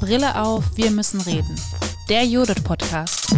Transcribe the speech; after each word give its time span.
Brille 0.00 0.40
auf, 0.40 0.76
wir 0.76 0.90
müssen 0.92 1.20
reden. 1.20 1.60
Der 2.08 2.24
Judith 2.24 2.62
Podcast. 2.62 3.34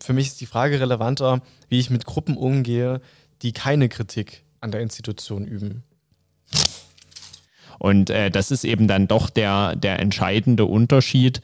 Für 0.00 0.12
mich 0.12 0.26
ist 0.26 0.40
die 0.40 0.46
Frage 0.46 0.80
relevanter, 0.80 1.40
wie 1.68 1.78
ich 1.78 1.90
mit 1.90 2.04
Gruppen 2.04 2.36
umgehe, 2.36 3.00
die 3.42 3.52
keine 3.52 3.88
Kritik 3.88 4.44
an 4.60 4.70
der 4.70 4.80
Institution 4.80 5.46
üben. 5.46 5.84
Und 7.78 8.10
äh, 8.10 8.30
das 8.30 8.50
ist 8.50 8.64
eben 8.64 8.88
dann 8.88 9.08
doch 9.08 9.30
der, 9.30 9.76
der 9.76 9.98
entscheidende 10.00 10.64
Unterschied, 10.64 11.40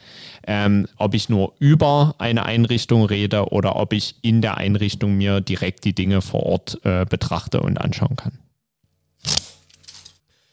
ähm, 0.47 0.87
ob 0.97 1.13
ich 1.13 1.29
nur 1.29 1.53
über 1.59 2.15
eine 2.17 2.45
Einrichtung 2.45 3.05
rede 3.05 3.51
oder 3.51 3.75
ob 3.75 3.93
ich 3.93 4.15
in 4.21 4.41
der 4.41 4.57
Einrichtung 4.57 5.15
mir 5.15 5.41
direkt 5.41 5.85
die 5.85 5.93
Dinge 5.93 6.21
vor 6.21 6.43
Ort 6.43 6.79
äh, 6.83 7.05
betrachte 7.05 7.61
und 7.61 7.79
anschauen 7.79 8.15
kann. 8.15 8.39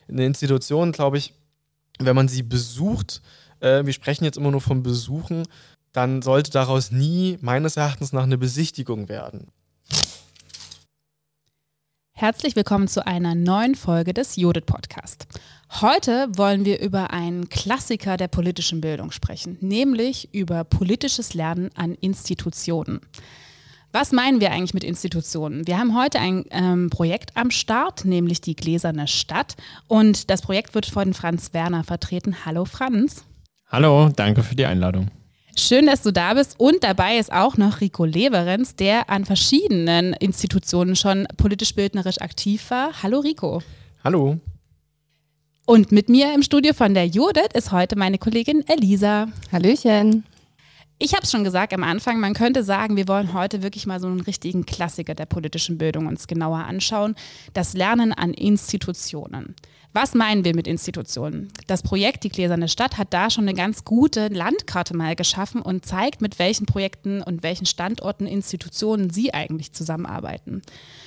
Eine 0.09 0.25
Institution, 0.25 0.93
glaube 0.93 1.19
ich, 1.19 1.35
wenn 1.99 2.17
man 2.17 2.29
sie 2.29 2.43
besucht, 2.43 3.21
äh, 3.61 3.85
wir 3.85 3.93
sprechen 3.93 4.25
jetzt 4.25 4.39
immer 4.39 4.51
nur 4.51 4.61
vom 4.61 4.83
Besuchen, 4.83 5.45
dann 5.93 6.23
sollte 6.23 6.51
daraus 6.51 6.93
nie 6.93 7.39
meines 7.41 7.77
Erachtens 7.77 8.13
nach 8.13 8.23
eine 8.23 8.39
Besichtigung 8.39 9.09
werden. 9.09 9.49
Herzlich 12.21 12.57
willkommen 12.57 12.89
zu 12.89 13.07
einer 13.07 13.37
neuen 13.37 13.77
Folge 13.77 14.13
des 14.13 14.35
Judith 14.35 14.65
Podcast. 14.67 15.29
Heute 15.81 16.27
wollen 16.37 16.65
wir 16.65 16.81
über 16.81 17.13
einen 17.13 17.49
Klassiker 17.49 18.17
der 18.17 18.27
politischen 18.27 18.81
Bildung 18.81 19.13
sprechen, 19.13 19.57
nämlich 19.61 20.35
über 20.35 20.65
politisches 20.65 21.35
Lernen 21.35 21.71
an 21.77 21.95
Institutionen. 21.95 22.99
Was 23.93 24.11
meinen 24.11 24.41
wir 24.41 24.51
eigentlich 24.51 24.75
mit 24.75 24.83
Institutionen? 24.83 25.65
Wir 25.69 25.79
haben 25.79 25.97
heute 25.97 26.19
ein 26.19 26.45
ähm, 26.51 26.91
Projekt 26.91 27.37
am 27.37 27.53
Start, 27.53 28.05
nämlich 28.05 28.41
die 28.41 28.57
Gläserne 28.57 29.07
Stadt. 29.07 29.55
Und 29.87 30.29
das 30.29 30.43
Projekt 30.43 30.75
wird 30.75 30.87
von 30.87 31.15
Franz 31.15 31.55
Werner 31.55 31.85
vertreten. 31.85 32.45
Hallo 32.45 32.65
Franz. 32.65 33.23
Hallo, 33.69 34.09
danke 34.09 34.43
für 34.43 34.57
die 34.57 34.67
Einladung. 34.67 35.13
Schön, 35.59 35.87
dass 35.87 36.03
du 36.03 36.13
da 36.13 36.35
bist. 36.35 36.55
Und 36.59 36.85
dabei 36.85 37.19
ist 37.19 37.33
auch 37.33 37.57
noch 37.57 37.81
Rico 37.81 38.05
Leverenz, 38.05 38.77
der 38.77 39.11
an 39.11 39.25
verschiedenen 39.25 40.13
Institutionen 40.13 40.95
schon 40.95 41.27
politisch-bildnerisch 41.37 42.21
aktiv 42.21 42.71
war. 42.71 43.03
Hallo 43.03 43.19
Rico. 43.19 43.61
Hallo. 44.05 44.39
Und 45.67 45.91
mit 45.91 46.09
mir 46.09 46.33
im 46.33 46.45
Studio 46.45 46.75
von 46.75 46.95
der 46.95 47.07
Judith 47.07 47.49
ist 47.55 47.73
heute 47.73 47.97
meine 47.97 48.19
Kollegin 48.19 48.65
Elisa. 48.69 49.27
Hallöchen. 49.51 50.23
Ich 51.01 51.15
habe 51.15 51.25
es 51.25 51.33
schon 51.33 51.43
gesagt 51.43 51.75
am 51.75 51.83
Anfang, 51.83 52.21
man 52.21 52.35
könnte 52.35 52.63
sagen, 52.63 52.97
wir 52.97 53.09
wollen 53.09 53.33
heute 53.33 53.61
wirklich 53.61 53.85
mal 53.85 53.99
so 53.99 54.07
einen 54.07 54.21
richtigen 54.21 54.65
Klassiker 54.65 55.17
der 55.17 55.27
politischen 55.27 55.77
Bildung 55.77 56.07
uns 56.07 56.29
genauer 56.29 56.59
anschauen. 56.59 57.17
Das 57.53 57.75
Lernen 57.75 58.13
an 58.13 58.33
Institutionen. 58.33 59.57
Was 59.95 60.15
meinen 60.15 60.45
wir 60.45 60.55
mit 60.55 60.67
Institutionen? 60.67 61.49
Das 61.67 61.83
Projekt 61.83 62.23
Die 62.23 62.29
Gläserne 62.29 62.69
Stadt 62.69 62.99
hat 62.99 63.15
da 63.15 63.31
schon 63.31 63.45
eine 63.45 63.55
ganz 63.55 63.85
gute 63.85 64.29
Landkarte 64.29 64.95
mal 64.95 65.17
geschaffen 65.17 65.63
und 65.63 65.87
zeigt, 65.87 66.21
mit 66.21 66.39
welchen 66.39 66.67
Projekten 66.67 67.23
und 67.23 67.43
welchen 67.43 67.65
Standorten 67.65 68.27
Institutionen 68.27 69.09
sie 69.09 69.33
eigentlich 69.33 69.73
zusammenarbeiten. 69.73 70.61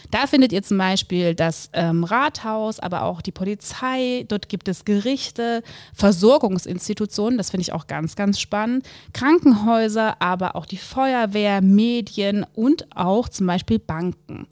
Da 0.10 0.26
findet 0.26 0.52
ihr 0.52 0.64
zum 0.64 0.80
Beispiel 0.80 1.36
das 1.36 1.70
ähm, 1.74 2.04
Rathaus, 2.04 2.80
aber 2.80 3.04
auch 3.04 3.22
die 3.22 3.32
Polizei. 3.32 4.26
Dort 4.28 4.50
gibt 4.50 4.68
es 4.68 4.84
Gerichte, 4.84 5.62
Versorgungsinstitutionen, 5.94 7.38
das 7.38 7.52
finde 7.52 7.62
ich 7.62 7.74
auch 7.74 7.86
ganz, 7.86 8.16
ganz 8.16 8.40
spannend. 8.40 8.86
Krankenhäuser, 9.14 10.22
aber 10.22 10.56
auch 10.56 10.66
die 10.66 10.78
Feuerwehr, 10.78 11.62
Medien 11.62 12.46
und 12.56 12.88
auch 12.96 13.30
zum 13.30 13.46
Beispiel 13.46 13.78
Banken. 13.78 14.48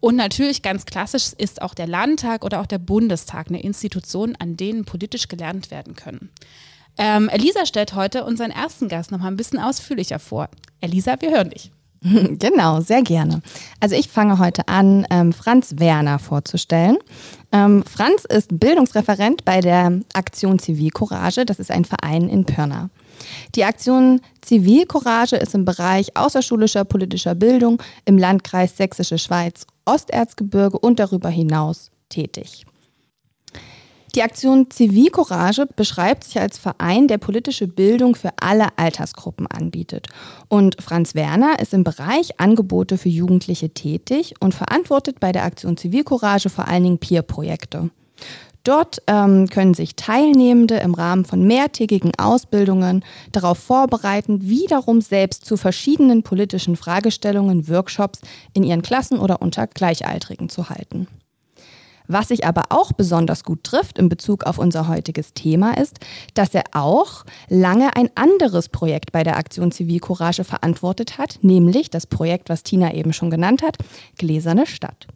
Und 0.00 0.16
natürlich 0.16 0.62
ganz 0.62 0.86
klassisch 0.86 1.32
ist 1.36 1.62
auch 1.62 1.74
der 1.74 1.86
Landtag 1.86 2.44
oder 2.44 2.60
auch 2.60 2.66
der 2.66 2.78
Bundestag 2.78 3.48
eine 3.48 3.62
Institution, 3.62 4.34
an 4.38 4.56
denen 4.56 4.84
politisch 4.84 5.28
gelernt 5.28 5.70
werden 5.70 5.94
können. 5.94 6.30
Ähm, 6.98 7.28
Elisa 7.28 7.66
stellt 7.66 7.94
heute 7.94 8.24
unseren 8.24 8.50
ersten 8.50 8.88
Gast 8.88 9.12
noch 9.12 9.18
mal 9.18 9.28
ein 9.28 9.36
bisschen 9.36 9.58
ausführlicher 9.58 10.18
vor. 10.18 10.48
Elisa, 10.80 11.16
wir 11.20 11.30
hören 11.30 11.50
dich. 11.50 11.70
Genau, 12.38 12.80
sehr 12.80 13.02
gerne. 13.02 13.42
Also 13.78 13.94
ich 13.94 14.08
fange 14.08 14.38
heute 14.38 14.68
an, 14.68 15.06
ähm, 15.10 15.34
Franz 15.34 15.74
Werner 15.76 16.18
vorzustellen. 16.18 16.96
Ähm, 17.52 17.84
Franz 17.84 18.24
ist 18.24 18.58
Bildungsreferent 18.58 19.44
bei 19.44 19.60
der 19.60 20.00
Aktion 20.14 20.58
Zivilcourage. 20.58 21.44
Das 21.44 21.58
ist 21.58 21.70
ein 21.70 21.84
Verein 21.84 22.30
in 22.30 22.46
Pirna. 22.46 22.88
Die 23.54 23.64
Aktion 23.64 24.20
Zivilcourage 24.40 25.36
ist 25.36 25.54
im 25.54 25.64
Bereich 25.64 26.16
außerschulischer 26.16 26.84
politischer 26.84 27.34
Bildung 27.34 27.82
im 28.04 28.18
Landkreis 28.18 28.76
Sächsische 28.76 29.18
Schweiz, 29.18 29.66
Osterzgebirge 29.84 30.78
und 30.78 30.98
darüber 30.98 31.28
hinaus 31.28 31.90
tätig. 32.08 32.66
Die 34.16 34.22
Aktion 34.22 34.68
Zivilcourage 34.70 35.66
beschreibt 35.76 36.24
sich 36.24 36.40
als 36.40 36.58
Verein, 36.58 37.06
der 37.06 37.18
politische 37.18 37.68
Bildung 37.68 38.16
für 38.16 38.30
alle 38.40 38.66
Altersgruppen 38.76 39.46
anbietet. 39.46 40.08
Und 40.48 40.82
Franz 40.82 41.14
Werner 41.14 41.60
ist 41.60 41.72
im 41.72 41.84
Bereich 41.84 42.40
Angebote 42.40 42.98
für 42.98 43.08
Jugendliche 43.08 43.70
tätig 43.70 44.34
und 44.40 44.52
verantwortet 44.52 45.20
bei 45.20 45.30
der 45.30 45.44
Aktion 45.44 45.76
Zivilcourage 45.76 46.50
vor 46.50 46.66
allen 46.66 46.82
Dingen 46.82 46.98
Peer-Projekte. 46.98 47.90
Dort 48.64 49.02
ähm, 49.06 49.48
können 49.48 49.74
sich 49.74 49.96
Teilnehmende 49.96 50.76
im 50.76 50.94
Rahmen 50.94 51.24
von 51.24 51.46
mehrtägigen 51.46 52.12
Ausbildungen 52.18 53.04
darauf 53.32 53.58
vorbereiten, 53.58 54.42
wiederum 54.42 55.00
selbst 55.00 55.46
zu 55.46 55.56
verschiedenen 55.56 56.22
politischen 56.22 56.76
Fragestellungen 56.76 57.68
Workshops 57.68 58.20
in 58.52 58.62
ihren 58.62 58.82
Klassen 58.82 59.18
oder 59.18 59.40
unter 59.40 59.66
Gleichaltrigen 59.66 60.50
zu 60.50 60.68
halten. 60.68 61.06
Was 62.12 62.26
sich 62.28 62.44
aber 62.44 62.64
auch 62.70 62.90
besonders 62.92 63.44
gut 63.44 63.62
trifft 63.62 63.96
in 63.96 64.08
Bezug 64.08 64.42
auf 64.42 64.58
unser 64.58 64.88
heutiges 64.88 65.32
Thema 65.32 65.78
ist, 65.78 66.00
dass 66.34 66.52
er 66.54 66.64
auch 66.72 67.24
lange 67.48 67.94
ein 67.94 68.10
anderes 68.16 68.68
Projekt 68.68 69.12
bei 69.12 69.22
der 69.22 69.36
Aktion 69.36 69.70
Zivilcourage 69.70 70.42
verantwortet 70.42 71.18
hat, 71.18 71.38
nämlich 71.42 71.88
das 71.88 72.08
Projekt, 72.08 72.48
was 72.48 72.64
Tina 72.64 72.92
eben 72.94 73.12
schon 73.12 73.30
genannt 73.30 73.62
hat, 73.62 73.76
Gläserne 74.18 74.66
Stadt. 74.66 75.06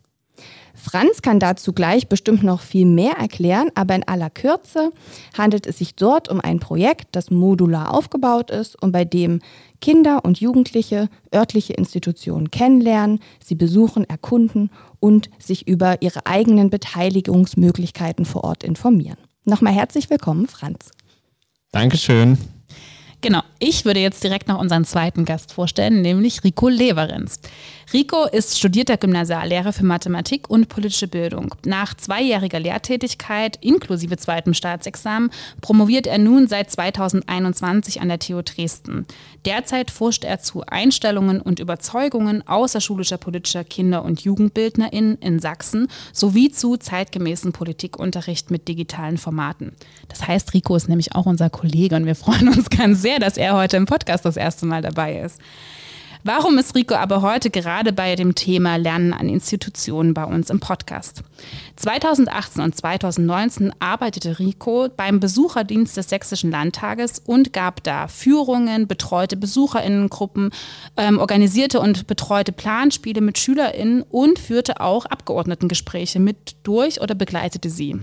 Franz 0.74 1.22
kann 1.22 1.38
dazu 1.38 1.72
gleich 1.72 2.08
bestimmt 2.08 2.42
noch 2.42 2.60
viel 2.60 2.84
mehr 2.84 3.12
erklären, 3.12 3.70
aber 3.74 3.94
in 3.94 4.06
aller 4.06 4.28
Kürze 4.28 4.90
handelt 5.38 5.66
es 5.66 5.78
sich 5.78 5.94
dort 5.94 6.28
um 6.28 6.40
ein 6.40 6.58
Projekt, 6.58 7.08
das 7.12 7.30
modular 7.30 7.94
aufgebaut 7.94 8.50
ist 8.50 8.80
und 8.82 8.92
bei 8.92 9.04
dem 9.04 9.40
Kinder 9.80 10.24
und 10.24 10.40
Jugendliche 10.40 11.08
örtliche 11.34 11.74
Institutionen 11.74 12.50
kennenlernen, 12.50 13.20
sie 13.42 13.54
besuchen, 13.54 14.08
erkunden 14.08 14.70
und 14.98 15.30
sich 15.38 15.68
über 15.68 16.02
ihre 16.02 16.26
eigenen 16.26 16.70
Beteiligungsmöglichkeiten 16.70 18.24
vor 18.24 18.44
Ort 18.44 18.64
informieren. 18.64 19.18
Nochmal 19.44 19.74
herzlich 19.74 20.10
willkommen, 20.10 20.48
Franz. 20.48 20.90
Dankeschön. 21.70 22.38
Genau, 23.24 23.40
ich 23.58 23.86
würde 23.86 24.00
jetzt 24.00 24.22
direkt 24.22 24.48
noch 24.48 24.60
unseren 24.60 24.84
zweiten 24.84 25.24
Gast 25.24 25.54
vorstellen, 25.54 26.02
nämlich 26.02 26.44
Rico 26.44 26.68
Leverenz. 26.68 27.40
Rico 27.92 28.24
ist 28.24 28.58
studierter 28.58 28.96
Gymnasiallehrer 28.96 29.72
für 29.72 29.84
Mathematik 29.84 30.48
und 30.50 30.68
politische 30.68 31.08
Bildung. 31.08 31.54
Nach 31.64 31.94
zweijähriger 31.94 32.58
Lehrtätigkeit 32.58 33.58
inklusive 33.60 34.16
zweitem 34.16 34.54
Staatsexamen 34.54 35.30
promoviert 35.60 36.06
er 36.06 36.18
nun 36.18 36.48
seit 36.48 36.70
2021 36.70 38.00
an 38.00 38.08
der 38.08 38.18
TU 38.18 38.42
Dresden. 38.42 39.06
Derzeit 39.44 39.90
forscht 39.90 40.24
er 40.24 40.40
zu 40.40 40.62
Einstellungen 40.66 41.40
und 41.40 41.60
Überzeugungen 41.60 42.46
außerschulischer 42.48 43.18
politischer 43.18 43.64
Kinder- 43.64 44.04
und 44.04 44.22
JugendbildnerInnen 44.22 45.18
in 45.18 45.38
Sachsen 45.38 45.88
sowie 46.12 46.50
zu 46.50 46.76
zeitgemäßen 46.76 47.52
Politikunterricht 47.52 48.50
mit 48.50 48.66
digitalen 48.68 49.18
Formaten. 49.18 49.72
Das 50.08 50.26
heißt, 50.26 50.54
Rico 50.54 50.74
ist 50.74 50.88
nämlich 50.88 51.14
auch 51.14 51.26
unser 51.26 51.50
Kollege 51.50 51.96
und 51.96 52.06
wir 52.06 52.14
freuen 52.14 52.48
uns 52.48 52.70
ganz 52.70 53.02
sehr, 53.02 53.13
dass 53.18 53.36
er 53.36 53.54
heute 53.54 53.76
im 53.76 53.86
Podcast 53.86 54.24
das 54.24 54.36
erste 54.36 54.66
Mal 54.66 54.82
dabei 54.82 55.18
ist. 55.18 55.40
Warum 56.26 56.56
ist 56.56 56.74
Rico 56.74 56.94
aber 56.94 57.20
heute 57.20 57.50
gerade 57.50 57.92
bei 57.92 58.16
dem 58.16 58.34
Thema 58.34 58.76
Lernen 58.76 59.12
an 59.12 59.28
Institutionen 59.28 60.14
bei 60.14 60.24
uns 60.24 60.48
im 60.48 60.58
Podcast? 60.58 61.22
2018 61.76 62.62
und 62.62 62.74
2019 62.74 63.74
arbeitete 63.78 64.38
Rico 64.38 64.88
beim 64.96 65.20
Besucherdienst 65.20 65.98
des 65.98 66.08
Sächsischen 66.08 66.50
Landtages 66.50 67.18
und 67.18 67.52
gab 67.52 67.82
da 67.84 68.08
Führungen, 68.08 68.88
betreute 68.88 69.36
Besucherinnengruppen, 69.36 70.48
ähm, 70.96 71.18
organisierte 71.18 71.78
und 71.78 72.06
betreute 72.06 72.52
Planspiele 72.52 73.20
mit 73.20 73.36
Schülerinnen 73.36 74.00
und 74.00 74.38
führte 74.38 74.80
auch 74.80 75.04
Abgeordnetengespräche 75.04 76.20
mit 76.20 76.56
durch 76.62 77.02
oder 77.02 77.14
begleitete 77.14 77.68
sie. 77.68 78.00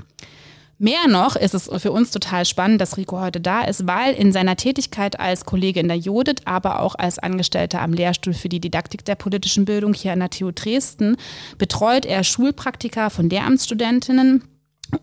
Mehr 0.82 1.08
noch 1.08 1.36
ist 1.36 1.54
es 1.54 1.70
für 1.78 1.92
uns 1.92 2.10
total 2.10 2.44
spannend, 2.44 2.82
dass 2.82 2.98
Rico 2.98 3.20
heute 3.20 3.40
da 3.40 3.62
ist, 3.62 3.86
weil 3.86 4.16
in 4.16 4.32
seiner 4.32 4.56
Tätigkeit 4.56 5.20
als 5.20 5.46
Kollege 5.46 5.80
in 5.80 5.88
der 5.88 5.98
Judith, 5.98 6.42
aber 6.46 6.80
auch 6.80 6.96
als 6.96 7.20
Angestellter 7.20 7.84
am 7.84 7.94
Lehrstuhl 7.94 8.34
für 8.34 8.50
die 8.50 8.60
Didaktik 8.60 9.06
der 9.06 9.14
politischen 9.14 9.66
Bildung 9.66 9.94
hier 9.94 10.14
an 10.14 10.22
der 10.22 10.32
TU 10.32 10.50
Dresden, 10.50 11.18
betreut 11.60 12.08
er 12.08 12.24
Schulpraktika 12.24 13.12
von 13.12 13.30
Lehramtsstudentinnen 13.30 14.44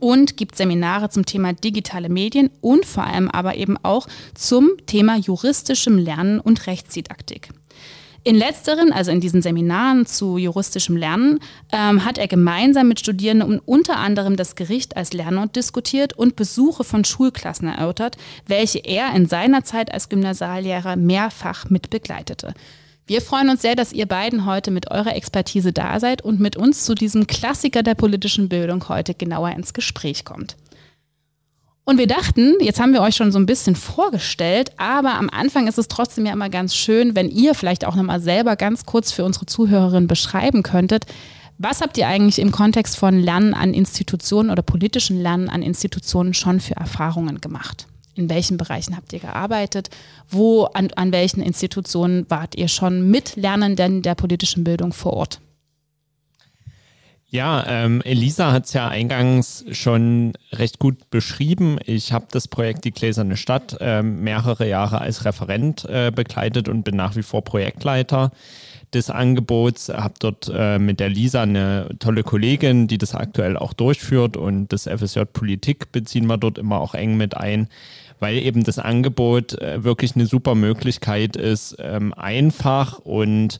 und 0.01 0.37
gibt 0.37 0.57
Seminare 0.57 1.11
zum 1.11 1.25
Thema 1.25 1.53
digitale 1.53 2.09
Medien 2.09 2.51
und 2.61 2.85
vor 2.85 3.05
allem 3.05 3.31
aber 3.31 3.55
eben 3.55 3.77
auch 3.85 4.09
zum 4.35 4.71
Thema 4.87 5.17
juristischem 5.17 5.97
Lernen 5.97 6.41
und 6.41 6.67
Rechtsdidaktik. 6.67 7.51
In 8.29 8.37
letzteren, 8.37 8.93
also 8.93 9.11
in 9.11 9.23
diesen 9.23 9.41
Seminaren 9.41 10.05
zu 10.05 10.37
juristischem 10.37 10.99
Lernen, 10.99 11.41
ähm, 11.73 12.05
hat 12.05 12.19
er 12.19 12.29
gemeinsam 12.29 12.87
mit 12.87 13.01
Studierenden 13.01 13.59
unter 13.59 13.97
anderem 13.97 14.37
das 14.37 14.55
Gericht 14.55 14.99
als 14.99 15.15
Lernort 15.15 15.57
diskutiert 15.57 16.13
und 16.13 16.37
Besuche 16.37 16.85
von 16.85 17.07
Schulklassen 17.07 17.69
erörtert, 17.69 18.19
welche 18.47 18.81
er 18.81 19.15
in 19.15 19.25
seiner 19.25 19.65
Zeit 19.65 19.95
als 19.95 20.11
Gymnasiallehrer 20.11 20.97
mehrfach 20.97 21.71
mit 21.71 21.89
begleitete. 21.89 22.53
Wir 23.07 23.23
freuen 23.23 23.49
uns 23.49 23.63
sehr, 23.63 23.77
dass 23.77 23.95
ihr 23.95 24.05
beiden 24.05 24.45
heute 24.45 24.73
mit 24.73 24.91
eurer 24.91 25.17
Expertise 25.17 25.73
da 25.73 25.99
seid 25.99 26.21
und 26.21 26.39
mit 26.39 26.55
uns 26.55 26.85
zu 26.85 26.95
diesem 26.95 27.27
Klassiker 27.27 27.83
der 27.83 27.95
politischen 27.95 28.51
Bildung 28.51 28.87
heute 28.91 29.15
genauer 29.15 29.53
ins 29.53 29.73
Gespräch 29.73 30.27
kommt. 30.27 30.55
Und 31.89 31.97
wir 31.97 32.07
dachten, 32.07 32.57
jetzt 32.61 32.81
haben 32.81 32.93
wir 32.93 33.01
euch 33.01 33.17
schon 33.17 33.33
so 33.33 33.39
ein 33.39 33.47
bisschen 33.47 33.75
vorgestellt, 33.75 34.73
aber 34.77 35.15
am 35.15 35.31
Anfang 35.31 35.67
ist 35.69 35.79
es 35.79 35.89
trotzdem 35.89 36.27
ja 36.27 36.35
immer 36.35 36.51
ganz 36.51 36.75
schön, 36.75 37.17
wenn 37.17 37.31
ihr 37.31 37.55
vielleicht 37.55 37.87
auch 37.87 37.95
nochmal 37.95 38.21
selber 38.21 38.57
ganz 38.57 38.85
kurz 38.85 39.11
für 39.11 39.25
unsere 39.25 39.47
Zuhörerinnen 39.47 40.07
beschreiben 40.07 40.63
könntet, 40.63 41.07
was 41.57 41.81
habt 41.81 41.97
ihr 41.97 42.07
eigentlich 42.07 42.41
im 42.41 42.53
Kontext 42.53 42.99
von 42.99 43.19
Lernen 43.19 43.55
an 43.55 43.73
Institutionen 43.73 44.51
oder 44.51 44.61
politischen 44.61 45.19
Lernen 45.19 45.49
an 45.49 45.63
Institutionen 45.63 46.35
schon 46.35 46.61
für 46.61 46.77
Erfahrungen 46.77 47.41
gemacht? 47.41 47.87
In 48.15 48.29
welchen 48.29 48.59
Bereichen 48.59 48.95
habt 48.95 49.15
ihr 49.15 49.21
gearbeitet? 49.21 49.89
Wo, 50.29 50.65
an, 50.65 50.91
an 50.95 51.11
welchen 51.11 51.41
Institutionen 51.41 52.27
wart 52.29 52.55
ihr 52.55 52.69
schon 52.69 53.11
mit 53.11 53.35
Lernenden 53.37 54.03
der 54.03 54.15
politischen 54.15 54.63
Bildung 54.63 54.93
vor 54.93 55.15
Ort? 55.15 55.41
Ja, 57.31 57.63
ähm, 57.69 58.01
Elisa 58.03 58.53
hat 58.53 58.65
es 58.65 58.73
ja 58.73 58.89
eingangs 58.89 59.63
schon 59.73 60.33
recht 60.51 60.79
gut 60.79 61.11
beschrieben. 61.11 61.79
Ich 61.85 62.15
habe 62.15 62.27
das 62.31 62.49
Projekt 62.49 62.87
Die 62.87 62.91
Gläserne 62.91 63.37
Stadt 63.37 63.77
äh, 63.81 64.03
mehrere 64.03 64.67
Jahre 64.67 65.03
als 65.03 65.27
Referent 65.27 65.85
äh, 65.85 66.11
begleitet 66.11 66.71
und 66.71 66.85
bin 66.85 66.97
nach 66.97 67.17
wie 67.17 67.23
vor 67.23 67.45
Projektleiter 67.45 68.33
des 68.95 69.11
Angebots. 69.11 69.91
Habe 69.91 70.15
dort 70.19 70.51
äh, 70.55 70.79
mit 70.79 71.01
der 71.01 71.11
Lisa 71.11 71.43
eine 71.43 71.91
tolle 71.99 72.23
Kollegin, 72.23 72.89
die 72.89 72.97
das 72.97 73.15
aktuell 73.15 73.59
auch 73.59 73.75
durchführt 73.75 74.39
und 74.39 74.73
das 74.73 74.85
FSJ 74.85 75.25
Politik 75.31 75.93
beziehen 75.93 76.29
wir 76.29 76.39
dort 76.39 76.57
immer 76.57 76.81
auch 76.81 76.95
eng 76.95 77.19
mit 77.19 77.37
ein, 77.37 77.69
weil 78.21 78.39
eben 78.39 78.65
das 78.65 78.79
Angebot 78.79 79.53
äh, 79.61 79.85
wirklich 79.85 80.15
eine 80.15 80.25
super 80.25 80.55
Möglichkeit 80.55 81.37
ist, 81.37 81.77
ähm, 81.79 82.15
einfach 82.15 83.01
und 83.01 83.59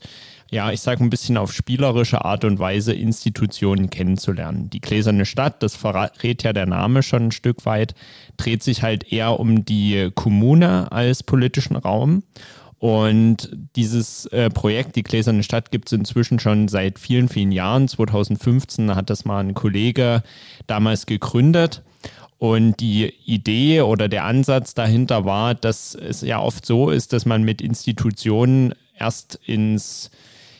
ja, 0.51 0.71
ich 0.71 0.81
sage 0.81 1.03
ein 1.03 1.09
bisschen 1.09 1.37
auf 1.37 1.53
spielerische 1.53 2.25
Art 2.25 2.43
und 2.43 2.59
Weise 2.59 2.93
Institutionen 2.93 3.89
kennenzulernen. 3.89 4.69
Die 4.69 4.81
gläserne 4.81 5.25
Stadt, 5.25 5.61
das 5.61 5.75
verrät 5.75 6.43
ja 6.43 6.53
der 6.53 6.65
Name 6.65 7.03
schon 7.03 7.27
ein 7.27 7.31
Stück 7.31 7.65
weit, 7.65 7.93
dreht 8.37 8.63
sich 8.63 8.81
halt 8.81 9.11
eher 9.11 9.39
um 9.39 9.63
die 9.63 10.09
Kommune 10.15 10.91
als 10.91 11.23
politischen 11.23 11.75
Raum. 11.75 12.23
Und 12.79 13.51
dieses 13.75 14.25
äh, 14.27 14.49
Projekt, 14.49 14.95
die 14.95 15.03
Gläserne 15.03 15.43
Stadt, 15.43 15.69
gibt 15.69 15.89
es 15.89 15.93
inzwischen 15.93 16.39
schon 16.39 16.69
seit 16.69 16.97
vielen, 16.97 17.27
vielen 17.27 17.51
Jahren. 17.51 17.87
2015 17.87 18.95
hat 18.95 19.09
das 19.09 19.25
mal 19.25 19.39
ein 19.41 19.53
Kollege 19.53 20.23
damals 20.65 21.05
gegründet. 21.05 21.83
Und 22.37 22.79
die 22.79 23.13
Idee 23.25 23.81
oder 23.81 24.07
der 24.07 24.23
Ansatz 24.23 24.73
dahinter 24.73 25.25
war, 25.25 25.55
dass 25.55 25.93
es 25.93 26.21
ja 26.21 26.39
oft 26.39 26.65
so 26.65 26.89
ist, 26.89 27.11
dass 27.11 27.25
man 27.25 27.43
mit 27.43 27.61
Institutionen 27.61 28.73
erst 28.97 29.37
ins 29.45 30.09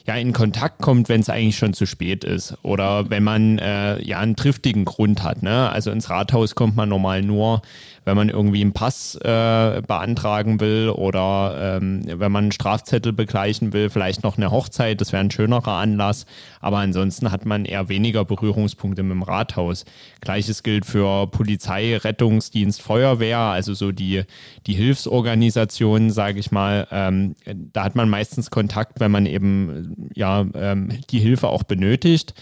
ja 0.06 0.16
in 0.16 0.34
Kontakt 0.34 0.82
kommt, 0.82 1.10
wenn 1.10 1.22
es 1.22 1.30
eigentlich 1.30 1.58
schon 1.58 1.74
zu 1.74 1.86
spät 1.86 2.24
ist 2.24 2.56
oder 2.64 3.10
wenn 3.10 3.24
man 3.24 3.60
äh, 3.60 4.02
ja 4.02 4.20
einen 4.20 4.36
triftigen 4.36 4.86
Grund 4.86 5.24
hat. 5.24 5.44
Ne? 5.44 5.70
Also 5.70 5.92
ins 5.92 6.10
Rathaus 6.10 6.56
kommt 6.56 6.76
man 6.76 6.90
normal 6.90 7.22
nur, 7.22 7.62
wenn 8.06 8.16
man 8.16 8.30
irgendwie 8.30 8.62
einen 8.62 8.74
Pass 8.74 9.16
äh, 9.16 9.82
beantragen 9.88 10.60
will 10.60 10.90
oder 10.90 11.78
ähm, 11.78 12.02
wenn 12.06 12.32
man 12.32 12.46
einen 12.46 12.52
Strafzettel 12.52 13.14
begleichen 13.14 13.74
will, 13.74 13.90
vielleicht 13.90 14.24
noch 14.24 14.38
eine 14.38 14.52
Hochzeit, 14.52 15.02
das 15.02 15.12
wäre 15.12 15.22
ein 15.22 15.32
schönerer 15.32 15.74
Anlass. 15.74 16.26
Aber 16.62 16.78
ansonsten 16.78 17.32
hat 17.32 17.46
man 17.46 17.66
eher 17.66 17.90
weniger 17.90 18.26
Berührungspunkte 18.26 19.04
mit 19.04 19.12
dem 19.12 19.24
Rathaus. 19.24 19.86
Gleiches 20.22 20.64
gilt 20.64 20.86
für 20.86 21.28
Polizei, 21.28 21.98
Rettungsdienst, 21.98 22.82
Feuerwehr, 22.82 23.40
also 23.40 23.74
so 23.74 23.92
die, 23.92 24.24
die 24.68 24.74
Hilfsorganisationen, 24.74 26.12
sage 26.12 26.40
ich 26.40 26.52
mal. 26.52 26.88
Ähm, 26.92 27.36
da 27.46 27.84
hat 27.84 27.96
man 27.96 28.10
meistens 28.10 28.50
Kontakt, 28.50 29.00
wenn 29.00 29.12
man 29.12 29.26
eben 29.26 30.10
ja 30.16 30.46
ähm, 30.54 30.90
die 31.10 31.20
Hilfe 31.20 31.48
auch 31.48 31.64
benötigt. 31.64 32.34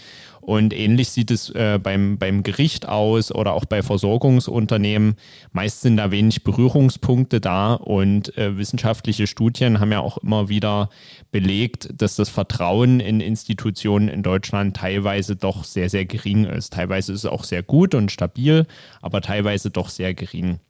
Und 0.48 0.72
ähnlich 0.72 1.10
sieht 1.10 1.30
es 1.30 1.50
äh, 1.50 1.78
beim, 1.78 2.16
beim 2.16 2.42
Gericht 2.42 2.88
aus 2.88 3.30
oder 3.30 3.52
auch 3.52 3.66
bei 3.66 3.82
Versorgungsunternehmen. 3.82 5.16
Meist 5.52 5.82
sind 5.82 5.98
da 5.98 6.10
wenig 6.10 6.42
Berührungspunkte 6.42 7.38
da 7.38 7.74
und 7.74 8.34
äh, 8.38 8.56
wissenschaftliche 8.56 9.26
Studien 9.26 9.78
haben 9.78 9.92
ja 9.92 10.00
auch 10.00 10.16
immer 10.16 10.48
wieder 10.48 10.88
belegt, 11.32 11.90
dass 11.94 12.16
das 12.16 12.30
Vertrauen 12.30 12.98
in 12.98 13.20
Institutionen 13.20 14.08
in 14.08 14.22
Deutschland 14.22 14.74
teilweise 14.74 15.36
doch 15.36 15.64
sehr, 15.64 15.90
sehr 15.90 16.06
gering 16.06 16.46
ist. 16.46 16.72
Teilweise 16.72 17.12
ist 17.12 17.24
es 17.24 17.30
auch 17.30 17.44
sehr 17.44 17.62
gut 17.62 17.94
und 17.94 18.10
stabil, 18.10 18.66
aber 19.02 19.20
teilweise 19.20 19.68
doch 19.68 19.90
sehr 19.90 20.14
gering. 20.14 20.60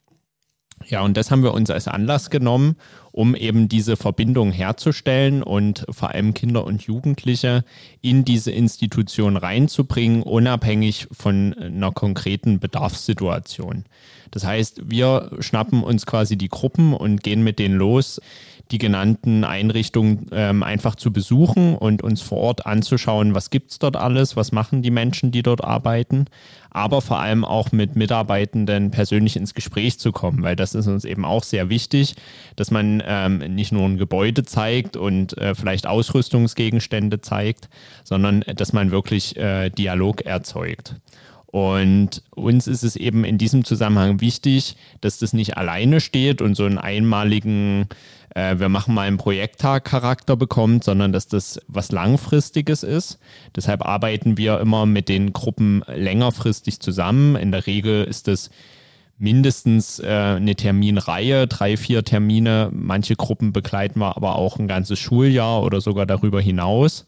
Ja, 0.87 1.03
und 1.03 1.17
das 1.17 1.31
haben 1.31 1.43
wir 1.43 1.55
uns 1.55 1.71
als 1.71 1.89
Anlass 1.89 2.31
genommen, 2.31 2.77
um 3.13 3.35
eben 3.35 3.69
diese 3.69 3.97
Verbindung 3.97 4.53
herzustellen 4.53 5.43
und 5.43 5.85
vor 5.91 6.11
allem 6.11 6.35
Kinder 6.35 6.65
und 6.65 6.83
Jugendliche 6.83 7.65
in 8.01 8.25
diese 8.25 8.53
Institution 8.53 9.37
reinzubringen, 9.37 10.23
unabhängig 10.23 11.09
von 11.11 11.55
einer 11.55 11.93
konkreten 11.93 12.61
Bedarfssituation. 12.61 13.85
Das 14.31 14.45
heißt, 14.45 14.83
wir 14.91 15.31
schnappen 15.41 15.83
uns 15.83 16.07
quasi 16.07 16.37
die 16.37 16.49
Gruppen 16.49 16.95
und 16.95 17.23
gehen 17.23 17.43
mit 17.43 17.59
denen 17.59 17.77
los, 17.77 18.21
die 18.71 18.79
genannten 18.79 19.45
Einrichtungen 19.45 20.27
ähm, 20.33 20.63
einfach 20.63 20.95
zu 20.95 21.13
besuchen 21.13 21.75
und 21.75 22.03
uns 22.03 22.21
vor 22.21 22.39
Ort 22.39 22.67
anzuschauen, 22.67 23.35
was 23.35 23.51
gibt 23.51 23.71
es 23.71 23.79
dort 23.79 23.97
alles, 23.97 24.37
was 24.37 24.53
machen 24.53 24.83
die 24.83 24.91
Menschen, 24.91 25.31
die 25.31 25.43
dort 25.43 25.65
arbeiten, 25.65 26.27
aber 26.71 27.01
vor 27.01 27.19
allem 27.19 27.45
auch 27.45 27.73
mit 27.73 27.97
Mitarbeitenden 27.97 28.91
persönlich 28.91 29.37
ins 29.37 29.55
Gespräch 29.55 29.99
zu 29.99 30.13
kommen, 30.13 30.43
weil 30.43 30.57
das 30.57 30.75
ist 30.75 30.87
uns 30.87 31.05
eben 31.05 31.25
auch 31.25 31.43
sehr 31.43 31.69
wichtig, 31.71 32.15
dass 32.57 32.71
man 32.71 33.03
ähm, 33.07 33.39
nicht 33.55 33.73
nur 33.73 33.85
ein 33.85 33.97
Gebäude 33.97 34.45
zeigt 34.45 34.97
und 34.97 35.37
äh, 35.39 35.55
vielleicht 35.55 35.87
Ausrüstungsgegenstände 35.87 37.21
zeigt, 37.21 37.69
sondern 38.05 38.45
dass 38.55 38.73
man 38.73 38.91
wirklich 38.91 39.37
äh, 39.37 39.71
Dialog 39.71 40.23
erzeugt. 40.23 40.95
Und 41.51 42.23
uns 42.31 42.67
ist 42.67 42.83
es 42.83 42.95
eben 42.95 43.25
in 43.25 43.39
diesem 43.39 43.65
Zusammenhang 43.65 44.21
wichtig, 44.21 44.77
dass 45.01 45.19
das 45.19 45.33
nicht 45.33 45.57
alleine 45.57 46.01
steht 46.01 46.43
und 46.43 46.55
so 46.55 46.65
einen 46.65 46.79
einmaligen 46.79 47.89
äh, 48.35 48.59
wir 48.59 48.69
machen 48.69 48.95
mal 48.95 49.07
einen 49.07 49.17
Projekttag-Charakter 49.17 50.37
bekommt, 50.37 50.85
sondern 50.85 51.13
dass 51.13 51.27
das 51.27 51.61
was 51.67 51.91
Langfristiges 51.91 52.83
ist. 52.83 53.19
Deshalb 53.57 53.85
arbeiten 53.85 54.37
wir 54.37 54.61
immer 54.61 54.87
mit 54.87 55.09
den 55.09 55.33
Gruppen 55.33 55.83
längerfristig 55.87 56.81
zusammen. 56.81 57.37
In 57.37 57.51
der 57.51 57.67
Regel 57.67 58.05
ist 58.05 58.29
das 58.29 58.51
mindestens 59.19 59.99
äh, 59.99 60.07
eine 60.07 60.55
Terminreihe, 60.55 61.49
drei, 61.49 61.77
vier 61.77 62.05
Termine. 62.05 62.71
Manche 62.73 63.17
Gruppen 63.17 63.53
begleiten 63.53 63.99
wir 63.99 64.17
aber 64.17 64.37
auch 64.37 64.59
ein 64.59 64.69
ganzes 64.69 64.99
Schuljahr 64.99 65.63
oder 65.63 65.81
sogar 65.81 66.07
darüber 66.07 66.41
hinaus. 66.41 67.05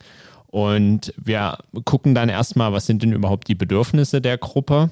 Und 0.51 1.15
wir 1.17 1.59
gucken 1.85 2.15
dann 2.15 2.29
erstmal, 2.29 2.73
was 2.73 2.87
sind 2.87 3.03
denn 3.03 3.13
überhaupt 3.13 3.47
die 3.47 3.55
Bedürfnisse 3.55 4.21
der 4.21 4.37
Gruppe 4.37 4.91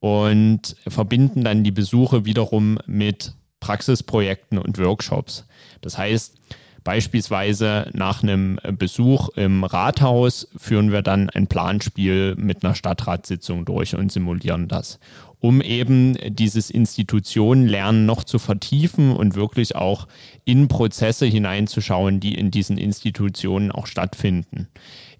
und 0.00 0.76
verbinden 0.88 1.44
dann 1.44 1.62
die 1.62 1.70
Besuche 1.70 2.24
wiederum 2.24 2.78
mit 2.86 3.34
Praxisprojekten 3.60 4.58
und 4.58 4.78
Workshops. 4.78 5.46
Das 5.80 5.96
heißt, 5.96 6.38
Beispielsweise 6.84 7.88
nach 7.94 8.22
einem 8.22 8.58
Besuch 8.78 9.30
im 9.36 9.64
Rathaus 9.64 10.48
führen 10.54 10.92
wir 10.92 11.00
dann 11.00 11.30
ein 11.30 11.46
Planspiel 11.46 12.34
mit 12.36 12.62
einer 12.62 12.74
Stadtratssitzung 12.74 13.64
durch 13.64 13.96
und 13.96 14.12
simulieren 14.12 14.68
das, 14.68 15.00
um 15.40 15.62
eben 15.62 16.18
dieses 16.28 16.68
Institutionenlernen 16.68 18.04
noch 18.04 18.22
zu 18.22 18.38
vertiefen 18.38 19.16
und 19.16 19.34
wirklich 19.34 19.76
auch 19.76 20.08
in 20.44 20.68
Prozesse 20.68 21.26
hineinzuschauen, 21.26 22.20
die 22.20 22.34
in 22.34 22.50
diesen 22.50 22.76
Institutionen 22.76 23.72
auch 23.72 23.86
stattfinden. 23.86 24.68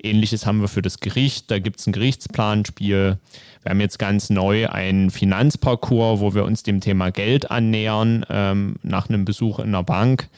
Ähnliches 0.03 0.45
haben 0.45 0.61
wir 0.61 0.69
für 0.69 0.83
das 0.83 1.01
Gericht, 1.01 1.51
da 1.51 1.59
gibt 1.59 1.81
es 1.81 1.87
ein 1.87 1.93
Gerichtsplanspiel. 1.93 3.19
Wir 3.63 3.71
haben 3.71 3.81
jetzt 3.81 3.99
ganz 3.99 4.29
neu 4.29 4.69
einen 4.69 5.11
Finanzparcours, 5.11 6.21
wo 6.21 6.35
wir 6.35 6.45
uns 6.45 6.63
dem 6.63 6.81
Thema 6.81 7.11
Geld 7.11 7.51
annähern, 7.51 8.27
ähm, 8.29 8.77
nach 8.83 9.09
einem 9.09 9.25
Besuch 9.25 9.59
in 9.61 9.73
der 9.73 9.83
Bank. 9.83 10.29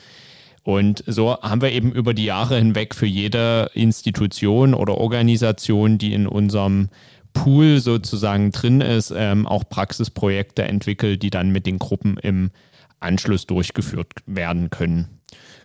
Und 0.63 1.03
so 1.07 1.37
haben 1.43 1.63
wir 1.63 1.73
eben 1.73 1.93
über 1.93 2.15
die 2.15 2.25
Jahre 2.25 2.59
hinweg 2.59 2.95
für 2.95 3.07
jede 3.07 3.71
Institution 3.75 4.75
oder 4.75 4.99
Organisation, 4.99 5.99
die 5.99 6.13
in 6.13 6.27
unserem 6.27 6.89
Pool 7.33 7.81
sozusagen 7.81 8.51
drin 8.51 8.81
ist, 8.81 9.13
ähm, 9.17 9.47
auch 9.47 9.69
Praxisprojekte 9.69 10.63
entwickelt, 10.63 11.23
die 11.23 11.31
dann 11.31 11.51
mit 11.51 11.67
den 11.67 11.79
Gruppen 11.79 12.17
im 12.19 12.51
Anschluss 13.01 13.47
durchgeführt 13.47 14.13
werden 14.27 14.71
können. 14.71 15.17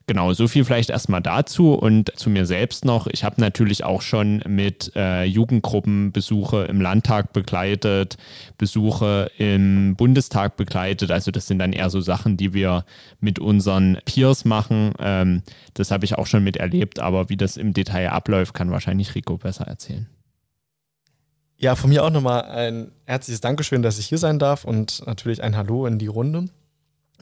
Genau, 0.07 0.33
so 0.33 0.47
viel 0.47 0.65
vielleicht 0.65 0.89
erstmal 0.89 1.21
dazu 1.21 1.73
und 1.73 2.11
zu 2.17 2.29
mir 2.29 2.45
selbst 2.45 2.85
noch. 2.85 3.07
Ich 3.07 3.23
habe 3.23 3.39
natürlich 3.39 3.83
auch 3.83 4.01
schon 4.01 4.43
mit 4.47 4.91
äh, 4.95 5.23
Jugendgruppen 5.23 6.11
Besuche 6.11 6.63
im 6.63 6.81
Landtag 6.81 7.33
begleitet, 7.33 8.17
Besuche 8.57 9.31
im 9.37 9.95
Bundestag 9.95 10.57
begleitet. 10.57 11.11
Also 11.11 11.31
das 11.31 11.47
sind 11.47 11.59
dann 11.59 11.71
eher 11.71 11.89
so 11.89 12.01
Sachen, 12.01 12.35
die 12.35 12.53
wir 12.53 12.83
mit 13.19 13.39
unseren 13.39 13.99
Peers 14.03 14.43
machen. 14.43 14.93
Ähm, 14.99 15.43
das 15.75 15.91
habe 15.91 16.03
ich 16.03 16.17
auch 16.17 16.27
schon 16.27 16.43
miterlebt, 16.43 16.99
aber 16.99 17.29
wie 17.29 17.37
das 17.37 17.55
im 17.55 17.73
Detail 17.73 18.09
abläuft, 18.09 18.53
kann 18.53 18.71
wahrscheinlich 18.71 19.15
Rico 19.15 19.37
besser 19.37 19.65
erzählen. 19.65 20.09
Ja, 21.57 21.75
von 21.75 21.91
mir 21.91 22.03
auch 22.03 22.09
nochmal 22.09 22.45
ein 22.45 22.91
herzliches 23.05 23.39
Dankeschön, 23.39 23.83
dass 23.83 23.99
ich 23.99 24.07
hier 24.07 24.17
sein 24.17 24.39
darf 24.39 24.65
und 24.65 25.05
natürlich 25.05 25.43
ein 25.43 25.55
Hallo 25.55 25.85
in 25.85 25.99
die 25.99 26.07
Runde. 26.07 26.49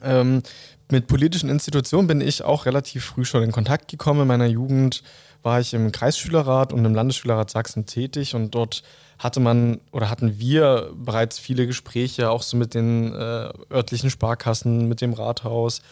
Ähm, 0.02 0.42
mit 0.90 1.06
politischen 1.06 1.48
Institutionen 1.48 2.08
bin 2.08 2.20
ich 2.20 2.42
auch 2.42 2.66
relativ 2.66 3.04
früh 3.04 3.24
schon 3.24 3.42
in 3.42 3.52
Kontakt 3.52 3.88
gekommen. 3.88 4.22
In 4.22 4.28
meiner 4.28 4.46
Jugend 4.46 5.02
war 5.42 5.60
ich 5.60 5.72
im 5.72 5.92
Kreisschülerrat 5.92 6.72
und 6.72 6.84
im 6.84 6.94
Landesschülerrat 6.94 7.50
Sachsen 7.50 7.86
tätig 7.86 8.34
und 8.34 8.54
dort 8.54 8.82
hatte 9.18 9.40
man 9.40 9.80
oder 9.92 10.10
hatten 10.10 10.38
wir 10.38 10.90
bereits 10.94 11.38
viele 11.38 11.66
Gespräche, 11.66 12.30
auch 12.30 12.42
so 12.42 12.56
mit 12.56 12.74
den 12.74 13.12
äh, 13.14 13.50
örtlichen 13.70 14.10
Sparkassen, 14.10 14.88
mit 14.88 15.00
dem 15.00 15.12
Rathaus, 15.12 15.82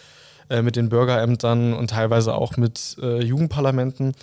äh, 0.50 0.62
mit 0.62 0.76
den 0.76 0.88
Bürgerämtern 0.88 1.74
und 1.74 1.90
teilweise 1.90 2.34
auch 2.34 2.56
mit 2.56 2.96
äh, 3.00 3.22
Jugendparlamenten, 3.22 4.14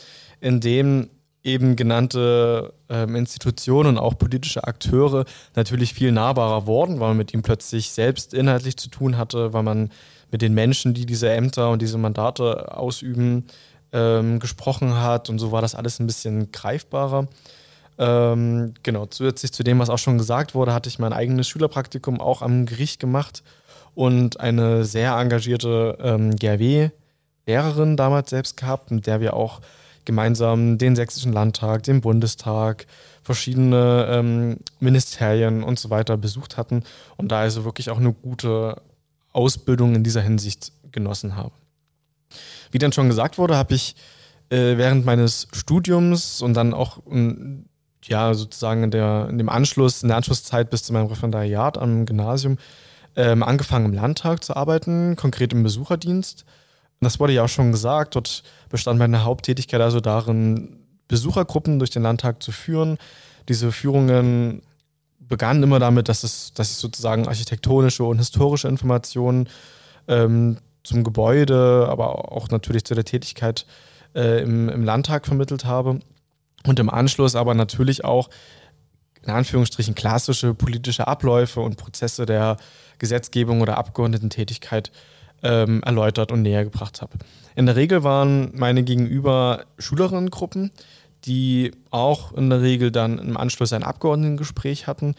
in 0.41 0.59
denen 0.59 1.09
eben 1.45 1.75
genannte 1.75 2.73
ähm, 2.89 3.15
Institutionen 3.15 3.97
und 3.97 3.97
auch 3.97 4.17
politische 4.17 4.63
Akteure 4.63 5.25
natürlich 5.55 5.93
viel 5.93 6.11
nahbarer 6.11 6.65
wurden, 6.65 6.99
weil 6.99 7.09
man 7.09 7.17
mit 7.17 7.33
ihm 7.33 7.43
plötzlich 7.43 7.91
selbst 7.91 8.33
inhaltlich 8.33 8.77
zu 8.77 8.89
tun 8.89 9.17
hatte, 9.17 9.53
weil 9.53 9.63
man 9.63 9.91
mit 10.31 10.41
den 10.41 10.53
Menschen, 10.53 10.93
die 10.93 11.05
diese 11.05 11.29
Ämter 11.29 11.69
und 11.69 11.81
diese 11.81 11.97
Mandate 11.97 12.75
ausüben, 12.75 13.45
ähm, 13.93 14.39
gesprochen 14.39 14.99
hat 14.99 15.29
und 15.29 15.39
so 15.39 15.51
war 15.51 15.61
das 15.61 15.75
alles 15.75 15.99
ein 15.99 16.07
bisschen 16.07 16.51
greifbarer. 16.51 17.27
Ähm, 17.97 18.73
genau, 18.83 19.05
zusätzlich 19.05 19.53
zu 19.53 19.63
dem, 19.63 19.79
was 19.79 19.89
auch 19.89 19.99
schon 19.99 20.17
gesagt 20.17 20.53
wurde, 20.53 20.73
hatte 20.73 20.89
ich 20.89 20.99
mein 20.99 21.13
eigenes 21.13 21.47
Schülerpraktikum 21.47 22.19
auch 22.19 22.41
am 22.41 22.65
Gericht 22.65 22.99
gemacht 22.99 23.43
und 23.93 24.39
eine 24.39 24.83
sehr 24.83 25.13
engagierte 25.13 25.97
ähm, 26.01 26.35
GRW-Lehrerin 26.35 27.95
damals 27.95 28.31
selbst 28.31 28.57
gehabt, 28.57 28.91
mit 28.91 29.07
der 29.07 29.21
wir 29.21 29.33
auch 29.35 29.61
gemeinsam 30.05 30.77
den 30.77 30.95
Sächsischen 30.95 31.33
Landtag, 31.33 31.83
den 31.83 32.01
Bundestag, 32.01 32.85
verschiedene 33.23 34.07
ähm, 34.09 34.57
Ministerien 34.79 35.63
und 35.63 35.79
so 35.79 35.89
weiter 35.89 36.15
besucht 36.15 36.57
hatten 36.57 36.83
und 37.17 37.31
da 37.31 37.39
also 37.39 37.65
wirklich 37.65 37.89
auch 37.89 37.97
eine 37.97 38.13
gute 38.13 38.81
Ausbildung 39.33 39.95
in 39.95 40.03
dieser 40.03 40.21
Hinsicht 40.21 40.71
genossen 40.91 41.35
habe. 41.35 41.51
Wie 42.71 42.77
dann 42.77 42.93
schon 42.93 43.09
gesagt 43.09 43.37
wurde, 43.37 43.57
habe 43.57 43.73
ich 43.73 43.95
äh, 44.49 44.77
während 44.77 45.05
meines 45.05 45.47
Studiums 45.53 46.41
und 46.41 46.53
dann 46.53 46.73
auch 46.73 46.99
ähm, 47.09 47.65
ja 48.03 48.33
sozusagen 48.33 48.83
in, 48.83 48.91
der, 48.91 49.27
in 49.29 49.37
dem 49.37 49.49
Anschluss, 49.49 50.03
in 50.03 50.09
der 50.09 50.17
Anschlusszeit 50.17 50.69
bis 50.69 50.83
zu 50.83 50.93
meinem 50.93 51.07
Referendariat 51.07 51.77
am 51.77 52.05
Gymnasium 52.05 52.57
ähm, 53.15 53.43
angefangen 53.43 53.85
im 53.85 53.93
Landtag 53.93 54.43
zu 54.43 54.55
arbeiten, 54.55 55.15
konkret 55.15 55.53
im 55.53 55.63
Besucherdienst 55.63 56.45
das 57.01 57.19
wurde 57.19 57.33
ja 57.33 57.43
auch 57.43 57.49
schon 57.49 57.71
gesagt, 57.71 58.15
dort 58.15 58.43
bestand 58.69 58.99
meine 58.99 59.23
Haupttätigkeit 59.23 59.81
also 59.81 59.99
darin, 59.99 60.79
Besuchergruppen 61.07 61.79
durch 61.79 61.91
den 61.91 62.03
Landtag 62.03 62.41
zu 62.41 62.51
führen. 62.51 62.97
Diese 63.47 63.71
Führungen 63.71 64.61
begannen 65.19 65.63
immer 65.63 65.79
damit, 65.79 66.09
dass, 66.09 66.23
es, 66.23 66.53
dass 66.53 66.71
ich 66.71 66.77
sozusagen 66.77 67.27
architektonische 67.27 68.03
und 68.03 68.17
historische 68.17 68.67
Informationen 68.67 69.49
ähm, 70.07 70.57
zum 70.83 71.03
Gebäude, 71.03 71.87
aber 71.89 72.31
auch 72.31 72.49
natürlich 72.49 72.85
zu 72.85 72.95
der 72.95 73.05
Tätigkeit 73.05 73.65
äh, 74.13 74.41
im, 74.41 74.69
im 74.69 74.83
Landtag 74.83 75.25
vermittelt 75.25 75.65
habe. 75.65 75.99
Und 76.65 76.79
im 76.79 76.89
Anschluss 76.89 77.35
aber 77.35 77.53
natürlich 77.53 78.03
auch 78.03 78.29
in 79.23 79.31
Anführungsstrichen 79.31 79.95
klassische 79.95 80.53
politische 80.53 81.07
Abläufe 81.07 81.59
und 81.59 81.77
Prozesse 81.77 82.25
der 82.25 82.57
Gesetzgebung 82.99 83.61
oder 83.61 83.77
Abgeordnetentätigkeit 83.77 84.91
ähm, 85.45 85.81
erläutert 85.83 86.31
und 86.31 86.41
näher 86.41 86.63
gebracht 86.65 87.01
habe. 87.01 87.13
In 87.55 87.67
der 87.67 87.75
Regel 87.75 88.03
waren 88.03 88.51
meine 88.55 88.83
Gegenüber 88.83 89.65
Schülerinnengruppen, 89.77 90.71
die 91.23 91.71
auch 91.91 92.33
in 92.33 92.49
der 92.49 92.61
Regel 92.61 92.91
dann 92.91 93.19
im 93.19 93.37
Anschluss 93.37 93.71
ein 93.71 93.83
Abgeordnetengespräch 93.83 94.87
hatten. 94.87 95.15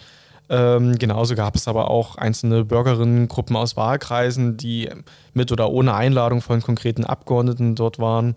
Ähm, 0.48 0.96
genauso 0.98 1.34
gab 1.34 1.56
es 1.56 1.66
aber 1.66 1.90
auch 1.90 2.16
einzelne 2.16 2.64
Bürgerinnengruppen 2.64 3.56
aus 3.56 3.76
Wahlkreisen, 3.76 4.56
die 4.56 4.90
mit 5.32 5.50
oder 5.52 5.70
ohne 5.70 5.94
Einladung 5.94 6.42
von 6.42 6.60
konkreten 6.60 7.04
Abgeordneten 7.04 7.74
dort 7.74 7.98
waren. 7.98 8.36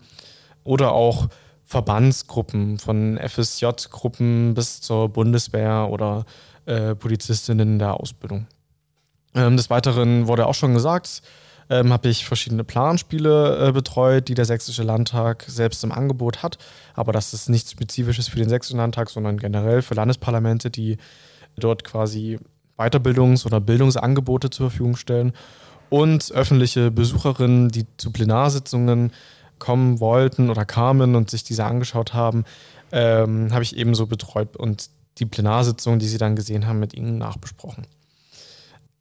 Oder 0.64 0.92
auch 0.92 1.28
Verbandsgruppen 1.64 2.78
von 2.78 3.18
FSJ-Gruppen 3.18 4.54
bis 4.54 4.80
zur 4.80 5.08
Bundeswehr 5.08 5.88
oder 5.90 6.24
äh, 6.66 6.94
Polizistinnen 6.94 7.78
der 7.78 7.94
Ausbildung. 8.00 8.46
Ähm, 9.34 9.56
des 9.56 9.70
Weiteren 9.70 10.26
wurde 10.26 10.46
auch 10.46 10.54
schon 10.54 10.74
gesagt, 10.74 11.22
ähm, 11.70 11.92
habe 11.92 12.08
ich 12.08 12.26
verschiedene 12.26 12.64
Planspiele 12.64 13.68
äh, 13.68 13.72
betreut, 13.72 14.28
die 14.28 14.34
der 14.34 14.44
Sächsische 14.44 14.82
Landtag 14.82 15.44
selbst 15.46 15.82
im 15.84 15.92
Angebot 15.92 16.42
hat. 16.42 16.58
Aber 16.94 17.12
das 17.12 17.32
ist 17.32 17.48
nichts 17.48 17.70
Spezifisches 17.70 18.28
für 18.28 18.36
den 18.36 18.48
Sächsischen 18.48 18.78
Landtag, 18.78 19.08
sondern 19.08 19.38
generell 19.38 19.80
für 19.80 19.94
Landesparlamente, 19.94 20.70
die 20.70 20.98
dort 21.56 21.84
quasi 21.84 22.38
Weiterbildungs- 22.76 23.46
oder 23.46 23.60
Bildungsangebote 23.60 24.50
zur 24.50 24.70
Verfügung 24.70 24.96
stellen. 24.96 25.32
Und 25.90 26.32
öffentliche 26.32 26.90
Besucherinnen, 26.90 27.68
die 27.68 27.86
zu 27.96 28.10
Plenarsitzungen 28.10 29.12
kommen 29.58 30.00
wollten 30.00 30.50
oder 30.50 30.64
kamen 30.64 31.14
und 31.14 31.30
sich 31.30 31.44
diese 31.44 31.64
angeschaut 31.64 32.14
haben, 32.14 32.44
ähm, 32.90 33.52
habe 33.52 33.62
ich 33.62 33.76
ebenso 33.76 34.06
betreut 34.06 34.56
und 34.56 34.90
die 35.18 35.26
Plenarsitzungen, 35.26 36.00
die 36.00 36.08
sie 36.08 36.18
dann 36.18 36.34
gesehen 36.34 36.66
haben, 36.66 36.80
mit 36.80 36.94
ihnen 36.94 37.18
nachbesprochen. 37.18 37.86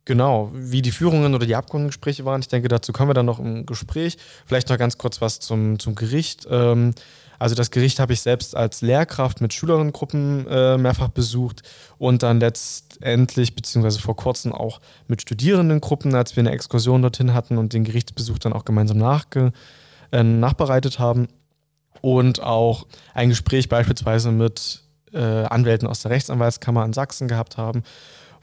Genau, 0.10 0.50
wie 0.56 0.82
die 0.82 0.90
Führungen 0.90 1.36
oder 1.36 1.46
die 1.46 1.56
Abgeordnetengespräche 1.56 2.26
waren. 2.26 2.42
Ich 2.42 2.48
denke, 2.48 2.68
dazu 2.68 2.92
kommen 2.92 3.12
wir 3.12 3.14
dann 3.14 3.28
noch 3.28 3.38
im 3.38 3.68
Gespräch. 3.68 4.18
Vielleicht 4.48 4.68
noch 4.68 4.80
ganz 4.80 4.98
kurz 4.98 5.22
was 5.22 5.40
zum, 5.40 5.78
zum 5.78 5.94
Gericht. 5.94 6.48
Ähm, 6.50 6.96
also 7.38 7.54
das 7.54 7.70
Gericht 7.70 8.00
habe 8.00 8.14
ich 8.14 8.22
selbst 8.22 8.56
als 8.56 8.82
Lehrkraft 8.82 9.40
mit 9.40 9.54
Schülerinnengruppen 9.54 10.48
äh, 10.48 10.80
mehrfach 10.80 11.10
besucht 11.10 11.62
und 12.00 12.24
dann 12.24 12.40
letztendlich, 12.40 13.54
beziehungsweise 13.54 14.00
vor 14.00 14.16
kurzem 14.16 14.52
auch 14.52 14.82
mit 15.08 15.22
Studierendengruppen, 15.22 16.16
als 16.16 16.36
wir 16.36 16.42
eine 16.42 16.54
Exkursion 16.54 17.04
dorthin 17.04 17.36
hatten 17.36 17.60
und 17.60 17.74
den 17.74 17.84
Gerichtsbesuch 17.84 18.40
dann 18.40 18.54
auch 18.54 18.66
gemeinsam 18.66 18.98
nachge 18.98 19.52
äh, 20.12 20.24
nachbereitet 20.24 20.98
haben. 20.98 21.28
Und 22.02 22.42
auch 22.42 22.88
ein 23.14 23.30
Gespräch 23.30 23.70
beispielsweise 23.70 24.32
mit 24.32 24.82
äh, 25.14 25.20
Anwälten 25.20 25.88
aus 25.88 26.02
der 26.02 26.10
Rechtsanwaltskammer 26.10 26.84
in 26.84 26.94
Sachsen 26.94 27.28
gehabt 27.28 27.58
haben, 27.58 27.84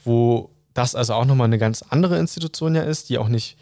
wo 0.04 0.50
das 0.76 0.94
also 0.94 1.14
auch 1.14 1.24
nochmal 1.24 1.46
eine 1.46 1.58
ganz 1.58 1.82
andere 1.88 2.18
Institution 2.18 2.74
ja 2.74 2.82
ist, 2.82 3.08
die 3.08 3.18
auch 3.18 3.28
nicht 3.28 3.56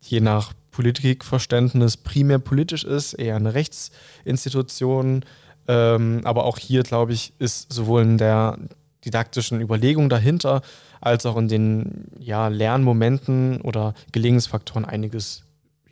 je 0.00 0.20
nach 0.20 0.52
Politikverständnis 0.70 1.96
primär 1.96 2.38
politisch 2.38 2.84
ist, 2.84 3.14
eher 3.14 3.36
eine 3.36 3.54
Rechtsinstitution. 3.54 5.24
Ähm, 5.66 6.20
aber 6.24 6.44
auch 6.44 6.58
hier, 6.58 6.82
glaube 6.82 7.12
ich, 7.12 7.32
ist 7.38 7.72
sowohl 7.72 8.02
in 8.02 8.18
der 8.18 8.58
didaktischen 9.04 9.60
Überlegung 9.60 10.08
dahinter 10.08 10.62
als 11.00 11.26
auch 11.26 11.36
in 11.36 11.48
den 11.48 12.06
ja, 12.18 12.48
Lernmomenten 12.48 13.60
oder 13.60 13.94
Gelingensfaktoren 14.12 14.84
einiges 14.84 15.42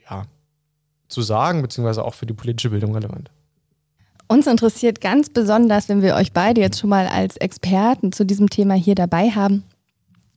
ja, 0.09 0.23
zu 1.07 1.21
sagen, 1.21 1.61
beziehungsweise 1.61 2.03
auch 2.03 2.13
für 2.13 2.25
die 2.25 2.33
politische 2.33 2.69
Bildung 2.69 2.93
relevant. 2.93 3.31
Uns 4.27 4.47
interessiert 4.47 5.01
ganz 5.01 5.29
besonders, 5.29 5.89
wenn 5.89 6.01
wir 6.01 6.15
euch 6.15 6.31
beide 6.33 6.61
jetzt 6.61 6.79
schon 6.79 6.89
mal 6.89 7.07
als 7.07 7.37
Experten 7.37 8.11
zu 8.11 8.25
diesem 8.25 8.49
Thema 8.49 8.73
hier 8.73 8.95
dabei 8.95 9.29
haben, 9.29 9.63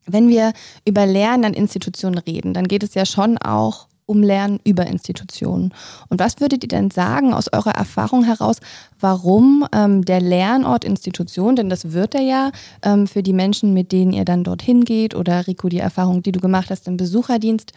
wenn 0.06 0.28
wir 0.28 0.52
über 0.84 1.06
Lernen 1.06 1.44
an 1.44 1.54
Institutionen 1.54 2.18
reden, 2.18 2.54
dann 2.54 2.68
geht 2.68 2.82
es 2.82 2.94
ja 2.94 3.04
schon 3.06 3.38
auch 3.38 3.88
um 4.06 4.22
Lernen 4.22 4.60
über 4.64 4.86
Institutionen. 4.86 5.75
Und 6.08 6.20
was 6.20 6.40
würdet 6.40 6.62
ihr 6.62 6.68
denn 6.68 6.90
sagen 6.92 7.34
aus 7.34 7.52
eurer 7.52 7.72
Erfahrung 7.72 8.22
heraus, 8.22 8.58
warum 9.00 9.66
ähm, 9.72 10.04
der 10.04 10.20
Lernort 10.20 10.84
Institution, 10.84 11.56
denn 11.56 11.68
das 11.68 11.92
wird 11.92 12.14
er 12.14 12.22
ja 12.22 12.50
ähm, 12.82 13.08
für 13.08 13.25
die 13.25 13.32
Menschen, 13.32 13.75
mit 13.75 13.90
denen 13.90 14.12
ihr 14.12 14.25
dann 14.25 14.44
dorthin 14.44 14.84
geht 14.84 15.16
oder 15.16 15.48
Rico, 15.48 15.68
die 15.68 15.80
Erfahrung, 15.80 16.22
die 16.22 16.32
du 16.32 16.40
gemacht 16.40 16.70
hast 16.70 16.86
im 16.86 16.96
Besucherdienst, 16.96 17.72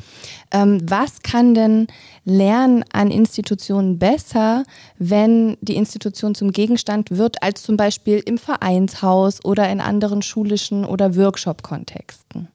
ähm, 0.51 0.79
was 0.88 1.24
kann 1.24 1.55
denn 1.55 1.88
Lernen 2.29 2.86
an 2.93 3.12
Institutionen 3.12 4.00
besser, 4.00 4.63
wenn 4.98 5.57
die 5.62 5.75
Institution 5.75 6.36
zum 6.36 6.51
Gegenstand 6.51 7.12
wird, 7.12 7.43
als 7.43 7.63
zum 7.63 7.75
Beispiel 7.75 8.21
im 8.25 8.38
Vereinshaus 8.38 9.43
oder 9.43 9.69
in 9.69 9.81
anderen 9.81 10.21
schulischen 10.21 10.86
oder 10.86 11.15
Workshop-Kontexten? 11.15 12.48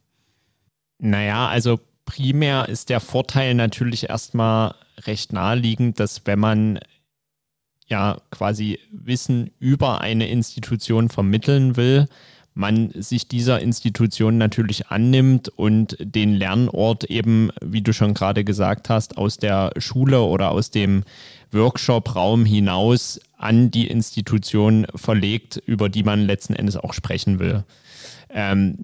Naja, 0.98 1.48
also 1.48 1.78
primär 2.04 2.68
ist 2.68 2.88
der 2.88 3.00
Vorteil 3.00 3.54
natürlich 3.54 4.08
erstmal 4.08 4.74
recht 5.06 5.32
naheliegend, 5.32 6.00
dass 6.00 6.22
wenn 6.24 6.38
man 6.38 6.78
ja 7.86 8.18
quasi 8.30 8.78
Wissen 8.90 9.50
über 9.58 10.00
eine 10.00 10.28
Institution 10.28 11.08
vermitteln 11.08 11.76
will, 11.76 12.06
man 12.54 12.90
sich 12.94 13.26
dieser 13.26 13.60
Institution 13.60 14.38
natürlich 14.38 14.86
annimmt 14.86 15.48
und 15.48 15.96
den 16.00 16.34
Lernort 16.34 17.04
eben, 17.04 17.50
wie 17.60 17.82
du 17.82 17.92
schon 17.92 18.14
gerade 18.14 18.44
gesagt 18.44 18.88
hast, 18.88 19.18
aus 19.18 19.36
der 19.36 19.72
Schule 19.78 20.22
oder 20.22 20.52
aus 20.52 20.70
dem 20.70 21.02
Workshop-Raum 21.50 22.44
hinaus 22.44 23.20
an 23.36 23.70
die 23.70 23.88
Institution 23.88 24.86
verlegt, 24.94 25.60
über 25.66 25.88
die 25.88 26.04
man 26.04 26.26
letzten 26.26 26.54
Endes 26.54 26.76
auch 26.76 26.94
sprechen 26.94 27.40
will. 27.40 27.64
Ähm, 28.30 28.78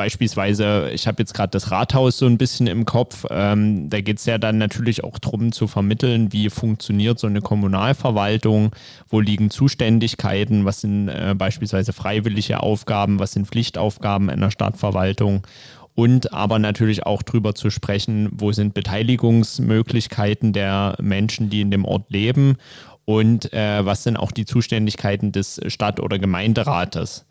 beispielsweise, 0.00 0.88
ich 0.94 1.06
habe 1.06 1.20
jetzt 1.20 1.34
gerade 1.34 1.50
das 1.50 1.70
Rathaus 1.70 2.16
so 2.16 2.24
ein 2.24 2.38
bisschen 2.38 2.66
im 2.66 2.86
Kopf, 2.86 3.26
ähm, 3.28 3.90
da 3.90 4.00
geht 4.00 4.16
es 4.16 4.24
ja 4.24 4.38
dann 4.38 4.56
natürlich 4.56 5.04
auch 5.04 5.18
darum 5.18 5.52
zu 5.52 5.66
vermitteln, 5.66 6.32
wie 6.32 6.48
funktioniert 6.48 7.18
so 7.18 7.26
eine 7.26 7.42
Kommunalverwaltung, 7.42 8.74
wo 9.10 9.20
liegen 9.20 9.50
Zuständigkeiten, 9.50 10.64
was 10.64 10.80
sind 10.80 11.10
äh, 11.10 11.34
beispielsweise 11.36 11.92
freiwillige 11.92 12.62
Aufgaben, 12.62 13.18
was 13.18 13.32
sind 13.32 13.46
Pflichtaufgaben 13.46 14.30
einer 14.30 14.50
Stadtverwaltung 14.50 15.46
und 15.94 16.32
aber 16.32 16.58
natürlich 16.58 17.04
auch 17.04 17.22
darüber 17.22 17.54
zu 17.54 17.68
sprechen, 17.68 18.30
wo 18.32 18.52
sind 18.52 18.72
Beteiligungsmöglichkeiten 18.72 20.54
der 20.54 20.96
Menschen, 20.98 21.50
die 21.50 21.60
in 21.60 21.70
dem 21.70 21.84
Ort 21.84 22.04
leben 22.08 22.56
und 23.04 23.52
äh, 23.52 23.84
was 23.84 24.04
sind 24.04 24.16
auch 24.16 24.32
die 24.32 24.46
Zuständigkeiten 24.46 25.30
des 25.30 25.60
Stadt- 25.66 26.00
oder 26.00 26.18
Gemeinderates. 26.18 27.26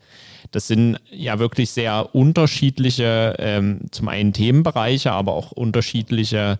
Das 0.50 0.66
sind 0.66 0.98
ja 1.10 1.38
wirklich 1.38 1.70
sehr 1.70 2.14
unterschiedliche, 2.14 3.36
ähm, 3.38 3.82
zum 3.90 4.08
einen 4.08 4.32
Themenbereiche, 4.32 5.12
aber 5.12 5.32
auch 5.32 5.52
unterschiedliche 5.52 6.58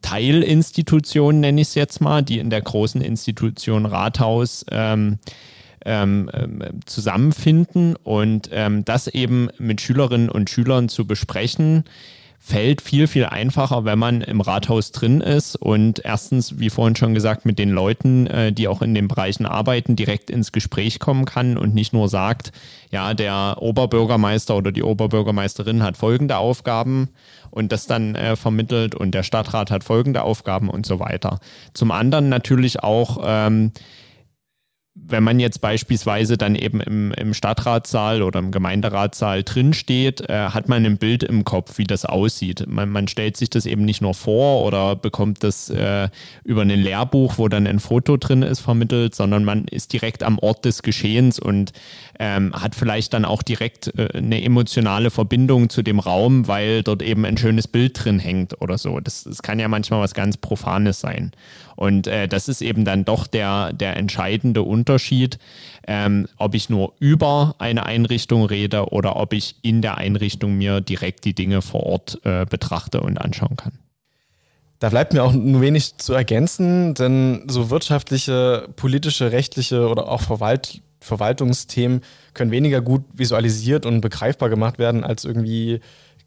Teilinstitutionen, 0.00 1.40
nenne 1.40 1.60
ich 1.60 1.68
es 1.68 1.74
jetzt 1.74 2.00
mal, 2.00 2.22
die 2.22 2.38
in 2.38 2.50
der 2.50 2.62
großen 2.62 3.00
Institution 3.00 3.86
Rathaus 3.86 4.64
ähm, 4.70 5.18
ähm, 5.84 6.30
ähm 6.32 6.80
zusammenfinden. 6.86 7.96
Und 7.96 8.48
ähm, 8.52 8.84
das 8.84 9.08
eben 9.08 9.48
mit 9.58 9.80
Schülerinnen 9.80 10.28
und 10.28 10.50
Schülern 10.50 10.88
zu 10.88 11.06
besprechen, 11.06 11.84
fällt 12.44 12.82
viel, 12.82 13.06
viel 13.06 13.26
einfacher, 13.26 13.84
wenn 13.84 14.00
man 14.00 14.20
im 14.20 14.40
Rathaus 14.40 14.90
drin 14.90 15.20
ist 15.20 15.54
und 15.54 16.04
erstens, 16.04 16.58
wie 16.58 16.70
vorhin 16.70 16.96
schon 16.96 17.14
gesagt, 17.14 17.46
mit 17.46 17.56
den 17.56 17.70
Leuten, 17.70 18.26
äh, 18.26 18.52
die 18.52 18.66
auch 18.66 18.82
in 18.82 18.94
den 18.94 19.06
Bereichen 19.06 19.46
arbeiten, 19.46 19.94
direkt 19.94 20.28
ins 20.28 20.50
Gespräch 20.50 20.98
kommen 20.98 21.24
kann 21.24 21.56
und 21.56 21.72
nicht 21.72 21.92
nur 21.92 22.08
sagt, 22.08 22.50
ja, 22.90 23.14
der 23.14 23.58
Oberbürgermeister 23.60 24.56
oder 24.56 24.72
die 24.72 24.82
Oberbürgermeisterin 24.82 25.84
hat 25.84 25.96
folgende 25.96 26.36
Aufgaben 26.36 27.10
und 27.52 27.70
das 27.70 27.86
dann 27.86 28.16
äh, 28.16 28.34
vermittelt 28.34 28.96
und 28.96 29.12
der 29.12 29.22
Stadtrat 29.22 29.70
hat 29.70 29.84
folgende 29.84 30.24
Aufgaben 30.24 30.68
und 30.68 30.84
so 30.84 30.98
weiter. 30.98 31.38
Zum 31.74 31.92
anderen 31.92 32.28
natürlich 32.28 32.82
auch 32.82 33.22
ähm, 33.24 33.70
wenn 34.94 35.24
man 35.24 35.40
jetzt 35.40 35.62
beispielsweise 35.62 36.36
dann 36.36 36.54
eben 36.54 36.80
im, 36.82 37.12
im 37.12 37.32
Stadtratssaal 37.32 38.22
oder 38.22 38.40
im 38.40 38.50
Gemeinderatssaal 38.50 39.42
drinsteht, 39.42 40.28
äh, 40.28 40.50
hat 40.50 40.68
man 40.68 40.84
ein 40.84 40.98
Bild 40.98 41.22
im 41.22 41.44
Kopf, 41.44 41.78
wie 41.78 41.84
das 41.84 42.04
aussieht. 42.04 42.66
Man, 42.68 42.90
man 42.90 43.08
stellt 43.08 43.38
sich 43.38 43.48
das 43.48 43.64
eben 43.64 43.86
nicht 43.86 44.02
nur 44.02 44.12
vor 44.12 44.66
oder 44.66 44.94
bekommt 44.94 45.42
das 45.44 45.70
äh, 45.70 46.10
über 46.44 46.60
ein 46.60 46.68
Lehrbuch, 46.68 47.38
wo 47.38 47.48
dann 47.48 47.66
ein 47.66 47.80
Foto 47.80 48.18
drin 48.18 48.42
ist, 48.42 48.60
vermittelt, 48.60 49.14
sondern 49.14 49.44
man 49.44 49.64
ist 49.64 49.94
direkt 49.94 50.22
am 50.22 50.38
Ort 50.38 50.66
des 50.66 50.82
Geschehens 50.82 51.38
und 51.38 51.72
ähm, 52.18 52.52
hat 52.52 52.74
vielleicht 52.74 53.14
dann 53.14 53.24
auch 53.24 53.42
direkt 53.42 53.98
äh, 53.98 54.18
eine 54.18 54.44
emotionale 54.44 55.10
Verbindung 55.10 55.70
zu 55.70 55.82
dem 55.82 56.00
Raum, 56.00 56.48
weil 56.48 56.82
dort 56.82 57.02
eben 57.02 57.24
ein 57.24 57.38
schönes 57.38 57.66
Bild 57.66 58.04
drin 58.04 58.18
hängt 58.18 58.60
oder 58.60 58.76
so. 58.76 59.00
Das, 59.00 59.24
das 59.24 59.42
kann 59.42 59.58
ja 59.58 59.68
manchmal 59.68 60.00
was 60.00 60.12
ganz 60.12 60.36
Profanes 60.36 61.00
sein. 61.00 61.32
Und 61.76 62.06
äh, 62.06 62.28
das 62.28 62.48
ist 62.48 62.62
eben 62.62 62.84
dann 62.84 63.04
doch 63.04 63.26
der, 63.26 63.72
der 63.72 63.96
entscheidende 63.96 64.62
Unterschied, 64.62 65.38
ähm, 65.86 66.28
ob 66.36 66.54
ich 66.54 66.70
nur 66.70 66.94
über 66.98 67.54
eine 67.58 67.86
Einrichtung 67.86 68.44
rede 68.44 68.86
oder 68.90 69.16
ob 69.16 69.32
ich 69.32 69.56
in 69.62 69.82
der 69.82 69.98
Einrichtung 69.98 70.56
mir 70.56 70.80
direkt 70.80 71.24
die 71.24 71.34
Dinge 71.34 71.62
vor 71.62 71.84
Ort 71.84 72.20
äh, 72.24 72.46
betrachte 72.46 73.00
und 73.00 73.18
anschauen 73.18 73.56
kann. 73.56 73.78
Da 74.78 74.88
bleibt 74.88 75.12
mir 75.12 75.22
auch 75.22 75.32
nur 75.32 75.60
wenig 75.60 75.96
zu 75.98 76.12
ergänzen, 76.12 76.94
denn 76.94 77.44
so 77.48 77.70
wirtschaftliche, 77.70 78.68
politische, 78.74 79.30
rechtliche 79.30 79.88
oder 79.88 80.08
auch 80.08 80.20
Verwalt 80.20 80.82
Verwaltungsthemen 81.02 82.00
können 82.32 82.50
weniger 82.50 82.80
gut 82.80 83.02
visualisiert 83.12 83.86
und 83.86 84.00
begreifbar 84.00 84.48
gemacht 84.48 84.78
werden 84.78 85.04
als 85.04 85.24
irgendwie 85.24 85.80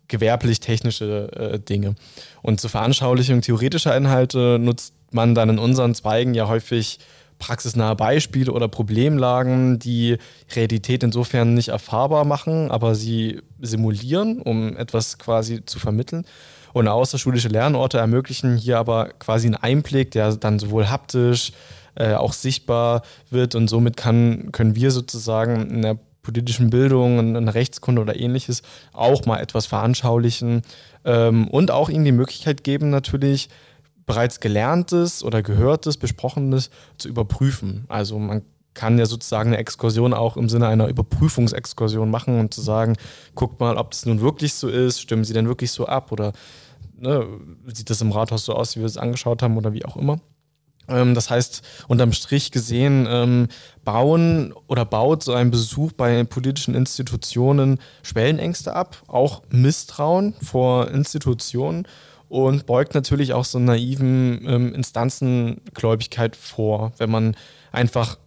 gewerblich-technische 0.07 1.31
äh, 1.33 1.59
Dinge. 1.59 1.95
Und 2.41 2.61
zur 2.61 2.69
Veranschaulichung 2.69 3.41
theoretischer 3.41 3.95
Inhalte 3.95 4.59
nutzt 4.59 4.93
man 5.15 5.34
dann 5.34 5.50
in 5.50 5.60
unseren 5.60 5.95
Zweigen 5.95 6.34
ja 6.34 6.48
häufig 6.48 7.00
praxisnahe 7.39 7.95
Beispiele 7.95 8.51
oder 8.51 8.67
Problemlagen, 8.67 9.79
die 9.79 10.18
Realität 10.55 11.03
insofern 11.03 11.53
nicht 11.53 11.70
erfahrbar 11.70 12.25
machen, 12.25 12.72
aber 12.72 12.96
sie 12.96 13.42
simulieren, 13.59 14.42
um 14.42 14.77
etwas 14.77 15.18
quasi 15.18 15.66
zu 15.66 15.79
vermitteln. 15.79 16.25
Und 16.74 16.87
außerschulische 16.87 17.48
Lernorte 17.48 17.98
ermöglichen 17.98 18.57
hier 18.57 18.77
aber 18.77 19.09
quasi 19.20 19.48
einen 19.48 19.55
Einblick, 19.55 20.11
der 20.11 20.35
dann 20.35 20.59
sowohl 20.59 20.89
haptisch, 20.89 21.51
äh, 21.96 22.13
auch 22.13 22.33
sichtbar 22.33 23.01
wird 23.29 23.55
und 23.55 23.70
somit 23.70 23.96
kann, 23.96 24.51
können 24.51 24.75
wir 24.75 24.92
sozusagen 24.92 25.70
in 25.70 25.81
der 25.81 25.98
politischen 26.22 26.70
Bildung, 26.70 27.35
in 27.35 27.48
Rechtskunde 27.48 28.01
oder 28.01 28.20
ähnliches 28.20 28.63
auch 28.92 29.25
mal 29.25 29.39
etwas 29.39 29.68
veranschaulichen 29.68 30.63
ähm, 31.05 31.48
und 31.48 31.72
auch 31.72 31.87
ihnen 31.87 32.03
die 32.03 32.11
Möglichkeit 32.11 32.63
geben, 32.63 32.89
natürlich 32.89 33.50
bereits 34.05 34.39
Gelerntes 34.39 35.24
oder 35.24 35.41
Gehörtes, 35.41 35.98
Besprochenes 35.98 36.70
zu 36.98 37.07
überprüfen. 37.07 37.85
Also 37.87 38.20
man 38.20 38.44
kann 38.74 39.00
ja 39.00 39.05
sozusagen 39.05 39.50
eine 39.50 39.57
Exkursion 39.57 40.13
auch 40.13 40.37
im 40.37 40.50
Sinne 40.50 40.68
einer 40.68 40.87
Überprüfungsexkursion 40.87 42.11
machen 42.11 42.39
und 42.39 42.53
zu 42.53 42.61
sagen, 42.61 42.98
guckt 43.33 43.59
mal, 43.59 43.77
ob 43.77 43.91
das 43.91 44.05
nun 44.05 44.22
wirklich 44.22 44.53
so 44.53 44.68
ist, 44.68 45.01
stimmen 45.01 45.24
sie 45.24 45.33
denn 45.33 45.48
wirklich 45.48 45.72
so 45.72 45.87
ab 45.87 46.11
oder 46.11 46.33
ne, 46.98 47.25
sieht 47.74 47.89
das 47.89 48.01
im 48.01 48.11
Rathaus 48.11 48.46
so 48.46 48.53
aus, 48.53 48.75
wie 48.75 48.81
wir 48.81 48.85
es 48.85 48.98
angeschaut 48.98 49.41
haben 49.41 49.57
oder 49.57 49.74
wie 49.74 49.85
auch 49.85 49.96
immer. 49.96 50.20
Ähm, 50.87 51.15
das 51.15 51.29
heißt, 51.29 51.61
unterm 51.87 52.13
Strich 52.13 52.51
gesehen, 52.51 53.07
ähm, 53.09 53.48
bauen 53.83 54.53
oder 54.68 54.85
baut 54.85 55.24
so 55.24 55.33
ein 55.33 55.51
Besuch 55.51 55.94
bei 55.94 56.24
politischen 56.25 56.75
Institutionen 56.75 57.79
Schwellenängste 58.03 58.75
ab, 58.75 59.01
auch 59.07 59.41
Misstrauen 59.50 60.33
vor 60.41 60.89
Institutionen 60.91 61.87
und 62.29 62.66
beugt 62.66 62.96
natürlich 62.96 63.33
auch 63.33 63.46
so 63.46 63.59
naiven 63.59 64.46
ähm, 64.48 64.74
Instanzengläubigkeit 64.74 66.35
vor, 66.35 66.92
wenn 66.98 67.09
man 67.09 67.35
einfach 67.72 68.18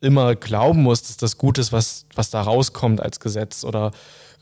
immer 0.00 0.34
glauben 0.34 0.82
muss, 0.82 1.02
dass 1.02 1.16
das 1.16 1.38
gut 1.38 1.58
ist, 1.58 1.72
was, 1.72 2.06
was 2.14 2.30
da 2.30 2.42
rauskommt 2.42 3.00
als 3.00 3.20
Gesetz 3.20 3.64
oder 3.64 3.92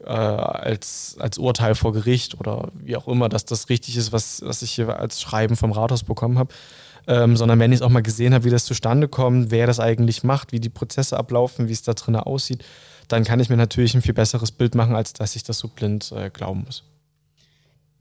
äh, 0.05 0.09
als, 0.09 1.17
als 1.19 1.39
Urteil 1.39 1.75
vor 1.75 1.93
Gericht 1.93 2.41
oder 2.41 2.69
wie 2.73 2.97
auch 2.97 3.07
immer, 3.09 3.29
dass 3.29 3.45
das 3.45 3.69
richtig 3.69 3.97
ist, 3.97 4.13
was, 4.13 4.43
was 4.43 4.63
ich 4.63 4.73
hier 4.73 4.99
als 4.99 5.21
Schreiben 5.21 5.57
vom 5.57 5.73
Rathaus 5.73 6.05
bekommen 6.05 6.39
habe. 6.39 6.55
Ähm, 7.07 7.37
sondern 7.37 7.59
wenn 7.59 7.73
ich 7.73 7.79
es 7.79 7.83
auch 7.83 7.91
mal 7.91 8.03
gesehen 8.03 8.35
habe, 8.35 8.45
wie 8.45 8.51
das 8.51 8.67
zustande 8.67 9.09
kommt, 9.09 9.51
wer 9.51 9.67
das 9.67 9.81
eigentlich 9.81 10.23
macht, 10.23 10.53
wie 10.53 10.61
die 10.61 10.69
Prozesse 10.69 11.17
ablaufen, 11.17 11.69
wie 11.69 11.73
es 11.73 11.83
da 11.83 11.95
drin 11.95 12.17
aussieht, 12.17 12.63
dann 13.09 13.25
kann 13.25 13.41
ich 13.41 13.49
mir 13.49 13.57
natürlich 13.57 13.95
ein 13.95 14.03
viel 14.03 14.15
besseres 14.15 14.53
Bild 14.53 14.75
machen, 14.75 14.95
als 14.95 15.15
dass 15.15 15.35
ich 15.35 15.43
das 15.43 15.59
so 15.59 15.69
blind 15.69 16.13
äh, 16.13 16.31
glauben 16.31 16.65
muss. 16.65 16.85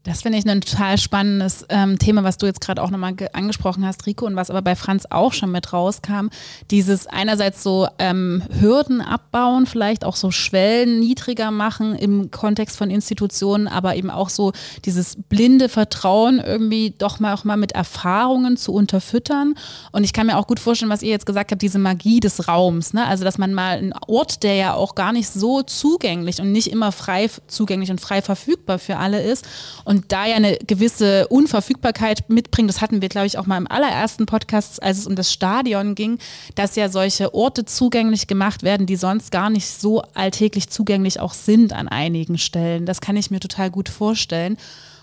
Das 0.02 0.22
finde 0.22 0.38
ich 0.38 0.48
ein 0.48 0.62
total 0.62 0.96
spannendes 0.96 1.66
ähm, 1.68 1.98
Thema, 1.98 2.24
was 2.24 2.38
du 2.38 2.46
jetzt 2.46 2.62
gerade 2.62 2.82
auch 2.82 2.88
nochmal 2.88 3.14
angesprochen 3.34 3.84
hast, 3.84 4.06
Rico, 4.06 4.24
und 4.24 4.34
was 4.34 4.48
aber 4.48 4.62
bei 4.62 4.74
Franz 4.74 5.06
auch 5.10 5.34
schon 5.34 5.50
mit 5.50 5.74
rauskam. 5.74 6.28
Dieses 6.70 7.06
einerseits 7.06 7.62
so 7.62 7.86
ähm, 7.98 8.42
Hürden 8.60 9.02
abbauen, 9.02 9.66
vielleicht 9.66 10.06
auch 10.06 10.16
so 10.16 10.30
Schwellen 10.30 11.00
niedriger 11.00 11.50
machen 11.50 11.94
im 11.94 12.30
Kontext 12.30 12.78
von 12.78 12.88
Institutionen, 12.88 13.68
aber 13.68 13.94
eben 13.94 14.08
auch 14.08 14.30
so 14.30 14.52
dieses 14.86 15.18
blinde 15.28 15.68
Vertrauen 15.68 16.40
irgendwie 16.40 16.94
doch 16.96 17.20
mal 17.20 17.34
auch 17.34 17.44
mal 17.44 17.58
mit 17.58 17.72
Erfahrungen 17.72 18.56
zu 18.56 18.72
unterfüttern. 18.72 19.54
Und 19.92 20.04
ich 20.04 20.14
kann 20.14 20.28
mir 20.28 20.38
auch 20.38 20.46
gut 20.46 20.60
vorstellen, 20.60 20.90
was 20.90 21.02
ihr 21.02 21.10
jetzt 21.10 21.26
gesagt 21.26 21.50
habt, 21.50 21.60
diese 21.60 21.78
Magie 21.78 22.20
des 22.20 22.48
Raums. 22.48 22.94
Ne? 22.94 23.06
Also, 23.06 23.24
dass 23.24 23.36
man 23.36 23.52
mal 23.52 23.76
einen 23.76 23.92
Ort, 24.06 24.44
der 24.44 24.54
ja 24.54 24.72
auch 24.72 24.94
gar 24.94 25.12
nicht 25.12 25.28
so 25.28 25.62
zugänglich 25.62 26.40
und 26.40 26.52
nicht 26.52 26.68
immer 26.68 26.90
frei 26.90 27.28
zugänglich 27.48 27.90
und 27.90 28.00
frei 28.00 28.22
verfügbar 28.22 28.78
für 28.78 28.96
alle 28.96 29.20
ist, 29.20 29.44
da 30.08 30.26
ja 30.26 30.36
eine 30.36 30.56
gewisse 30.58 31.26
Unverfügbarkeit 31.28 32.28
mitbringt, 32.28 32.68
das 32.68 32.80
hatten 32.80 33.02
wir, 33.02 33.08
glaube 33.08 33.26
ich, 33.26 33.38
auch 33.38 33.46
mal 33.46 33.56
im 33.56 33.70
allerersten 33.70 34.26
Podcast, 34.26 34.82
als 34.82 34.98
es 34.98 35.06
um 35.06 35.16
das 35.16 35.32
Stadion 35.32 35.94
ging, 35.94 36.18
dass 36.54 36.76
ja 36.76 36.88
solche 36.88 37.34
Orte 37.34 37.64
zugänglich 37.64 38.26
gemacht 38.26 38.62
werden, 38.62 38.86
die 38.86 38.96
sonst 38.96 39.32
gar 39.32 39.50
nicht 39.50 39.66
so 39.66 40.02
alltäglich 40.14 40.70
zugänglich 40.70 41.18
auch 41.18 41.34
sind 41.34 41.72
an 41.72 41.88
einigen 41.88 42.38
Stellen. 42.38 42.86
Das 42.86 43.00
kann 43.00 43.16
ich 43.16 43.30
mir 43.30 43.40
total 43.40 43.70
gut 43.70 43.88
vorstellen. 43.88 44.56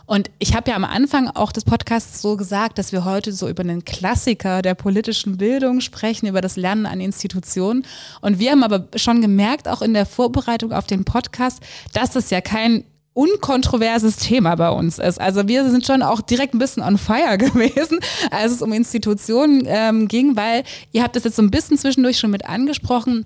Und 0.08 0.32
ich 0.39 0.56
habe 0.56 0.69
ja 0.71 0.78
am 0.78 0.86
Anfang 0.86 1.28
auch 1.28 1.52
des 1.52 1.65
Podcasts 1.65 2.21
so 2.21 2.38
gesagt, 2.38 2.78
dass 2.78 2.93
wir 2.93 3.04
heute 3.04 3.34
so 3.34 3.50
über 3.50 3.62
einen 3.62 3.84
Klassiker 3.84 4.62
der 4.62 4.73
politischen 4.73 5.36
Bildung 5.36 5.82
sprechen, 5.82 6.28
über 6.28 6.39
das 6.39 6.56
Lernen 6.56 6.86
an 6.86 7.02
Institutionen. 7.02 7.86
Und 8.21 8.39
wir 8.39 8.52
haben 8.52 8.63
aber 8.63 8.88
schon 8.95 9.21
gemerkt, 9.21 9.67
auch 9.67 9.82
in 9.82 9.93
der 9.93 10.06
Vorbereitung 10.06 10.71
auf 10.71 10.88
den 10.88 11.04
Podcast, 11.04 11.60
dass 11.91 12.15
es 12.15 12.30
ja 12.30 12.39
kein 12.39 12.86
unkontroverses 13.17 14.17
Thema 14.17 14.56
bei 14.56 14.69
uns 14.69 14.99
ist. 14.99 15.19
Also 15.19 15.47
wir 15.47 15.67
sind 15.71 15.88
schon 15.88 16.03
auch 16.03 16.21
direkt 16.21 16.53
ein 16.53 16.60
bisschen 16.60 16.84
on 16.84 16.99
fire 16.99 17.38
gewesen, 17.39 17.99
als 18.30 18.51
es 18.51 18.62
um 18.62 18.71
Institutionen 18.71 19.63
ähm, 19.65 20.08
ging, 20.08 20.36
weil 20.36 20.63
ihr 20.91 21.01
habt 21.01 21.15
das 21.15 21.23
jetzt 21.23 21.36
so 21.36 21.41
ein 21.41 21.49
bisschen 21.49 21.77
zwischendurch 21.77 22.19
schon 22.19 22.30
mit 22.30 22.45
angesprochen 22.45 23.25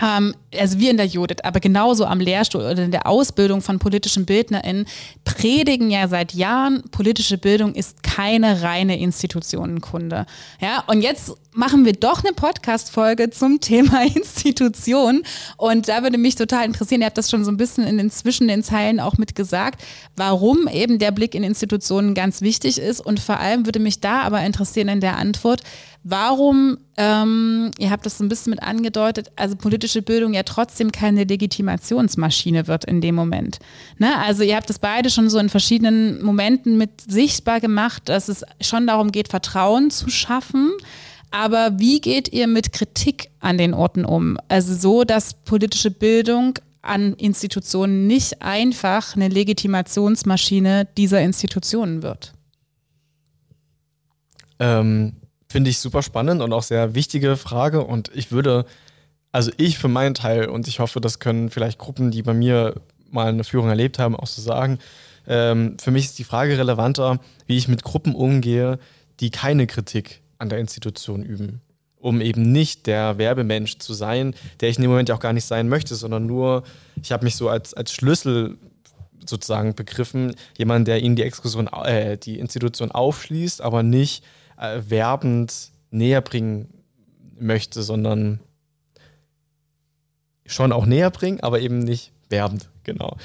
ähm, 0.00 0.34
also 0.56 0.78
wir 0.78 0.90
in 0.90 0.96
der 0.96 1.06
Judith, 1.06 1.38
aber 1.42 1.60
genauso 1.60 2.04
am 2.06 2.20
Lehrstuhl 2.20 2.62
oder 2.62 2.84
in 2.84 2.90
der 2.90 3.06
Ausbildung 3.06 3.62
von 3.62 3.78
politischen 3.78 4.26
BildnerInnen 4.26 4.86
predigen 5.24 5.90
ja 5.90 6.08
seit 6.08 6.34
Jahren, 6.34 6.82
politische 6.90 7.38
Bildung 7.38 7.74
ist 7.74 8.02
keine 8.02 8.62
reine 8.62 8.98
Institutionenkunde. 8.98 10.26
Ja, 10.60 10.84
und 10.86 11.02
jetzt 11.02 11.32
machen 11.52 11.84
wir 11.84 11.92
doch 11.92 12.24
eine 12.24 12.32
Podcast-Folge 12.32 13.30
zum 13.30 13.60
Thema 13.60 14.02
Institution. 14.14 15.22
Und 15.56 15.88
da 15.88 16.02
würde 16.02 16.18
mich 16.18 16.34
total 16.34 16.64
interessieren, 16.66 17.00
ihr 17.00 17.06
habt 17.06 17.18
das 17.18 17.30
schon 17.30 17.44
so 17.44 17.50
ein 17.50 17.56
bisschen 17.56 17.86
in 17.86 17.98
den 17.98 18.10
zwischen 18.10 18.48
den 18.48 18.62
Zeilen 18.62 19.00
auch 19.00 19.18
mit 19.18 19.34
gesagt, 19.34 19.82
warum 20.16 20.68
eben 20.68 20.98
der 20.98 21.12
Blick 21.12 21.34
in 21.34 21.44
Institutionen 21.44 22.14
ganz 22.14 22.40
wichtig 22.40 22.78
ist. 22.78 23.00
Und 23.00 23.20
vor 23.20 23.38
allem 23.38 23.66
würde 23.66 23.78
mich 23.78 24.00
da 24.00 24.22
aber 24.22 24.42
interessieren 24.42 24.88
in 24.88 25.00
der 25.00 25.16
Antwort, 25.16 25.62
warum, 26.04 26.78
ähm, 26.98 27.70
ihr 27.78 27.90
habt 27.90 28.06
das 28.06 28.18
so 28.18 28.24
ein 28.24 28.28
bisschen 28.28 28.50
mit 28.50 28.62
angedeutet, 28.62 29.32
also 29.36 29.56
politische 29.56 30.02
Bildung 30.02 30.34
ja 30.34 30.42
trotzdem 30.42 30.92
keine 30.92 31.24
Legitimationsmaschine 31.24 32.68
wird 32.68 32.84
in 32.84 33.00
dem 33.00 33.14
Moment. 33.14 33.58
Ne? 33.98 34.16
Also 34.18 34.42
ihr 34.42 34.54
habt 34.54 34.68
das 34.68 34.78
beide 34.78 35.10
schon 35.10 35.30
so 35.30 35.38
in 35.38 35.48
verschiedenen 35.48 36.22
Momenten 36.22 36.76
mit 36.76 37.00
sichtbar 37.00 37.60
gemacht, 37.60 38.02
dass 38.08 38.28
es 38.28 38.44
schon 38.60 38.86
darum 38.86 39.10
geht, 39.10 39.28
Vertrauen 39.28 39.90
zu 39.90 40.10
schaffen. 40.10 40.70
Aber 41.30 41.80
wie 41.80 42.00
geht 42.00 42.32
ihr 42.32 42.46
mit 42.46 42.72
Kritik 42.72 43.30
an 43.40 43.58
den 43.58 43.74
Orten 43.74 44.04
um? 44.04 44.38
Also 44.48 44.74
so, 44.74 45.04
dass 45.04 45.34
politische 45.34 45.90
Bildung 45.90 46.58
an 46.82 47.14
Institutionen 47.14 48.06
nicht 48.06 48.42
einfach 48.42 49.16
eine 49.16 49.28
Legitimationsmaschine 49.28 50.86
dieser 50.96 51.22
Institutionen 51.22 52.02
wird. 52.02 52.34
Ähm, 54.60 55.14
Finde 55.54 55.70
ich 55.70 55.78
super 55.78 56.02
spannend 56.02 56.42
und 56.42 56.52
auch 56.52 56.64
sehr 56.64 56.96
wichtige 56.96 57.36
Frage. 57.36 57.84
Und 57.84 58.10
ich 58.12 58.32
würde, 58.32 58.66
also 59.30 59.52
ich 59.56 59.78
für 59.78 59.86
meinen 59.86 60.14
Teil, 60.14 60.48
und 60.48 60.66
ich 60.66 60.80
hoffe, 60.80 61.00
das 61.00 61.20
können 61.20 61.48
vielleicht 61.48 61.78
Gruppen, 61.78 62.10
die 62.10 62.22
bei 62.22 62.34
mir 62.34 62.74
mal 63.12 63.28
eine 63.28 63.44
Führung 63.44 63.68
erlebt 63.68 64.00
haben, 64.00 64.16
auch 64.16 64.26
so 64.26 64.42
sagen, 64.42 64.80
ähm, 65.28 65.76
für 65.78 65.92
mich 65.92 66.06
ist 66.06 66.18
die 66.18 66.24
Frage 66.24 66.58
relevanter, 66.58 67.20
wie 67.46 67.56
ich 67.56 67.68
mit 67.68 67.84
Gruppen 67.84 68.16
umgehe, 68.16 68.80
die 69.20 69.30
keine 69.30 69.68
Kritik 69.68 70.22
an 70.38 70.48
der 70.48 70.58
Institution 70.58 71.22
üben. 71.22 71.60
Um 71.98 72.20
eben 72.20 72.50
nicht 72.50 72.88
der 72.88 73.18
Werbemensch 73.18 73.78
zu 73.78 73.94
sein, 73.94 74.34
der 74.58 74.70
ich 74.70 74.76
in 74.78 74.82
dem 74.82 74.90
Moment 74.90 75.08
ja 75.08 75.14
auch 75.14 75.20
gar 75.20 75.34
nicht 75.34 75.46
sein 75.46 75.68
möchte, 75.68 75.94
sondern 75.94 76.26
nur, 76.26 76.64
ich 77.00 77.12
habe 77.12 77.22
mich 77.22 77.36
so 77.36 77.48
als, 77.48 77.74
als 77.74 77.92
Schlüssel 77.92 78.58
sozusagen 79.24 79.76
begriffen, 79.76 80.34
jemand, 80.58 80.88
der 80.88 81.00
ihnen 81.00 81.14
die 81.14 81.22
Exkursion, 81.22 81.68
äh, 81.68 82.18
die 82.18 82.40
Institution 82.40 82.90
aufschließt, 82.90 83.62
aber 83.62 83.84
nicht 83.84 84.24
äh, 84.72 84.90
werbend 84.90 85.70
näher 85.90 86.20
bringen 86.20 86.68
möchte, 87.38 87.82
sondern 87.82 88.40
schon 90.46 90.72
auch 90.72 90.86
näher 90.86 91.10
bringen, 91.10 91.40
aber 91.40 91.60
eben 91.60 91.78
nicht 91.78 92.12
werbend, 92.28 92.68
genau 92.84 93.16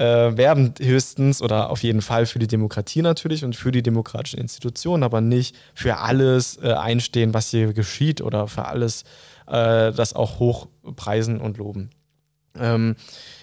äh, 0.00 0.36
werben 0.36 0.72
höchstens 0.80 1.42
oder 1.42 1.70
auf 1.70 1.82
jeden 1.82 2.00
Fall 2.00 2.24
für 2.24 2.38
die 2.38 2.46
Demokratie 2.46 3.02
natürlich 3.02 3.44
und 3.44 3.54
für 3.54 3.70
die 3.70 3.82
demokratischen 3.82 4.40
Institutionen, 4.40 5.02
aber 5.02 5.20
nicht 5.20 5.54
für 5.74 5.98
alles 5.98 6.58
äh, 6.62 6.72
einstehen, 6.72 7.34
was 7.34 7.50
hier 7.50 7.74
geschieht 7.74 8.22
oder 8.22 8.48
für 8.48 8.64
alles 8.64 9.04
äh, 9.46 9.92
das 9.92 10.14
auch 10.14 10.38
hochpreisen 10.38 11.40
und 11.40 11.58
loben. 11.58 11.90
Ähm, 12.58 12.96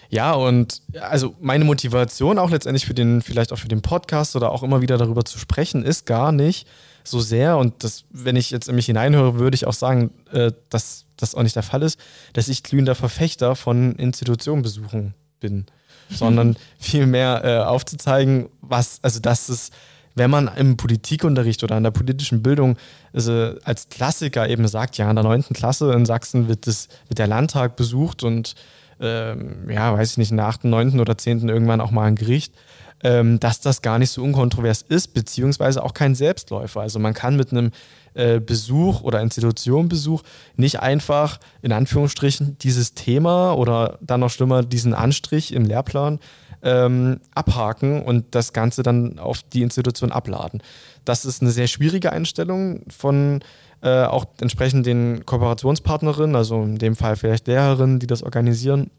ja, 0.10 0.34
und 0.34 0.82
also 1.02 1.36
meine 1.40 1.66
Motivation 1.66 2.40
auch 2.40 2.50
letztendlich 2.50 2.86
für 2.86 2.94
den, 2.94 3.22
vielleicht 3.22 3.52
auch 3.52 3.60
für 3.60 3.68
den 3.68 3.82
Podcast 3.82 4.36
oder 4.36 4.52
auch 4.52 4.64
immer 4.64 4.82
wieder 4.82 4.98
darüber 4.98 5.26
zu 5.26 5.38
sprechen, 5.40 5.84
ist 5.84 6.06
gar 6.06 6.32
nicht 6.32 6.68
so 7.04 7.20
sehr, 7.20 7.58
und 7.58 7.84
das, 7.84 8.06
wenn 8.10 8.36
ich 8.36 8.52
jetzt 8.52 8.68
in 8.68 8.76
mich 8.76 8.86
hineinhöre, 8.86 9.40
würde 9.40 9.56
ich 9.56 9.66
auch 9.66 9.74
sagen, 9.74 10.12
äh, 10.32 10.52
dass 10.70 11.06
das 11.18 11.36
auch 11.36 11.44
nicht 11.44 11.56
der 11.56 11.64
Fall 11.64 11.84
ist, 11.84 12.00
dass 12.34 12.48
ich 12.48 12.64
glühender 12.64 12.96
Verfechter 12.96 13.56
von 13.56 13.96
Institutionenbesuchen 13.96 15.14
bin 15.40 15.66
sondern 16.10 16.56
vielmehr 16.80 17.42
äh, 17.44 17.58
aufzuzeigen, 17.60 18.50
was, 18.62 19.00
also 19.02 19.20
dass 19.20 19.50
es, 19.50 19.72
wenn 20.16 20.32
man 20.32 20.50
im 20.56 20.78
Politikunterricht 20.78 21.64
oder 21.64 21.78
in 21.78 21.84
der 21.84 21.92
politischen 21.92 22.42
Bildung 22.42 22.78
also 23.14 23.54
als 23.64 23.90
Klassiker 23.90 24.50
eben 24.50 24.68
sagt, 24.68 24.98
ja, 24.98 25.10
in 25.10 25.16
der 25.16 25.24
neunten 25.24 25.54
Klasse 25.54 25.92
in 25.94 26.06
Sachsen 26.06 26.48
wird, 26.48 26.66
das, 26.68 26.88
wird 27.08 27.20
der 27.20 27.28
Landtag 27.28 27.76
besucht 27.76 28.24
und 28.24 28.56
ähm, 29.00 29.70
ja, 29.70 29.94
weiß 29.94 30.12
ich 30.12 30.18
nicht, 30.18 30.32
in 30.32 30.38
der 30.38 30.48
achten, 30.48 30.70
neunten 30.70 31.00
oder 31.00 31.18
zehnten 31.18 31.50
irgendwann 31.50 31.82
auch 31.82 31.92
mal 31.92 32.06
ein 32.06 32.16
Gericht, 32.16 32.54
ähm, 33.04 33.40
dass 33.40 33.62
das 33.62 33.82
gar 33.82 34.00
nicht 34.00 34.10
so 34.10 34.24
unkontrovers 34.24 34.82
ist, 34.82 35.14
beziehungsweise 35.14 35.84
auch 35.84 35.94
kein 35.94 36.16
Selbstläufer. 36.16 36.82
Also 36.82 37.00
man 37.00 37.14
kann 37.14 37.36
mit 37.36 37.52
einem 37.52 37.72
äh, 38.16 38.40
Besuch 38.40 39.02
oder 39.02 39.22
Institutionenbesuch 39.22 40.24
nicht 40.56 40.80
einfach 40.80 41.40
in 41.62 41.72
Anführungsstrichen 41.72 42.58
dieses 42.58 42.96
Thema 42.96 43.54
oder 43.54 44.00
dann 44.02 44.22
noch 44.22 44.32
schlimmer 44.32 44.64
diesen 44.64 44.96
Anstrich 44.96 45.54
im 45.54 45.66
Lehrplan 45.66 46.20
ähm, 46.64 47.20
abhaken 47.36 48.02
und 48.02 48.34
das 48.34 48.54
Ganze 48.54 48.82
dann 48.82 49.20
auf 49.20 49.44
die 49.44 49.62
Institution 49.62 50.12
abladen. 50.12 50.64
Das 51.06 51.26
ist 51.26 51.42
eine 51.42 51.52
sehr 51.52 51.68
schwierige 51.68 52.12
Einstellung 52.12 52.84
von 52.90 53.42
äh, 53.82 54.04
auch 54.04 54.26
entsprechend 54.42 54.86
den 54.86 55.26
Kooperationspartnerinnen, 55.26 56.36
also 56.36 56.64
in 56.64 56.78
dem 56.78 56.96
Fall 56.96 57.16
vielleicht 57.16 57.48
Lehrerinnen, 57.48 58.00
die 58.00 58.08
das 58.08 58.24
organisieren 58.24 58.90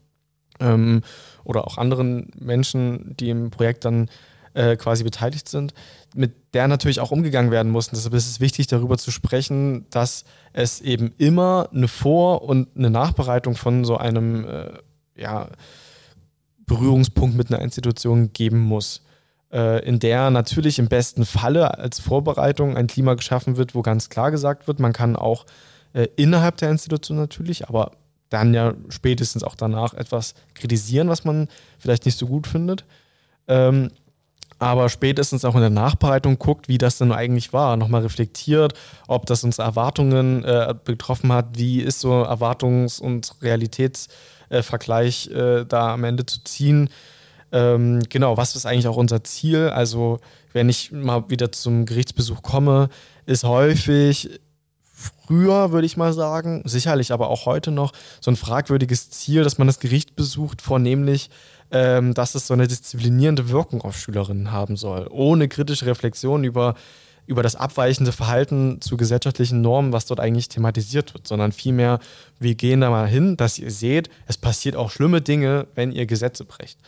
ähm, 0.59 1.01
oder 1.43 1.67
auch 1.67 1.77
anderen 1.77 2.31
Menschen, 2.39 3.15
die 3.19 3.29
im 3.29 3.51
Projekt 3.51 3.85
dann 3.85 4.09
äh, 4.53 4.75
quasi 4.77 5.03
beteiligt 5.03 5.47
sind, 5.47 5.73
mit 6.15 6.33
der 6.53 6.67
natürlich 6.67 6.99
auch 6.99 7.11
umgegangen 7.11 7.51
werden 7.51 7.71
muss. 7.71 7.87
Und 7.87 7.97
deshalb 7.97 8.13
ist 8.13 8.29
es 8.29 8.39
wichtig, 8.39 8.67
darüber 8.67 8.97
zu 8.97 9.11
sprechen, 9.11 9.85
dass 9.89 10.25
es 10.53 10.81
eben 10.81 11.13
immer 11.17 11.69
eine 11.73 11.87
Vor- 11.87 12.43
und 12.43 12.69
eine 12.75 12.89
Nachbereitung 12.89 13.55
von 13.55 13.85
so 13.85 13.97
einem 13.97 14.45
äh, 14.45 14.71
ja, 15.15 15.49
Berührungspunkt 16.65 17.35
mit 17.35 17.51
einer 17.51 17.61
Institution 17.61 18.33
geben 18.33 18.59
muss 18.59 19.03
in 19.51 19.99
der 19.99 20.29
natürlich 20.29 20.77
im 20.77 20.87
besten 20.87 21.25
Falle 21.25 21.77
als 21.77 21.99
Vorbereitung 21.99 22.77
ein 22.77 22.87
Klima 22.87 23.15
geschaffen 23.15 23.57
wird, 23.57 23.73
wo 23.73 23.81
ganz 23.81 24.09
klar 24.09 24.29
gesagt 24.29 24.67
wird, 24.67 24.79
man 24.79 24.93
kann 24.93 25.15
auch 25.15 25.45
äh, 25.93 26.07
innerhalb 26.15 26.57
der 26.57 26.69
Institution 26.69 27.17
natürlich, 27.17 27.67
aber 27.67 27.91
dann 28.29 28.53
ja 28.53 28.73
spätestens 28.89 29.43
auch 29.43 29.55
danach 29.55 29.93
etwas 29.93 30.35
kritisieren, 30.53 31.09
was 31.09 31.25
man 31.25 31.47
vielleicht 31.79 32.05
nicht 32.05 32.17
so 32.17 32.27
gut 32.27 32.45
findet. 32.45 32.85
Ähm, 33.47 33.89
aber 34.59 34.89
spätestens 34.89 35.45
auch 35.45 35.55
in 35.55 35.61
der 35.61 35.69
Nachbereitung 35.69 36.37
guckt, 36.37 36.67
wie 36.67 36.77
das 36.77 36.97
denn 36.97 37.13
eigentlich 37.13 37.53
war, 37.53 37.77
nochmal 37.77 38.01
reflektiert, 38.01 38.73
ob 39.07 39.25
das 39.25 39.43
unsere 39.43 39.65
Erwartungen 39.65 40.43
äh, 40.43 40.75
betroffen 40.83 41.31
hat, 41.31 41.57
wie 41.57 41.79
ist 41.79 42.01
so 42.01 42.11
Erwartungs- 42.23 42.99
und 42.99 43.35
Realitätsvergleich 43.41 45.31
äh, 45.31 45.65
da 45.65 45.93
am 45.93 46.03
Ende 46.03 46.25
zu 46.25 46.43
ziehen. 46.43 46.89
Ähm, 47.51 48.01
genau, 48.09 48.37
was 48.37 48.55
ist 48.55 48.65
eigentlich 48.65 48.87
auch 48.87 48.97
unser 48.97 49.23
Ziel? 49.23 49.69
Also, 49.69 50.19
wenn 50.53 50.69
ich 50.69 50.91
mal 50.91 51.29
wieder 51.29 51.51
zum 51.51 51.85
Gerichtsbesuch 51.85 52.41
komme, 52.41 52.89
ist 53.25 53.43
häufig 53.43 54.39
früher, 54.93 55.71
würde 55.71 55.85
ich 55.85 55.97
mal 55.97 56.11
sagen, 56.13 56.61
sicherlich 56.65 57.11
aber 57.11 57.29
auch 57.29 57.45
heute 57.45 57.71
noch, 57.71 57.93
so 58.19 58.31
ein 58.31 58.35
fragwürdiges 58.35 59.09
Ziel, 59.11 59.43
dass 59.43 59.57
man 59.57 59.67
das 59.67 59.79
Gericht 59.79 60.15
besucht, 60.15 60.61
vornehmlich 60.61 61.29
ähm, 61.71 62.13
dass 62.13 62.35
es 62.35 62.47
so 62.47 62.53
eine 62.53 62.67
disziplinierende 62.67 63.49
Wirkung 63.49 63.81
auf 63.81 63.97
Schülerinnen 63.97 64.51
haben 64.51 64.75
soll, 64.75 65.07
ohne 65.11 65.47
kritische 65.47 65.85
Reflexion 65.85 66.43
über, 66.43 66.75
über 67.27 67.43
das 67.43 67.55
abweichende 67.55 68.11
Verhalten 68.11 68.81
zu 68.81 68.97
gesellschaftlichen 68.97 69.61
Normen, 69.61 69.93
was 69.93 70.05
dort 70.05 70.19
eigentlich 70.19 70.49
thematisiert 70.49 71.13
wird, 71.13 71.27
sondern 71.27 71.51
vielmehr, 71.51 71.99
wir 72.39 72.55
gehen 72.55 72.81
da 72.81 72.89
mal 72.89 73.07
hin, 73.07 73.37
dass 73.37 73.59
ihr 73.59 73.71
seht, 73.71 74.09
es 74.25 74.37
passiert 74.37 74.75
auch 74.75 74.91
schlimme 74.91 75.21
Dinge, 75.21 75.67
wenn 75.75 75.91
ihr 75.91 76.05
Gesetze 76.05 76.43
brecht. 76.43 76.79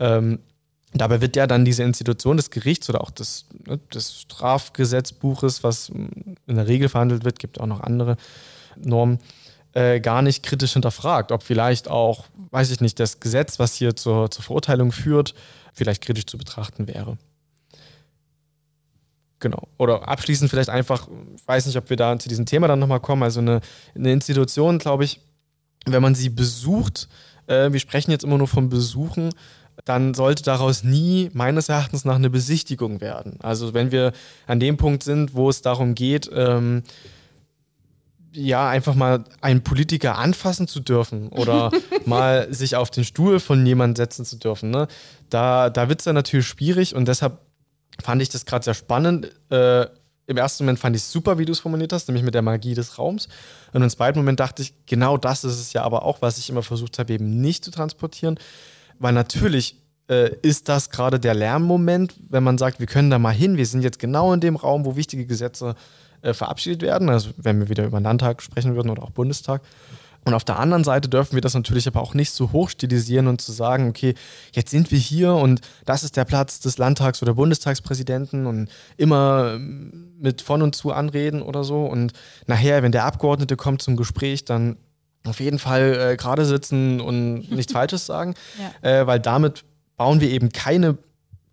Ähm, 0.00 0.40
Dabei 0.92 1.20
wird 1.20 1.36
ja 1.36 1.46
dann 1.46 1.64
diese 1.64 1.84
Institution 1.84 2.36
des 2.36 2.50
Gerichts 2.50 2.88
oder 2.90 3.00
auch 3.00 3.10
des, 3.10 3.46
ne, 3.66 3.78
des 3.94 4.22
Strafgesetzbuches, 4.22 5.62
was 5.62 5.88
in 5.88 6.36
der 6.48 6.66
Regel 6.66 6.88
verhandelt 6.88 7.24
wird, 7.24 7.38
gibt 7.38 7.60
auch 7.60 7.66
noch 7.66 7.80
andere 7.80 8.16
Normen, 8.76 9.20
äh, 9.72 10.00
gar 10.00 10.20
nicht 10.20 10.42
kritisch 10.42 10.72
hinterfragt, 10.72 11.30
ob 11.30 11.44
vielleicht 11.44 11.88
auch, 11.88 12.24
weiß 12.50 12.72
ich 12.72 12.80
nicht, 12.80 12.98
das 12.98 13.20
Gesetz, 13.20 13.60
was 13.60 13.74
hier 13.74 13.94
zur, 13.94 14.32
zur 14.32 14.42
Verurteilung 14.42 14.90
führt, 14.90 15.34
vielleicht 15.74 16.02
kritisch 16.02 16.26
zu 16.26 16.36
betrachten 16.36 16.88
wäre. 16.88 17.16
Genau. 19.38 19.68
Oder 19.78 20.08
abschließend 20.08 20.50
vielleicht 20.50 20.70
einfach, 20.70 21.08
weiß 21.46 21.66
nicht, 21.66 21.76
ob 21.76 21.88
wir 21.88 21.96
da 21.96 22.18
zu 22.18 22.28
diesem 22.28 22.46
Thema 22.46 22.66
dann 22.66 22.80
nochmal 22.80 23.00
kommen. 23.00 23.22
Also 23.22 23.38
eine, 23.38 23.60
eine 23.94 24.12
Institution, 24.12 24.78
glaube 24.78 25.04
ich, 25.04 25.20
wenn 25.86 26.02
man 26.02 26.16
sie 26.16 26.30
besucht, 26.30 27.08
äh, 27.46 27.72
wir 27.72 27.80
sprechen 27.80 28.10
jetzt 28.10 28.24
immer 28.24 28.38
nur 28.38 28.48
vom 28.48 28.68
Besuchen, 28.68 29.30
dann 29.84 30.14
sollte 30.14 30.42
daraus 30.42 30.84
nie 30.84 31.30
meines 31.32 31.68
Erachtens 31.68 32.04
nach 32.04 32.16
eine 32.16 32.30
Besichtigung 32.30 33.00
werden. 33.00 33.38
Also 33.42 33.74
wenn 33.74 33.92
wir 33.92 34.12
an 34.46 34.60
dem 34.60 34.76
Punkt 34.76 35.02
sind, 35.02 35.34
wo 35.34 35.48
es 35.50 35.62
darum 35.62 35.94
geht, 35.94 36.30
ähm, 36.32 36.82
ja, 38.32 38.68
einfach 38.68 38.94
mal 38.94 39.24
einen 39.40 39.62
Politiker 39.62 40.18
anfassen 40.18 40.68
zu 40.68 40.80
dürfen 40.80 41.28
oder 41.30 41.70
mal 42.06 42.52
sich 42.52 42.76
auf 42.76 42.90
den 42.90 43.04
Stuhl 43.04 43.40
von 43.40 43.66
jemandem 43.66 43.96
setzen 43.96 44.24
zu 44.24 44.36
dürfen. 44.36 44.70
Ne? 44.70 44.86
Da, 45.30 45.70
da 45.70 45.88
wird 45.88 46.00
es 46.00 46.04
dann 46.04 46.14
natürlich 46.14 46.46
schwierig 46.46 46.94
und 46.94 47.08
deshalb 47.08 47.38
fand 48.00 48.22
ich 48.22 48.28
das 48.28 48.46
gerade 48.46 48.64
sehr 48.64 48.74
spannend. 48.74 49.30
Äh, 49.50 49.86
im 50.26 50.36
ersten 50.36 50.62
Moment 50.62 50.78
fand 50.78 50.94
ich 50.94 51.02
es 51.02 51.10
super, 51.10 51.38
wie 51.38 51.44
du 51.44 51.50
es 51.50 51.58
formuliert 51.58 51.92
hast, 51.92 52.06
nämlich 52.06 52.22
mit 52.22 52.34
der 52.34 52.42
Magie 52.42 52.74
des 52.74 52.98
Raums. 52.98 53.28
Und 53.72 53.82
im 53.82 53.90
zweiten 53.90 54.20
Moment 54.20 54.38
dachte 54.38 54.62
ich, 54.62 54.74
genau 54.86 55.16
das 55.16 55.42
ist 55.42 55.58
es 55.58 55.72
ja 55.72 55.82
aber 55.82 56.04
auch, 56.04 56.22
was 56.22 56.38
ich 56.38 56.48
immer 56.50 56.62
versucht 56.62 57.00
habe, 57.00 57.12
eben 57.12 57.40
nicht 57.40 57.64
zu 57.64 57.72
transportieren. 57.72 58.38
Weil 59.00 59.14
natürlich 59.14 59.76
äh, 60.08 60.30
ist 60.42 60.68
das 60.68 60.90
gerade 60.90 61.18
der 61.18 61.34
Lärmmoment, 61.34 62.14
wenn 62.28 62.44
man 62.44 62.58
sagt, 62.58 62.78
wir 62.78 62.86
können 62.86 63.10
da 63.10 63.18
mal 63.18 63.30
hin, 63.30 63.56
wir 63.56 63.66
sind 63.66 63.82
jetzt 63.82 63.98
genau 63.98 64.32
in 64.32 64.40
dem 64.40 64.56
Raum, 64.56 64.84
wo 64.84 64.94
wichtige 64.94 65.26
Gesetze 65.26 65.74
äh, 66.22 66.34
verabschiedet 66.34 66.82
werden. 66.82 67.08
Also 67.08 67.30
wenn 67.36 67.58
wir 67.58 67.68
wieder 67.68 67.84
über 67.84 67.98
den 67.98 68.04
Landtag 68.04 68.42
sprechen 68.42 68.76
würden 68.76 68.90
oder 68.90 69.02
auch 69.02 69.10
Bundestag. 69.10 69.62
Und 70.26 70.34
auf 70.34 70.44
der 70.44 70.58
anderen 70.58 70.84
Seite 70.84 71.08
dürfen 71.08 71.34
wir 71.34 71.40
das 71.40 71.54
natürlich 71.54 71.86
aber 71.86 72.02
auch 72.02 72.12
nicht 72.12 72.32
so 72.32 72.52
hoch 72.52 72.68
stilisieren 72.68 73.26
und 73.26 73.40
zu 73.40 73.52
sagen, 73.52 73.88
okay, 73.88 74.14
jetzt 74.52 74.70
sind 74.70 74.90
wir 74.90 74.98
hier 74.98 75.32
und 75.32 75.62
das 75.86 76.02
ist 76.02 76.18
der 76.18 76.26
Platz 76.26 76.60
des 76.60 76.76
Landtags- 76.76 77.22
oder 77.22 77.32
Bundestagspräsidenten 77.32 78.46
und 78.46 78.68
immer 78.98 79.54
ähm, 79.54 80.12
mit 80.18 80.42
von 80.42 80.60
und 80.60 80.74
zu 80.74 80.92
anreden 80.92 81.40
oder 81.40 81.64
so. 81.64 81.86
Und 81.86 82.12
nachher, 82.46 82.82
wenn 82.82 82.92
der 82.92 83.06
Abgeordnete 83.06 83.56
kommt 83.56 83.80
zum 83.80 83.96
Gespräch, 83.96 84.44
dann 84.44 84.76
auf 85.24 85.40
jeden 85.40 85.58
Fall 85.58 86.12
äh, 86.12 86.16
gerade 86.16 86.44
sitzen 86.44 87.00
und 87.00 87.50
nichts 87.50 87.72
Falsches 87.72 88.06
sagen, 88.06 88.34
ja. 88.82 89.00
äh, 89.00 89.06
weil 89.06 89.20
damit 89.20 89.64
bauen 89.96 90.20
wir 90.20 90.30
eben 90.30 90.50
keine, 90.50 90.96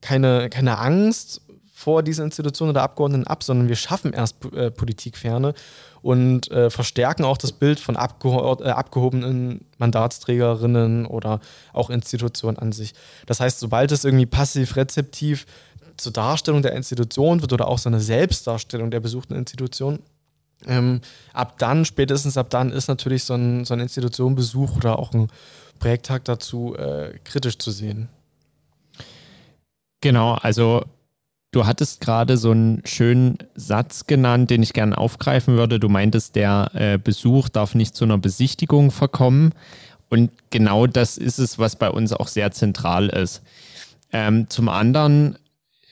keine, 0.02 0.50
keine 0.50 0.78
Angst 0.78 1.42
vor 1.74 2.02
diesen 2.02 2.26
Institutionen 2.26 2.72
oder 2.72 2.82
Abgeordneten 2.82 3.28
ab, 3.28 3.44
sondern 3.44 3.68
wir 3.68 3.76
schaffen 3.76 4.14
erst 4.14 4.44
äh, 4.54 4.72
Politikferne 4.72 5.54
und 6.02 6.50
äh, 6.52 6.70
verstärken 6.70 7.24
auch 7.24 7.38
das 7.38 7.52
Bild 7.52 7.80
von 7.80 7.96
äh, 7.96 8.00
abgehobenen 8.00 9.66
Mandatsträgerinnen 9.78 11.06
oder 11.06 11.40
auch 11.74 11.90
Institutionen 11.90 12.58
an 12.58 12.72
sich. 12.72 12.94
Das 13.26 13.40
heißt, 13.40 13.60
sobald 13.60 13.92
es 13.92 14.06
irgendwie 14.06 14.26
passiv-rezeptiv 14.26 15.46
zur 15.98 16.14
Darstellung 16.14 16.62
der 16.62 16.74
Institution 16.74 17.42
wird 17.42 17.54
oder 17.54 17.68
auch 17.68 17.78
so 17.78 17.90
eine 17.90 18.00
Selbstdarstellung 18.00 18.90
der 18.90 19.00
besuchten 19.00 19.36
Institution, 19.36 20.00
ähm, 20.66 21.02
ab 21.34 21.58
dann, 21.60 21.86
spätestens 21.86 22.38
ab 22.38 22.50
dann, 22.50 22.72
ist 22.72 22.88
natürlich 22.88 23.24
so 23.24 23.36
ein, 23.36 23.66
so 23.66 23.74
ein 23.74 23.80
Institutionenbesuch 23.80 24.78
oder 24.78 24.98
auch 24.98 25.14
ein 25.14 25.28
Projekttag 25.80 26.26
dazu 26.26 26.76
äh, 26.76 27.20
kritisch 27.24 27.58
zu 27.58 27.72
sehen. 27.72 28.10
Genau, 30.02 30.34
also 30.34 30.84
Du 31.52 31.66
hattest 31.66 32.02
gerade 32.02 32.38
so 32.38 32.52
einen 32.52 32.82
schönen 32.86 33.38
Satz 33.56 34.06
genannt, 34.06 34.50
den 34.50 34.62
ich 34.62 34.74
gerne 34.74 34.98
aufgreifen 34.98 35.58
würde. 35.58 35.80
Du 35.80 35.88
meintest, 35.88 36.36
der 36.36 36.72
äh, 36.74 36.98
Besuch 36.98 37.48
darf 37.48 37.74
nicht 37.74 37.96
zu 37.96 38.04
einer 38.04 38.18
Besichtigung 38.18 38.92
verkommen. 38.92 39.54
Und 40.10 40.32
genau 40.50 40.88
das 40.88 41.18
ist 41.18 41.40
es, 41.40 41.58
was 41.58 41.78
bei 41.78 41.90
uns 41.90 42.12
auch 42.12 42.28
sehr 42.28 42.52
zentral 42.52 43.08
ist. 43.08 43.42
Ähm, 44.12 44.50
zum 44.50 44.68
anderen 44.68 45.38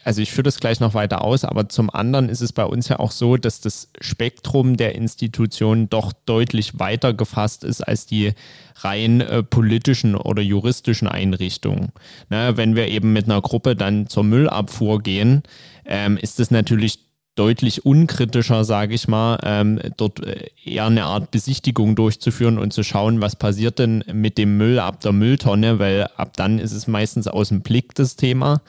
also 0.05 0.21
ich 0.21 0.31
führe 0.31 0.43
das 0.43 0.59
gleich 0.59 0.79
noch 0.79 0.93
weiter 0.93 1.23
aus, 1.23 1.43
aber 1.43 1.67
zum 1.67 1.89
anderen 1.89 2.29
ist 2.29 2.41
es 2.41 2.53
bei 2.53 2.63
uns 2.63 2.87
ja 2.89 2.99
auch 2.99 3.09
so, 3.09 3.37
dass 3.37 3.59
das 3.59 3.89
Spektrum 3.99 4.77
der 4.77 4.93
Institutionen 4.93 5.89
doch 5.89 6.13
deutlich 6.27 6.77
weiter 6.77 7.15
gefasst 7.15 7.63
ist 7.63 7.81
als 7.81 8.05
die 8.05 8.33
rein 8.75 9.21
äh, 9.21 9.41
politischen 9.41 10.15
oder 10.15 10.43
juristischen 10.43 11.07
Einrichtungen. 11.07 11.91
Ne, 12.29 12.53
wenn 12.55 12.75
wir 12.75 12.87
eben 12.87 13.13
mit 13.13 13.25
einer 13.25 13.41
Gruppe 13.41 13.75
dann 13.75 14.05
zur 14.05 14.23
Müllabfuhr 14.23 15.01
gehen, 15.01 15.41
ähm, 15.85 16.17
ist 16.17 16.39
es 16.39 16.51
natürlich 16.51 16.99
deutlich 17.33 17.83
unkritischer, 17.83 18.63
sage 18.63 18.93
ich 18.93 19.07
mal, 19.07 19.39
ähm, 19.43 19.79
dort 19.97 20.23
äh, 20.23 20.49
eher 20.63 20.85
eine 20.85 21.05
Art 21.05 21.31
Besichtigung 21.31 21.95
durchzuführen 21.95 22.59
und 22.59 22.73
zu 22.73 22.83
schauen, 22.83 23.21
was 23.21 23.35
passiert 23.35 23.79
denn 23.79 24.03
mit 24.13 24.37
dem 24.37 24.55
Müll 24.57 24.77
ab 24.77 25.01
der 25.01 25.13
Mülltonne, 25.13 25.79
weil 25.79 26.03
ab 26.15 26.37
dann 26.37 26.59
ist 26.59 26.73
es 26.73 26.85
meistens 26.85 27.27
aus 27.27 27.49
dem 27.49 27.61
Blick 27.61 27.95
das 27.95 28.15
Thema 28.15 28.61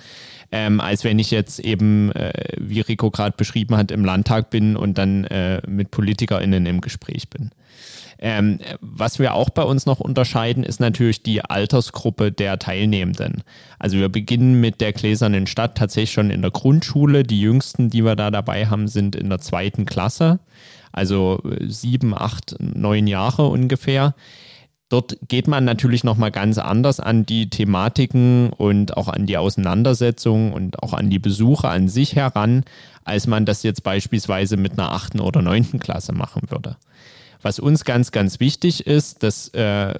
ähm, 0.53 0.81
als 0.81 1.05
wenn 1.05 1.19
ich 1.19 1.31
jetzt 1.31 1.59
eben, 1.61 2.13
äh, 2.13 2.33
wie 2.59 2.81
Rico 2.81 3.11
gerade 3.11 3.37
beschrieben 3.37 3.77
hat, 3.77 3.91
im 3.91 4.05
Landtag 4.05 4.51
bin 4.51 4.77
und 4.77 4.99
dann 4.99 5.25
äh, 5.25 5.61
mit 5.67 5.91
PolitikerInnen 5.91 6.67
im 6.67 6.81
Gespräch 6.81 7.29
bin. 7.29 7.51
Ähm, 8.19 8.61
was 8.81 9.19
wir 9.19 9.35
auch 9.35 9.51
bei 9.51 9.63
uns 9.63 9.85
noch 9.85 10.01
unterscheiden, 10.01 10.65
ist 10.65 10.81
natürlich 10.81 11.23
die 11.23 11.45
Altersgruppe 11.45 12.33
der 12.33 12.59
Teilnehmenden. 12.59 13.43
Also 13.79 13.99
wir 13.99 14.09
beginnen 14.09 14.61
mit 14.61 14.81
der 14.81 14.93
Gläsernen 14.93 15.47
Stadt 15.47 15.77
tatsächlich 15.77 16.13
schon 16.13 16.31
in 16.31 16.41
der 16.41 16.51
Grundschule. 16.51 17.25
Die 17.25 17.41
jüngsten, 17.41 17.91
die 17.91 18.05
wir 18.05 18.17
da 18.17 18.31
dabei 18.31 18.67
haben, 18.67 18.89
sind 18.89 19.17
in 19.17 19.29
der 19.29 19.41
zweiten 19.41 19.85
Klasse. 19.85 20.39
Also 20.93 21.43
äh, 21.45 21.67
sieben, 21.69 22.15
acht, 22.15 22.57
neun 22.59 23.07
Jahre 23.07 23.49
ungefähr. 23.49 24.15
Dort 24.89 25.19
geht 25.27 25.49
man 25.49 25.65
natürlich 25.65 26.05
nochmal 26.05 26.31
ganz 26.31 26.59
anders 26.59 27.01
an 27.01 27.27
die 27.27 27.51
Thematiken 27.51 28.51
und 28.51 28.97
auch 28.97 29.09
an 29.09 29.27
die 29.27 29.37
Auseinandersetzungen 29.37 30.53
und 30.53 30.81
auch 30.81 30.93
an 30.93 31.11
die 31.11 31.19
Besuche 31.19 31.69
an 31.69 31.89
sich 31.89 32.15
heran, 32.15 32.65
als 33.05 33.27
man 33.27 33.47
das 33.47 33.65
jetzt 33.65 33.83
beispielsweise 33.83 34.57
mit 34.57 34.73
einer 34.73 34.93
achten 34.93 35.19
oder 35.19 35.43
neunten 35.43 35.81
Klasse 35.81 36.13
machen 36.13 36.43
würde. 36.51 36.77
Was 37.43 37.59
uns 37.59 37.85
ganz, 37.85 38.13
ganz 38.13 38.39
wichtig 38.39 38.87
ist, 38.87 39.25
dass 39.25 39.49
äh, 39.49 39.95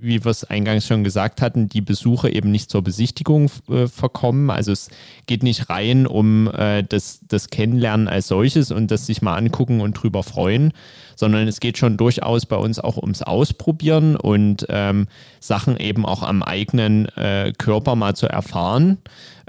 wie 0.00 0.24
wir 0.24 0.30
es 0.30 0.44
eingangs 0.44 0.86
schon 0.86 1.04
gesagt 1.04 1.42
hatten, 1.42 1.68
die 1.68 1.80
Besuche 1.80 2.30
eben 2.30 2.50
nicht 2.50 2.70
zur 2.70 2.82
Besichtigung 2.82 3.50
äh, 3.68 3.86
verkommen. 3.86 4.50
Also 4.50 4.72
es 4.72 4.88
geht 5.26 5.42
nicht 5.42 5.68
rein 5.68 6.06
um 6.06 6.48
äh, 6.48 6.82
das, 6.82 7.20
das 7.28 7.48
Kennenlernen 7.50 8.08
als 8.08 8.28
solches 8.28 8.70
und 8.70 8.90
das 8.90 9.06
sich 9.06 9.22
mal 9.22 9.36
angucken 9.36 9.80
und 9.80 9.94
drüber 9.94 10.22
freuen, 10.22 10.72
sondern 11.16 11.46
es 11.46 11.60
geht 11.60 11.76
schon 11.76 11.96
durchaus 11.96 12.46
bei 12.46 12.56
uns 12.56 12.78
auch 12.78 12.96
ums 12.96 13.22
Ausprobieren 13.22 14.16
und 14.16 14.66
ähm, 14.70 15.06
Sachen 15.38 15.76
eben 15.76 16.06
auch 16.06 16.22
am 16.22 16.42
eigenen 16.42 17.06
äh, 17.16 17.52
Körper 17.56 17.94
mal 17.94 18.16
zu 18.16 18.26
erfahren. 18.26 18.98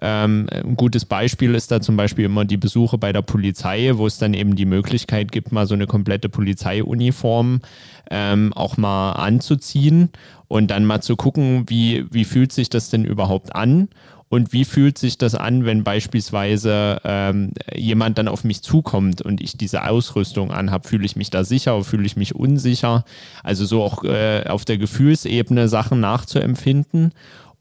Ähm, 0.02 0.48
ein 0.52 0.76
gutes 0.76 1.06
Beispiel 1.06 1.54
ist 1.54 1.72
da 1.72 1.80
zum 1.80 1.96
Beispiel 1.96 2.26
immer 2.26 2.44
die 2.44 2.58
Besuche 2.58 2.98
bei 2.98 3.14
der 3.14 3.22
Polizei, 3.22 3.92
wo 3.96 4.08
es 4.08 4.18
dann 4.18 4.34
eben 4.34 4.56
die 4.56 4.66
Möglichkeit 4.66 5.32
gibt, 5.32 5.52
mal 5.52 5.68
so 5.68 5.76
eine 5.76 5.86
komplette 5.86 6.28
Polizeiuniform 6.28 7.62
ähm, 8.10 8.52
auch 8.54 8.78
mal 8.78 9.14
anzuziehen 9.14 10.10
und 10.48 10.72
dann 10.72 10.86
mal 10.86 11.02
zu 11.02 11.16
gucken, 11.16 11.66
wie, 11.68 12.06
wie 12.12 12.26
fühlt 12.26 12.52
sich 12.52 12.70
das 12.70 12.90
denn 12.90 13.06
überhaupt 13.06 13.56
an 13.56 13.90
und 14.32 14.54
wie 14.54 14.66
fühlt 14.66 14.98
sich 14.98 15.18
das 15.18 15.36
an, 15.36 15.66
wenn 15.66 15.84
beispielsweise 15.84 17.02
ähm, 17.04 17.52
jemand 17.76 18.18
dann 18.18 18.28
auf 18.30 18.44
mich 18.44 18.62
zukommt 18.62 19.22
und 19.22 19.42
ich 19.42 19.58
diese 19.58 19.88
Ausrüstung 19.88 20.52
anhabe? 20.52 20.88
Fühle 20.88 21.06
ich 21.06 21.18
mich 21.18 21.30
da 21.30 21.44
sicher 21.44 21.76
oder 21.76 21.84
fühle 21.84 22.06
ich 22.06 22.16
mich 22.16 22.34
unsicher? 22.34 23.04
Also 23.44 23.66
so 23.66 23.84
auch 23.84 24.04
äh, 24.04 24.46
auf 24.48 24.66
der 24.66 24.78
Gefühlsebene 24.78 25.68
Sachen 25.68 26.00
nachzuempfinden 26.00 27.12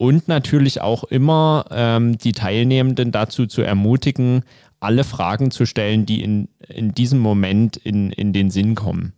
und 0.01 0.29
natürlich 0.29 0.81
auch 0.81 1.05
immer 1.05 1.67
ähm, 1.71 2.17
die 2.17 2.33
Teilnehmenden 2.33 3.13
dazu 3.13 3.47
zu 3.47 3.61
ermutigen, 3.61 4.45
alle 4.81 5.05
Fragen 5.05 5.51
zu 5.51 5.67
stellen, 5.67 6.07
die 6.07 6.23
in, 6.23 6.49
in 6.69 6.95
diesem 6.95 7.19
Moment 7.19 7.77
in, 7.77 8.11
in 8.11 8.33
den 8.33 8.51
Sinn 8.51 8.75
kommen. 8.75 9.13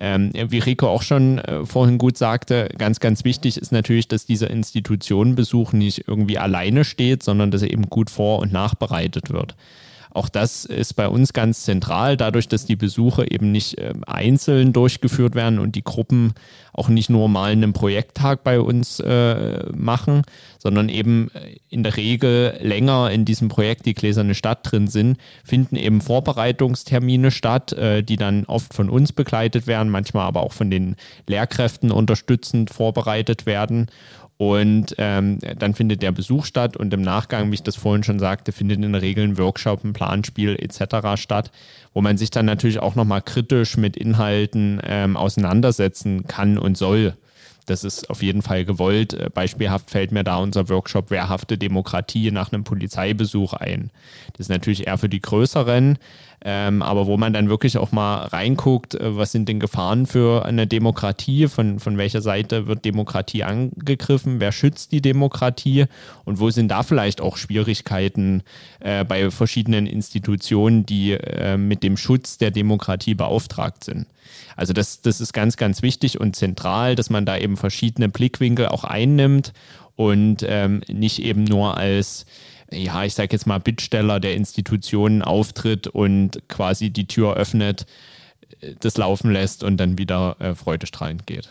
Ähm, 0.00 0.32
wie 0.34 0.58
Rico 0.58 0.88
auch 0.88 1.02
schon 1.02 1.38
äh, 1.38 1.64
vorhin 1.64 1.98
gut 1.98 2.18
sagte, 2.18 2.70
ganz, 2.76 2.98
ganz 2.98 3.22
wichtig 3.22 3.56
ist 3.56 3.70
natürlich, 3.70 4.08
dass 4.08 4.26
dieser 4.26 4.50
Institutionenbesuch 4.50 5.72
nicht 5.74 6.08
irgendwie 6.08 6.38
alleine 6.38 6.82
steht, 6.82 7.22
sondern 7.22 7.52
dass 7.52 7.62
er 7.62 7.70
eben 7.70 7.88
gut 7.88 8.10
vor- 8.10 8.40
und 8.40 8.52
nachbereitet 8.52 9.30
wird. 9.30 9.54
Auch 10.12 10.28
das 10.28 10.64
ist 10.64 10.94
bei 10.94 11.08
uns 11.08 11.32
ganz 11.32 11.64
zentral, 11.64 12.16
dadurch, 12.16 12.48
dass 12.48 12.66
die 12.66 12.76
Besuche 12.76 13.30
eben 13.30 13.52
nicht 13.52 13.78
äh, 13.78 13.94
einzeln 14.06 14.72
durchgeführt 14.72 15.34
werden 15.34 15.58
und 15.58 15.76
die 15.76 15.84
Gruppen 15.84 16.34
auch 16.72 16.88
nicht 16.88 17.10
nur 17.10 17.28
mal 17.28 17.52
einen 17.52 17.72
Projekttag 17.72 18.44
bei 18.44 18.60
uns 18.60 19.00
äh, 19.00 19.64
machen, 19.72 20.22
sondern 20.58 20.88
eben 20.88 21.30
äh, 21.34 21.56
in 21.68 21.82
der 21.82 21.96
Regel 21.96 22.58
länger 22.60 23.10
in 23.10 23.24
diesem 23.24 23.48
Projekt 23.48 23.86
die 23.86 23.94
Gläserne 23.94 24.34
Stadt 24.34 24.60
drin 24.62 24.88
sind, 24.88 25.18
finden 25.44 25.76
eben 25.76 26.00
Vorbereitungstermine 26.00 27.30
statt, 27.30 27.72
äh, 27.72 28.02
die 28.02 28.16
dann 28.16 28.44
oft 28.44 28.74
von 28.74 28.90
uns 28.90 29.12
begleitet 29.12 29.66
werden, 29.66 29.90
manchmal 29.90 30.26
aber 30.26 30.42
auch 30.42 30.52
von 30.52 30.70
den 30.70 30.96
Lehrkräften 31.26 31.90
unterstützend 31.90 32.70
vorbereitet 32.70 33.46
werden. 33.46 33.86
Und 34.40 34.94
ähm, 34.96 35.38
dann 35.58 35.74
findet 35.74 36.00
der 36.00 36.12
Besuch 36.12 36.46
statt 36.46 36.74
und 36.74 36.94
im 36.94 37.02
Nachgang, 37.02 37.50
wie 37.50 37.56
ich 37.56 37.62
das 37.62 37.76
vorhin 37.76 38.04
schon 38.04 38.18
sagte, 38.18 38.52
findet 38.52 38.82
in 38.82 38.90
der 38.90 39.02
Regel 39.02 39.22
ein 39.22 39.36
Workshop, 39.36 39.84
ein 39.84 39.92
Planspiel 39.92 40.56
etc. 40.58 41.20
statt, 41.20 41.50
wo 41.92 42.00
man 42.00 42.16
sich 42.16 42.30
dann 42.30 42.46
natürlich 42.46 42.78
auch 42.78 42.94
nochmal 42.94 43.20
kritisch 43.20 43.76
mit 43.76 43.98
Inhalten 43.98 44.80
ähm, 44.82 45.18
auseinandersetzen 45.18 46.26
kann 46.26 46.56
und 46.56 46.78
soll. 46.78 47.12
Das 47.66 47.84
ist 47.84 48.08
auf 48.08 48.22
jeden 48.22 48.40
Fall 48.40 48.64
gewollt. 48.64 49.12
Äh, 49.12 49.28
beispielhaft 49.28 49.90
fällt 49.90 50.10
mir 50.10 50.24
da 50.24 50.38
unser 50.38 50.70
Workshop 50.70 51.10
Wehrhafte 51.10 51.58
Demokratie 51.58 52.30
nach 52.30 52.50
einem 52.50 52.64
Polizeibesuch 52.64 53.52
ein. 53.52 53.90
Das 54.32 54.46
ist 54.46 54.48
natürlich 54.48 54.86
eher 54.86 54.96
für 54.96 55.10
die 55.10 55.20
größeren, 55.20 55.98
ähm, 56.42 56.80
aber 56.80 57.06
wo 57.06 57.18
man 57.18 57.34
dann 57.34 57.50
wirklich 57.50 57.76
auch 57.76 57.92
mal 57.92 58.24
reinguckt, 58.24 58.94
äh, 58.94 59.16
was 59.16 59.32
sind 59.32 59.48
denn 59.48 59.60
Gefahren 59.60 60.06
für 60.06 60.44
eine 60.44 60.66
Demokratie, 60.66 61.48
von, 61.48 61.80
von 61.80 61.98
welcher 61.98 62.22
Seite 62.22 62.66
wird 62.66 62.84
Demokratie 62.84 63.44
angegriffen, 63.44 64.40
wer 64.40 64.52
schützt 64.52 64.92
die 64.92 65.02
Demokratie? 65.02 65.84
Und 66.24 66.40
wo 66.40 66.50
sind 66.50 66.68
da 66.68 66.82
vielleicht 66.82 67.20
auch 67.20 67.36
Schwierigkeiten 67.36 68.42
äh, 68.80 69.04
bei 69.04 69.30
verschiedenen 69.30 69.86
Institutionen, 69.86 70.86
die 70.86 71.12
äh, 71.12 71.58
mit 71.58 71.82
dem 71.82 71.98
Schutz 71.98 72.38
der 72.38 72.50
Demokratie 72.50 73.14
beauftragt 73.14 73.84
sind. 73.84 74.06
Also 74.56 74.72
das, 74.72 75.02
das 75.02 75.20
ist 75.20 75.32
ganz, 75.32 75.56
ganz 75.56 75.82
wichtig 75.82 76.20
und 76.20 76.36
zentral, 76.36 76.94
dass 76.94 77.10
man 77.10 77.26
da 77.26 77.36
eben 77.36 77.56
verschiedene 77.56 78.08
Blickwinkel 78.08 78.68
auch 78.68 78.84
einnimmt 78.84 79.52
und 79.96 80.44
ähm, 80.48 80.82
nicht 80.88 81.22
eben 81.22 81.44
nur 81.44 81.76
als 81.76 82.24
ja, 82.72 83.04
ich 83.04 83.14
sage 83.14 83.28
jetzt 83.32 83.46
mal, 83.46 83.58
Bittsteller 83.58 84.20
der 84.20 84.34
Institutionen 84.34 85.22
auftritt 85.22 85.86
und 85.86 86.46
quasi 86.48 86.90
die 86.90 87.06
Tür 87.06 87.36
öffnet, 87.36 87.86
äh, 88.60 88.74
das 88.80 88.96
laufen 88.96 89.32
lässt 89.32 89.64
und 89.64 89.76
dann 89.76 89.98
wieder 89.98 90.36
äh, 90.38 90.54
freudestrahlend 90.54 91.26
geht. 91.26 91.50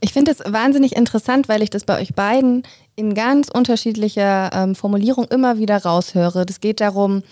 Ich 0.00 0.12
finde 0.12 0.30
es 0.30 0.38
wahnsinnig 0.46 0.94
interessant, 0.94 1.48
weil 1.48 1.60
ich 1.60 1.70
das 1.70 1.84
bei 1.84 2.00
euch 2.00 2.14
beiden 2.14 2.62
in 2.94 3.14
ganz 3.14 3.48
unterschiedlicher 3.48 4.50
ähm, 4.52 4.74
Formulierung 4.76 5.26
immer 5.26 5.58
wieder 5.58 5.82
raushöre. 5.82 6.46
Es 6.48 6.60
geht 6.60 6.80
darum, 6.80 7.22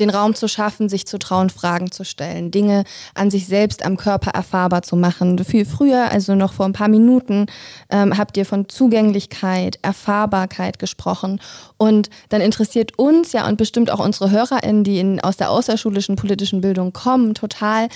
den 0.00 0.10
Raum 0.10 0.34
zu 0.34 0.48
schaffen, 0.48 0.88
sich 0.88 1.06
zu 1.06 1.18
trauen, 1.18 1.50
Fragen 1.50 1.90
zu 1.90 2.04
stellen, 2.04 2.50
Dinge 2.50 2.84
an 3.14 3.30
sich 3.30 3.46
selbst 3.46 3.84
am 3.84 3.96
Körper 3.96 4.30
erfahrbar 4.30 4.82
zu 4.82 4.96
machen. 4.96 5.42
Viel 5.44 5.64
früher, 5.64 6.10
also 6.10 6.34
noch 6.34 6.52
vor 6.52 6.66
ein 6.66 6.72
paar 6.72 6.88
Minuten, 6.88 7.46
ähm, 7.90 8.16
habt 8.16 8.36
ihr 8.36 8.46
von 8.46 8.68
Zugänglichkeit, 8.68 9.78
Erfahrbarkeit 9.82 10.78
gesprochen. 10.78 11.40
Und 11.76 12.10
dann 12.28 12.40
interessiert 12.40 12.98
uns 12.98 13.32
ja 13.32 13.46
und 13.46 13.56
bestimmt 13.56 13.90
auch 13.90 14.00
unsere 14.00 14.30
HörerInnen, 14.30 14.84
die 14.84 14.98
in, 14.98 15.20
aus 15.20 15.36
der 15.36 15.50
außerschulischen 15.50 16.16
politischen 16.16 16.60
Bildung 16.60 16.92
kommen, 16.92 17.34
total, 17.34 17.88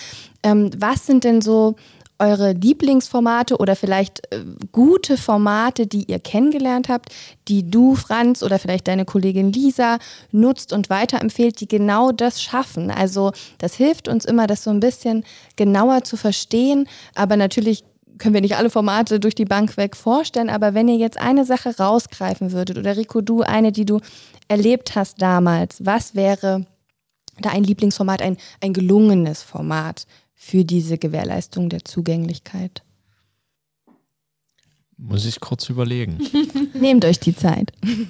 ähm, 0.42 0.70
was 0.78 1.06
sind 1.06 1.24
denn 1.24 1.40
so 1.40 1.76
eure 2.18 2.52
Lieblingsformate 2.52 3.56
oder 3.56 3.76
vielleicht 3.76 4.32
äh, 4.32 4.44
gute 4.72 5.16
Formate, 5.16 5.86
die 5.86 6.04
ihr 6.04 6.18
kennengelernt 6.18 6.88
habt, 6.88 7.10
die 7.46 7.70
du, 7.70 7.94
Franz, 7.94 8.42
oder 8.42 8.58
vielleicht 8.58 8.88
deine 8.88 9.04
Kollegin 9.04 9.52
Lisa 9.52 9.98
nutzt 10.32 10.72
und 10.72 10.90
weiterempfehlt, 10.90 11.60
die 11.60 11.68
genau 11.68 12.12
das 12.12 12.42
schaffen. 12.42 12.90
Also 12.90 13.32
das 13.58 13.74
hilft 13.74 14.08
uns 14.08 14.24
immer, 14.24 14.46
das 14.46 14.64
so 14.64 14.70
ein 14.70 14.80
bisschen 14.80 15.24
genauer 15.56 16.04
zu 16.04 16.16
verstehen. 16.16 16.88
Aber 17.14 17.36
natürlich 17.36 17.84
können 18.18 18.34
wir 18.34 18.40
nicht 18.40 18.56
alle 18.56 18.70
Formate 18.70 19.20
durch 19.20 19.34
die 19.34 19.44
Bank 19.44 19.76
weg 19.76 19.96
vorstellen. 19.96 20.50
Aber 20.50 20.74
wenn 20.74 20.88
ihr 20.88 20.96
jetzt 20.96 21.20
eine 21.20 21.44
Sache 21.44 21.76
rausgreifen 21.78 22.52
würdet, 22.52 22.78
oder 22.78 22.96
Rico, 22.96 23.20
du 23.20 23.42
eine, 23.42 23.72
die 23.72 23.84
du 23.84 24.00
erlebt 24.48 24.96
hast 24.96 25.22
damals, 25.22 25.84
was 25.84 26.14
wäre 26.14 26.66
da 27.40 27.50
ein 27.50 27.62
Lieblingsformat, 27.62 28.20
ein, 28.22 28.36
ein 28.60 28.72
gelungenes 28.72 29.42
Format 29.42 30.06
für 30.40 30.64
diese 30.64 30.96
Gewährleistung 30.96 31.68
der 31.68 31.84
Zugänglichkeit? 31.84 32.84
Muss 34.96 35.26
ich 35.26 35.40
kurz 35.40 35.68
überlegen. 35.68 36.18
Nehmt 36.74 37.04
euch 37.04 37.18
die 37.18 37.36
Zeit. 37.36 37.72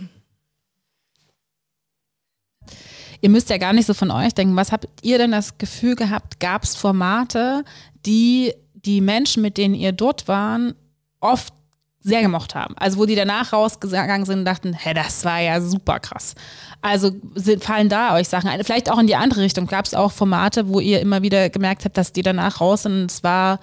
Ihr 3.20 3.30
müsst 3.30 3.50
ja 3.50 3.58
gar 3.58 3.72
nicht 3.72 3.86
so 3.86 3.94
von 3.94 4.12
euch 4.12 4.32
denken. 4.32 4.54
Was 4.54 4.70
habt 4.70 4.86
ihr 5.02 5.18
denn 5.18 5.32
das 5.32 5.58
Gefühl 5.58 5.96
gehabt? 5.96 6.38
Gab 6.38 6.62
es 6.62 6.76
Formate, 6.76 7.64
die 8.06 8.52
die 8.74 9.00
Menschen, 9.00 9.42
mit 9.42 9.56
denen 9.56 9.74
ihr 9.74 9.90
dort 9.90 10.28
waren, 10.28 10.76
oft 11.18 11.52
sehr 12.00 12.22
gemocht 12.22 12.54
haben. 12.54 12.76
Also 12.78 12.98
wo 12.98 13.06
die 13.06 13.16
danach 13.16 13.52
rausgegangen 13.52 14.24
sind 14.24 14.40
und 14.40 14.44
dachten, 14.44 14.72
hä, 14.72 14.94
das 14.94 15.24
war 15.24 15.40
ja 15.40 15.60
super 15.60 15.98
krass. 15.98 16.36
Also 16.80 17.12
sind, 17.34 17.64
fallen 17.64 17.88
da 17.88 18.14
euch 18.14 18.28
Sachen 18.28 18.48
ein. 18.48 18.62
Vielleicht 18.62 18.90
auch 18.90 18.98
in 18.98 19.06
die 19.06 19.16
andere 19.16 19.40
Richtung. 19.40 19.66
Gab 19.66 19.84
es 19.84 19.94
auch 19.94 20.12
Formate, 20.12 20.68
wo 20.68 20.80
ihr 20.80 21.00
immer 21.00 21.22
wieder 21.22 21.50
gemerkt 21.50 21.84
habt, 21.84 21.96
dass 21.96 22.12
die 22.12 22.22
danach 22.22 22.60
raus 22.60 22.82
sind 22.82 22.92
und 22.92 23.10
es 23.10 23.24
war 23.24 23.58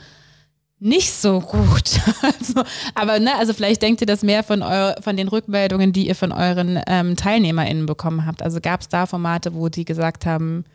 nicht 0.80 1.12
so 1.14 1.40
gut. 1.40 2.00
Also, 2.22 2.64
aber 2.96 3.20
ne, 3.20 3.36
also 3.36 3.54
vielleicht 3.54 3.82
denkt 3.82 4.02
ihr 4.02 4.08
das 4.08 4.24
mehr 4.24 4.44
von, 4.44 4.62
eu 4.64 4.94
von 5.02 5.16
den 5.16 5.28
Rückmeldungen, 5.28 5.94
die 5.94 6.08
ihr 6.08 6.16
von 6.16 6.32
euren 6.32 6.80
ähm, 6.88 7.16
TeilnehmerInnen 7.16 7.86
bekommen 7.86 8.26
habt. 8.26 8.42
Also 8.42 8.60
gab 8.62 8.82
es 8.82 8.90
da 8.90 9.06
Formate, 9.06 9.54
wo 9.54 9.70
die 9.70 9.86
gesagt 9.86 10.26
haben, 10.26 10.66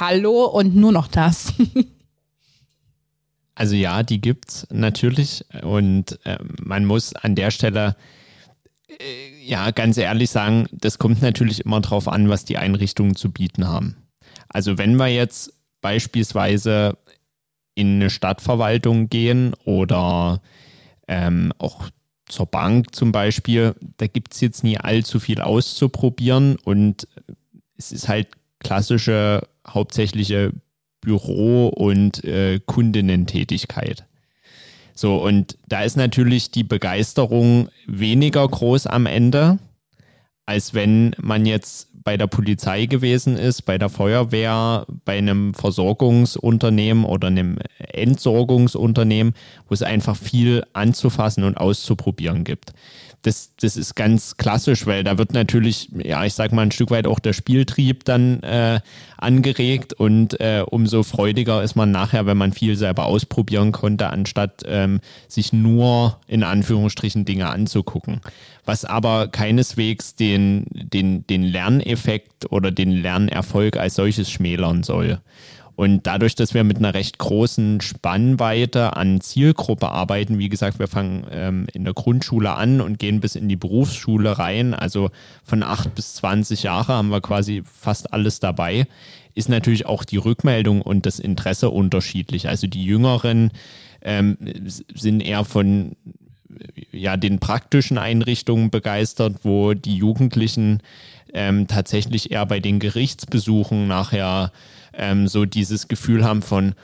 hallo 0.00 0.44
und 0.46 0.74
nur 0.74 0.92
noch 0.92 1.08
das. 1.08 1.52
Also 3.58 3.74
ja, 3.74 4.04
die 4.04 4.20
gibt's 4.20 4.68
natürlich 4.70 5.44
und 5.62 6.24
äh, 6.24 6.38
man 6.62 6.84
muss 6.84 7.12
an 7.12 7.34
der 7.34 7.50
Stelle 7.50 7.96
äh, 8.86 9.37
ja 9.48 9.70
ganz 9.70 9.96
ehrlich 9.96 10.30
sagen, 10.30 10.66
das 10.72 10.98
kommt 10.98 11.22
natürlich 11.22 11.64
immer 11.64 11.80
darauf 11.80 12.08
an, 12.08 12.28
was 12.28 12.44
die 12.44 12.58
Einrichtungen 12.58 13.16
zu 13.16 13.32
bieten 13.32 13.66
haben. 13.66 13.96
Also 14.48 14.78
wenn 14.78 14.96
wir 14.96 15.08
jetzt 15.08 15.52
beispielsweise 15.80 16.98
in 17.74 17.96
eine 17.96 18.10
Stadtverwaltung 18.10 19.08
gehen 19.08 19.54
oder 19.64 20.42
ähm, 21.06 21.52
auch 21.58 21.88
zur 22.26 22.46
Bank 22.46 22.94
zum 22.94 23.12
Beispiel, 23.12 23.74
da 23.96 24.06
gibt 24.06 24.34
es 24.34 24.40
jetzt 24.40 24.64
nie 24.64 24.78
allzu 24.78 25.20
viel 25.20 25.40
auszuprobieren 25.40 26.56
und 26.64 27.08
es 27.76 27.92
ist 27.92 28.08
halt 28.08 28.28
klassische 28.58 29.46
hauptsächliche 29.66 30.52
Büro- 31.00 31.68
und 31.68 32.24
äh, 32.24 32.60
Kundinnentätigkeit. 32.66 34.07
So, 35.00 35.14
und 35.22 35.56
da 35.68 35.82
ist 35.82 35.96
natürlich 35.96 36.50
die 36.50 36.64
Begeisterung 36.64 37.68
weniger 37.86 38.48
groß 38.48 38.88
am 38.88 39.06
Ende, 39.06 39.60
als 40.44 40.74
wenn 40.74 41.14
man 41.20 41.46
jetzt 41.46 41.86
bei 42.02 42.16
der 42.16 42.26
Polizei 42.26 42.86
gewesen 42.86 43.36
ist, 43.36 43.62
bei 43.62 43.78
der 43.78 43.90
Feuerwehr, 43.90 44.86
bei 45.04 45.16
einem 45.16 45.54
Versorgungsunternehmen 45.54 47.04
oder 47.04 47.28
einem 47.28 47.58
Entsorgungsunternehmen, 47.78 49.34
wo 49.68 49.74
es 49.74 49.82
einfach 49.82 50.16
viel 50.16 50.64
anzufassen 50.72 51.44
und 51.44 51.58
auszuprobieren 51.58 52.42
gibt 52.42 52.72
das, 53.22 53.52
das 53.60 53.76
ist 53.76 53.96
ganz 53.96 54.36
klassisch, 54.36 54.86
weil 54.86 55.02
da 55.02 55.18
wird 55.18 55.32
natürlich, 55.32 55.90
ja, 55.92 56.24
ich 56.24 56.34
sag 56.34 56.52
mal, 56.52 56.62
ein 56.62 56.70
Stück 56.70 56.90
weit 56.90 57.06
auch 57.06 57.18
der 57.18 57.32
Spieltrieb 57.32 58.04
dann 58.04 58.42
äh, 58.42 58.80
angeregt 59.16 59.92
und 59.92 60.40
äh, 60.40 60.64
umso 60.64 61.02
freudiger 61.02 61.62
ist 61.62 61.74
man 61.74 61.90
nachher, 61.90 62.26
wenn 62.26 62.36
man 62.36 62.52
viel 62.52 62.76
selber 62.76 63.06
ausprobieren 63.06 63.72
konnte, 63.72 64.10
anstatt 64.10 64.62
ähm, 64.66 65.00
sich 65.26 65.52
nur 65.52 66.20
in 66.28 66.44
Anführungsstrichen 66.44 67.24
Dinge 67.24 67.48
anzugucken. 67.48 68.20
Was 68.64 68.84
aber 68.84 69.28
keineswegs 69.28 70.14
den, 70.14 70.66
den, 70.70 71.26
den 71.26 71.42
Lerneffekt 71.42 72.52
oder 72.52 72.70
den 72.70 72.92
Lernerfolg 72.92 73.76
als 73.76 73.94
solches 73.94 74.30
schmälern 74.30 74.82
soll. 74.84 75.20
Und 75.78 76.08
dadurch, 76.08 76.34
dass 76.34 76.54
wir 76.54 76.64
mit 76.64 76.78
einer 76.78 76.92
recht 76.92 77.18
großen 77.18 77.80
Spannweite 77.80 78.96
an 78.96 79.20
Zielgruppe 79.20 79.88
arbeiten, 79.88 80.36
wie 80.36 80.48
gesagt, 80.48 80.80
wir 80.80 80.88
fangen 80.88 81.24
ähm, 81.30 81.68
in 81.72 81.84
der 81.84 81.94
Grundschule 81.94 82.54
an 82.54 82.80
und 82.80 82.98
gehen 82.98 83.20
bis 83.20 83.36
in 83.36 83.48
die 83.48 83.54
Berufsschule 83.54 84.40
rein, 84.40 84.74
also 84.74 85.10
von 85.44 85.62
acht 85.62 85.94
bis 85.94 86.14
zwanzig 86.14 86.64
Jahre 86.64 86.94
haben 86.94 87.10
wir 87.10 87.20
quasi 87.20 87.62
fast 87.64 88.12
alles 88.12 88.40
dabei, 88.40 88.88
ist 89.36 89.48
natürlich 89.48 89.86
auch 89.86 90.02
die 90.02 90.16
Rückmeldung 90.16 90.82
und 90.82 91.06
das 91.06 91.20
Interesse 91.20 91.70
unterschiedlich. 91.70 92.48
Also 92.48 92.66
die 92.66 92.84
Jüngeren 92.84 93.52
ähm, 94.02 94.36
sind 94.96 95.20
eher 95.20 95.44
von 95.44 95.94
ja, 96.90 97.16
den 97.16 97.38
praktischen 97.38 97.98
Einrichtungen 97.98 98.70
begeistert, 98.70 99.44
wo 99.44 99.74
die 99.74 99.94
Jugendlichen 99.94 100.82
ähm, 101.32 101.68
tatsächlich 101.68 102.32
eher 102.32 102.46
bei 102.46 102.58
den 102.58 102.80
Gerichtsbesuchen 102.80 103.86
nachher 103.86 104.50
ähm, 104.98 105.28
so 105.28 105.44
dieses 105.44 105.88
Gefühl 105.88 106.24
haben 106.24 106.42
von, 106.42 106.74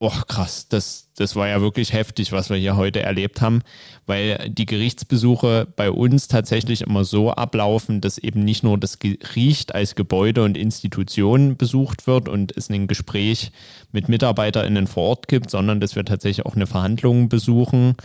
oh 0.00 0.10
krass, 0.28 0.68
das, 0.68 1.10
das 1.16 1.34
war 1.34 1.48
ja 1.48 1.60
wirklich 1.60 1.92
heftig, 1.92 2.30
was 2.30 2.50
wir 2.50 2.56
hier 2.56 2.76
heute 2.76 3.02
erlebt 3.02 3.40
haben, 3.40 3.62
weil 4.06 4.48
die 4.48 4.66
Gerichtsbesuche 4.66 5.66
bei 5.74 5.90
uns 5.90 6.28
tatsächlich 6.28 6.82
immer 6.82 7.04
so 7.04 7.32
ablaufen, 7.32 8.00
dass 8.00 8.16
eben 8.16 8.44
nicht 8.44 8.62
nur 8.62 8.78
das 8.78 9.00
Gericht 9.00 9.74
als 9.74 9.96
Gebäude 9.96 10.44
und 10.44 10.56
Institution 10.56 11.56
besucht 11.56 12.06
wird 12.06 12.28
und 12.28 12.56
es 12.56 12.70
ein 12.70 12.86
Gespräch 12.86 13.50
mit 13.90 14.08
MitarbeiterInnen 14.08 14.86
vor 14.86 15.08
Ort 15.08 15.28
gibt, 15.28 15.50
sondern 15.50 15.80
dass 15.80 15.96
wir 15.96 16.04
tatsächlich 16.04 16.46
auch 16.46 16.54
eine 16.54 16.68
Verhandlung 16.68 17.28
besuchen. 17.28 17.96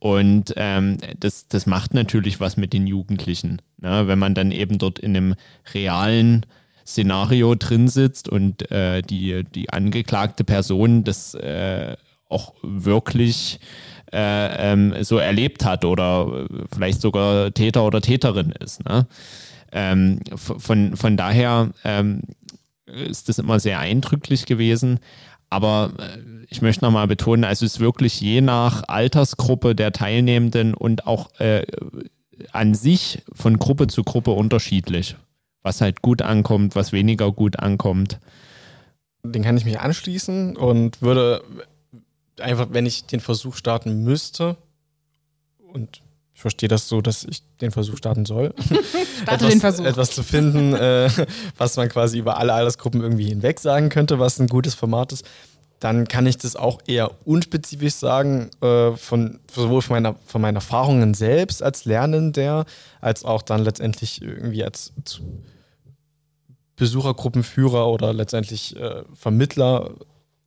Und 0.00 0.52
ähm, 0.56 0.98
das, 1.18 1.48
das 1.48 1.66
macht 1.66 1.94
natürlich 1.94 2.40
was 2.40 2.56
mit 2.56 2.72
den 2.72 2.86
Jugendlichen. 2.86 3.62
Ne? 3.78 4.06
Wenn 4.06 4.18
man 4.18 4.34
dann 4.34 4.52
eben 4.52 4.78
dort 4.78 4.98
in 4.98 5.16
einem 5.16 5.34
realen 5.74 6.46
Szenario 6.88 7.54
drin 7.54 7.86
sitzt 7.88 8.30
und 8.30 8.70
äh, 8.70 9.02
die, 9.02 9.44
die 9.44 9.70
angeklagte 9.70 10.42
Person 10.42 11.04
das 11.04 11.34
äh, 11.34 11.96
auch 12.30 12.54
wirklich 12.62 13.60
äh, 14.10 14.72
ähm, 14.72 14.94
so 15.02 15.18
erlebt 15.18 15.66
hat 15.66 15.84
oder 15.84 16.46
vielleicht 16.72 17.02
sogar 17.02 17.52
Täter 17.52 17.84
oder 17.84 18.00
Täterin 18.00 18.52
ist. 18.52 18.84
Ne? 18.86 19.06
Ähm, 19.70 20.20
von, 20.34 20.96
von 20.96 21.16
daher 21.18 21.70
ähm, 21.84 22.22
ist 22.86 23.28
das 23.28 23.38
immer 23.38 23.60
sehr 23.60 23.80
eindrücklich 23.80 24.46
gewesen. 24.46 24.98
Aber 25.50 25.92
äh, 25.98 26.44
ich 26.48 26.62
möchte 26.62 26.86
nochmal 26.86 27.06
betonen, 27.06 27.44
also 27.44 27.66
es 27.66 27.74
ist 27.74 27.80
wirklich 27.80 28.18
je 28.18 28.40
nach 28.40 28.84
Altersgruppe 28.88 29.74
der 29.74 29.92
Teilnehmenden 29.92 30.72
und 30.72 31.06
auch 31.06 31.38
äh, 31.38 31.66
an 32.52 32.74
sich 32.74 33.22
von 33.34 33.58
Gruppe 33.58 33.88
zu 33.88 34.04
Gruppe 34.04 34.30
unterschiedlich 34.30 35.16
was 35.62 35.80
halt 35.80 36.02
gut 36.02 36.22
ankommt, 36.22 36.76
was 36.76 36.92
weniger 36.92 37.32
gut 37.32 37.58
ankommt. 37.58 38.20
Den 39.24 39.42
kann 39.42 39.56
ich 39.56 39.64
mich 39.64 39.80
anschließen 39.80 40.56
und 40.56 41.02
würde 41.02 41.42
einfach, 42.40 42.68
wenn 42.70 42.86
ich 42.86 43.06
den 43.06 43.20
Versuch 43.20 43.56
starten 43.56 44.04
müsste, 44.04 44.56
und 45.72 46.00
ich 46.34 46.40
verstehe 46.40 46.68
das 46.68 46.88
so, 46.88 47.00
dass 47.00 47.24
ich 47.24 47.42
den 47.60 47.72
Versuch 47.72 47.96
starten 47.98 48.24
soll, 48.24 48.54
etwas, 49.26 49.50
den 49.50 49.60
Versuch. 49.60 49.84
etwas 49.84 50.10
zu 50.12 50.22
finden, 50.22 50.72
äh, 50.72 51.10
was 51.56 51.76
man 51.76 51.88
quasi 51.88 52.18
über 52.18 52.38
alle 52.38 52.52
Altersgruppen 52.54 53.02
irgendwie 53.02 53.26
hinweg 53.26 53.60
sagen 53.60 53.88
könnte, 53.88 54.18
was 54.18 54.38
ein 54.38 54.46
gutes 54.46 54.74
Format 54.74 55.12
ist, 55.12 55.26
dann 55.80 56.08
kann 56.08 56.26
ich 56.26 56.38
das 56.38 56.56
auch 56.56 56.80
eher 56.86 57.10
unspezifisch 57.24 57.94
sagen, 57.94 58.50
äh, 58.60 58.92
von, 58.92 59.38
sowohl 59.50 59.82
von 59.82 59.94
meiner, 59.94 60.16
von 60.26 60.40
meinen 60.40 60.56
Erfahrungen 60.56 61.14
selbst 61.14 61.62
als 61.62 61.84
Lernender, 61.84 62.64
als 63.00 63.24
auch 63.24 63.42
dann 63.42 63.62
letztendlich 63.62 64.20
irgendwie 64.22 64.64
als 64.64 64.92
Besuchergruppenführer 66.76 67.88
oder 67.88 68.12
letztendlich 68.12 68.76
äh, 68.76 69.02
Vermittler 69.14 69.94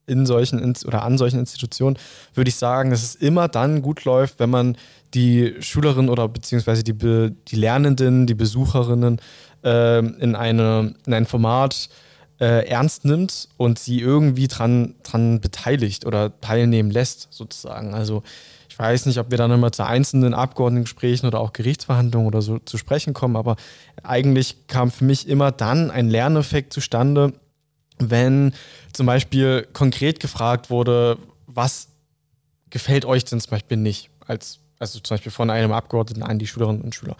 in 0.07 0.25
solchen 0.25 0.75
oder 0.86 1.03
an 1.03 1.17
solchen 1.17 1.39
Institutionen, 1.39 1.97
würde 2.34 2.49
ich 2.49 2.55
sagen, 2.55 2.89
dass 2.89 3.03
es 3.03 3.15
immer 3.15 3.47
dann 3.47 3.82
gut 3.82 4.03
läuft, 4.03 4.39
wenn 4.39 4.49
man 4.49 4.77
die 5.13 5.55
Schülerinnen 5.59 6.09
oder 6.09 6.27
beziehungsweise 6.27 6.84
die, 6.84 6.93
die 6.93 7.55
Lernenden, 7.55 8.27
die 8.27 8.34
Besucherinnen 8.34 9.21
äh, 9.63 9.99
in, 9.99 10.36
eine, 10.36 10.95
in 11.05 11.13
ein 11.13 11.25
Format 11.25 11.89
äh, 11.89 12.11
ernst 12.46 13.06
nimmt 13.06 13.50
und 13.58 13.78
sie 13.78 14.00
irgendwie 14.00 14.48
dran, 14.48 14.96
dran 15.04 15.42
beteiligt 15.42 16.08
oder 16.08 16.39
teilnehmen 16.42 16.89
lässt, 16.89 17.28
sozusagen. 17.30 17.94
Also 17.94 18.24
ich 18.68 18.80
weiß 18.80 19.06
nicht, 19.06 19.20
ob 19.20 19.30
wir 19.30 19.38
dann 19.38 19.52
immer 19.52 19.72
zu 19.72 19.86
einzelnen 19.86 20.34
Abgeordnetengesprächen 20.34 21.28
oder 21.28 21.39
auch 21.39 21.54
Gerichtsverhandlungen 21.54 22.28
oder 22.28 22.42
so 22.42 22.58
zu 22.58 22.78
sprechen 22.78 23.14
kommen, 23.14 23.36
aber 23.36 23.58
eigentlich 24.02 24.68
kam 24.68 24.89
für 24.89 25.04
mich 25.04 25.28
immer 25.28 25.52
dann 25.52 25.92
ein 25.92 26.10
Lerneffekt 26.10 26.74
zustande, 26.74 27.34
wenn 28.00 28.54
zum 28.92 29.06
Beispiel 29.06 29.68
konkret 29.74 30.20
gefragt 30.20 30.72
wurde, 30.72 31.20
was 31.46 31.89
gefällt 32.72 33.06
euch 33.06 33.24
denn 33.26 33.39
zum 33.39 33.52
Beispiel 33.52 33.78
nicht, 33.78 34.10
als, 34.26 34.60
also 34.80 35.00
zum 35.00 35.16
Beispiel 35.16 35.32
von 35.32 35.52
einem 35.52 35.74
Abgeordneten 35.74 36.24
an 36.24 36.39
die 36.39 36.48
Schülerinnen 36.48 36.82
und 36.82 36.96
Schüler 36.96 37.18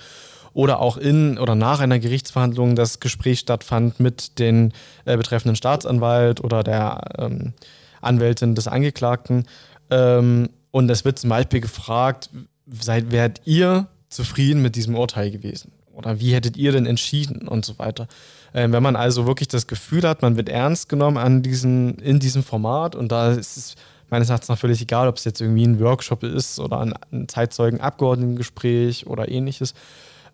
oder 0.54 0.80
auch 0.80 0.98
in 0.98 1.38
oder 1.38 1.56
nach 1.56 1.80
einer 1.80 2.00
Gerichtsverhandlung 2.00 2.76
das 2.76 3.00
Gespräch 3.00 3.40
stattfand 3.40 4.00
mit 4.00 4.40
den 4.40 4.74
äh, 5.06 5.18
betreffenden 5.18 5.56
Staatsanwalt 5.56 6.44
oder 6.44 6.64
der 6.64 7.02
ähm, 7.18 7.54
Anwältin 8.02 8.56
des 8.56 8.68
Angeklagten. 8.68 9.46
Ähm, 9.90 10.50
und 10.72 10.90
es 10.90 11.06
wird 11.06 11.20
zum 11.20 11.30
Beispiel 11.30 11.62
gefragt, 11.62 12.30
seid, 12.68 13.12
wärt 13.12 13.42
ihr 13.46 13.88
zufrieden 14.10 14.62
mit 14.62 14.76
diesem 14.76 14.96
Urteil 14.96 15.32
gewesen? 15.32 15.72
Oder 15.94 16.20
wie 16.20 16.34
hättet 16.34 16.58
ihr 16.58 16.72
denn 16.72 16.86
entschieden 16.86 17.48
und 17.48 17.66
so 17.66 17.78
weiter? 17.80 18.08
Ähm, 18.54 18.72
wenn 18.72 18.84
man 18.84 18.96
also 18.96 19.28
wirklich 19.28 19.48
das 19.48 19.68
Gefühl 19.68 20.04
hat, 20.04 20.22
man 20.22 20.38
wird 20.38 20.50
ernst 20.50 20.90
genommen 20.90 21.18
an 21.18 21.42
diesen, 21.42 21.96
in 22.00 22.20
diesem 22.20 22.44
Format 22.44 22.96
und 22.96 23.12
da 23.12 23.32
ist 23.32 23.58
es 23.58 23.76
meines 24.10 24.30
Erachtens 24.30 24.50
noch 24.50 24.58
völlig 24.58 24.82
egal, 24.82 25.08
ob 25.08 25.18
es 25.18 25.24
jetzt 25.24 25.42
irgendwie 25.42 25.66
ein 25.66 25.80
Workshop 25.80 26.24
ist 26.24 26.60
oder 26.60 26.80
ein, 26.82 26.94
ein 27.12 27.28
Zeitzeugen-Abgeordnetengespräch 27.30 29.08
oder 29.08 29.30
ähnliches, 29.30 29.74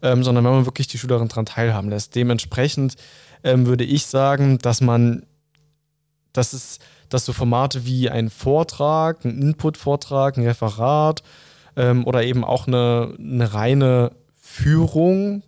ähm, 0.02 0.24
sondern 0.24 0.44
wenn 0.44 0.54
man 0.54 0.66
wirklich 0.66 0.88
die 0.88 0.98
Schülerin 0.98 1.28
daran 1.28 1.46
teilhaben 1.46 1.90
lässt. 1.90 2.16
Dementsprechend 2.16 2.96
ähm, 3.44 3.66
würde 3.66 3.84
ich 3.84 4.06
sagen, 4.06 4.58
dass 4.60 4.82
man, 4.82 5.26
dass 6.34 6.54
es, 6.54 6.80
dass 7.10 7.26
so 7.26 7.34
Formate 7.34 7.86
wie 7.86 8.10
ein 8.10 8.30
Vortrag, 8.30 9.24
ein 9.26 9.42
Input-Vortrag, 9.42 10.38
ein 10.38 10.46
Referat 10.46 11.24
ähm, 11.76 12.06
oder 12.06 12.24
eben 12.24 12.44
auch 12.44 12.68
eine, 12.68 13.16
eine 13.18 13.54
reine 13.54 14.12
Führung 14.40 15.44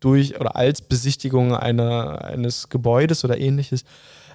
durch 0.00 0.38
oder 0.38 0.56
als 0.56 0.82
Besichtigung 0.82 1.54
einer, 1.54 2.24
eines 2.24 2.68
Gebäudes 2.68 3.24
oder 3.24 3.38
ähnliches 3.38 3.84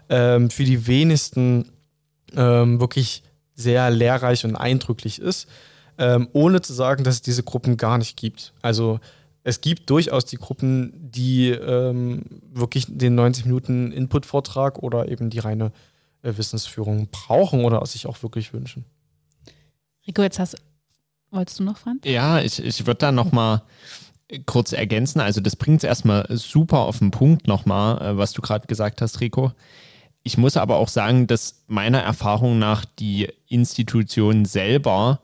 ähm, 0.10 0.50
für 0.50 0.64
die 0.64 0.88
wenigsten 0.88 1.72
ähm, 2.36 2.80
wirklich 2.80 3.24
sehr 3.54 3.90
lehrreich 3.90 4.44
und 4.44 4.56
eindrücklich 4.56 5.22
ist, 5.22 5.48
ähm, 5.98 6.28
ohne 6.34 6.62
zu 6.62 6.74
sagen, 6.74 7.04
dass 7.04 7.16
es 7.16 7.22
diese 7.22 7.44
Gruppen 7.44 7.78
gar 7.78 7.98
nicht 7.98 8.18
gibt. 8.18 8.54
Also 8.62 9.00
es 9.44 9.62
gibt 9.62 9.90
durchaus 9.90 10.26
die 10.26 10.38
Gruppen, 10.38 10.94
die 11.12 11.50
ähm, 11.50 12.24
wirklich 12.54 12.86
den 12.88 13.16
90 13.16 13.46
Minuten 13.46 13.92
Input-Vortrag 13.92 14.80
oder 14.80 15.08
eben 15.10 15.30
die 15.30 15.40
reine 15.40 15.72
äh, 16.22 16.34
Wissensführung 16.36 17.08
brauchen 17.12 17.66
oder 17.66 17.86
sich 17.86 18.06
auch 18.08 18.22
wirklich 18.24 18.54
wünschen. 18.54 18.86
Rico, 20.08 20.22
jetzt 20.22 20.40
hast 20.40 20.58
wolltest 21.32 21.60
du 21.60 21.64
noch, 21.64 21.78
Franz? 21.78 22.02
Ja, 22.06 22.42
ich, 22.42 22.64
ich 22.64 22.86
würde 22.86 23.00
da 23.00 23.12
nochmal 23.12 23.62
kurz 24.46 24.74
ergänzen. 24.74 25.20
Also 25.20 25.42
das 25.42 25.56
bringt 25.56 25.80
es 25.80 25.84
erstmal 25.84 26.26
super 26.30 26.80
auf 26.80 27.00
den 27.00 27.12
Punkt 27.12 27.48
nochmal, 27.48 28.02
äh, 28.02 28.18
was 28.18 28.34
du 28.34 28.42
gerade 28.42 28.68
gesagt 28.68 29.02
hast, 29.02 29.22
Rico. 29.22 29.52
Ich 30.24 30.38
muss 30.38 30.56
aber 30.56 30.78
auch 30.78 30.88
sagen, 30.88 31.26
dass 31.26 31.64
meiner 31.68 32.00
Erfahrung 32.00 32.60
nach 32.60 32.86
die 32.86 33.30
Institutionen 33.48 34.46
selber 34.46 35.20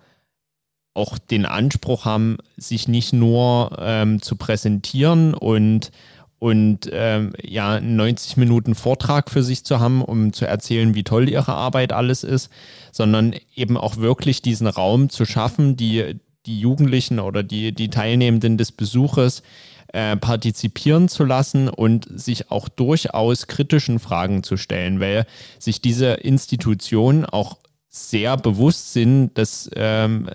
auch 0.97 1.17
den 1.17 1.45
Anspruch 1.45 2.05
haben, 2.05 2.37
sich 2.57 2.87
nicht 2.87 3.13
nur 3.13 3.77
ähm, 3.79 4.21
zu 4.21 4.35
präsentieren 4.35 5.33
und 5.33 5.91
und 6.39 6.87
ähm, 6.93 7.33
ja, 7.41 7.79
90 7.79 8.37
Minuten 8.37 8.75
Vortrag 8.75 9.31
für 9.31 9.41
sich 9.41 9.63
zu 9.63 9.79
haben, 9.79 10.03
um 10.03 10.33
zu 10.33 10.45
erzählen, 10.45 10.93
wie 10.93 11.03
toll 11.03 11.29
ihre 11.29 11.53
Arbeit 11.53 11.93
alles 11.93 12.23
ist, 12.23 12.51
sondern 12.91 13.33
eben 13.55 13.75
auch 13.75 13.97
wirklich 13.97 14.43
diesen 14.43 14.67
Raum 14.67 15.09
zu 15.09 15.25
schaffen, 15.25 15.77
die, 15.77 16.19
die 16.45 16.59
Jugendlichen 16.59 17.19
oder 17.19 17.41
die, 17.41 17.73
die 17.73 17.89
Teilnehmenden 17.89 18.59
des 18.59 18.71
Besuches 18.71 19.41
äh, 19.93 20.15
partizipieren 20.15 21.09
zu 21.09 21.23
lassen 21.23 21.69
und 21.69 22.07
sich 22.13 22.51
auch 22.51 22.69
durchaus 22.69 23.47
kritischen 23.47 23.97
Fragen 23.97 24.43
zu 24.43 24.57
stellen, 24.57 24.99
weil 24.99 25.25
sich 25.57 25.81
diese 25.81 26.13
Institutionen 26.13 27.25
auch 27.25 27.57
sehr 27.89 28.37
bewusst 28.37 28.93
sind, 28.93 29.35
dass 29.39 29.69
ähm, 29.75 30.29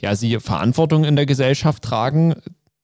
ja, 0.00 0.14
sie 0.14 0.38
Verantwortung 0.40 1.04
in 1.04 1.16
der 1.16 1.26
Gesellschaft 1.26 1.82
tragen, 1.82 2.34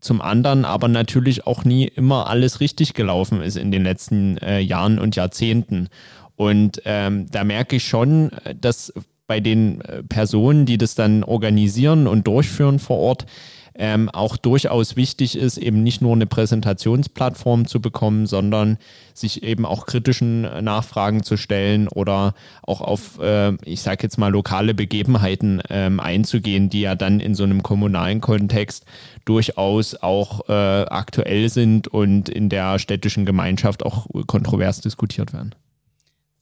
zum 0.01 0.21
anderen 0.21 0.65
aber 0.65 0.89
natürlich 0.89 1.47
auch 1.47 1.65
nie 1.65 1.85
immer 1.85 2.29
alles 2.29 2.61
richtig 2.61 2.95
gelaufen 2.95 3.41
ist 3.41 3.57
in 3.57 3.71
den 3.71 3.85
letzten 3.85 4.37
äh, 4.39 4.59
Jahren 4.59 4.99
und 4.99 5.15
Jahrzehnten. 5.15 5.89
Und 6.35 6.83
ähm, 6.85 7.27
da 7.31 7.45
merke 7.45 7.77
ich 7.77 7.85
schon, 7.85 8.31
dass 8.61 8.93
bei 9.27 9.41
den 9.41 9.81
äh, 9.83 10.03
Personen, 10.03 10.67
die 10.67 10.77
das 10.77 10.95
dann 10.95 11.23
organisieren 11.23 12.07
und 12.07 12.27
durchführen 12.27 12.79
vor 12.79 12.99
Ort, 12.99 13.27
ähm, 13.75 14.09
auch 14.11 14.37
durchaus 14.37 14.97
wichtig 14.97 15.37
ist, 15.37 15.57
eben 15.57 15.83
nicht 15.83 16.03
nur 16.03 16.13
eine 16.13 16.27
Präsentationsplattform 16.27 17.67
zu 17.67 17.81
bekommen, 17.81 18.27
sondern 18.27 18.79
sich 19.15 19.43
eben 19.43 19.67
auch 19.67 19.87
kritischen 19.87 20.43
Nachfragen 20.65 21.23
zu 21.23 21.37
stellen 21.37 21.89
oder 21.89 22.35
auch 22.63 22.81
auf, 22.81 23.19
äh, 23.21 23.53
ich 23.65 23.83
sage 23.83 24.03
jetzt 24.03 24.19
mal, 24.19 24.29
lokale 24.29 24.75
Begebenheiten 24.75 25.63
ähm, 25.71 26.01
einzugehen, 26.01 26.71
die 26.71 26.83
ja 26.83 26.95
dann 26.95 27.21
in 27.21 27.35
so 27.35 27.45
einem 27.45 27.63
kommunalen 27.63 28.21
Kontext 28.21 28.85
durchaus 29.25 29.95
auch 29.95 30.49
äh, 30.49 30.53
aktuell 30.53 31.49
sind 31.49 31.89
und 31.89 32.29
in 32.29 32.49
der 32.49 32.79
städtischen 32.79 33.27
Gemeinschaft 33.27 33.85
auch 33.85 34.07
kontrovers 34.27 34.81
diskutiert 34.81 35.33
werden. 35.33 35.55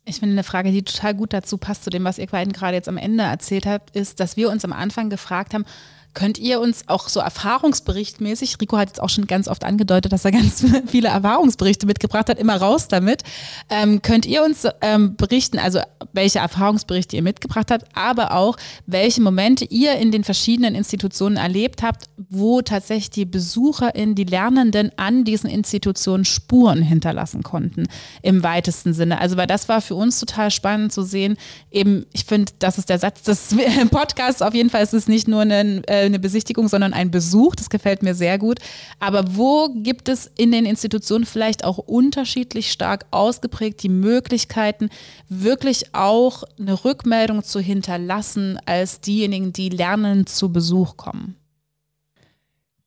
Ich 0.07 0.19
finde 0.19 0.35
eine 0.35 0.45
Frage, 0.45 0.73
die 0.73 0.83
total 0.83 1.15
gut 1.15 1.33
dazu 1.33 1.59
passt, 1.59 1.85
zu 1.85 1.91
dem, 1.91 2.05
was 2.05 2.19
ihr 2.19 2.27
beiden 2.27 2.53
gerade 2.53 2.75
jetzt 2.75 2.89
am 2.89 2.97
Ende 2.97 3.23
erzählt 3.23 3.67
habt, 3.67 3.95
ist, 3.95 4.19
dass 4.19 4.37
wir 4.37 4.51
uns 4.51 4.65
am 4.65 4.73
Anfang 4.73 5.11
gefragt 5.11 5.55
haben, 5.55 5.65
Könnt 6.13 6.39
ihr 6.39 6.61
uns 6.61 6.89
auch 6.89 7.09
so 7.09 7.21
erfahrungsberichtmäßig, 7.21 8.57
Rico 8.61 8.77
hat 8.77 8.89
jetzt 8.89 9.01
auch 9.01 9.09
schon 9.09 9.27
ganz 9.27 9.47
oft 9.47 9.65
angedeutet, 9.65 10.13
dass 10.13 10.25
er 10.25 10.33
ganz 10.33 10.65
viele 10.87 11.09
Erfahrungsberichte 11.09 11.87
mitgebracht 11.87 12.29
hat, 12.29 12.39
immer 12.39 12.57
raus 12.57 12.89
damit. 12.89 13.23
Ähm, 13.69 14.03
könnt 14.03 14.27
ihr 14.27 14.43
uns 14.43 14.67
ähm, 14.81 15.17
berichten, 15.17 15.59
also 15.59 15.81
welche 16.13 16.41
Erfahrungsberichte 16.41 17.15
ihr 17.15 17.23
mitgebracht 17.23 17.71
habt, 17.71 17.85
aber 17.95 18.35
auch 18.35 18.57
welche 18.87 19.21
Momente 19.21 19.65
ihr 19.65 19.95
in 19.95 20.11
den 20.11 20.25
verschiedenen 20.25 20.75
Institutionen 20.75 21.37
erlebt 21.37 21.83
habt, 21.83 22.07
wo 22.29 22.61
tatsächlich 22.61 23.11
die 23.11 23.25
BesucherInnen, 23.25 24.15
die 24.15 24.25
Lernenden 24.25 24.91
an 24.97 25.25
diesen 25.25 25.49
Institutionen 25.49 26.25
Spuren 26.25 26.83
hinterlassen 26.83 27.43
konnten, 27.43 27.87
im 28.23 28.43
weitesten 28.43 28.95
Sinne. 28.95 29.21
Also, 29.21 29.37
weil 29.37 29.47
das 29.47 29.69
war 29.69 29.81
für 29.81 29.95
uns 29.95 30.19
total 30.19 30.51
spannend 30.51 30.93
zu 30.93 31.03
sehen. 31.03 31.37
Eben, 31.71 32.07
ich 32.13 32.25
finde, 32.25 32.53
das 32.59 32.79
ist 32.79 32.89
der 32.89 32.99
Satz 32.99 33.23
des 33.23 33.55
Podcasts 33.91 34.43
auf 34.43 34.55
jeden 34.55 34.71
Fall. 34.71 34.83
Es 34.83 34.93
ist 34.93 35.09
nicht 35.09 35.29
nur 35.29 35.43
ein 35.43 35.85
äh, 35.85 36.00
eine 36.07 36.19
Besichtigung, 36.19 36.69
sondern 36.69 36.93
ein 36.93 37.11
Besuch. 37.11 37.55
Das 37.55 37.71
gefällt 37.71 38.03
mir 38.03 38.15
sehr 38.15 38.39
gut. 38.39 38.59
Aber 38.99 39.37
wo 39.37 39.69
gibt 39.75 40.09
es 40.09 40.31
in 40.37 40.53
den 40.53 40.65
Institutionen 40.65 41.27
vielleicht 41.27 41.65
auch 41.65 41.79
unterschiedlich 41.79 42.71
stark 42.73 43.07
ausgeprägt 43.11 43.83
die 43.83 43.89
Möglichkeiten, 43.89 44.91
wirklich 45.29 45.95
auch 45.95 46.45
eine 46.59 46.85
Rückmeldung 46.85 47.43
zu 47.43 47.61
hinterlassen 47.61 48.59
als 48.67 49.01
diejenigen, 49.01 49.53
die 49.53 49.69
lernen 49.69 50.27
zu 50.27 50.53
Besuch 50.53 50.97
kommen? 50.97 51.37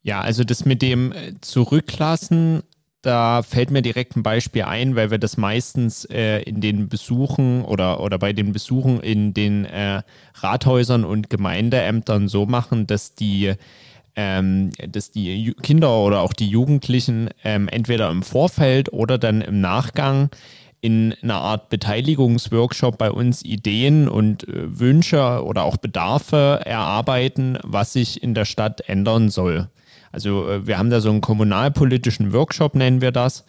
Ja, 0.04 0.20
also 0.20 0.44
das 0.44 0.66
mit 0.66 0.82
dem 0.82 1.14
äh, 1.14 1.34
Zurücklassen 1.40 2.64
da 3.04 3.44
fällt 3.44 3.70
mir 3.70 3.82
direkt 3.82 4.16
ein 4.16 4.24
Beispiel 4.24 4.64
ein, 4.64 4.96
weil 4.96 5.12
wir 5.12 5.18
das 5.18 5.36
meistens 5.36 6.06
äh, 6.06 6.42
in 6.44 6.62
den 6.62 6.88
Besuchen 6.88 7.64
oder, 7.66 8.00
oder 8.00 8.18
bei 8.18 8.32
den 8.32 8.54
Besuchen 8.54 9.02
in 9.02 9.34
den 9.34 9.66
äh, 9.66 10.02
Rathäusern 10.36 11.04
und 11.04 11.30
Gemeindeämtern 11.30 12.30
so 12.30 12.46
machen, 12.46 12.88
dass 12.88 13.14
die, 13.14 13.54
ähm, 14.16 14.72
dass 14.88 15.12
die 15.12 15.54
Kinder 15.62 16.00
oder 16.00 16.22
auch 16.22 16.32
die 16.32 16.48
Jugendlichen 16.48 17.30
ähm, 17.44 17.68
entweder 17.68 18.10
im 18.10 18.24
Vorfeld 18.24 18.94
oder 18.94 19.18
dann 19.18 19.42
im 19.42 19.60
Nachgang 19.60 20.30
in 20.80 21.14
einer 21.22 21.42
Art 21.42 21.70
Beteiligungsworkshop 21.70 22.98
bei 22.98 23.12
uns 23.12 23.44
Ideen 23.44 24.08
und 24.08 24.48
äh, 24.48 24.80
Wünsche 24.80 25.44
oder 25.44 25.66
auch 25.66 25.76
Bedarfe 25.76 26.62
erarbeiten, 26.64 27.58
was 27.64 27.92
sich 27.92 28.24
in 28.24 28.34
der 28.34 28.46
Stadt 28.46 28.82
ändern 28.88 29.30
soll. 29.30 29.68
Also 30.14 30.48
äh, 30.48 30.66
wir 30.66 30.78
haben 30.78 30.90
da 30.90 31.02
so 31.02 31.10
einen 31.10 31.20
kommunalpolitischen 31.20 32.32
Workshop, 32.32 32.76
nennen 32.76 33.02
wir 33.02 33.12
das, 33.12 33.44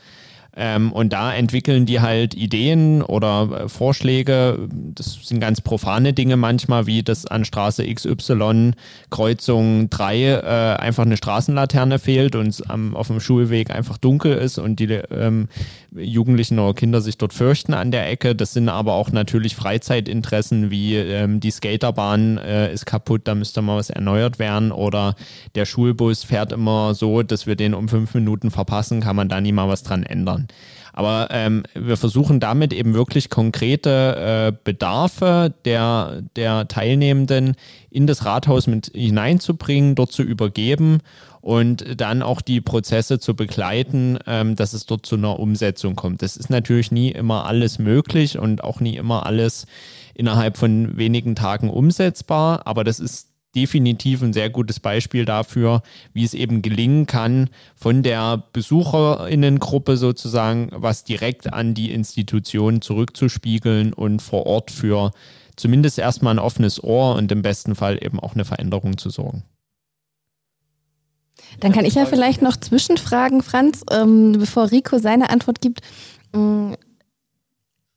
Ähm, 0.57 0.93
und 0.93 1.13
da 1.13 1.35
entwickeln 1.35 1.85
die 1.87 2.01
halt 2.01 2.35
Ideen 2.35 3.03
oder 3.03 3.65
äh, 3.65 3.69
Vorschläge. 3.69 4.69
Das 4.71 5.19
sind 5.23 5.41
ganz 5.41 5.61
profane 5.61 6.13
Dinge 6.13 6.37
manchmal, 6.37 6.87
wie 6.87 7.03
dass 7.03 7.27
an 7.27 7.45
Straße 7.45 7.85
XY 7.85 8.73
Kreuzung 9.11 9.91
3 9.91 10.23
äh, 10.23 10.41
einfach 10.81 11.05
eine 11.05 11.17
Straßenlaterne 11.17 11.99
fehlt 11.99 12.37
und 12.37 12.49
es 12.49 12.63
auf 12.69 13.09
dem 13.09 13.21
Schulweg 13.21 13.71
einfach 13.71 13.99
dunkel 13.99 14.35
ist 14.35 14.59
und 14.59 14.79
die 14.79 14.85
ähm, 14.85 15.49
Jugendlichen 15.97 16.59
oder 16.59 16.75
Kinder 16.75 17.01
sich 17.01 17.19
dort 17.19 17.33
fürchten 17.33 17.75
an 17.75 17.91
der 17.91 18.09
Ecke. 18.09 18.35
Das 18.35 18.53
sind 18.53 18.69
aber 18.69 18.95
auch 18.95 19.11
natürlich 19.11 19.57
Freizeitinteressen 19.57 20.71
wie 20.71 20.97
ähm, 20.97 21.41
die 21.41 21.51
Skaterbahn 21.51 22.39
äh, 22.39 22.73
ist 22.73 22.87
kaputt, 22.87 23.23
da 23.25 23.35
müsste 23.35 23.63
mal 23.63 23.77
was 23.77 23.91
erneuert 23.91 24.39
werden 24.39 24.73
oder 24.73 25.17
der 25.55 25.65
Schulbus 25.65 26.25
fährt 26.25 26.53
immer 26.53 26.95
so, 26.95 27.23
dass 27.23 27.47
wir 27.47 27.57
den 27.57 27.75
um 27.75 27.89
fünf 27.89 28.15
Minuten 28.15 28.51
verpassen, 28.51 29.01
kann 29.01 29.17
man 29.17 29.29
da 29.29 29.41
nie 29.41 29.53
mal 29.53 29.69
was 29.69 29.83
dran 29.83 30.03
ändern. 30.05 30.44
Aber 30.93 31.29
ähm, 31.31 31.65
wir 31.75 31.97
versuchen 31.97 32.39
damit 32.39 32.73
eben 32.73 32.95
wirklich 32.95 33.29
konkrete 33.29 34.53
äh, 34.53 34.57
Bedarfe 34.63 35.53
der, 35.65 36.23
der 36.37 36.69
Teilnehmenden 36.69 37.57
in 37.91 38.07
das 38.07 38.25
Rathaus 38.25 38.67
mit 38.69 38.93
hineinzubringen, 38.95 39.97
dort 39.97 40.13
zu 40.13 40.23
übergeben 40.23 41.01
und 41.41 42.01
dann 42.01 42.23
auch 42.23 42.41
die 42.41 42.61
Prozesse 42.61 43.19
zu 43.19 43.35
begleiten, 43.37 44.19
ähm, 44.27 44.57
dass 44.57 44.73
es 44.73 44.87
dort 44.87 45.05
zu 45.05 45.17
einer 45.17 45.39
Umsetzung 45.39 45.95
kommt. 45.97 46.23
Das 46.23 46.37
ist 46.37 46.49
natürlich 46.49 46.91
nie 46.91 47.11
immer 47.11 47.45
alles 47.45 47.79
möglich 47.79 48.39
und 48.39 48.65
auch 48.65 48.81
nie 48.81 48.97
immer 48.97 49.27
alles 49.27 49.67
innerhalb 50.15 50.57
von 50.57 50.97
wenigen 50.97 51.35
Tagen 51.35 51.69
umsetzbar, 51.69 52.67
aber 52.67 52.85
das 52.85 53.01
ist 53.01 53.34
definitiv 53.55 54.23
ein 54.23 54.33
sehr 54.33 54.51
gutes 54.51 54.81
Beispiel 54.81 55.25
dafür, 55.25 55.83
wie 56.13 56.25
es 56.25 56.35
eben 56.35 56.63
gelingen 56.63 57.07
kann, 57.07 57.51
von 57.77 58.03
der 58.03 58.45
Besucherinnengruppe 58.53 59.97
sozusagen 59.97 60.69
was 60.73 61.05
direkt 61.05 61.53
an 61.53 61.75
die 61.75 61.93
Institution 61.93 62.83
zurückzuspiegeln 62.83 63.93
und 63.93 64.21
vor 64.21 64.47
Ort 64.47 64.71
für 64.71 65.13
zumindest 65.57 65.99
erstmal 65.99 66.35
ein 66.35 66.39
offenes 66.39 66.83
Ohr 66.83 67.15
und 67.15 67.31
im 67.31 67.43
besten 67.43 67.75
Fall 67.75 67.99
eben 68.03 68.19
auch 68.21 68.35
eine 68.35 68.45
Veränderung 68.45 68.99
zu 68.99 69.11
sorgen. 69.11 69.45
Dann 71.61 71.73
kann 71.73 71.85
ich 71.85 71.95
ja 71.95 72.07
vielleicht 72.07 72.43
noch 72.43 72.57
zwischenfragen, 72.57 73.43
Franz, 73.43 73.83
ähm, 73.91 74.33
bevor 74.33 74.71
Rico 74.71 74.99
seine 74.99 75.31
Antwort 75.31 75.61
gibt. 75.61 75.81
Ähm, 76.35 76.77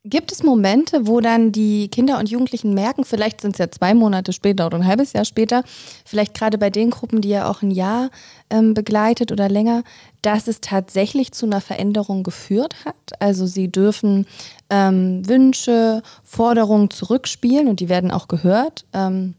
Gibt 0.09 0.31
es 0.31 0.41
Momente, 0.41 1.05
wo 1.05 1.19
dann 1.19 1.51
die 1.51 1.89
Kinder 1.89 2.17
und 2.17 2.29
Jugendlichen 2.29 2.73
merken, 2.73 3.03
vielleicht 3.03 3.41
sind 3.41 3.55
es 3.55 3.57
ja 3.57 3.69
zwei 3.69 3.93
Monate 3.93 4.31
später 4.31 4.65
oder 4.65 4.77
ein 4.77 4.87
halbes 4.87 5.11
Jahr 5.11 5.25
später, 5.25 5.63
vielleicht 6.05 6.33
gerade 6.33 6.57
bei 6.57 6.69
den 6.69 6.91
Gruppen, 6.91 7.19
die 7.19 7.29
ja 7.29 7.49
auch 7.49 7.61
ein 7.61 7.71
Jahr 7.71 8.09
ähm, 8.49 8.73
begleitet 8.73 9.33
oder 9.33 9.49
länger, 9.49 9.83
dass 10.21 10.47
es 10.47 10.61
tatsächlich 10.61 11.33
zu 11.33 11.45
einer 11.45 11.59
Veränderung 11.59 12.23
geführt 12.23 12.85
hat? 12.85 12.95
Also 13.19 13.45
sie 13.45 13.69
dürfen 13.69 14.25
ähm, 14.69 15.27
Wünsche, 15.27 16.01
Forderungen 16.23 16.89
zurückspielen 16.89 17.67
und 17.67 17.81
die 17.81 17.89
werden 17.89 18.11
auch 18.11 18.29
gehört. 18.29 18.85
Ähm, 18.93 19.33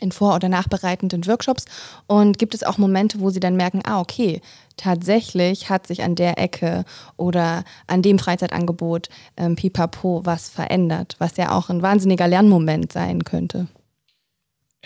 in 0.00 0.12
vor- 0.12 0.34
oder 0.34 0.48
nachbereitenden 0.48 1.26
Workshops? 1.26 1.64
Und 2.06 2.38
gibt 2.38 2.54
es 2.54 2.62
auch 2.62 2.78
Momente, 2.78 3.20
wo 3.20 3.30
Sie 3.30 3.40
dann 3.40 3.56
merken, 3.56 3.82
ah, 3.84 4.00
okay, 4.00 4.40
tatsächlich 4.76 5.70
hat 5.70 5.86
sich 5.86 6.02
an 6.02 6.14
der 6.14 6.38
Ecke 6.38 6.84
oder 7.16 7.64
an 7.86 8.02
dem 8.02 8.18
Freizeitangebot 8.18 9.08
ähm, 9.36 9.56
pipapo 9.56 10.22
was 10.24 10.48
verändert, 10.48 11.16
was 11.18 11.36
ja 11.36 11.52
auch 11.52 11.68
ein 11.68 11.82
wahnsinniger 11.82 12.28
Lernmoment 12.28 12.92
sein 12.92 13.24
könnte? 13.24 13.68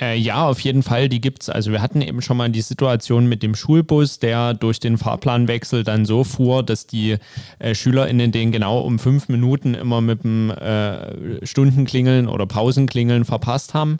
Äh, 0.00 0.16
ja, 0.16 0.48
auf 0.48 0.58
jeden 0.60 0.82
Fall, 0.82 1.10
die 1.10 1.20
gibt 1.20 1.42
es. 1.42 1.50
Also 1.50 1.70
wir 1.70 1.82
hatten 1.82 2.00
eben 2.00 2.22
schon 2.22 2.38
mal 2.38 2.50
die 2.50 2.62
Situation 2.62 3.26
mit 3.26 3.42
dem 3.42 3.54
Schulbus, 3.54 4.18
der 4.18 4.54
durch 4.54 4.80
den 4.80 4.96
Fahrplanwechsel 4.96 5.84
dann 5.84 6.06
so 6.06 6.24
fuhr, 6.24 6.62
dass 6.62 6.86
die 6.86 7.18
äh, 7.58 7.74
SchülerInnen 7.74 8.32
den 8.32 8.52
genau 8.52 8.80
um 8.80 8.98
fünf 8.98 9.28
Minuten 9.28 9.74
immer 9.74 10.00
mit 10.00 10.24
dem 10.24 10.50
äh, 10.50 11.44
Stundenklingeln 11.46 12.26
oder 12.26 12.46
Pausenklingeln 12.46 13.26
verpasst 13.26 13.74
haben 13.74 13.98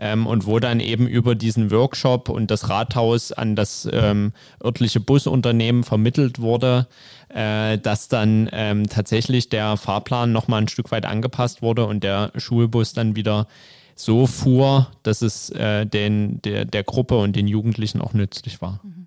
ähm, 0.00 0.26
und 0.26 0.46
wo 0.46 0.58
dann 0.58 0.80
eben 0.80 1.06
über 1.06 1.34
diesen 1.34 1.70
Workshop 1.70 2.30
und 2.30 2.50
das 2.50 2.68
Rathaus 2.68 3.30
an 3.32 3.54
das 3.54 3.86
ähm, 3.92 4.32
örtliche 4.64 4.98
Busunternehmen 4.98 5.84
vermittelt 5.84 6.40
wurde, 6.40 6.88
äh, 7.28 7.78
dass 7.78 8.08
dann 8.08 8.48
ähm, 8.52 8.88
tatsächlich 8.88 9.50
der 9.50 9.76
Fahrplan 9.76 10.32
nochmal 10.32 10.62
ein 10.62 10.68
Stück 10.68 10.90
weit 10.90 11.04
angepasst 11.04 11.60
wurde 11.60 11.86
und 11.86 12.02
der 12.02 12.32
Schulbus 12.36 12.94
dann 12.94 13.14
wieder 13.14 13.46
so 13.94 14.26
fuhr, 14.26 14.88
dass 15.02 15.20
es 15.20 15.50
äh, 15.50 15.84
den, 15.84 16.40
der, 16.42 16.64
der 16.64 16.82
Gruppe 16.82 17.18
und 17.18 17.36
den 17.36 17.46
Jugendlichen 17.46 18.00
auch 18.00 18.14
nützlich 18.14 18.62
war. 18.62 18.80
Und 18.82 19.06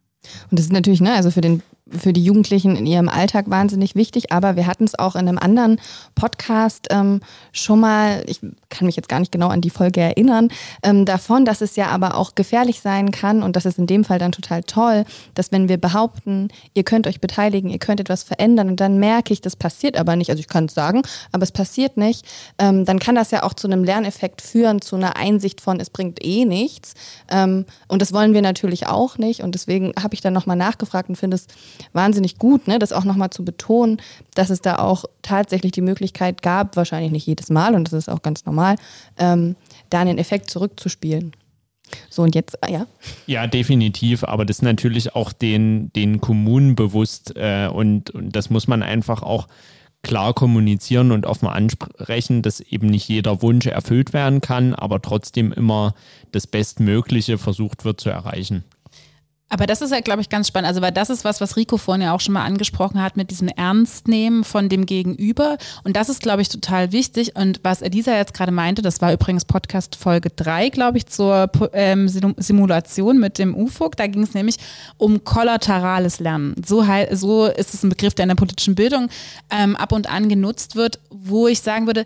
das 0.51 0.65
ist 0.65 0.71
natürlich, 0.71 1.01
ne, 1.01 1.13
also 1.13 1.31
für 1.31 1.41
den 1.41 1.63
für 1.97 2.13
die 2.13 2.23
Jugendlichen 2.23 2.75
in 2.75 2.85
ihrem 2.85 3.09
Alltag 3.09 3.49
wahnsinnig 3.49 3.95
wichtig. 3.95 4.31
Aber 4.31 4.55
wir 4.55 4.67
hatten 4.67 4.83
es 4.83 4.97
auch 4.97 5.15
in 5.15 5.27
einem 5.27 5.37
anderen 5.37 5.79
Podcast 6.15 6.87
ähm, 6.91 7.21
schon 7.51 7.79
mal, 7.79 8.23
ich 8.27 8.39
kann 8.69 8.85
mich 8.85 8.95
jetzt 8.95 9.09
gar 9.09 9.19
nicht 9.19 9.31
genau 9.31 9.49
an 9.49 9.61
die 9.61 9.69
Folge 9.69 10.01
erinnern, 10.01 10.49
ähm, 10.81 11.05
davon, 11.05 11.45
dass 11.45 11.61
es 11.61 11.75
ja 11.75 11.87
aber 11.87 12.15
auch 12.15 12.35
gefährlich 12.35 12.81
sein 12.81 13.11
kann 13.11 13.43
und 13.43 13.55
das 13.55 13.65
ist 13.65 13.77
in 13.77 13.87
dem 13.87 14.03
Fall 14.03 14.19
dann 14.19 14.31
total 14.31 14.63
toll, 14.63 15.05
dass 15.35 15.51
wenn 15.51 15.69
wir 15.69 15.77
behaupten, 15.77 16.49
ihr 16.73 16.83
könnt 16.83 17.07
euch 17.07 17.21
beteiligen, 17.21 17.69
ihr 17.69 17.79
könnt 17.79 17.99
etwas 17.99 18.23
verändern 18.23 18.69
und 18.69 18.79
dann 18.79 18.97
merke 18.99 19.33
ich, 19.33 19.41
das 19.41 19.55
passiert 19.55 19.97
aber 19.97 20.15
nicht, 20.15 20.29
also 20.29 20.39
ich 20.39 20.47
kann 20.47 20.65
es 20.65 20.73
sagen, 20.73 21.03
aber 21.31 21.43
es 21.43 21.51
passiert 21.51 21.97
nicht, 21.97 22.25
ähm, 22.57 22.85
dann 22.85 22.99
kann 22.99 23.15
das 23.15 23.31
ja 23.31 23.43
auch 23.43 23.53
zu 23.53 23.67
einem 23.67 23.83
Lerneffekt 23.83 24.41
führen, 24.41 24.81
zu 24.81 24.95
einer 24.95 25.15
Einsicht 25.15 25.61
von, 25.61 25.79
es 25.79 25.89
bringt 25.89 26.23
eh 26.23 26.45
nichts. 26.45 26.93
Ähm, 27.29 27.65
und 27.87 28.01
das 28.01 28.13
wollen 28.13 28.33
wir 28.33 28.41
natürlich 28.41 28.87
auch 28.87 29.17
nicht 29.17 29.41
und 29.41 29.55
deswegen 29.55 29.93
habe 30.01 30.13
ich 30.13 30.21
dann 30.21 30.33
nochmal 30.33 30.57
nachgefragt 30.57 31.09
und 31.09 31.15
finde 31.15 31.35
es 31.35 31.47
wahnsinnig 31.91 32.37
gut, 32.37 32.67
ne, 32.67 32.79
das 32.79 32.93
auch 32.93 33.03
nochmal 33.03 33.29
zu 33.29 33.43
betonen, 33.43 34.01
dass 34.35 34.49
es 34.49 34.61
da 34.61 34.77
auch 34.77 35.05
tatsächlich 35.21 35.71
die 35.71 35.81
Möglichkeit 35.81 36.41
gab, 36.41 36.75
wahrscheinlich 36.75 37.11
nicht 37.11 37.27
jedes 37.27 37.49
Mal, 37.49 37.75
und 37.75 37.85
das 37.85 37.93
ist 37.93 38.09
auch 38.09 38.21
ganz 38.21 38.45
normal, 38.45 38.75
ähm, 39.17 39.55
da 39.89 39.99
einen 39.99 40.17
Effekt 40.17 40.49
zurückzuspielen. 40.49 41.33
So 42.09 42.23
und 42.23 42.35
jetzt, 42.35 42.63
ah, 42.63 42.69
ja. 42.69 42.87
Ja, 43.27 43.47
definitiv, 43.47 44.23
aber 44.23 44.45
das 44.45 44.57
ist 44.57 44.63
natürlich 44.63 45.15
auch 45.15 45.31
den, 45.31 45.91
den 45.93 46.21
Kommunen 46.21 46.75
bewusst 46.75 47.33
äh, 47.35 47.67
und, 47.67 48.09
und 48.11 48.35
das 48.35 48.49
muss 48.49 48.67
man 48.67 48.81
einfach 48.83 49.21
auch 49.21 49.47
klar 50.03 50.33
kommunizieren 50.33 51.11
und 51.11 51.25
offen 51.25 51.47
ansprechen, 51.47 52.41
dass 52.41 52.59
eben 52.59 52.87
nicht 52.87 53.07
jeder 53.07 53.41
Wunsch 53.41 53.65
erfüllt 53.65 54.13
werden 54.13 54.41
kann, 54.41 54.75
aber 54.75 55.01
trotzdem 55.01 55.53
immer 55.53 55.95
das 56.31 56.45
Bestmögliche 56.45 57.37
versucht 57.37 57.85
wird 57.85 58.01
zu 58.01 58.09
erreichen. 58.09 58.65
Aber 59.53 59.67
das 59.67 59.83
ist 59.83 59.91
ja, 59.91 59.99
glaube 59.99 60.19
ich, 60.19 60.29
ganz 60.29 60.47
spannend. 60.47 60.67
Also, 60.67 60.81
weil 60.81 60.91
das 60.91 61.11
ist 61.11 61.23
was, 61.23 61.39
was 61.39 61.57
Rico 61.57 61.77
vorhin 61.77 62.01
ja 62.01 62.15
auch 62.15 62.21
schon 62.21 62.33
mal 62.33 62.43
angesprochen 62.43 62.99
hat 62.99 63.17
mit 63.17 63.29
diesem 63.29 63.49
Ernstnehmen 63.49 64.43
von 64.43 64.67
dem 64.67 64.87
Gegenüber. 64.87 65.59
Und 65.83 65.95
das 65.95 66.09
ist, 66.09 66.23
glaube 66.23 66.41
ich, 66.41 66.49
total 66.49 66.91
wichtig. 66.91 67.35
Und 67.35 67.59
was 67.61 67.83
Elisa 67.83 68.15
jetzt 68.15 68.33
gerade 68.33 68.51
meinte, 68.51 68.81
das 68.81 68.99
war 68.99 69.13
übrigens 69.13 69.45
Podcast 69.45 69.95
Folge 69.95 70.31
3, 70.31 70.69
glaube 70.69 70.97
ich, 70.97 71.05
zur 71.05 71.51
ähm, 71.73 72.07
Simulation 72.07 73.19
mit 73.19 73.37
dem 73.37 73.55
UFOG. 73.55 73.95
Da 73.95 74.07
ging 74.07 74.23
es 74.23 74.33
nämlich 74.33 74.57
um 74.97 75.23
kollaterales 75.23 76.19
Lernen. 76.19 76.55
So, 76.65 76.83
so 77.11 77.45
ist 77.45 77.75
es 77.75 77.83
ein 77.83 77.89
Begriff, 77.89 78.15
der 78.15 78.23
in 78.23 78.29
der 78.29 78.35
politischen 78.35 78.73
Bildung 78.73 79.09
ähm, 79.51 79.75
ab 79.75 79.91
und 79.91 80.09
an 80.09 80.29
genutzt 80.29 80.75
wird, 80.75 80.99
wo 81.11 81.47
ich 81.47 81.61
sagen 81.61 81.85
würde, 81.85 82.05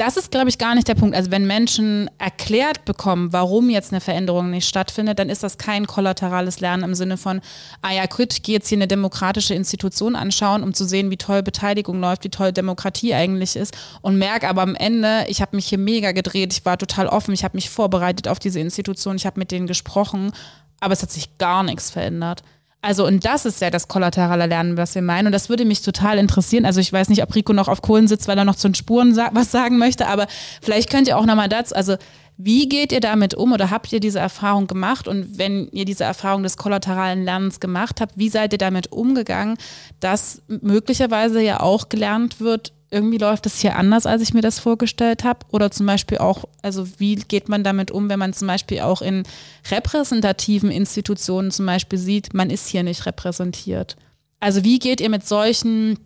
das 0.00 0.16
ist, 0.16 0.30
glaube 0.30 0.48
ich, 0.48 0.56
gar 0.56 0.74
nicht 0.74 0.88
der 0.88 0.94
Punkt. 0.94 1.14
Also 1.14 1.30
wenn 1.30 1.46
Menschen 1.46 2.08
erklärt 2.16 2.86
bekommen, 2.86 3.34
warum 3.34 3.68
jetzt 3.68 3.92
eine 3.92 4.00
Veränderung 4.00 4.48
nicht 4.48 4.66
stattfindet, 4.66 5.18
dann 5.18 5.28
ist 5.28 5.42
das 5.42 5.58
kein 5.58 5.86
kollaterales 5.86 6.60
Lernen 6.60 6.84
im 6.84 6.94
Sinne 6.94 7.18
von, 7.18 7.42
ah 7.82 7.92
ja, 7.92 8.06
gut, 8.06 8.32
ich 8.32 8.42
gehe 8.42 8.54
jetzt 8.54 8.68
hier 8.68 8.78
eine 8.78 8.88
demokratische 8.88 9.52
Institution 9.52 10.16
anschauen, 10.16 10.62
um 10.62 10.72
zu 10.72 10.86
sehen, 10.86 11.10
wie 11.10 11.18
toll 11.18 11.42
Beteiligung 11.42 12.00
läuft, 12.00 12.24
wie 12.24 12.30
toll 12.30 12.50
Demokratie 12.50 13.12
eigentlich 13.12 13.56
ist 13.56 13.76
und 14.00 14.16
merke 14.16 14.48
aber 14.48 14.62
am 14.62 14.74
Ende, 14.74 15.26
ich 15.28 15.42
habe 15.42 15.54
mich 15.54 15.66
hier 15.66 15.78
mega 15.78 16.12
gedreht, 16.12 16.54
ich 16.54 16.64
war 16.64 16.78
total 16.78 17.06
offen, 17.06 17.34
ich 17.34 17.44
habe 17.44 17.58
mich 17.58 17.68
vorbereitet 17.68 18.26
auf 18.26 18.38
diese 18.38 18.58
Institution, 18.58 19.16
ich 19.16 19.26
habe 19.26 19.38
mit 19.38 19.50
denen 19.50 19.66
gesprochen, 19.66 20.32
aber 20.80 20.94
es 20.94 21.02
hat 21.02 21.10
sich 21.10 21.36
gar 21.36 21.62
nichts 21.62 21.90
verändert. 21.90 22.42
Also, 22.82 23.06
und 23.06 23.26
das 23.26 23.44
ist 23.44 23.60
ja 23.60 23.70
das 23.70 23.88
kollaterale 23.88 24.46
Lernen, 24.46 24.76
was 24.78 24.94
wir 24.94 25.02
meinen. 25.02 25.26
Und 25.26 25.32
das 25.32 25.50
würde 25.50 25.66
mich 25.66 25.82
total 25.82 26.18
interessieren. 26.18 26.64
Also, 26.64 26.80
ich 26.80 26.92
weiß 26.92 27.10
nicht, 27.10 27.22
ob 27.22 27.34
Rico 27.34 27.52
noch 27.52 27.68
auf 27.68 27.82
Kohlen 27.82 28.08
sitzt, 28.08 28.26
weil 28.26 28.38
er 28.38 28.44
noch 28.44 28.56
zu 28.56 28.68
den 28.68 28.74
Spuren 28.74 29.14
sa 29.14 29.30
was 29.32 29.50
sagen 29.50 29.78
möchte, 29.78 30.06
aber 30.06 30.26
vielleicht 30.62 30.90
könnt 30.90 31.08
ihr 31.08 31.18
auch 31.18 31.26
nochmal 31.26 31.48
dazu, 31.48 31.74
also, 31.74 31.96
wie 32.42 32.70
geht 32.70 32.90
ihr 32.90 33.00
damit 33.00 33.34
um 33.34 33.52
oder 33.52 33.70
habt 33.70 33.92
ihr 33.92 34.00
diese 34.00 34.18
Erfahrung 34.18 34.66
gemacht? 34.66 35.08
Und 35.08 35.36
wenn 35.36 35.68
ihr 35.72 35.84
diese 35.84 36.04
Erfahrung 36.04 36.42
des 36.42 36.56
kollateralen 36.56 37.22
Lernens 37.22 37.60
gemacht 37.60 38.00
habt, 38.00 38.16
wie 38.16 38.30
seid 38.30 38.54
ihr 38.54 38.58
damit 38.58 38.92
umgegangen, 38.92 39.58
dass 40.00 40.40
möglicherweise 40.48 41.42
ja 41.42 41.60
auch 41.60 41.90
gelernt 41.90 42.40
wird, 42.40 42.72
irgendwie 42.90 43.18
läuft 43.18 43.46
das 43.46 43.60
hier 43.60 43.76
anders, 43.76 44.04
als 44.04 44.22
ich 44.22 44.34
mir 44.34 44.40
das 44.40 44.58
vorgestellt 44.58 45.22
habe. 45.22 45.46
Oder 45.50 45.70
zum 45.70 45.86
Beispiel 45.86 46.18
auch, 46.18 46.44
also 46.62 46.86
wie 46.98 47.14
geht 47.16 47.48
man 47.48 47.62
damit 47.62 47.90
um, 47.90 48.08
wenn 48.08 48.18
man 48.18 48.32
zum 48.32 48.48
Beispiel 48.48 48.80
auch 48.80 49.00
in 49.00 49.22
repräsentativen 49.70 50.70
Institutionen 50.70 51.50
zum 51.50 51.66
Beispiel 51.66 51.98
sieht, 51.98 52.34
man 52.34 52.50
ist 52.50 52.68
hier 52.68 52.82
nicht 52.82 53.06
repräsentiert. 53.06 53.96
Also 54.40 54.64
wie 54.64 54.78
geht 54.78 55.00
ihr 55.00 55.10
mit 55.10 55.26
solchen, 55.26 55.98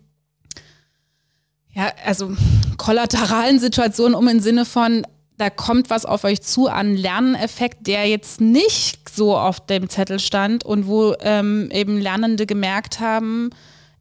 ja, 1.73 1.91
also 2.05 2.35
kollateralen 2.77 3.59
Situationen 3.59 4.13
um 4.13 4.27
im 4.27 4.39
Sinne 4.39 4.65
von, 4.65 5.07
da 5.37 5.49
kommt 5.49 5.89
was 5.89 6.05
auf 6.05 6.23
euch 6.23 6.41
zu 6.41 6.67
an 6.67 6.95
Lerneffekt, 6.95 7.87
der 7.87 8.07
jetzt 8.07 8.39
nicht 8.41 9.09
so 9.09 9.35
auf 9.35 9.65
dem 9.65 9.89
Zettel 9.89 10.19
stand 10.19 10.63
und 10.63 10.87
wo 10.87 11.15
ähm, 11.21 11.69
eben 11.71 11.99
Lernende 11.99 12.45
gemerkt 12.45 12.99
haben, 12.99 13.49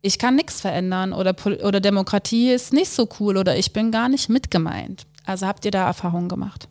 ich 0.04 0.18
kann 0.18 0.36
nichts 0.36 0.60
verändern 0.60 1.14
oder, 1.14 1.34
oder 1.62 1.80
Demokratie 1.80 2.50
ist 2.50 2.74
nicht 2.74 2.90
so 2.90 3.08
cool 3.18 3.38
oder 3.38 3.56
ich 3.56 3.72
bin 3.72 3.90
gar 3.90 4.10
nicht 4.10 4.28
mitgemeint. 4.28 5.06
Also 5.24 5.46
habt 5.46 5.64
ihr 5.64 5.70
da 5.70 5.86
Erfahrungen 5.86 6.28
gemacht? 6.28 6.68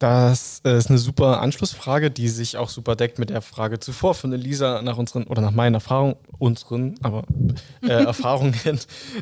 Das 0.00 0.60
ist 0.64 0.90
eine 0.90 0.98
super 0.98 1.40
Anschlussfrage, 1.40 2.10
die 2.10 2.28
sich 2.28 2.56
auch 2.56 2.68
super 2.68 2.96
deckt 2.96 3.20
mit 3.20 3.30
der 3.30 3.40
Frage 3.42 3.78
zuvor 3.78 4.14
von 4.14 4.32
Elisa 4.32 4.82
nach 4.82 4.98
unseren 4.98 5.22
oder 5.24 5.40
nach 5.40 5.52
meinen 5.52 5.74
Erfahrungen, 5.74 6.16
unseren, 6.38 6.96
aber 7.00 7.22
äh, 7.82 7.86
Erfahrungen 8.04 8.54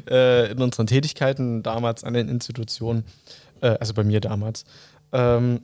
äh, 0.08 0.50
in 0.50 0.62
unseren 0.62 0.86
Tätigkeiten 0.86 1.62
damals 1.62 2.04
an 2.04 2.14
den 2.14 2.28
Institutionen, 2.28 3.04
äh, 3.60 3.76
also 3.78 3.92
bei 3.92 4.02
mir 4.02 4.20
damals. 4.20 4.64
Ähm, 5.12 5.60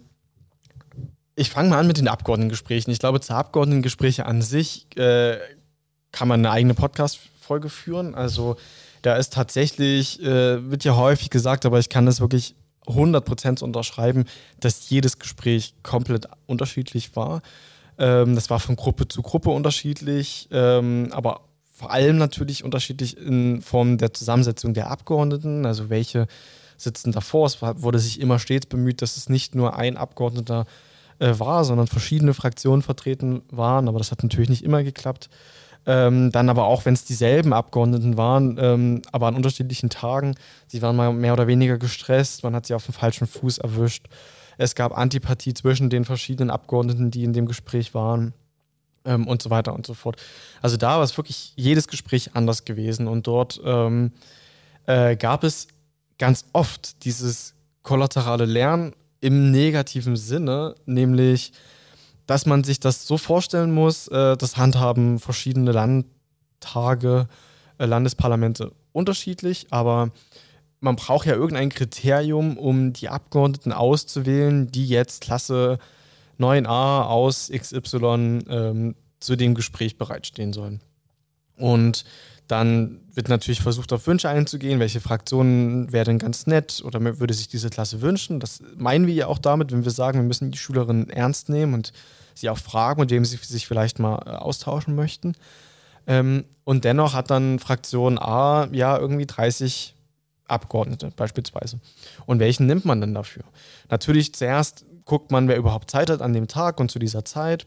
ich 1.36 1.48
fange 1.48 1.70
mal 1.70 1.78
an 1.78 1.86
mit 1.86 1.96
den 1.96 2.06
Abgeordnetengesprächen. 2.06 2.92
Ich 2.92 2.98
glaube, 2.98 3.20
zu 3.20 3.34
Abgeordnetengespräche 3.34 4.26
an 4.26 4.42
sich 4.42 4.94
äh, 4.98 5.38
kann 6.12 6.28
man 6.28 6.40
eine 6.40 6.50
eigene 6.50 6.74
Podcast-Folge 7.50 7.68
führen. 7.68 8.14
Also 8.14 8.56
da 9.02 9.16
ist 9.16 9.32
tatsächlich, 9.32 10.22
äh, 10.22 10.70
wird 10.70 10.84
ja 10.84 10.96
häufig 10.96 11.30
gesagt, 11.30 11.66
aber 11.66 11.78
ich 11.78 11.88
kann 11.88 12.06
das 12.06 12.20
wirklich 12.20 12.54
100% 12.86 13.62
unterschreiben, 13.62 14.24
dass 14.60 14.88
jedes 14.88 15.18
Gespräch 15.18 15.74
komplett 15.82 16.28
unterschiedlich 16.46 17.16
war. 17.16 17.42
Ähm, 17.98 18.34
das 18.34 18.50
war 18.50 18.60
von 18.60 18.76
Gruppe 18.76 19.08
zu 19.08 19.22
Gruppe 19.22 19.50
unterschiedlich, 19.50 20.48
ähm, 20.52 21.08
aber 21.12 21.42
vor 21.72 21.90
allem 21.90 22.18
natürlich 22.18 22.62
unterschiedlich 22.62 23.16
in 23.18 23.62
Form 23.62 23.98
der 23.98 24.12
Zusammensetzung 24.12 24.74
der 24.74 24.90
Abgeordneten, 24.90 25.66
also 25.66 25.88
welche 25.90 26.26
sitzen 26.76 27.12
davor. 27.12 27.46
Es 27.46 27.60
wurde 27.60 27.98
sich 27.98 28.20
immer 28.20 28.38
stets 28.38 28.66
bemüht, 28.66 29.02
dass 29.02 29.16
es 29.16 29.28
nicht 29.28 29.54
nur 29.54 29.76
ein 29.76 29.96
Abgeordneter 29.96 30.66
äh, 31.18 31.38
war, 31.38 31.64
sondern 31.64 31.86
verschiedene 31.86 32.34
Fraktionen 32.34 32.82
vertreten 32.82 33.42
waren, 33.50 33.88
aber 33.88 33.98
das 33.98 34.10
hat 34.10 34.22
natürlich 34.22 34.50
nicht 34.50 34.64
immer 34.64 34.82
geklappt. 34.82 35.28
Ähm, 35.86 36.30
dann 36.30 36.48
aber 36.50 36.64
auch, 36.64 36.84
wenn 36.84 36.94
es 36.94 37.04
dieselben 37.04 37.52
Abgeordneten 37.52 38.16
waren, 38.16 38.58
ähm, 38.60 39.02
aber 39.12 39.28
an 39.28 39.34
unterschiedlichen 39.34 39.88
Tagen. 39.88 40.34
Sie 40.66 40.82
waren 40.82 40.94
mal 40.94 41.12
mehr 41.12 41.32
oder 41.32 41.46
weniger 41.46 41.78
gestresst, 41.78 42.42
man 42.44 42.54
hat 42.54 42.66
sie 42.66 42.74
auf 42.74 42.84
dem 42.84 42.94
falschen 42.94 43.26
Fuß 43.26 43.58
erwischt. 43.58 44.06
Es 44.58 44.74
gab 44.74 44.96
Antipathie 44.96 45.54
zwischen 45.54 45.88
den 45.88 46.04
verschiedenen 46.04 46.50
Abgeordneten, 46.50 47.10
die 47.10 47.24
in 47.24 47.32
dem 47.32 47.46
Gespräch 47.46 47.94
waren 47.94 48.34
ähm, 49.06 49.26
und 49.26 49.40
so 49.40 49.48
weiter 49.48 49.74
und 49.74 49.86
so 49.86 49.94
fort. 49.94 50.16
Also 50.60 50.76
da 50.76 50.96
war 50.96 51.02
es 51.02 51.16
wirklich 51.16 51.54
jedes 51.56 51.88
Gespräch 51.88 52.30
anders 52.34 52.66
gewesen 52.66 53.08
und 53.08 53.26
dort 53.26 53.60
ähm, 53.64 54.12
äh, 54.86 55.16
gab 55.16 55.44
es 55.44 55.68
ganz 56.18 56.44
oft 56.52 57.04
dieses 57.04 57.54
kollaterale 57.82 58.44
Lernen 58.44 58.92
im 59.20 59.50
negativen 59.50 60.16
Sinne, 60.16 60.74
nämlich 60.86 61.52
dass 62.30 62.46
man 62.46 62.62
sich 62.62 62.78
das 62.78 63.08
so 63.08 63.18
vorstellen 63.18 63.72
muss, 63.72 64.06
äh, 64.06 64.36
das 64.36 64.56
handhaben 64.56 65.18
verschiedene 65.18 65.72
Landtage, 65.72 67.26
äh, 67.78 67.86
Landesparlamente 67.86 68.70
unterschiedlich, 68.92 69.66
aber 69.70 70.12
man 70.78 70.94
braucht 70.94 71.26
ja 71.26 71.34
irgendein 71.34 71.70
Kriterium, 71.70 72.56
um 72.56 72.92
die 72.92 73.08
Abgeordneten 73.08 73.72
auszuwählen, 73.72 74.70
die 74.70 74.86
jetzt 74.86 75.22
Klasse 75.22 75.80
9a 76.38 77.02
aus 77.06 77.50
XY 77.52 78.44
ähm, 78.48 78.94
zu 79.18 79.34
dem 79.34 79.56
Gespräch 79.56 79.98
bereitstehen 79.98 80.52
sollen. 80.52 80.80
Und 81.56 82.04
dann 82.50 83.00
wird 83.12 83.28
natürlich 83.28 83.60
versucht, 83.60 83.92
auf 83.92 84.06
Wünsche 84.06 84.28
einzugehen. 84.28 84.80
Welche 84.80 85.00
Fraktionen 85.00 85.88
denn 85.88 86.18
ganz 86.18 86.46
nett 86.46 86.82
oder 86.84 87.00
würde 87.18 87.34
sich 87.34 87.48
diese 87.48 87.70
Klasse 87.70 88.00
wünschen? 88.00 88.40
Das 88.40 88.62
meinen 88.76 89.06
wir 89.06 89.14
ja 89.14 89.26
auch 89.26 89.38
damit, 89.38 89.72
wenn 89.72 89.84
wir 89.84 89.92
sagen, 89.92 90.18
wir 90.18 90.26
müssen 90.26 90.50
die 90.50 90.58
Schülerinnen 90.58 91.10
ernst 91.10 91.48
nehmen 91.48 91.74
und 91.74 91.92
sie 92.34 92.50
auch 92.50 92.58
fragen, 92.58 93.00
mit 93.00 93.10
wem 93.10 93.24
sie 93.24 93.36
sich 93.36 93.66
vielleicht 93.66 93.98
mal 93.98 94.22
äh, 94.26 94.30
austauschen 94.30 94.94
möchten. 94.94 95.34
Ähm, 96.06 96.44
und 96.64 96.84
dennoch 96.84 97.14
hat 97.14 97.30
dann 97.30 97.58
Fraktion 97.58 98.18
A 98.18 98.68
ja 98.72 98.98
irgendwie 98.98 99.26
30 99.26 99.94
Abgeordnete 100.46 101.12
beispielsweise. 101.14 101.78
Und 102.26 102.40
welchen 102.40 102.66
nimmt 102.66 102.84
man 102.84 103.00
denn 103.00 103.14
dafür? 103.14 103.44
Natürlich 103.88 104.34
zuerst 104.34 104.84
guckt 105.04 105.30
man, 105.30 105.48
wer 105.48 105.56
überhaupt 105.56 105.90
Zeit 105.90 106.10
hat 106.10 106.22
an 106.22 106.32
dem 106.32 106.48
Tag 106.48 106.80
und 106.80 106.90
zu 106.90 106.98
dieser 106.98 107.24
Zeit. 107.24 107.66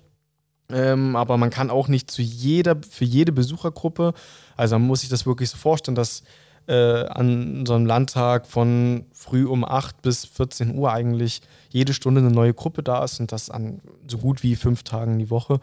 Ähm, 0.70 1.16
aber 1.16 1.38
man 1.38 1.50
kann 1.50 1.70
auch 1.70 1.88
nicht 1.88 2.10
zu 2.10 2.22
jeder, 2.22 2.78
für 2.90 3.06
jede 3.06 3.32
Besuchergruppe, 3.32 4.14
also 4.56 4.78
man 4.80 4.88
muss 4.88 5.02
sich 5.02 5.10
das 5.10 5.26
wirklich 5.26 5.50
so 5.50 5.58
vorstellen, 5.58 5.96
dass 5.96 6.24
äh, 6.68 7.06
an 7.08 7.66
so 7.66 7.74
einem 7.74 7.86
Landtag 7.86 8.48
von 8.48 9.06
früh 9.12 9.46
um 9.46 9.66
8 9.66 10.02
bis 10.02 10.26
14 10.26 10.76
Uhr 10.78 10.92
eigentlich 10.92 11.42
jede 11.70 11.94
Stunde 11.94 12.22
eine 12.22 12.32
neue 12.32 12.54
Gruppe 12.54 12.84
da 12.84 13.04
ist 13.04 13.20
und 13.20 13.32
das 13.32 13.50
an 13.50 13.82
so 14.08 14.18
gut 14.18 14.44
wie 14.44 14.56
fünf 14.56 14.84
Tagen 14.84 15.20
die 15.20 15.30
Woche. 15.30 15.60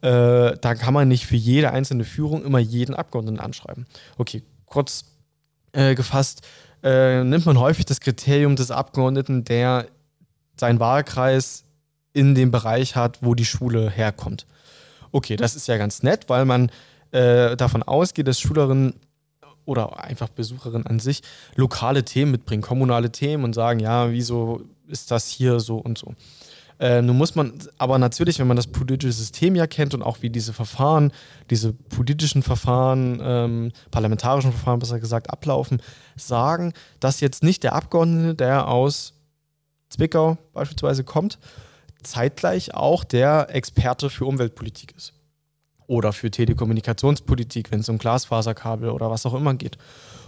Äh, 0.00 0.56
da 0.58 0.74
kann 0.74 0.94
man 0.94 1.08
nicht 1.08 1.26
für 1.26 1.36
jede 1.36 1.72
einzelne 1.72 2.04
Führung 2.04 2.42
immer 2.44 2.58
jeden 2.58 2.94
Abgeordneten 2.94 3.38
anschreiben. 3.38 3.86
Okay, 4.16 4.42
kurz 4.64 5.04
äh, 5.72 5.94
gefasst, 5.94 6.46
äh, 6.82 7.22
nimmt 7.22 7.44
man 7.44 7.58
häufig 7.58 7.84
das 7.84 8.00
Kriterium 8.00 8.56
des 8.56 8.70
Abgeordneten, 8.70 9.44
der 9.44 9.86
seinen 10.56 10.80
Wahlkreis 10.80 11.64
in 12.12 12.34
dem 12.34 12.50
Bereich 12.50 12.96
hat, 12.96 13.18
wo 13.22 13.34
die 13.34 13.44
Schule 13.44 13.90
herkommt. 13.90 14.46
Okay, 15.12 15.36
das 15.36 15.56
ist 15.56 15.68
ja 15.68 15.76
ganz 15.76 16.02
nett, 16.02 16.28
weil 16.28 16.44
man 16.44 16.70
äh, 17.12 17.56
davon 17.56 17.82
ausgeht, 17.82 18.28
dass 18.28 18.40
Schülerinnen 18.40 18.94
oder 19.64 20.02
einfach 20.02 20.28
Besucherinnen 20.28 20.86
an 20.86 21.00
sich 21.00 21.22
lokale 21.54 22.04
Themen 22.04 22.32
mitbringen, 22.32 22.62
kommunale 22.62 23.12
Themen 23.12 23.44
und 23.44 23.54
sagen, 23.54 23.80
ja, 23.80 24.10
wieso 24.10 24.62
ist 24.86 25.10
das 25.10 25.28
hier 25.28 25.60
so 25.60 25.76
und 25.76 25.98
so. 25.98 26.14
Äh, 26.80 27.02
nun 27.02 27.18
muss 27.18 27.34
man 27.34 27.52
aber 27.76 27.98
natürlich, 27.98 28.38
wenn 28.38 28.46
man 28.46 28.56
das 28.56 28.66
politische 28.66 29.12
System 29.12 29.54
ja 29.54 29.66
kennt 29.66 29.92
und 29.92 30.02
auch 30.02 30.22
wie 30.22 30.30
diese 30.30 30.54
Verfahren, 30.54 31.12
diese 31.50 31.74
politischen 31.74 32.42
Verfahren, 32.42 33.20
ähm, 33.22 33.72
parlamentarischen 33.90 34.50
Verfahren 34.50 34.78
besser 34.78 34.98
gesagt, 34.98 35.28
ablaufen, 35.28 35.82
sagen, 36.16 36.72
dass 36.98 37.20
jetzt 37.20 37.42
nicht 37.42 37.64
der 37.64 37.74
Abgeordnete, 37.74 38.34
der 38.34 38.66
aus 38.66 39.12
Zwickau 39.90 40.38
beispielsweise 40.54 41.04
kommt, 41.04 41.38
zeitgleich 42.02 42.74
auch 42.74 43.04
der 43.04 43.54
Experte 43.54 44.10
für 44.10 44.26
Umweltpolitik 44.26 44.94
ist. 44.96 45.12
Oder 45.86 46.12
für 46.12 46.30
Telekommunikationspolitik, 46.30 47.72
wenn 47.72 47.80
es 47.80 47.88
um 47.88 47.98
Glasfaserkabel 47.98 48.90
oder 48.90 49.10
was 49.10 49.26
auch 49.26 49.34
immer 49.34 49.54
geht. 49.54 49.76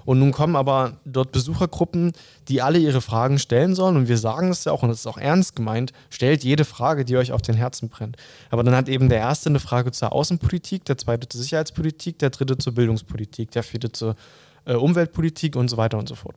Und 0.05 0.19
nun 0.19 0.33
kommen 0.33 0.57
aber 0.57 1.01
dort 1.05 1.33
Besuchergruppen, 1.33 2.13
die 2.49 2.61
alle 2.63 2.79
ihre 2.79 3.01
Fragen 3.01 3.39
stellen 3.39 3.75
sollen. 3.75 3.97
Und 3.97 4.09
wir 4.09 4.19
sagen 4.19 4.51
es 4.51 4.65
ja 4.65 4.73
auch, 4.73 4.83
und 4.83 4.89
das 4.89 5.01
ist 5.01 5.07
auch 5.07 5.19
ernst 5.19 5.55
gemeint, 5.55 5.93
stellt 6.11 6.43
jede 6.43 6.65
Frage, 6.65 7.05
die 7.05 7.17
euch 7.17 7.33
auf 7.33 7.43
den 7.43 7.55
Herzen 7.55 7.89
brennt. 7.89 8.17
Aber 8.51 8.65
dann 8.65 8.75
hat 8.75 8.89
eben 8.89 9.09
der 9.09 9.19
erste 9.19 9.49
eine 9.49 9.61
Frage 9.61 9.93
zur 9.93 10.13
Außenpolitik, 10.13 10.85
der 10.85 10.99
zweite 10.99 11.29
zur 11.29 11.41
Sicherheitspolitik, 11.41 12.19
der 12.19 12.31
dritte 12.31 12.59
zur 12.59 12.75
Bildungspolitik, 12.75 13.51
der 13.53 13.63
vierte 13.63 13.93
zur 13.93 14.17
äh, 14.65 14.75
Umweltpolitik 14.75 15.57
und 15.57 15.69
so 15.69 15.77
weiter 15.77 15.99
und 15.99 16.09
so 16.09 16.15
fort. 16.15 16.37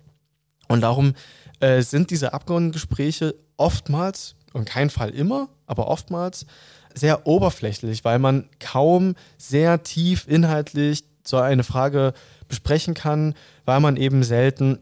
Und 0.67 0.81
darum 0.81 1.13
äh, 1.59 1.81
sind 1.81 2.09
diese 2.09 2.33
Abgeordnetengespräche 2.33 3.35
oftmals 3.57 4.35
und 4.55 4.65
kein 4.65 4.89
Fall 4.89 5.09
immer, 5.09 5.49
aber 5.67 5.87
oftmals 5.87 6.45
sehr 6.93 7.27
oberflächlich, 7.27 8.05
weil 8.05 8.19
man 8.19 8.49
kaum 8.59 9.15
sehr 9.37 9.83
tief 9.83 10.27
inhaltlich 10.27 11.03
so 11.25 11.37
eine 11.37 11.63
Frage 11.63 12.13
besprechen 12.47 12.93
kann, 12.93 13.35
weil 13.65 13.81
man 13.81 13.97
eben 13.97 14.23
selten 14.23 14.79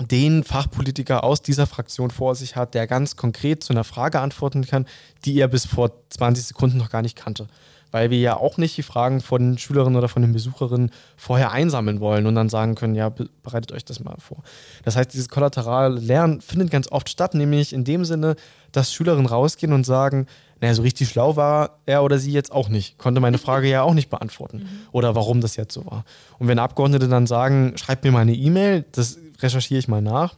den 0.00 0.44
Fachpolitiker 0.44 1.24
aus 1.24 1.42
dieser 1.42 1.66
Fraktion 1.66 2.10
vor 2.10 2.34
sich 2.34 2.54
hat, 2.54 2.74
der 2.74 2.86
ganz 2.86 3.16
konkret 3.16 3.64
zu 3.64 3.72
einer 3.72 3.84
Frage 3.84 4.20
antworten 4.20 4.64
kann, 4.64 4.86
die 5.24 5.38
er 5.38 5.48
bis 5.48 5.66
vor 5.66 5.90
20 6.10 6.44
Sekunden 6.44 6.78
noch 6.78 6.90
gar 6.90 7.02
nicht 7.02 7.16
kannte 7.16 7.48
weil 7.90 8.10
wir 8.10 8.18
ja 8.18 8.36
auch 8.36 8.58
nicht 8.58 8.76
die 8.76 8.82
Fragen 8.82 9.20
von 9.20 9.42
den 9.42 9.58
Schülerinnen 9.58 9.96
oder 9.96 10.08
von 10.08 10.22
den 10.22 10.32
Besucherinnen 10.32 10.90
vorher 11.16 11.52
einsammeln 11.52 12.00
wollen 12.00 12.26
und 12.26 12.34
dann 12.34 12.48
sagen 12.48 12.74
können, 12.74 12.94
ja, 12.94 13.10
bereitet 13.42 13.72
euch 13.72 13.84
das 13.84 14.00
mal 14.00 14.16
vor. 14.18 14.42
Das 14.84 14.96
heißt, 14.96 15.12
dieses 15.12 15.28
kollaterale 15.28 15.98
Lernen 15.98 16.40
findet 16.40 16.70
ganz 16.70 16.90
oft 16.90 17.08
statt, 17.08 17.34
nämlich 17.34 17.72
in 17.72 17.84
dem 17.84 18.04
Sinne, 18.04 18.36
dass 18.72 18.92
Schülerinnen 18.92 19.26
rausgehen 19.26 19.72
und 19.72 19.84
sagen, 19.84 20.26
naja, 20.60 20.74
so 20.74 20.82
richtig 20.82 21.08
schlau 21.08 21.36
war 21.36 21.78
er 21.86 22.02
oder 22.02 22.18
sie 22.18 22.32
jetzt 22.32 22.52
auch 22.52 22.68
nicht, 22.68 22.98
konnte 22.98 23.20
meine 23.20 23.38
Frage 23.38 23.68
ja 23.68 23.82
auch 23.82 23.94
nicht 23.94 24.08
beantworten 24.08 24.58
mhm. 24.58 24.68
oder 24.92 25.14
warum 25.14 25.40
das 25.40 25.56
jetzt 25.56 25.74
so 25.74 25.84
war. 25.86 26.04
Und 26.38 26.48
wenn 26.48 26.58
Abgeordnete 26.58 27.08
dann 27.08 27.26
sagen, 27.26 27.74
schreibt 27.76 28.04
mir 28.04 28.12
mal 28.12 28.20
eine 28.20 28.34
E-Mail, 28.34 28.84
das 28.92 29.18
recherchiere 29.40 29.78
ich 29.78 29.88
mal 29.88 30.00
nach, 30.00 30.34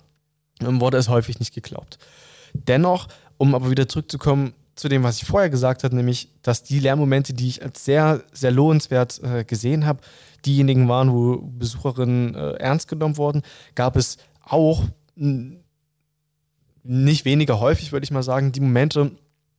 dann 0.58 0.80
wurde 0.80 0.96
es 0.98 1.08
häufig 1.08 1.38
nicht 1.38 1.54
geglaubt. 1.54 1.98
Dennoch, 2.52 3.06
um 3.36 3.54
aber 3.54 3.70
wieder 3.70 3.86
zurückzukommen 3.86 4.54
zu 4.78 4.88
dem, 4.88 5.02
was 5.02 5.20
ich 5.20 5.26
vorher 5.26 5.50
gesagt 5.50 5.82
habe, 5.82 5.96
nämlich, 5.96 6.30
dass 6.42 6.62
die 6.62 6.78
Lernmomente, 6.78 7.34
die 7.34 7.48
ich 7.48 7.62
als 7.62 7.84
sehr, 7.84 8.22
sehr 8.32 8.52
lohnenswert 8.52 9.20
äh, 9.22 9.44
gesehen 9.44 9.84
habe, 9.84 10.00
diejenigen 10.46 10.88
waren, 10.88 11.12
wo 11.12 11.38
Besucherinnen 11.38 12.34
äh, 12.34 12.52
ernst 12.54 12.86
genommen 12.86 13.16
wurden, 13.16 13.42
gab 13.74 13.96
es 13.96 14.18
auch 14.42 14.84
nicht 16.84 17.24
weniger 17.24 17.58
häufig, 17.58 17.90
würde 17.90 18.04
ich 18.04 18.12
mal 18.12 18.22
sagen, 18.22 18.52
die 18.52 18.60
Momente, 18.60 19.10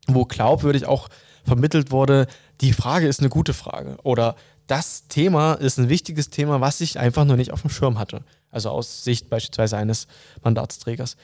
wo 0.08 0.24
glaubwürdig 0.24 0.86
auch 0.86 1.10
vermittelt 1.44 1.92
wurde, 1.92 2.28
die 2.62 2.72
Frage 2.72 3.08
ist 3.08 3.20
eine 3.20 3.30
gute 3.30 3.54
Frage 3.54 3.98
oder 4.04 4.36
das 4.68 5.08
Thema 5.08 5.56
ist 5.56 5.80
ein 5.80 5.90
wichtiges 5.90 6.30
Thema, 6.30 6.62
was 6.62 6.80
ich 6.80 6.98
einfach 6.98 7.26
nur 7.26 7.36
nicht 7.36 7.52
auf 7.52 7.62
dem 7.62 7.72
Schirm 7.72 8.00
hatte. 8.00 8.24
Also 8.52 8.70
aus 8.70 9.04
Sicht 9.04 9.30
beispielsweise 9.30 9.78
eines 9.78 10.08
Mandatsträgers. 10.44 11.18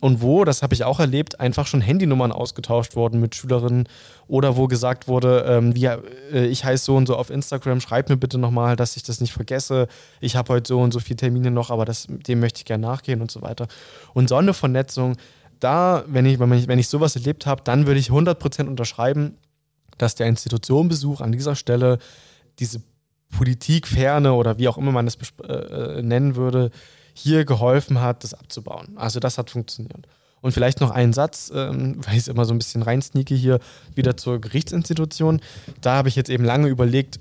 Und 0.00 0.22
wo, 0.22 0.44
das 0.44 0.62
habe 0.62 0.74
ich 0.74 0.84
auch 0.84 1.00
erlebt, 1.00 1.40
einfach 1.40 1.66
schon 1.66 1.80
Handynummern 1.80 2.32
ausgetauscht 2.32 2.94
wurden 2.94 3.20
mit 3.20 3.34
Schülerinnen 3.34 3.88
oder 4.28 4.56
wo 4.56 4.68
gesagt 4.68 5.08
wurde, 5.08 5.44
ähm, 5.48 5.74
wie, 5.74 5.86
äh, 5.86 6.46
ich 6.46 6.64
heiße 6.64 6.84
so 6.84 6.96
und 6.96 7.06
so 7.06 7.16
auf 7.16 7.30
Instagram, 7.30 7.80
schreib 7.80 8.08
mir 8.08 8.16
bitte 8.16 8.38
nochmal, 8.38 8.76
dass 8.76 8.96
ich 8.96 9.02
das 9.02 9.20
nicht 9.20 9.32
vergesse. 9.32 9.88
Ich 10.20 10.36
habe 10.36 10.52
heute 10.52 10.68
so 10.68 10.80
und 10.80 10.92
so 10.92 11.00
viele 11.00 11.16
Termine 11.16 11.50
noch, 11.50 11.70
aber 11.70 11.84
das, 11.84 12.06
dem 12.08 12.40
möchte 12.40 12.58
ich 12.58 12.64
gerne 12.64 12.86
nachgehen 12.86 13.20
und 13.20 13.30
so 13.30 13.42
weiter. 13.42 13.66
Und 14.14 14.28
so 14.28 14.36
eine 14.36 14.54
Vernetzung, 14.54 15.16
da, 15.60 16.04
wenn 16.06 16.26
ich, 16.26 16.38
wenn 16.38 16.52
ich, 16.52 16.68
wenn 16.68 16.78
ich 16.78 16.88
sowas 16.88 17.16
erlebt 17.16 17.46
habe, 17.46 17.62
dann 17.64 17.86
würde 17.86 17.98
ich 17.98 18.10
100% 18.10 18.68
unterschreiben, 18.68 19.36
dass 19.96 20.14
der 20.14 20.28
Institutionenbesuch 20.28 21.20
an 21.20 21.32
dieser 21.32 21.56
Stelle 21.56 21.98
diese 22.60 22.82
Politikferne 23.36 24.32
oder 24.32 24.58
wie 24.58 24.68
auch 24.68 24.78
immer 24.78 24.92
man 24.92 25.06
es 25.06 25.18
äh, 25.42 25.52
äh, 25.52 26.02
nennen 26.02 26.36
würde, 26.36 26.70
hier 27.18 27.44
geholfen 27.44 28.00
hat, 28.00 28.22
das 28.22 28.34
abzubauen. 28.34 28.96
Also 28.96 29.18
das 29.20 29.38
hat 29.38 29.50
funktioniert. 29.50 30.06
Und 30.40 30.52
vielleicht 30.52 30.80
noch 30.80 30.90
einen 30.92 31.12
Satz, 31.12 31.50
ähm, 31.54 31.96
weil 32.04 32.14
ich 32.14 32.20
es 32.20 32.28
immer 32.28 32.44
so 32.44 32.54
ein 32.54 32.58
bisschen 32.58 32.82
reinsneake 32.82 33.34
hier, 33.34 33.58
wieder 33.94 34.16
zur 34.16 34.40
Gerichtsinstitution. 34.40 35.40
Da 35.80 35.96
habe 35.96 36.08
ich 36.08 36.16
jetzt 36.16 36.30
eben 36.30 36.44
lange 36.44 36.68
überlegt, 36.68 37.18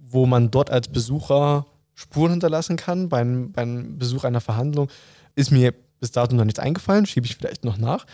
wo 0.00 0.26
man 0.26 0.50
dort 0.50 0.70
als 0.70 0.88
Besucher 0.88 1.66
Spuren 1.94 2.32
hinterlassen 2.32 2.76
kann 2.76 3.08
beim, 3.08 3.52
beim 3.52 3.98
Besuch 3.98 4.24
einer 4.24 4.40
Verhandlung. 4.40 4.88
Ist 5.34 5.50
mir 5.50 5.74
bis 6.00 6.12
dato 6.12 6.34
noch 6.34 6.44
nichts 6.44 6.60
eingefallen, 6.60 7.06
schiebe 7.06 7.26
ich 7.26 7.36
vielleicht 7.36 7.64
noch 7.64 7.78
nach. 7.78 8.06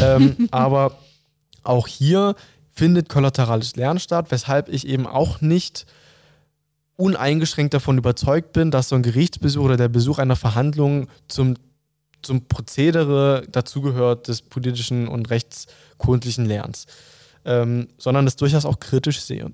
ähm, 0.00 0.36
aber 0.50 0.98
auch 1.62 1.86
hier 1.86 2.34
findet 2.70 3.08
kollaterales 3.08 3.76
Lernen 3.76 4.00
statt, 4.00 4.26
weshalb 4.30 4.68
ich 4.68 4.86
eben 4.86 5.06
auch 5.06 5.40
nicht 5.40 5.86
uneingeschränkt 6.96 7.74
davon 7.74 7.98
überzeugt 7.98 8.52
bin, 8.52 8.70
dass 8.70 8.88
so 8.88 8.96
ein 8.96 9.02
Gerichtsbesuch 9.02 9.64
oder 9.64 9.76
der 9.76 9.88
Besuch 9.88 10.18
einer 10.18 10.36
Verhandlung 10.36 11.08
zum, 11.28 11.56
zum 12.22 12.46
Prozedere 12.46 13.46
dazugehört 13.50 14.28
des 14.28 14.42
politischen 14.42 15.08
und 15.08 15.30
rechtskundlichen 15.30 16.46
Lernens, 16.46 16.86
ähm, 17.44 17.88
sondern 17.98 18.26
es 18.26 18.36
durchaus 18.36 18.64
auch 18.64 18.78
kritisch 18.78 19.20
sehe. 19.20 19.52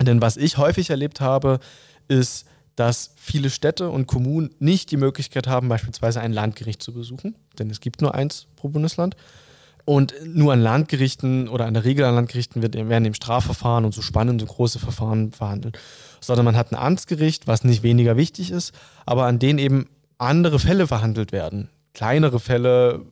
Denn 0.00 0.20
was 0.20 0.36
ich 0.36 0.58
häufig 0.58 0.90
erlebt 0.90 1.20
habe, 1.20 1.60
ist, 2.08 2.46
dass 2.76 3.12
viele 3.16 3.48
Städte 3.48 3.88
und 3.88 4.06
Kommunen 4.06 4.50
nicht 4.58 4.90
die 4.90 4.98
Möglichkeit 4.98 5.46
haben, 5.46 5.68
beispielsweise 5.68 6.20
ein 6.20 6.32
Landgericht 6.32 6.82
zu 6.82 6.92
besuchen, 6.92 7.34
denn 7.58 7.70
es 7.70 7.80
gibt 7.80 8.02
nur 8.02 8.14
eins 8.14 8.46
pro 8.56 8.68
Bundesland. 8.68 9.16
Und 9.86 10.14
nur 10.24 10.52
an 10.52 10.60
Landgerichten 10.60 11.48
oder 11.48 11.66
an 11.66 11.74
der 11.74 11.84
Regel 11.84 12.04
an 12.04 12.16
Landgerichten 12.16 12.60
werden 12.60 13.04
eben 13.04 13.14
Strafverfahren 13.14 13.84
und 13.84 13.94
so 13.94 14.02
spannende 14.02 14.44
große 14.44 14.80
Verfahren 14.80 15.30
verhandelt. 15.30 15.78
Sondern 16.26 16.44
man 16.44 16.56
hat 16.56 16.72
ein 16.72 16.76
Amtsgericht, 16.76 17.46
was 17.46 17.62
nicht 17.62 17.82
weniger 17.82 18.16
wichtig 18.16 18.50
ist, 18.50 18.72
aber 19.04 19.26
an 19.26 19.38
denen 19.38 19.58
eben 19.58 19.88
andere 20.18 20.58
Fälle 20.58 20.86
verhandelt 20.86 21.30
werden. 21.30 21.70
Kleinere 21.94 22.40
Fälle, 22.40 23.02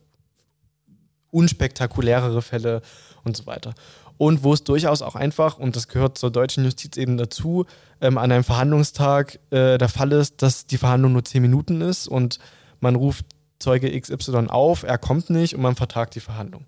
unspektakulärere 1.31 2.41
Fälle 2.41 2.81
und 3.23 3.37
so 3.37 3.45
weiter. 3.45 3.73
Und 4.17 4.43
wo 4.43 4.53
es 4.53 4.63
durchaus 4.63 5.01
auch 5.01 5.15
einfach, 5.15 5.57
und 5.57 5.75
das 5.75 5.87
gehört 5.87 6.17
zur 6.17 6.31
deutschen 6.31 6.63
Justiz 6.63 6.97
eben 6.97 7.17
dazu, 7.17 7.65
ähm, 8.01 8.17
an 8.17 8.31
einem 8.31 8.43
Verhandlungstag 8.43 9.39
äh, 9.49 9.77
der 9.77 9.89
Fall 9.89 10.11
ist, 10.13 10.41
dass 10.41 10.65
die 10.65 10.77
Verhandlung 10.77 11.13
nur 11.13 11.25
zehn 11.25 11.41
Minuten 11.41 11.81
ist 11.81 12.07
und 12.07 12.39
man 12.79 12.95
ruft 12.95 13.25
Zeuge 13.59 13.99
XY 13.99 14.47
auf, 14.47 14.83
er 14.83 14.97
kommt 14.97 15.29
nicht 15.29 15.55
und 15.55 15.61
man 15.61 15.75
vertagt 15.75 16.15
die 16.15 16.19
Verhandlung. 16.19 16.65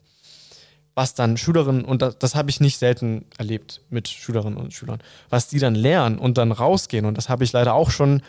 Was 0.98 1.14
dann 1.14 1.38
Schülerinnen, 1.38 1.86
und 1.86 2.02
das, 2.02 2.18
das 2.18 2.34
habe 2.34 2.50
ich 2.50 2.60
nicht 2.60 2.80
selten 2.80 3.26
erlebt 3.38 3.82
mit 3.91 4.08
Schülerinnen 4.08 4.58
und 4.58 4.74
Schülern, 4.74 4.98
was 5.30 5.48
die 5.48 5.60
dann 5.60 5.76
lernen 5.76 6.18
und 6.18 6.39
dann 6.39 6.52
rausgehen, 6.52 7.06
und 7.06 7.16
das 7.20 7.30
habe 7.30 7.43
ich 7.43 7.54
leider 7.54 7.76
auch 7.76 7.91
schon 7.91 8.24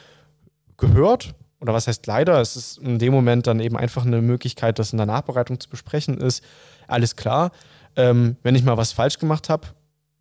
gehört, 0.77 1.35
oder 1.63 1.73
was 1.73 1.87
heißt 1.87 2.07
leider, 2.07 2.43
es 2.43 2.57
ist 2.57 2.77
in 2.77 2.99
dem 2.99 3.15
Moment 3.15 3.47
dann 3.47 3.61
eben 3.61 3.79
einfach 3.79 4.05
eine 4.05 4.21
Möglichkeit, 4.21 4.79
das 4.79 4.93
in 4.93 4.99
der 4.99 5.07
Nachbereitung 5.07 5.59
zu 5.59 5.71
besprechen, 5.71 6.19
ist, 6.19 6.45
alles 6.87 7.17
klar, 7.17 7.53
ähm, 7.97 8.37
wenn 8.43 8.55
ich 8.55 8.65
mal 8.65 8.77
was 8.77 8.93
falsch 8.93 9.19
gemacht 9.19 9.49
habe 9.49 9.69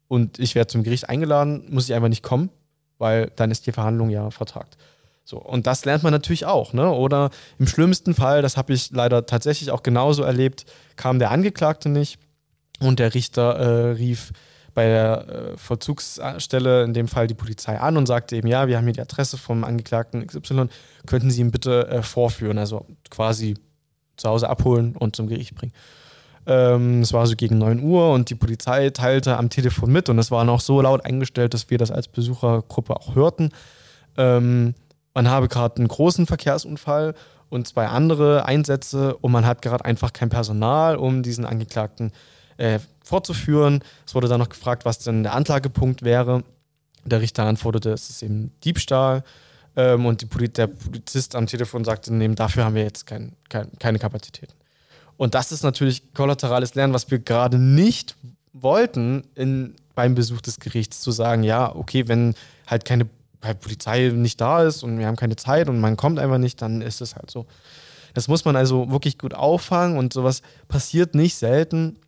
und 0.07 0.39
ich 0.39 0.55
werde 0.55 0.67
zum 0.67 0.83
Gericht 0.83 1.09
eingeladen, 1.09 1.65
muss 1.67 1.89
ich 1.89 1.95
einfach 1.95 2.07
nicht 2.07 2.23
kommen, 2.23 2.49
weil 2.97 3.29
dann 3.35 3.51
ist 3.51 3.67
die 3.67 3.73
Verhandlung 3.73 4.09
ja 4.09 4.31
vertagt. 4.31 4.77
So, 5.25 5.37
und 5.37 5.67
das 5.67 5.83
lernt 5.83 6.03
man 6.03 6.13
natürlich 6.13 6.45
auch, 6.45 6.71
ne? 6.71 6.89
Oder 6.89 7.29
im 7.59 7.67
schlimmsten 7.67 8.13
Fall, 8.13 8.41
das 8.41 8.55
habe 8.55 8.71
ich 8.71 8.91
leider 8.91 9.25
tatsächlich 9.25 9.71
auch 9.71 9.83
genauso 9.83 10.23
erlebt, 10.23 10.65
kam 10.95 11.19
der 11.19 11.31
Angeklagte 11.31 11.89
nicht 11.89 12.19
und 12.79 12.99
der 12.99 13.13
Richter 13.13 13.55
äh, 13.55 13.91
rief 13.91 14.31
bei 14.77 14.85
der 14.85 15.27
äh, 15.27 15.57
Vollzugsstelle, 15.57 16.83
in 16.83 16.93
dem 16.93 17.07
Fall 17.07 17.25
die 17.25 17.33
Polizei, 17.33 17.79
an 17.79 17.97
und 17.97 18.05
sagte 18.05 18.35
eben, 18.35 18.47
ja, 18.47 18.67
wir 18.67 18.77
haben 18.77 18.83
hier 18.83 18.93
die 18.93 19.01
Adresse 19.01 19.35
vom 19.35 19.63
Angeklagten 19.63 20.27
XY, 20.27 20.67
könnten 21.07 21.31
Sie 21.31 21.41
ihn 21.41 21.49
bitte 21.49 21.87
äh, 21.87 22.03
vorführen, 22.03 22.59
also 22.59 22.85
quasi 23.09 23.55
zu 24.17 24.29
Hause 24.29 24.49
abholen 24.49 24.95
und 24.95 25.15
zum 25.15 25.27
Gericht 25.27 25.55
bringen. 25.55 25.73
Ähm, 26.45 27.01
es 27.01 27.11
war 27.11 27.25
so 27.25 27.35
gegen 27.35 27.57
9 27.57 27.81
Uhr 27.81 28.13
und 28.13 28.29
die 28.29 28.35
Polizei 28.35 28.91
teilte 28.91 29.37
am 29.37 29.49
Telefon 29.49 29.91
mit 29.91 30.09
und 30.09 30.19
es 30.19 30.29
war 30.29 30.43
noch 30.43 30.61
so 30.61 30.79
laut 30.79 31.03
eingestellt, 31.03 31.55
dass 31.55 31.71
wir 31.71 31.79
das 31.79 31.89
als 31.89 32.07
Besuchergruppe 32.07 32.95
auch 32.95 33.15
hörten. 33.15 33.49
Ähm, 34.15 34.75
man 35.15 35.27
habe 35.27 35.47
gerade 35.47 35.77
einen 35.77 35.87
großen 35.87 36.27
Verkehrsunfall 36.27 37.15
und 37.49 37.67
zwei 37.67 37.87
andere 37.87 38.45
Einsätze 38.45 39.17
und 39.17 39.31
man 39.31 39.47
hat 39.47 39.63
gerade 39.63 39.85
einfach 39.85 40.13
kein 40.13 40.29
Personal, 40.29 40.97
um 40.97 41.23
diesen 41.23 41.45
Angeklagten 41.45 42.09
äh, 42.09 42.36
fortzuführen. 43.03 43.83
Es 44.05 44.15
wurde 44.15 44.27
dann 44.27 44.39
noch 44.39 44.49
gefragt, 44.49 44.85
was 44.85 44.99
denn 44.99 45.23
der 45.23 45.33
Anklagepunkt 45.33 46.03
wäre. 46.03 46.43
Der 47.05 47.21
Richter 47.21 47.45
antwortete, 47.45 47.91
es 47.91 48.09
ist 48.09 48.23
eben 48.23 48.51
Diebstahl. 48.63 49.23
Ähm, 49.75 50.05
und 50.05 50.29
Poli 50.29 50.49
der 50.49 50.67
Polizist 50.67 51.35
am 51.35 51.47
Telefon 51.47 51.85
sagte, 51.85 52.13
nee, 52.13 52.27
dafür 52.29 52.65
haben 52.65 52.75
wir 52.75 52.83
jetzt 52.83 53.05
kein, 53.05 53.33
kein, 53.49 53.69
keine 53.79 53.99
Kapazitäten. 53.99 54.53
Und 55.15 55.35
das 55.35 55.51
ist 55.51 55.63
natürlich 55.63 56.13
kollaterales 56.13 56.75
Lernen, 56.75 56.93
was 56.93 57.09
wir 57.09 57.19
gerade 57.19 57.57
nicht 57.57 58.15
wollten 58.53 59.23
in, 59.35 59.75
beim 59.95 60.15
Besuch 60.15 60.41
des 60.41 60.59
Gerichts, 60.59 61.01
zu 61.01 61.11
sagen, 61.11 61.43
ja, 61.43 61.73
okay, 61.75 62.07
wenn 62.07 62.35
halt 62.67 62.85
keine 62.85 63.07
weil 63.41 63.55
Polizei 63.55 64.09
nicht 64.09 64.41
da 64.41 64.63
ist 64.63 64.83
und 64.83 64.99
wir 64.99 65.07
haben 65.07 65.15
keine 65.15 65.35
Zeit 65.35 65.69
und 65.69 65.79
man 65.79 65.97
kommt 65.97 66.19
einfach 66.19 66.37
nicht, 66.37 66.61
dann 66.61 66.81
ist 66.81 67.01
es 67.01 67.15
halt 67.15 67.29
so. 67.29 67.45
Das 68.13 68.27
muss 68.27 68.45
man 68.45 68.55
also 68.55 68.89
wirklich 68.89 69.17
gut 69.17 69.33
auffangen 69.33 69.97
und 69.97 70.11
sowas 70.11 70.41
passiert 70.67 71.13
nicht 71.13 71.35
selten. 71.35 71.99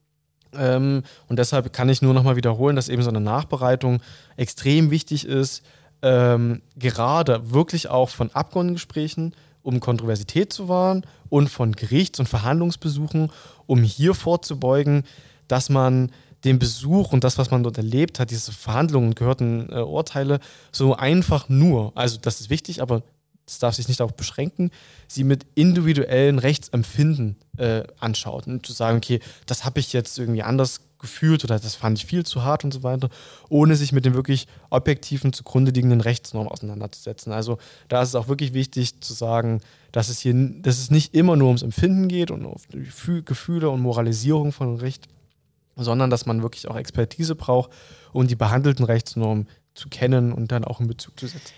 Ähm, 0.53 1.03
und 1.27 1.39
deshalb 1.39 1.71
kann 1.73 1.89
ich 1.89 2.01
nur 2.01 2.13
nochmal 2.13 2.35
wiederholen, 2.35 2.75
dass 2.75 2.89
eben 2.89 3.03
so 3.03 3.09
eine 3.09 3.21
Nachbereitung 3.21 4.01
extrem 4.37 4.91
wichtig 4.91 5.25
ist, 5.25 5.63
ähm, 6.01 6.61
gerade 6.77 7.51
wirklich 7.51 7.89
auch 7.89 8.09
von 8.09 8.31
Abgeordnetengesprächen, 8.31 9.35
um 9.63 9.79
Kontroversität 9.79 10.53
zu 10.53 10.69
wahren 10.69 11.05
und 11.29 11.49
von 11.49 11.73
Gerichts- 11.73 12.19
und 12.19 12.29
Verhandlungsbesuchen, 12.29 13.31
um 13.67 13.83
hier 13.83 14.13
vorzubeugen, 14.13 15.03
dass 15.47 15.69
man 15.69 16.11
den 16.45 16.57
Besuch 16.57 17.11
und 17.11 17.23
das, 17.23 17.37
was 17.37 17.51
man 17.51 17.63
dort 17.63 17.77
erlebt 17.77 18.19
hat, 18.19 18.31
diese 18.31 18.53
Verhandlungen, 18.53 19.13
gehörten 19.13 19.67
äh, 19.71 19.81
Urteile, 19.81 20.39
so 20.71 20.95
einfach 20.95 21.49
nur, 21.49 21.91
also 21.95 22.17
das 22.21 22.39
ist 22.39 22.49
wichtig, 22.49 22.81
aber 22.81 23.03
das 23.49 23.59
darf 23.59 23.75
sich 23.75 23.87
nicht 23.87 23.99
darauf 23.99 24.15
beschränken, 24.15 24.71
sie 25.07 25.23
mit 25.23 25.45
individuellen 25.55 26.39
Rechtsempfinden 26.39 27.35
äh, 27.57 27.83
anschaut 27.99 28.47
und 28.47 28.65
zu 28.65 28.73
sagen, 28.73 28.97
okay, 28.97 29.19
das 29.45 29.65
habe 29.65 29.79
ich 29.79 29.91
jetzt 29.91 30.17
irgendwie 30.19 30.43
anders 30.43 30.81
gefühlt 30.99 31.43
oder 31.43 31.59
das 31.59 31.75
fand 31.75 31.97
ich 31.97 32.05
viel 32.05 32.25
zu 32.25 32.43
hart 32.43 32.63
und 32.63 32.73
so 32.73 32.83
weiter, 32.83 33.09
ohne 33.47 33.75
sich 33.75 33.91
mit 33.91 34.05
den 34.05 34.13
wirklich 34.13 34.47
objektiven 34.69 35.33
zugrunde 35.33 35.71
liegenden 35.71 36.01
Rechtsnormen 36.01 36.51
auseinanderzusetzen. 36.51 37.31
Also 37.31 37.57
da 37.87 38.01
ist 38.01 38.09
es 38.09 38.15
auch 38.15 38.27
wirklich 38.27 38.53
wichtig 38.53 39.01
zu 39.01 39.13
sagen, 39.13 39.61
dass 39.91 40.09
es 40.09 40.19
hier, 40.19 40.33
dass 40.61 40.77
es 40.77 40.91
nicht 40.91 41.15
immer 41.15 41.35
nur 41.35 41.47
ums 41.47 41.63
Empfinden 41.63 42.07
geht 42.07 42.31
und 42.31 42.45
auf 42.45 42.63
Gefühle 43.25 43.69
und 43.69 43.81
Moralisierung 43.81 44.51
von 44.51 44.75
Recht, 44.75 45.07
sondern 45.75 46.09
dass 46.09 46.25
man 46.25 46.43
wirklich 46.43 46.67
auch 46.67 46.75
Expertise 46.75 47.35
braucht, 47.35 47.71
um 48.11 48.27
die 48.27 48.35
behandelten 48.35 48.85
Rechtsnormen 48.85 49.47
zu 49.73 49.87
kennen 49.87 50.33
und 50.33 50.51
dann 50.51 50.65
auch 50.65 50.81
in 50.81 50.87
Bezug 50.87 51.17
zu 51.19 51.27
setzen. 51.27 51.53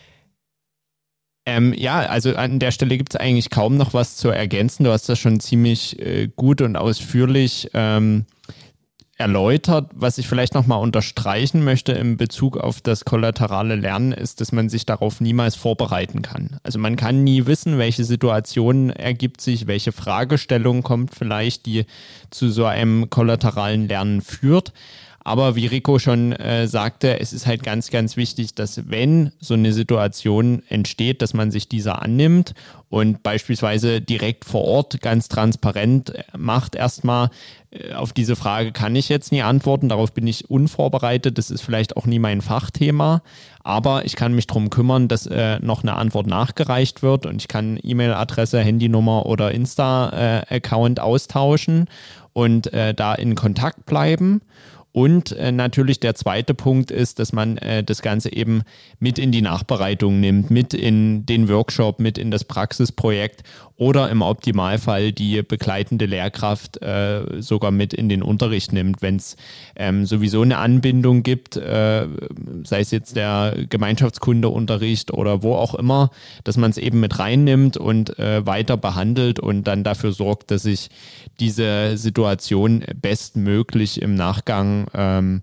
Ähm, 1.45 1.73
ja, 1.73 1.99
also 2.01 2.35
an 2.35 2.59
der 2.59 2.71
Stelle 2.71 2.97
gibt 2.97 3.13
es 3.15 3.19
eigentlich 3.19 3.49
kaum 3.49 3.75
noch 3.75 3.93
was 3.93 4.15
zu 4.15 4.29
ergänzen. 4.29 4.83
Du 4.83 4.91
hast 4.91 5.09
das 5.09 5.17
schon 5.17 5.39
ziemlich 5.39 5.99
äh, 5.99 6.29
gut 6.35 6.61
und 6.61 6.75
ausführlich 6.75 7.69
ähm, 7.73 8.25
erläutert. 9.21 9.89
Was 9.93 10.17
ich 10.17 10.27
vielleicht 10.27 10.53
nochmal 10.53 10.81
unterstreichen 10.81 11.63
möchte 11.63 11.93
in 11.93 12.17
Bezug 12.17 12.57
auf 12.57 12.81
das 12.81 13.05
kollaterale 13.05 13.75
Lernen, 13.75 14.11
ist, 14.11 14.41
dass 14.41 14.51
man 14.51 14.69
sich 14.69 14.85
darauf 14.85 15.21
niemals 15.21 15.55
vorbereiten 15.55 16.21
kann. 16.21 16.59
Also 16.63 16.79
man 16.79 16.95
kann 16.95 17.23
nie 17.23 17.45
wissen, 17.45 17.77
welche 17.77 18.03
Situation 18.03 18.89
ergibt 18.89 19.41
sich, 19.41 19.67
welche 19.67 19.91
Fragestellung 19.91 20.83
kommt 20.83 21.15
vielleicht, 21.15 21.65
die 21.65 21.85
zu 22.29 22.49
so 22.49 22.65
einem 22.65 23.09
kollateralen 23.09 23.87
Lernen 23.87 24.21
führt. 24.21 24.73
Aber 25.23 25.55
wie 25.55 25.67
Rico 25.67 25.99
schon 25.99 26.31
äh, 26.33 26.67
sagte, 26.67 27.19
es 27.19 27.31
ist 27.31 27.45
halt 27.45 27.61
ganz, 27.61 27.91
ganz 27.91 28.17
wichtig, 28.17 28.55
dass 28.55 28.89
wenn 28.89 29.31
so 29.39 29.53
eine 29.53 29.71
Situation 29.71 30.63
entsteht, 30.67 31.21
dass 31.21 31.35
man 31.35 31.51
sich 31.51 31.69
dieser 31.69 32.01
annimmt 32.01 32.55
und 32.89 33.21
beispielsweise 33.21 34.01
direkt 34.01 34.45
vor 34.45 34.63
Ort 34.63 34.99
ganz 34.99 35.29
transparent 35.29 36.15
äh, 36.15 36.23
macht 36.35 36.73
erstmal, 36.73 37.29
äh, 37.69 37.93
auf 37.93 38.13
diese 38.13 38.35
Frage 38.35 38.71
kann 38.71 38.95
ich 38.95 39.09
jetzt 39.09 39.31
nie 39.31 39.43
antworten, 39.43 39.89
darauf 39.89 40.11
bin 40.11 40.25
ich 40.25 40.49
unvorbereitet, 40.49 41.37
das 41.37 41.51
ist 41.51 41.61
vielleicht 41.61 41.97
auch 41.97 42.07
nie 42.07 42.19
mein 42.19 42.41
Fachthema, 42.41 43.21
aber 43.63 44.05
ich 44.05 44.15
kann 44.15 44.33
mich 44.33 44.47
darum 44.47 44.71
kümmern, 44.71 45.07
dass 45.07 45.27
äh, 45.27 45.59
noch 45.59 45.83
eine 45.83 45.97
Antwort 45.97 46.25
nachgereicht 46.25 47.03
wird 47.03 47.27
und 47.27 47.43
ich 47.43 47.47
kann 47.47 47.79
E-Mail-Adresse, 47.83 48.59
Handynummer 48.59 49.27
oder 49.27 49.51
Insta-Account 49.51 50.97
äh, 50.97 51.01
austauschen 51.01 51.85
und 52.33 52.71
da 52.71 53.13
in 53.13 53.35
Kontakt 53.35 53.85
bleiben. 53.85 54.39
Und 54.93 55.31
äh, 55.31 55.53
natürlich 55.53 56.01
der 56.01 56.15
zweite 56.15 56.53
Punkt 56.53 56.91
ist, 56.91 57.19
dass 57.19 57.31
man 57.31 57.57
äh, 57.57 57.83
das 57.83 58.01
Ganze 58.01 58.33
eben 58.33 58.63
mit 58.99 59.19
in 59.19 59.31
die 59.31 59.41
Nachbereitung 59.41 60.19
nimmt, 60.19 60.51
mit 60.51 60.73
in 60.73 61.25
den 61.25 61.47
Workshop, 61.47 61.99
mit 61.99 62.17
in 62.17 62.29
das 62.29 62.43
Praxisprojekt 62.43 63.43
oder 63.81 64.11
im 64.11 64.21
Optimalfall 64.21 65.11
die 65.11 65.41
begleitende 65.41 66.05
Lehrkraft 66.05 66.81
äh, 66.83 67.41
sogar 67.41 67.71
mit 67.71 67.95
in 67.95 68.09
den 68.09 68.21
Unterricht 68.21 68.73
nimmt, 68.73 69.01
wenn 69.01 69.15
es 69.15 69.37
ähm, 69.75 70.05
sowieso 70.05 70.43
eine 70.43 70.57
Anbindung 70.57 71.23
gibt, 71.23 71.55
äh, 71.55 72.05
sei 72.63 72.81
es 72.81 72.91
jetzt 72.91 73.15
der 73.15 73.55
Gemeinschaftskundeunterricht 73.69 75.11
oder 75.11 75.41
wo 75.41 75.55
auch 75.55 75.73
immer, 75.73 76.11
dass 76.43 76.57
man 76.57 76.69
es 76.69 76.77
eben 76.77 76.99
mit 76.99 77.17
reinnimmt 77.17 77.75
und 77.75 78.19
äh, 78.19 78.45
weiter 78.45 78.77
behandelt 78.77 79.39
und 79.39 79.63
dann 79.63 79.83
dafür 79.83 80.11
sorgt, 80.11 80.51
dass 80.51 80.61
sich 80.61 80.89
diese 81.39 81.97
Situation 81.97 82.83
bestmöglich 83.01 83.99
im 83.99 84.13
Nachgang 84.13 84.80
ähm, 84.93 85.41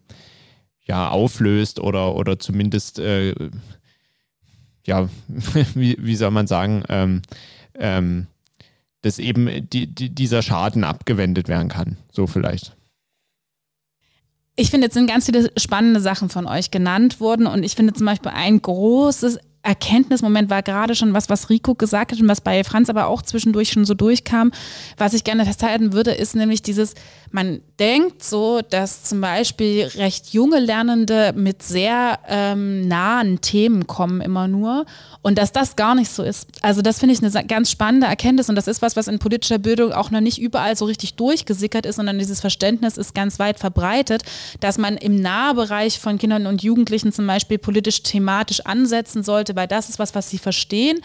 ja, 0.85 1.09
auflöst 1.09 1.81
oder, 1.81 2.15
oder 2.15 2.39
zumindest 2.39 2.99
äh, 2.99 3.35
ja, 4.87 5.09
wie, 5.75 5.97
wie 6.01 6.17
soll 6.17 6.31
man 6.31 6.47
sagen, 6.47 6.83
ähm, 6.89 7.23
ähm, 7.75 8.27
dass 9.03 9.19
eben 9.19 9.69
die, 9.69 9.87
die, 9.87 10.11
dieser 10.11 10.43
Schaden 10.43 10.83
abgewendet 10.83 11.47
werden 11.47 11.69
kann. 11.69 11.99
So 12.11 12.27
vielleicht. 12.27 12.75
Ich 14.57 14.71
finde, 14.71 14.87
jetzt 14.87 14.95
sind 14.95 15.09
ganz 15.09 15.27
viele 15.27 15.53
spannende 15.57 16.01
Sachen 16.01 16.31
von 16.31 16.47
euch 16.47 16.73
genannt 16.73 17.21
worden 17.21 17.47
und 17.47 17.63
ich 17.63 17.77
finde 17.77 17.93
zum 17.93 18.07
Beispiel 18.07 18.33
ein 18.35 18.61
großes 18.61 19.39
Erkenntnismoment 19.63 20.51
war 20.51 20.63
gerade 20.63 20.95
schon 20.95 21.15
was, 21.15 21.29
was 21.29 21.51
Rico 21.51 21.75
gesagt 21.75 22.13
hat 22.13 22.21
und 22.21 22.29
was 22.29 22.41
bei 22.41 22.63
Franz 22.65 22.89
aber 22.89 23.09
auch 23.09 23.23
zwischendurch 23.23 23.71
schon 23.71 23.85
so 23.85 23.95
durchkam. 23.95 24.53
Was 24.97 25.15
ich 25.15 25.25
gerne 25.25 25.45
festhalten 25.45 25.93
würde, 25.93 26.13
ist 26.13 26.37
nämlich 26.37 26.63
dieses, 26.63 26.95
man 27.31 27.61
denkt 27.79 28.23
so, 28.23 28.61
dass 28.63 29.03
zum 29.05 29.21
Beispiel 29.21 29.85
recht 29.97 30.33
junge 30.33 30.59
Lernende 30.59 31.33
mit 31.37 31.63
sehr 31.63 32.19
ähm, 32.29 32.89
nahen 32.89 33.41
Themen 33.41 33.87
kommen 33.87 34.21
immer 34.21 34.49
nur 34.49 34.87
und 35.23 35.39
dass 35.39 35.53
das 35.53 35.77
gar 35.77 35.95
nicht 35.95 36.11
so 36.11 36.23
ist. 36.23 36.49
Also 36.63 36.81
das 36.81 36.99
finde 36.99 37.15
ich 37.15 37.23
eine 37.23 37.47
ganz 37.47 37.71
spannende 37.71 38.07
Erkenntnis 38.07 38.49
und 38.49 38.55
das 38.55 38.69
ist 38.69 38.81
was, 38.81 38.97
was 38.97 39.09
in 39.09 39.19
politischer 39.19 39.59
Bildung 39.59 39.93
auch 39.93 40.11
noch 40.11 40.21
nicht 40.21 40.41
überall 40.41 40.77
so 40.77 40.85
richtig 40.85 41.15
durchgesickert 41.15 41.85
ist, 41.85 41.97
sondern 41.97 42.19
dieses 42.19 42.41
Verständnis 42.41 42.97
ist 42.97 43.15
ganz 43.15 43.39
weit 43.39 43.59
verbreitet, 43.59 44.23
dass 44.61 44.79
man 44.79 44.97
im 44.97 45.21
Nahbereich 45.21 45.99
von 45.99 46.19
Kindern 46.19 46.47
und 46.47 46.63
Jugendlichen 46.63 47.13
zum 47.13 47.27
Beispiel 47.27 47.59
politisch 47.59 48.03
thematisch 48.03 48.61
ansetzen 48.61 49.23
sollte, 49.23 49.48
weil 49.57 49.67
das 49.67 49.89
ist 49.89 49.99
was, 49.99 50.15
was 50.15 50.31
sie 50.31 50.39
verstehen 50.39 51.01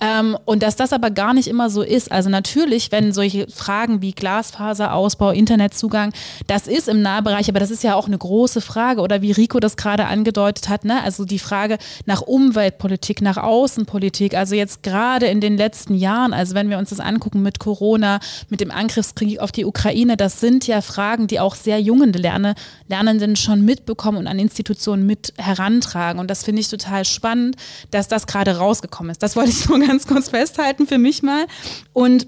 ähm, 0.00 0.36
und 0.44 0.62
dass 0.62 0.76
das 0.76 0.92
aber 0.92 1.10
gar 1.10 1.34
nicht 1.34 1.48
immer 1.48 1.70
so 1.70 1.82
ist. 1.82 2.12
Also 2.12 2.30
natürlich, 2.30 2.92
wenn 2.92 3.12
solche 3.12 3.46
Fragen 3.50 4.02
wie 4.02 4.12
Glasfaserausbau, 4.12 5.30
Internetzugang, 5.30 6.12
das 6.46 6.66
ist 6.66 6.88
im 6.88 7.02
Nahbereich, 7.02 7.48
aber 7.48 7.60
das 7.60 7.70
ist 7.70 7.82
ja 7.82 7.94
auch 7.94 8.06
eine 8.06 8.18
große 8.18 8.60
Frage 8.60 9.00
oder 9.00 9.22
wie 9.22 9.32
Rico 9.32 9.60
das 9.60 9.76
gerade 9.76 10.06
angedeutet 10.06 10.68
hat, 10.68 10.84
ne? 10.84 11.02
also 11.02 11.24
die 11.24 11.38
Frage 11.38 11.78
nach 12.06 12.22
Umweltpolitik, 12.22 13.22
nach 13.22 13.36
Außenpolitik, 13.36 14.34
also 14.34 14.54
jetzt 14.54 14.82
gerade 14.82 15.26
in 15.26 15.40
den 15.40 15.56
letzten 15.56 15.94
Jahren, 15.94 16.32
also 16.32 16.54
wenn 16.54 16.70
wir 16.70 16.78
uns 16.78 16.90
das 16.90 17.00
angucken 17.00 17.42
mit 17.42 17.58
Corona, 17.58 18.20
mit 18.48 18.60
dem 18.60 18.70
Angriffskrieg 18.70 19.40
auf 19.40 19.52
die 19.52 19.64
Ukraine, 19.64 20.16
das 20.16 20.40
sind 20.40 20.66
ja 20.66 20.80
Fragen, 20.80 21.26
die 21.26 21.40
auch 21.40 21.54
sehr 21.54 21.80
junge 21.80 22.06
Lerne, 22.06 22.54
Lernenden 22.88 23.36
schon 23.36 23.64
mitbekommen 23.64 24.18
und 24.18 24.26
an 24.26 24.38
Institutionen 24.38 25.06
mit 25.06 25.34
herantragen 25.36 26.20
und 26.20 26.30
das 26.30 26.44
finde 26.44 26.60
ich 26.60 26.68
total 26.68 27.04
spannend, 27.04 27.56
dass 27.90 28.08
das 28.08 28.26
gerade 28.26 28.58
rausgekommen 28.58 29.10
ist. 29.10 29.22
Das 29.22 29.36
wollte 29.36 29.50
ich 29.50 29.58
so 29.64 29.78
ganz 29.78 30.06
kurz 30.06 30.30
festhalten 30.30 30.86
für 30.86 30.98
mich 30.98 31.22
mal 31.22 31.46
und 31.92 32.26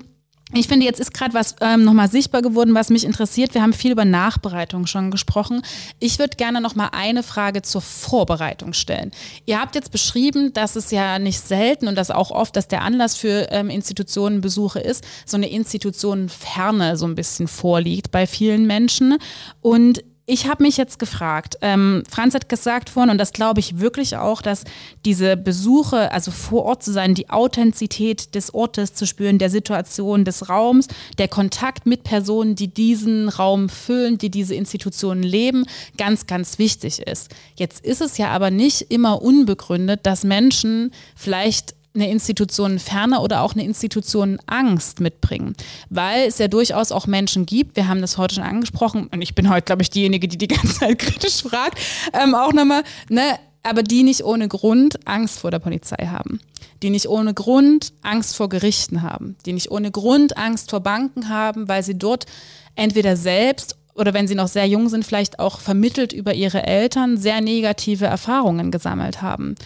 ich 0.52 0.66
finde, 0.66 0.84
jetzt 0.84 0.98
ist 0.98 1.14
gerade 1.14 1.32
was 1.32 1.54
ähm, 1.60 1.84
nochmal 1.84 2.10
sichtbar 2.10 2.42
geworden, 2.42 2.74
was 2.74 2.90
mich 2.90 3.04
interessiert. 3.04 3.54
Wir 3.54 3.62
haben 3.62 3.72
viel 3.72 3.92
über 3.92 4.04
Nachbereitung 4.04 4.86
schon 4.86 5.12
gesprochen. 5.12 5.62
Ich 6.00 6.18
würde 6.18 6.36
gerne 6.36 6.60
nochmal 6.60 6.88
eine 6.90 7.22
Frage 7.22 7.62
zur 7.62 7.80
Vorbereitung 7.80 8.72
stellen. 8.72 9.12
Ihr 9.46 9.60
habt 9.60 9.76
jetzt 9.76 9.92
beschrieben, 9.92 10.52
dass 10.52 10.74
es 10.74 10.90
ja 10.90 11.20
nicht 11.20 11.40
selten 11.40 11.86
und 11.86 11.94
das 11.94 12.10
auch 12.10 12.32
oft, 12.32 12.56
dass 12.56 12.66
der 12.66 12.82
Anlass 12.82 13.16
für 13.16 13.46
ähm, 13.52 13.70
Institutionenbesuche 13.70 14.80
ist, 14.80 15.04
so 15.24 15.36
eine 15.36 15.48
Institutionenferne 15.48 16.96
so 16.96 17.06
ein 17.06 17.14
bisschen 17.14 17.46
vorliegt 17.46 18.10
bei 18.10 18.26
vielen 18.26 18.66
Menschen. 18.66 19.18
Und 19.60 20.02
ich 20.30 20.46
habe 20.46 20.62
mich 20.62 20.76
jetzt 20.76 21.00
gefragt, 21.00 21.58
ähm, 21.60 22.04
Franz 22.08 22.34
hat 22.34 22.48
gesagt 22.48 22.88
vorhin, 22.88 23.10
und 23.10 23.18
das 23.18 23.32
glaube 23.32 23.58
ich 23.58 23.80
wirklich 23.80 24.16
auch, 24.16 24.42
dass 24.42 24.62
diese 25.04 25.36
Besuche, 25.36 26.12
also 26.12 26.30
vor 26.30 26.66
Ort 26.66 26.84
zu 26.84 26.92
sein, 26.92 27.16
die 27.16 27.30
Authentizität 27.30 28.36
des 28.36 28.54
Ortes 28.54 28.94
zu 28.94 29.08
spüren, 29.08 29.38
der 29.38 29.50
Situation, 29.50 30.24
des 30.24 30.48
Raums, 30.48 30.86
der 31.18 31.26
Kontakt 31.26 31.84
mit 31.84 32.04
Personen, 32.04 32.54
die 32.54 32.68
diesen 32.68 33.28
Raum 33.28 33.68
füllen, 33.68 34.18
die 34.18 34.30
diese 34.30 34.54
Institutionen 34.54 35.24
leben, 35.24 35.66
ganz, 35.98 36.28
ganz 36.28 36.60
wichtig 36.60 37.00
ist. 37.00 37.34
Jetzt 37.56 37.84
ist 37.84 38.00
es 38.00 38.16
ja 38.16 38.28
aber 38.28 38.52
nicht 38.52 38.82
immer 38.82 39.22
unbegründet, 39.22 40.06
dass 40.06 40.22
Menschen 40.22 40.92
vielleicht 41.16 41.74
eine 41.94 42.10
Institution 42.10 42.78
Ferne 42.78 43.20
oder 43.20 43.42
auch 43.42 43.54
eine 43.54 43.64
Institution 43.64 44.38
Angst 44.46 45.00
mitbringen, 45.00 45.54
weil 45.88 46.28
es 46.28 46.38
ja 46.38 46.48
durchaus 46.48 46.92
auch 46.92 47.06
Menschen 47.06 47.46
gibt, 47.46 47.76
wir 47.76 47.88
haben 47.88 48.00
das 48.00 48.16
heute 48.16 48.36
schon 48.36 48.44
angesprochen 48.44 49.08
und 49.12 49.22
ich 49.22 49.34
bin 49.34 49.50
heute, 49.50 49.64
glaube 49.64 49.82
ich, 49.82 49.90
diejenige, 49.90 50.28
die 50.28 50.38
die 50.38 50.48
ganze 50.48 50.78
Zeit 50.78 50.98
kritisch 50.98 51.42
fragt, 51.42 51.78
ähm, 52.12 52.34
auch 52.34 52.52
nochmal, 52.52 52.82
ne, 53.08 53.38
aber 53.62 53.82
die 53.82 54.02
nicht 54.04 54.24
ohne 54.24 54.48
Grund 54.48 55.06
Angst 55.06 55.40
vor 55.40 55.50
der 55.50 55.58
Polizei 55.58 56.06
haben, 56.06 56.40
die 56.82 56.90
nicht 56.90 57.08
ohne 57.08 57.34
Grund 57.34 57.92
Angst 58.02 58.36
vor 58.36 58.48
Gerichten 58.48 59.02
haben, 59.02 59.36
die 59.44 59.52
nicht 59.52 59.70
ohne 59.70 59.90
Grund 59.90 60.36
Angst 60.36 60.70
vor 60.70 60.80
Banken 60.80 61.28
haben, 61.28 61.68
weil 61.68 61.82
sie 61.82 61.98
dort 61.98 62.26
entweder 62.74 63.16
selbst 63.16 63.76
oder 63.94 64.14
wenn 64.14 64.28
sie 64.28 64.34
noch 64.34 64.48
sehr 64.48 64.66
jung 64.66 64.88
sind, 64.88 65.04
vielleicht 65.04 65.38
auch 65.38 65.60
vermittelt 65.60 66.12
über 66.12 66.32
ihre 66.32 66.62
Eltern 66.66 67.18
sehr 67.18 67.40
negative 67.40 68.06
Erfahrungen 68.06 68.70
gesammelt 68.70 69.20
haben. 69.20 69.56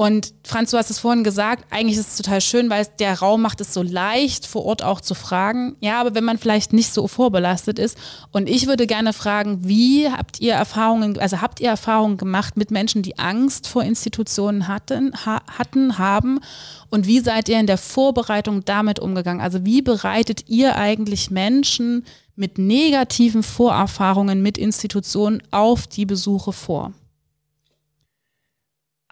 Und 0.00 0.32
Franz, 0.44 0.70
du 0.70 0.78
hast 0.78 0.88
es 0.88 0.98
vorhin 0.98 1.24
gesagt, 1.24 1.66
eigentlich 1.68 1.98
ist 1.98 2.08
es 2.08 2.16
total 2.16 2.40
schön, 2.40 2.70
weil 2.70 2.86
der 3.00 3.18
Raum 3.18 3.42
macht 3.42 3.60
es 3.60 3.74
so 3.74 3.82
leicht, 3.82 4.46
vor 4.46 4.64
Ort 4.64 4.82
auch 4.82 5.02
zu 5.02 5.12
fragen. 5.14 5.76
Ja, 5.80 6.00
aber 6.00 6.14
wenn 6.14 6.24
man 6.24 6.38
vielleicht 6.38 6.72
nicht 6.72 6.90
so 6.90 7.06
vorbelastet 7.06 7.78
ist. 7.78 7.98
Und 8.32 8.48
ich 8.48 8.66
würde 8.66 8.86
gerne 8.86 9.12
fragen, 9.12 9.58
wie 9.68 10.10
habt 10.10 10.40
ihr 10.40 10.54
Erfahrungen, 10.54 11.18
also 11.18 11.42
habt 11.42 11.60
ihr 11.60 11.68
Erfahrungen 11.68 12.16
gemacht 12.16 12.56
mit 12.56 12.70
Menschen, 12.70 13.02
die 13.02 13.18
Angst 13.18 13.68
vor 13.68 13.84
Institutionen 13.84 14.68
hatten, 14.68 15.12
ha 15.26 15.42
hatten, 15.58 15.98
haben? 15.98 16.40
Und 16.88 17.06
wie 17.06 17.20
seid 17.20 17.50
ihr 17.50 17.60
in 17.60 17.66
der 17.66 17.76
Vorbereitung 17.76 18.64
damit 18.64 19.00
umgegangen? 19.00 19.42
Also 19.42 19.66
wie 19.66 19.82
bereitet 19.82 20.48
ihr 20.48 20.76
eigentlich 20.76 21.30
Menschen 21.30 22.06
mit 22.36 22.56
negativen 22.56 23.42
Vorerfahrungen 23.42 24.40
mit 24.40 24.56
Institutionen 24.56 25.42
auf 25.50 25.86
die 25.86 26.06
Besuche 26.06 26.54
vor? 26.54 26.94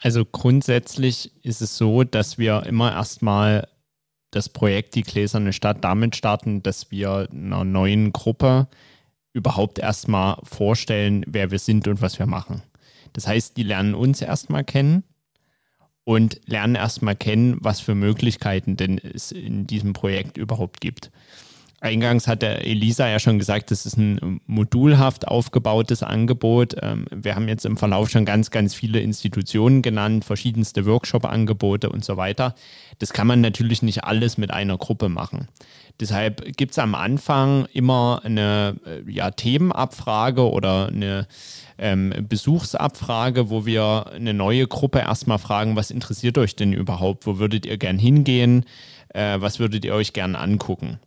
Also 0.00 0.24
grundsätzlich 0.24 1.32
ist 1.44 1.60
es 1.60 1.76
so, 1.76 2.04
dass 2.04 2.38
wir 2.38 2.64
immer 2.66 2.92
erstmal 2.92 3.68
das 4.30 4.48
Projekt 4.48 4.94
Die 4.94 5.02
Gläserne 5.02 5.52
Stadt 5.52 5.82
damit 5.82 6.14
starten, 6.14 6.62
dass 6.62 6.90
wir 6.90 7.28
einer 7.32 7.64
neuen 7.64 8.12
Gruppe 8.12 8.68
überhaupt 9.32 9.78
erstmal 9.78 10.38
vorstellen, 10.42 11.24
wer 11.26 11.50
wir 11.50 11.58
sind 11.58 11.88
und 11.88 12.00
was 12.00 12.18
wir 12.18 12.26
machen. 12.26 12.62
Das 13.12 13.26
heißt, 13.26 13.56
die 13.56 13.62
lernen 13.62 13.94
uns 13.94 14.22
erstmal 14.22 14.64
kennen 14.64 15.02
und 16.04 16.40
lernen 16.46 16.74
erstmal 16.74 17.16
kennen, 17.16 17.56
was 17.60 17.80
für 17.80 17.94
Möglichkeiten 17.94 18.76
denn 18.76 18.98
es 18.98 19.32
in 19.32 19.66
diesem 19.66 19.92
Projekt 19.92 20.36
überhaupt 20.36 20.80
gibt. 20.80 21.10
Eingangs 21.80 22.26
hat 22.26 22.42
der 22.42 22.66
Elisa 22.66 23.08
ja 23.08 23.20
schon 23.20 23.38
gesagt, 23.38 23.70
das 23.70 23.86
ist 23.86 23.96
ein 23.96 24.40
modulhaft 24.46 25.28
aufgebautes 25.28 26.02
Angebot. 26.02 26.74
Ähm, 26.82 27.06
wir 27.10 27.36
haben 27.36 27.46
jetzt 27.46 27.64
im 27.64 27.76
Verlauf 27.76 28.10
schon 28.10 28.24
ganz, 28.24 28.50
ganz 28.50 28.74
viele 28.74 29.00
Institutionen 29.00 29.80
genannt, 29.80 30.24
verschiedenste 30.24 30.86
Workshop-Angebote 30.86 31.88
und 31.90 32.04
so 32.04 32.16
weiter. 32.16 32.54
Das 32.98 33.12
kann 33.12 33.28
man 33.28 33.40
natürlich 33.40 33.82
nicht 33.82 34.02
alles 34.02 34.38
mit 34.38 34.50
einer 34.50 34.76
Gruppe 34.76 35.08
machen. 35.08 35.46
Deshalb 36.00 36.56
gibt 36.56 36.72
es 36.72 36.78
am 36.78 36.96
Anfang 36.96 37.66
immer 37.72 38.22
eine 38.24 38.76
äh, 38.84 39.10
ja, 39.10 39.30
Themenabfrage 39.30 40.50
oder 40.50 40.88
eine 40.88 41.28
ähm, 41.78 42.12
Besuchsabfrage, 42.28 43.50
wo 43.50 43.66
wir 43.66 44.10
eine 44.12 44.34
neue 44.34 44.66
Gruppe 44.66 44.98
erstmal 44.98 45.38
fragen, 45.38 45.76
was 45.76 45.92
interessiert 45.92 46.38
euch 46.38 46.56
denn 46.56 46.72
überhaupt? 46.72 47.26
Wo 47.26 47.38
würdet 47.38 47.66
ihr 47.66 47.78
gern 47.78 47.98
hingehen? 47.98 48.64
Äh, 49.10 49.40
was 49.40 49.60
würdet 49.60 49.84
ihr 49.84 49.94
euch 49.94 50.12
gern 50.12 50.34
angucken? 50.34 50.98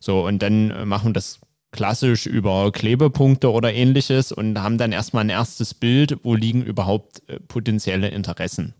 So, 0.00 0.26
und 0.26 0.42
dann 0.42 0.70
äh, 0.70 0.84
machen 0.84 1.12
das 1.12 1.40
klassisch 1.70 2.26
über 2.26 2.72
Klebepunkte 2.72 3.52
oder 3.52 3.72
ähnliches 3.72 4.32
und 4.32 4.58
haben 4.58 4.78
dann 4.78 4.92
erstmal 4.92 5.24
ein 5.24 5.30
erstes 5.30 5.74
Bild, 5.74 6.18
wo 6.22 6.34
liegen 6.34 6.62
überhaupt 6.62 7.22
äh, 7.28 7.38
potenzielle 7.40 8.08
Interessen. 8.08 8.74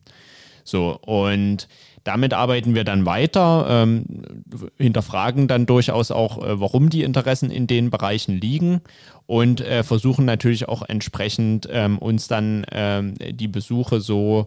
So, 0.64 0.99
und 1.01 1.69
damit 2.05 2.33
arbeiten 2.33 2.75
wir 2.75 2.85
dann 2.85 3.05
weiter, 3.05 3.66
ähm, 3.69 4.05
hinterfragen 4.79 5.49
dann 5.49 5.66
durchaus 5.66 6.11
auch, 6.11 6.43
äh, 6.43 6.61
warum 6.61 6.91
die 6.91 7.03
Interessen 7.03 7.51
in 7.51 7.66
den 7.66 7.91
Bereichen 7.91 8.41
liegen 8.41 8.81
und 9.27 9.61
äh, 9.61 9.83
versuchen 9.83 10.25
natürlich 10.25 10.69
auch 10.69 10.83
entsprechend 10.83 11.69
ähm, 11.71 11.99
uns 11.99 12.29
dann 12.29 12.64
ähm, 12.73 13.14
die 13.19 13.49
Besuche 13.49 14.01
so 14.01 14.47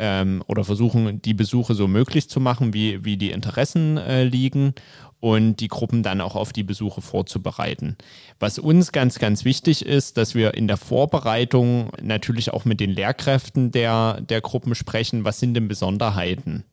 ähm, 0.00 0.42
oder 0.46 0.64
versuchen 0.64 1.20
die 1.20 1.34
Besuche 1.34 1.74
so 1.74 1.86
möglich 1.86 2.28
zu 2.28 2.40
machen, 2.40 2.72
wie, 2.72 3.04
wie 3.04 3.18
die 3.18 3.30
Interessen 3.30 3.98
äh, 3.98 4.24
liegen 4.24 4.74
und 5.20 5.56
die 5.56 5.68
Gruppen 5.68 6.02
dann 6.02 6.22
auch 6.22 6.34
auf 6.34 6.54
die 6.54 6.62
Besuche 6.62 7.02
vorzubereiten. 7.02 7.96
Was 8.38 8.58
uns 8.58 8.92
ganz, 8.92 9.18
ganz 9.18 9.44
wichtig 9.44 9.84
ist, 9.84 10.16
dass 10.16 10.34
wir 10.34 10.54
in 10.54 10.66
der 10.66 10.78
Vorbereitung 10.78 11.92
natürlich 12.02 12.52
auch 12.52 12.64
mit 12.64 12.80
den 12.80 12.90
Lehrkräften 12.90 13.70
der, 13.70 14.22
der 14.22 14.40
Gruppen 14.40 14.74
sprechen, 14.74 15.24
was 15.24 15.38
sind 15.38 15.52
denn 15.52 15.68
Besonderheiten, 15.68 16.64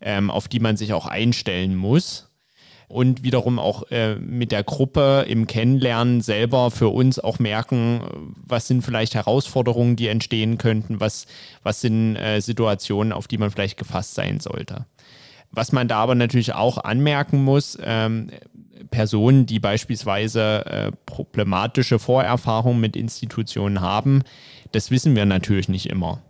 ähm, 0.00 0.30
auf 0.30 0.48
die 0.48 0.58
man 0.58 0.76
sich 0.76 0.92
auch 0.92 1.06
einstellen 1.06 1.76
muss 1.76 2.28
und 2.94 3.24
wiederum 3.24 3.58
auch 3.58 3.90
äh, 3.90 4.14
mit 4.14 4.52
der 4.52 4.62
Gruppe 4.62 5.24
im 5.26 5.48
Kennenlernen 5.48 6.20
selber 6.20 6.70
für 6.70 6.90
uns 6.90 7.18
auch 7.18 7.40
merken, 7.40 8.02
was 8.46 8.68
sind 8.68 8.82
vielleicht 8.82 9.16
Herausforderungen, 9.16 9.96
die 9.96 10.06
entstehen 10.06 10.58
könnten, 10.58 11.00
was, 11.00 11.26
was 11.64 11.80
sind 11.80 12.14
äh, 12.14 12.38
Situationen, 12.40 13.12
auf 13.12 13.26
die 13.26 13.36
man 13.36 13.50
vielleicht 13.50 13.78
gefasst 13.78 14.14
sein 14.14 14.38
sollte. 14.38 14.86
Was 15.50 15.72
man 15.72 15.88
da 15.88 15.96
aber 15.96 16.14
natürlich 16.14 16.54
auch 16.54 16.78
anmerken 16.78 17.42
muss, 17.42 17.76
ähm, 17.82 18.30
Personen, 18.92 19.46
die 19.46 19.58
beispielsweise 19.58 20.64
äh, 20.64 20.92
problematische 21.04 21.98
Vorerfahrungen 21.98 22.80
mit 22.80 22.94
Institutionen 22.94 23.80
haben, 23.80 24.22
das 24.70 24.92
wissen 24.92 25.16
wir 25.16 25.26
natürlich 25.26 25.68
nicht 25.68 25.86
immer. 25.86 26.22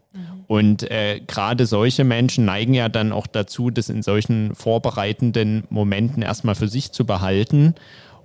Und 0.46 0.90
äh, 0.90 1.20
gerade 1.26 1.66
solche 1.66 2.04
Menschen 2.04 2.44
neigen 2.44 2.74
ja 2.74 2.88
dann 2.88 3.12
auch 3.12 3.26
dazu, 3.26 3.70
das 3.70 3.88
in 3.88 4.02
solchen 4.02 4.54
vorbereitenden 4.54 5.64
Momenten 5.70 6.22
erstmal 6.22 6.54
für 6.54 6.68
sich 6.68 6.92
zu 6.92 7.06
behalten 7.06 7.74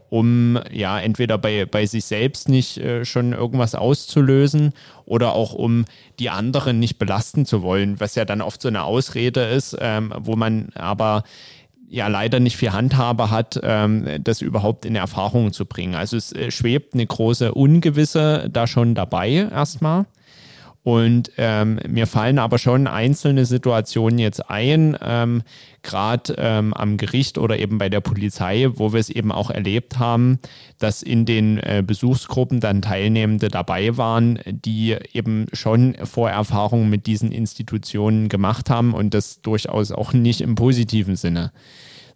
um 0.10 0.60
ja 0.72 1.00
entweder 1.00 1.38
bei, 1.38 1.66
bei 1.66 1.86
sich 1.86 2.06
selbst 2.06 2.50
nicht 2.50 2.78
äh, 2.78 3.06
schon 3.06 3.34
irgendwas 3.34 3.76
auszulösen 3.76 4.74
oder 5.06 5.34
auch 5.34 5.54
um 5.54 5.86
die 6.20 6.30
anderen 6.30 6.80
nicht 6.80 6.98
belasten 6.98 7.46
zu 7.46 7.62
wollen, 7.62 8.00
was 8.00 8.16
ja 8.16 8.26
dann 8.26 8.42
oft 8.42 8.62
so 8.62 8.68
eine 8.68 8.84
Ausrede 8.84 9.42
ist, 9.42 9.78
ähm, 9.80 10.14
wo 10.18 10.36
man 10.36 10.70
aber 10.76 11.24
ja 11.88 12.08
leider 12.08 12.40
nicht 12.40 12.58
viel 12.58 12.72
Handhabe 12.72 13.32
hat, 13.32 13.60
ähm, 13.64 14.24
das 14.24 14.42
überhaupt 14.42 14.86
in 14.86 14.96
Erfahrung 14.96 15.54
zu 15.54 15.66
bringen. 15.66 15.96
Also 15.96 16.18
es 16.18 16.32
äh, 16.34 16.52
schwebt 16.52 16.94
eine 16.94 17.06
große 17.06 17.54
Ungewisse 17.54 18.50
da 18.52 18.68
schon 18.68 18.96
dabei 18.96 19.32
erstmal. 19.52 20.06
Und 20.84 21.32
ähm, 21.38 21.80
mir 21.88 22.08
fallen 22.08 22.40
aber 22.40 22.58
schon 22.58 22.88
einzelne 22.88 23.46
Situationen 23.46 24.18
jetzt 24.18 24.50
ein, 24.50 24.98
ähm, 25.02 25.44
gerade 25.84 26.36
ähm, 26.38 26.74
am 26.74 26.98
Gericht 26.98 27.38
oder 27.38 27.60
eben 27.60 27.78
bei 27.78 27.90
der 27.90 28.00
Polizei, 28.00 28.70
wo 28.74 28.94
wir 28.94 29.00
es 29.00 29.10
eben 29.10 29.32
auch 29.32 29.50
erlebt 29.50 30.00
haben, 30.00 30.40
dass 30.78 31.04
in 31.04 31.26
den 31.26 31.58
äh, 31.58 31.84
Besuchsgruppen 31.86 32.62
dann 32.62 32.82
Teilnehmende 32.82 33.50
dabei 33.50 33.98
waren, 33.98 34.40
die 34.46 34.96
eben 35.12 35.48
schon 35.52 35.96
Vorerfahrungen 36.04 36.90
mit 36.90 37.08
diesen 37.08 37.32
Institutionen 37.32 38.30
gemacht 38.30 38.70
haben 38.70 38.94
und 38.94 39.14
das 39.14 39.42
durchaus 39.42 39.92
auch 39.92 40.14
nicht 40.14 40.40
im 40.40 40.56
positiven 40.56 41.18
Sinne. 41.18 41.52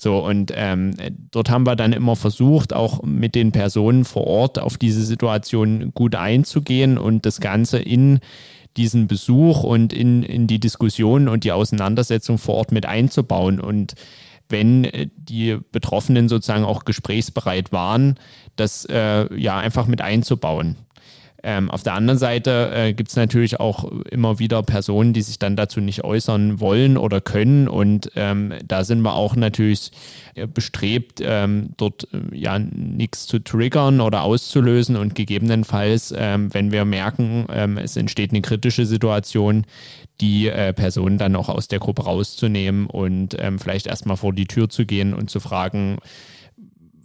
So, 0.04 0.18
und 0.20 0.52
ähm, 0.54 0.96
dort 1.32 1.50
haben 1.50 1.66
wir 1.66 1.78
dann 1.78 1.94
immer 1.94 2.18
versucht, 2.18 2.74
auch 2.74 3.04
mit 3.04 3.36
den 3.36 3.54
Personen 3.54 4.04
vor 4.04 4.28
Ort 4.28 4.60
auf 4.60 4.78
diese 4.78 5.02
Situation 5.02 5.94
gut 5.94 6.16
einzugehen 6.16 6.98
und 6.98 7.26
das 7.26 7.40
Ganze 7.40 7.80
in 7.80 8.20
diesen 8.76 9.08
Besuch 9.08 9.64
und 9.64 9.94
in, 9.94 10.24
in 10.24 10.46
die 10.46 10.60
Diskussion 10.60 11.30
und 11.30 11.46
die 11.46 11.54
Auseinandersetzung 11.54 12.38
vor 12.38 12.56
Ort 12.56 12.74
mit 12.74 12.86
einzubauen. 12.86 13.62
Und 13.62 13.94
wenn 14.50 14.84
äh, 14.84 15.08
die 15.16 15.58
Betroffenen 15.72 16.28
sozusagen 16.28 16.66
auch 16.66 16.84
gesprächsbereit 16.84 17.72
waren, 17.72 18.16
das 18.58 18.84
äh, 18.84 19.34
ja 19.34 19.58
einfach 19.58 19.88
mit 19.88 20.02
einzubauen. 20.02 20.76
Ähm, 21.46 21.70
auf 21.70 21.84
der 21.84 21.94
anderen 21.94 22.18
Seite 22.18 22.72
äh, 22.74 22.94
gibt 22.94 23.10
es 23.10 23.18
natürlich 23.18 23.60
auch 23.60 23.84
immer 24.10 24.40
wieder 24.40 24.64
Personen, 24.64 25.12
die 25.12 25.22
sich 25.22 25.40
dann 25.40 25.58
dazu 25.58 25.82
nicht 25.82 26.06
äußern 26.06 26.62
wollen 26.62 26.98
oder 26.98 27.20
können. 27.20 27.68
Und 27.68 28.12
ähm, 28.16 28.54
da 28.66 28.86
sind 28.86 29.02
wir 29.02 29.14
auch 29.14 29.36
natürlich 29.36 29.92
äh, 30.36 30.48
bestrebt, 30.48 31.20
ähm, 31.22 31.72
dort 31.76 32.08
äh, 32.14 32.36
ja 32.36 32.58
nichts 32.60 33.28
zu 33.28 33.40
triggern 33.40 34.00
oder 34.00 34.24
auszulösen 34.24 34.96
und 34.96 35.16
gegebenenfalls, 35.16 36.14
ähm, 36.18 36.54
wenn 36.54 36.72
wir 36.72 36.86
merken, 36.86 37.46
ähm, 37.52 37.78
es 37.78 37.98
entsteht 37.98 38.32
eine 38.32 38.42
kritische 38.42 38.86
Situation, 38.86 39.66
die 40.22 40.48
äh, 40.48 40.72
Personen 40.72 41.18
dann 41.18 41.36
auch 41.36 41.50
aus 41.50 41.68
der 41.68 41.80
Gruppe 41.80 42.04
rauszunehmen 42.04 42.88
und 42.88 43.36
ähm, 43.38 43.60
vielleicht 43.60 43.88
erstmal 43.88 44.16
vor 44.16 44.32
die 44.32 44.46
Tür 44.46 44.70
zu 44.70 44.86
gehen 44.86 45.14
und 45.14 45.30
zu 45.30 45.42
fragen, 45.42 45.98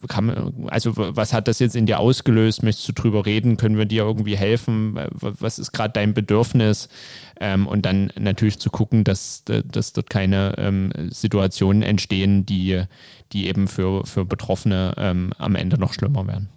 kann, 0.06 0.68
also 0.68 0.92
was 0.96 1.32
hat 1.32 1.48
das 1.48 1.58
jetzt 1.58 1.74
in 1.74 1.86
dir 1.86 1.98
ausgelöst? 1.98 2.62
Möchtest 2.62 2.88
du 2.88 2.92
drüber 2.92 3.26
reden? 3.26 3.56
Können 3.56 3.78
wir 3.78 3.86
dir 3.86 4.04
irgendwie 4.04 4.36
helfen? 4.36 4.98
Was 5.10 5.58
ist 5.58 5.72
gerade 5.72 5.92
dein 5.92 6.14
Bedürfnis? 6.14 6.88
Ähm, 7.40 7.66
und 7.66 7.84
dann 7.84 8.12
natürlich 8.18 8.58
zu 8.58 8.70
gucken, 8.70 9.04
dass, 9.04 9.44
dass 9.44 9.92
dort 9.92 10.10
keine 10.10 10.54
ähm, 10.58 10.92
Situationen 11.10 11.82
entstehen, 11.82 12.46
die, 12.46 12.82
die 13.32 13.48
eben 13.48 13.66
für, 13.66 14.06
für 14.06 14.24
Betroffene 14.24 14.94
ähm, 14.96 15.32
am 15.38 15.54
Ende 15.54 15.78
noch 15.78 15.92
schlimmer 15.92 16.26
werden. 16.26 16.48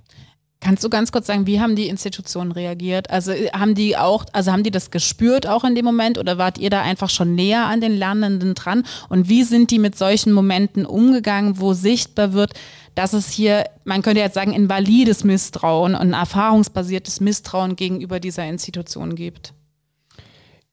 Kannst 0.64 0.84
du 0.84 0.90
ganz 0.90 1.12
kurz 1.12 1.26
sagen, 1.26 1.48
wie 1.48 1.60
haben 1.60 1.76
die 1.76 1.88
Institutionen 1.88 2.52
reagiert? 2.52 3.10
Also 3.10 3.32
äh, 3.32 3.50
haben 3.50 3.74
die 3.74 3.98
auch, 3.98 4.26
also 4.32 4.52
haben 4.52 4.62
die 4.62 4.70
das 4.70 4.92
gespürt 4.92 5.48
auch 5.48 5.64
in 5.64 5.74
dem 5.74 5.84
Moment 5.84 6.20
oder 6.20 6.38
wart 6.38 6.60
ihr 6.60 6.70
da 6.70 6.84
einfach 6.84 7.10
schon 7.10 7.34
näher 7.34 7.66
an 7.66 7.82
den 7.82 7.98
Lernenden 7.98 8.54
dran? 8.54 8.84
Und 9.10 9.28
wie 9.28 9.44
sind 9.44 9.72
die 9.72 9.80
mit 9.80 9.98
solchen 9.98 10.32
Momenten 10.32 10.86
umgegangen, 10.86 11.60
wo 11.60 11.74
sichtbar 11.74 12.34
wird, 12.34 12.54
dass 12.96 13.14
es 13.14 13.30
hier, 13.30 13.66
man 13.84 14.02
könnte 14.02 14.22
jetzt 14.22 14.36
sagen, 14.36 14.54
invalides 14.54 15.24
Misstrauen 15.24 15.96
und 15.96 16.02
ein 16.02 16.14
erfahrungsbasiertes 16.14 17.22
Misstrauen 17.22 17.76
gegenüber 17.76 18.20
dieser 18.20 18.46
Institution 18.46 19.16
gibt? 19.16 19.54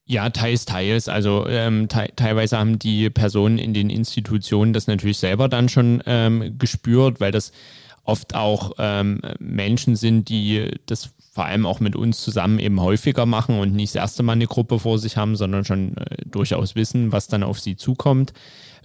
Ja, 0.04 0.30
teils, 0.30 0.64
teils. 0.64 1.08
Also 1.08 1.46
ähm, 1.48 1.88
te 1.88 2.08
teilweise 2.16 2.58
haben 2.58 2.78
die 2.78 3.10
Personen 3.10 3.58
in 3.58 3.74
den 3.74 3.90
Institutionen 3.90 4.72
das 4.72 4.86
natürlich 4.86 5.18
selber 5.18 5.48
dann 5.48 5.68
schon 5.68 6.02
ähm, 6.06 6.56
gespürt, 6.58 7.20
weil 7.20 7.30
das 7.30 7.52
oft 8.04 8.34
auch 8.34 8.72
ähm, 8.78 9.20
Menschen 9.38 9.96
sind, 9.96 10.30
die 10.30 10.70
das 10.86 11.10
vor 11.38 11.44
allem 11.44 11.66
auch 11.66 11.78
mit 11.78 11.94
uns 11.94 12.22
zusammen 12.22 12.58
eben 12.58 12.80
häufiger 12.80 13.26
machen 13.26 13.60
und 13.60 13.74
nicht 13.74 13.94
das 13.94 14.00
erste 14.00 14.22
Mal 14.22 14.32
eine 14.32 14.46
Gruppe 14.46 14.78
vor 14.78 14.98
sich 14.98 15.18
haben, 15.18 15.36
sondern 15.36 15.66
schon 15.66 15.96
äh, 15.98 16.24
durchaus 16.24 16.74
wissen, 16.74 17.12
was 17.12 17.28
dann 17.28 17.42
auf 17.42 17.60
sie 17.60 17.76
zukommt. 17.76 18.32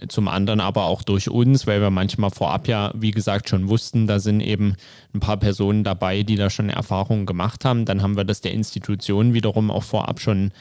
Zum 0.08 0.28
anderen 0.28 0.60
aber 0.60 0.84
auch 0.84 1.02
durch 1.02 1.28
uns, 1.28 1.66
weil 1.66 1.80
wir 1.80 1.90
manchmal 1.90 2.30
vorab 2.30 2.68
ja, 2.68 2.92
wie 2.94 3.10
gesagt, 3.10 3.48
schon 3.48 3.68
wussten, 3.68 4.06
da 4.06 4.18
sind 4.18 4.40
eben 4.40 4.76
ein 5.14 5.20
paar 5.20 5.36
Personen 5.36 5.84
dabei, 5.84 6.22
die 6.22 6.36
da 6.36 6.50
schon 6.50 6.68
Erfahrungen 6.70 7.26
gemacht 7.26 7.64
haben. 7.64 7.84
Dann 7.84 8.02
haben 8.02 8.16
wir 8.16 8.24
das 8.24 8.40
der 8.40 8.52
Institution 8.52 9.34
wiederum 9.34 9.70
auch 9.70 9.82
vorab 9.82 10.20
schon 10.20 10.52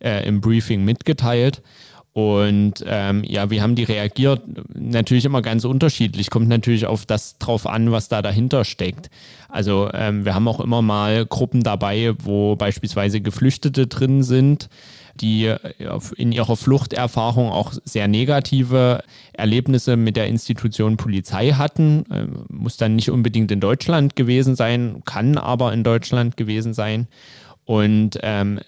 äh, 0.00 0.26
im 0.26 0.40
Briefing 0.40 0.84
mitgeteilt. 0.84 1.62
Und 2.14 2.84
ähm, 2.86 3.24
ja, 3.24 3.48
wie 3.50 3.62
haben 3.62 3.74
die 3.74 3.84
reagiert? 3.84 4.42
Natürlich 4.74 5.24
immer 5.24 5.40
ganz 5.40 5.64
unterschiedlich. 5.64 6.28
Kommt 6.28 6.48
natürlich 6.48 6.84
auf 6.84 7.06
das 7.06 7.38
drauf 7.38 7.66
an, 7.66 7.90
was 7.90 8.08
da 8.08 8.20
dahinter 8.20 8.64
steckt. 8.66 9.08
Also 9.48 9.88
ähm, 9.94 10.26
wir 10.26 10.34
haben 10.34 10.46
auch 10.46 10.60
immer 10.60 10.82
mal 10.82 11.24
Gruppen 11.24 11.62
dabei, 11.62 12.12
wo 12.22 12.54
beispielsweise 12.54 13.22
Geflüchtete 13.22 13.86
drin 13.86 14.22
sind, 14.22 14.68
die 15.20 15.46
äh, 15.46 15.58
in 16.16 16.32
ihrer 16.32 16.56
Fluchterfahrung 16.56 17.50
auch 17.50 17.72
sehr 17.84 18.08
negative 18.08 19.02
Erlebnisse 19.32 19.96
mit 19.96 20.16
der 20.16 20.26
Institution 20.26 20.96
Polizei 20.96 21.52
hatten. 21.52 22.04
Ähm, 22.10 22.44
muss 22.48 22.76
dann 22.76 22.96
nicht 22.96 23.10
unbedingt 23.10 23.50
in 23.50 23.60
Deutschland 23.60 24.16
gewesen 24.16 24.56
sein, 24.56 25.02
kann 25.04 25.38
aber 25.38 25.72
in 25.72 25.84
Deutschland 25.84 26.36
gewesen 26.36 26.74
sein. 26.74 27.08
Und 27.64 28.18
ähm, 28.22 28.60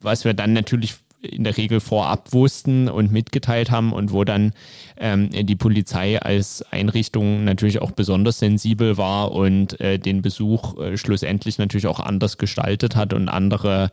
was 0.00 0.24
wir 0.24 0.34
dann 0.34 0.52
natürlich 0.52 0.94
in 1.22 1.44
der 1.44 1.56
Regel 1.56 1.80
vorab 1.80 2.32
wussten 2.32 2.88
und 2.88 3.12
mitgeteilt 3.12 3.70
haben 3.70 3.92
und 3.92 4.12
wo 4.12 4.24
dann 4.24 4.52
ähm, 4.98 5.30
die 5.30 5.56
Polizei 5.56 6.20
als 6.20 6.64
Einrichtung 6.70 7.44
natürlich 7.44 7.80
auch 7.80 7.90
besonders 7.90 8.38
sensibel 8.38 8.96
war 8.96 9.32
und 9.32 9.80
äh, 9.80 9.98
den 9.98 10.22
Besuch 10.22 10.78
äh, 10.78 10.96
schlussendlich 10.96 11.58
natürlich 11.58 11.86
auch 11.86 12.00
anders 12.00 12.38
gestaltet 12.38 12.96
hat 12.96 13.12
und 13.12 13.28
andere 13.28 13.90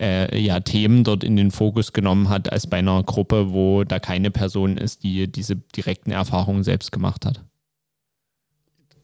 äh, 0.00 0.38
ja, 0.38 0.60
Themen 0.60 1.04
dort 1.04 1.22
in 1.22 1.36
den 1.36 1.50
Fokus 1.50 1.92
genommen 1.92 2.28
hat 2.28 2.50
als 2.50 2.66
bei 2.66 2.78
einer 2.78 3.02
Gruppe, 3.02 3.52
wo 3.52 3.84
da 3.84 3.98
keine 3.98 4.30
Person 4.30 4.76
ist, 4.76 5.02
die 5.02 5.30
diese 5.30 5.56
direkten 5.56 6.10
Erfahrungen 6.10 6.64
selbst 6.64 6.90
gemacht 6.90 7.26
hat. 7.26 7.44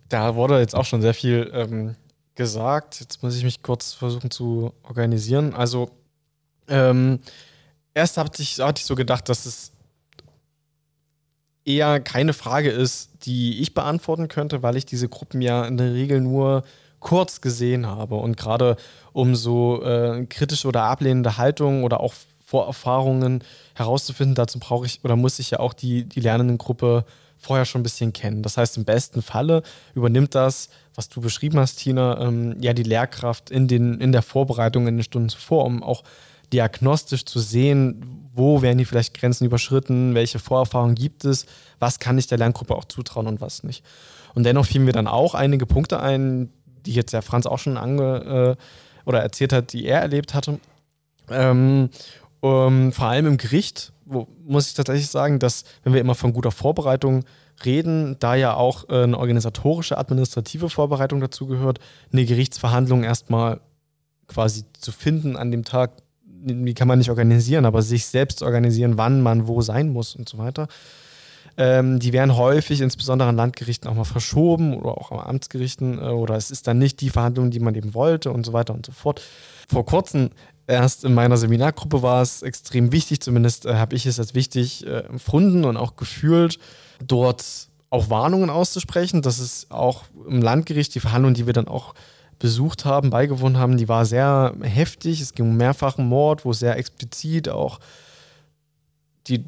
Da 0.09 0.35
wurde 0.35 0.59
jetzt 0.59 0.75
auch 0.75 0.85
schon 0.85 1.03
sehr 1.03 1.15
viel 1.15 1.51
ähm, 1.53 1.97
gesagt. 2.35 3.01
Jetzt 3.01 3.23
muss 3.23 3.37
ich 3.37 3.45
mich 3.45 3.63
kurz 3.63 3.93
versuchen 3.93 4.31
zu 4.31 4.73
organisieren. 4.83 5.53
Also 5.53 5.91
ähm, 6.69 7.19
erst 7.93 8.17
hatte 8.17 8.43
ich, 8.43 8.59
hatte 8.61 8.81
ich 8.81 8.87
so 8.87 8.95
gedacht, 8.95 9.29
dass 9.29 9.45
es 9.47 9.73
eher 11.65 12.01
keine 12.01 12.33
Frage 12.33 12.71
ist, 12.71 13.11
die 13.27 13.61
ich 13.61 13.75
beantworten 13.75 14.29
könnte, 14.29 14.63
weil 14.63 14.77
ich 14.77 14.87
diese 14.87 15.09
Gruppen 15.09 15.43
ja 15.43 15.65
in 15.67 15.77
der 15.77 15.93
Regel 15.93 16.21
nur 16.21 16.63
kurz 17.01 17.41
gesehen 17.41 17.87
habe. 17.87 18.17
Und 18.17 18.37
gerade 18.37 18.77
um 19.13 19.35
so 19.35 19.83
äh, 19.83 20.27
kritische 20.27 20.69
oder 20.69 20.85
ablehnende 20.85 21.37
Haltungen 21.37 21.85
oder 21.85 22.01
auch 22.01 22.15
Vorerfahrungen 22.45 23.43
herauszufinden, 23.75 24.35
dazu 24.35 24.59
brauche 24.59 24.87
ich 24.87 25.01
oder 25.03 25.17
muss 25.17 25.39
ich 25.39 25.51
ja 25.51 25.59
auch 25.59 25.73
die, 25.73 26.05
die 26.05 26.21
Lernendengruppe 26.21 27.05
vorher 27.39 27.65
schon 27.65 27.81
ein 27.81 27.85
bisschen 27.85 28.13
kennen. 28.13 28.43
Das 28.43 28.57
heißt, 28.57 28.77
im 28.77 28.85
besten 28.85 29.21
Falle 29.21 29.63
übernimmt 29.95 30.35
das, 30.35 30.69
was 30.95 31.09
du 31.09 31.21
beschrieben 31.21 31.59
hast, 31.59 31.77
Tina, 31.77 32.21
ähm, 32.21 32.57
ja 32.61 32.73
die 32.73 32.83
Lehrkraft 32.83 33.51
in, 33.51 33.69
den, 33.69 34.01
in 34.01 34.13
der 34.13 34.23
Vorbereitung 34.23 34.87
in 34.87 34.97
den 34.97 35.05
Stunden 35.05 35.29
zuvor, 35.29 35.65
um 35.65 35.83
auch 35.83 36.03
diagnostisch 36.53 37.25
zu 37.25 37.41
sehen, 37.41 38.29
wo 38.33 38.63
werden 38.63 38.79
die 38.79 38.85
vielleicht 38.85 39.15
Grenzen 39.15 39.45
überschritten, 39.45 40.15
welche 40.15 40.39
Vorerfahrungen 40.39 40.95
gibt 40.95 41.25
es, 41.25 41.47
was 41.79 41.99
kann 41.99 42.19
ich 42.19 42.27
der 42.27 42.39
Lerngruppe 42.39 42.75
auch 42.75 42.85
zutrauen 42.85 43.27
und 43.27 43.41
was 43.41 43.65
nicht. 43.65 43.85
Und 44.35 44.45
dennoch 44.45 44.67
fielen 44.67 44.85
mir 44.85 44.93
dann 44.93 45.09
auch 45.09 45.35
einige 45.35 45.67
Punkte 45.67 46.01
ein, 46.01 46.51
die 46.87 46.93
jetzt 46.93 47.12
der 47.12 47.22
Franz 47.22 47.47
auch 47.47 47.59
schon 47.59 47.76
ange 47.76 48.57
äh, 48.57 49.09
oder 49.09 49.20
erzählt 49.20 49.53
hat, 49.53 49.72
die 49.72 49.87
er 49.87 50.01
erlebt 50.01 50.34
hatte. 50.34 50.61
Ähm, 51.30 51.91
um, 52.41 52.93
vor 52.93 53.07
allem 53.07 53.26
im 53.26 53.37
Gericht 53.37 53.93
wo, 54.07 54.28
muss 54.47 54.68
ich 54.68 54.74
tatsächlich 54.74 55.09
sagen, 55.09 55.39
dass, 55.39 55.64
wenn 55.82 55.93
wir 55.93 56.01
immer 56.01 56.14
von 56.14 56.32
guter 56.32 56.53
Vorbereitung 56.53 57.24
reden, 57.64 58.16
da 58.20 58.34
ja 58.34 58.55
auch 58.55 58.89
äh, 58.89 59.03
eine 59.03 59.18
organisatorische, 59.18 59.99
administrative 59.99 60.70
Vorbereitung 60.70 61.20
dazu 61.20 61.47
gehört, 61.47 61.80
eine 62.12 62.24
Gerichtsverhandlung 62.24 63.03
erstmal 63.03 63.61
quasi 64.28 64.64
zu 64.78 64.93
finden 64.93 65.37
an 65.37 65.51
dem 65.51 65.64
Tag, 65.64 65.91
die 66.24 66.74
kann 66.74 66.89
man 66.89 66.99
nicht 66.99 67.11
organisieren, 67.11 67.64
aber 67.64 67.82
sich 67.82 68.07
selbst 68.07 68.43
organisieren, 68.43 68.97
wann 68.97 69.20
man 69.22 69.49
wo 69.49 69.61
sein 69.61 69.89
muss 69.89 70.14
und 70.14 70.28
so 70.28 70.39
weiter. 70.39 70.68
Ähm, 71.59 71.99
die 71.99 72.13
werden 72.13 72.37
häufig, 72.37 72.81
insbesondere 72.81 73.29
an 73.29 73.37
Landgerichten, 73.37 73.89
auch 73.89 73.95
mal 73.95 74.05
verschoben 74.05 74.75
oder 74.75 74.91
auch 74.91 75.11
an 75.11 75.21
Amtsgerichten 75.21 75.99
äh, 75.99 76.03
oder 76.03 76.37
es 76.37 76.51
ist 76.51 76.67
dann 76.67 76.79
nicht 76.79 77.01
die 77.01 77.11
Verhandlung, 77.11 77.51
die 77.51 77.61
man 77.61 77.75
eben 77.75 77.95
wollte 77.95 78.31
und 78.31 78.45
so 78.45 78.53
weiter 78.53 78.75
und 78.75 78.85
so 78.85 78.93
fort. 78.93 79.23
Vor 79.69 79.87
kurzem 79.87 80.31
erst 80.67 81.05
in 81.05 81.15
meiner 81.15 81.37
Seminargruppe 81.37 82.03
war 82.03 82.21
es 82.21 82.43
extrem 82.43 82.93
wichtig, 82.93 83.21
zumindest 83.21 83.65
äh, 83.65 83.75
habe 83.75 83.97
ich 83.97 84.05
es 84.05 84.19
als 84.19 84.35
wichtig 84.35 84.87
äh, 84.87 85.01
empfunden 85.01 85.65
und 85.65 85.77
auch 85.77 85.97
gefühlt, 85.97 86.59
dort 87.07 87.69
auch 87.89 88.11
Warnungen 88.11 88.51
auszusprechen. 88.51 89.23
Das 89.23 89.39
ist 89.39 89.71
auch 89.71 90.05
im 90.29 90.43
Landgericht 90.43 90.95
die 90.95 91.01
Verhandlung, 91.01 91.35
die 91.35 91.47
wir 91.47 91.53
dann 91.53 91.69
auch 91.69 91.95
besucht 92.39 92.85
haben, 92.85 93.09
beigewohnt 93.09 93.57
haben, 93.57 93.79
die 93.79 93.89
war 93.89 94.05
sehr 94.05 94.55
heftig. 94.61 95.23
Es 95.23 95.33
ging 95.33 95.49
um 95.49 95.57
mehrfachen 95.57 96.07
Mord, 96.07 96.45
wo 96.45 96.53
sehr 96.53 96.77
explizit 96.77 97.49
auch 97.49 97.81
die 99.27 99.45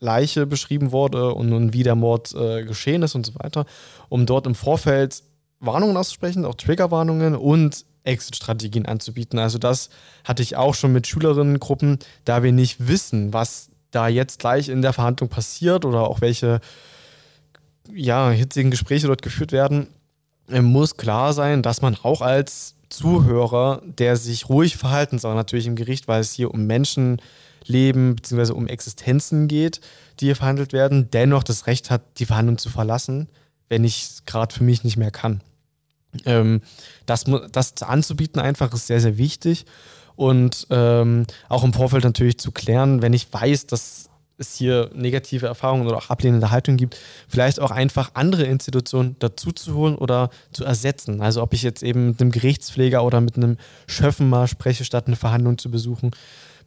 Leiche 0.00 0.46
beschrieben 0.46 0.92
wurde 0.92 1.34
und, 1.34 1.52
und 1.52 1.72
wie 1.72 1.82
der 1.82 1.94
Mord 1.94 2.34
äh, 2.34 2.64
geschehen 2.64 3.02
ist 3.02 3.14
und 3.14 3.26
so 3.26 3.34
weiter, 3.36 3.66
um 4.08 4.26
dort 4.26 4.46
im 4.46 4.54
Vorfeld 4.54 5.22
Warnungen 5.60 5.96
auszusprechen, 5.96 6.44
auch 6.44 6.54
Triggerwarnungen 6.54 7.36
und 7.36 7.84
Exit-Strategien 8.04 8.86
anzubieten. 8.86 9.38
Also 9.38 9.58
das 9.58 9.90
hatte 10.24 10.42
ich 10.42 10.56
auch 10.56 10.74
schon 10.74 10.92
mit 10.92 11.06
Schülerinnengruppen, 11.06 11.98
da 12.24 12.42
wir 12.42 12.52
nicht 12.52 12.88
wissen, 12.88 13.34
was 13.34 13.70
da 13.90 14.08
jetzt 14.08 14.38
gleich 14.38 14.68
in 14.68 14.82
der 14.82 14.94
Verhandlung 14.94 15.28
passiert 15.28 15.84
oder 15.84 16.08
auch 16.08 16.20
welche 16.20 16.60
ja, 17.92 18.30
hitzigen 18.30 18.70
Gespräche 18.70 19.06
dort 19.06 19.22
geführt 19.22 19.52
werden, 19.52 19.88
äh, 20.48 20.62
muss 20.62 20.96
klar 20.96 21.32
sein, 21.32 21.62
dass 21.62 21.82
man 21.82 21.96
auch 22.02 22.22
als 22.22 22.76
Zuhörer, 22.88 23.82
der 23.84 24.16
sich 24.16 24.48
ruhig 24.48 24.76
verhalten 24.76 25.18
soll, 25.18 25.34
natürlich 25.34 25.66
im 25.66 25.76
Gericht, 25.76 26.08
weil 26.08 26.20
es 26.20 26.32
hier 26.32 26.52
um 26.52 26.66
Menschenleben 27.70 28.16
bzw. 28.16 28.52
um 28.52 28.66
Existenzen 28.66 29.48
geht, 29.48 29.80
die 30.18 30.26
hier 30.26 30.36
verhandelt 30.36 30.72
werden, 30.72 31.10
dennoch 31.10 31.42
das 31.42 31.66
Recht 31.66 31.90
hat, 31.90 32.02
die 32.18 32.26
Verhandlung 32.26 32.58
zu 32.58 32.68
verlassen, 32.68 33.28
wenn 33.68 33.84
ich 33.84 34.02
es 34.02 34.24
gerade 34.26 34.54
für 34.54 34.64
mich 34.64 34.84
nicht 34.84 34.96
mehr 34.96 35.10
kann. 35.10 35.40
Ähm, 36.24 36.60
das, 37.06 37.24
das 37.52 37.82
anzubieten 37.82 38.40
einfach 38.40 38.72
ist 38.74 38.88
sehr, 38.88 39.00
sehr 39.00 39.16
wichtig. 39.16 39.64
Und 40.16 40.66
ähm, 40.70 41.26
auch 41.48 41.64
im 41.64 41.72
Vorfeld 41.72 42.04
natürlich 42.04 42.38
zu 42.38 42.50
klären, 42.50 43.00
wenn 43.00 43.14
ich 43.14 43.32
weiß, 43.32 43.66
dass 43.66 44.10
es 44.36 44.56
hier 44.56 44.90
negative 44.94 45.46
Erfahrungen 45.46 45.86
oder 45.86 45.98
auch 45.98 46.10
ablehnende 46.10 46.50
Haltung 46.50 46.76
gibt, 46.76 46.98
vielleicht 47.28 47.60
auch 47.60 47.70
einfach 47.70 48.12
andere 48.14 48.44
Institutionen 48.44 49.16
dazu 49.18 49.52
zu 49.52 49.74
holen 49.74 49.96
oder 49.96 50.30
zu 50.52 50.64
ersetzen. 50.64 51.20
Also 51.20 51.42
ob 51.42 51.52
ich 51.52 51.62
jetzt 51.62 51.82
eben 51.82 52.08
mit 52.08 52.20
einem 52.20 52.32
Gerichtspfleger 52.32 53.04
oder 53.04 53.20
mit 53.20 53.36
einem 53.36 53.58
Schöffen 53.86 54.28
mal 54.28 54.48
spreche, 54.48 54.84
statt 54.84 55.06
eine 55.06 55.16
Verhandlung 55.16 55.58
zu 55.58 55.70
besuchen, 55.70 56.10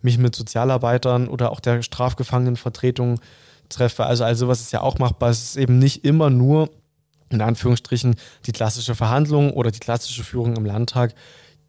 mich 0.04 0.18
mit 0.18 0.36
Sozialarbeitern 0.36 1.28
oder 1.28 1.52
auch 1.52 1.60
der 1.60 1.82
Strafgefangenenvertretung 1.82 3.20
treffe. 3.70 4.06
Also, 4.06 4.24
also 4.24 4.46
sowas 4.46 4.62
ist 4.62 4.72
ja 4.72 4.82
auch 4.82 5.00
machbar. 5.00 5.30
Es 5.30 5.44
ist 5.44 5.58
eben 5.58 5.80
nicht 5.80 6.06
immer 6.06 6.30
nur 6.30 6.70
in 7.30 7.42
Anführungsstrichen 7.42 8.16
die 8.46 8.52
klassische 8.52 8.96
Verhandlung 8.96 9.52
oder 9.52 9.72
die 9.72 9.80
klassische 9.80 10.24
Führung 10.24 10.56
im 10.56 10.66
Landtag, 10.66 11.16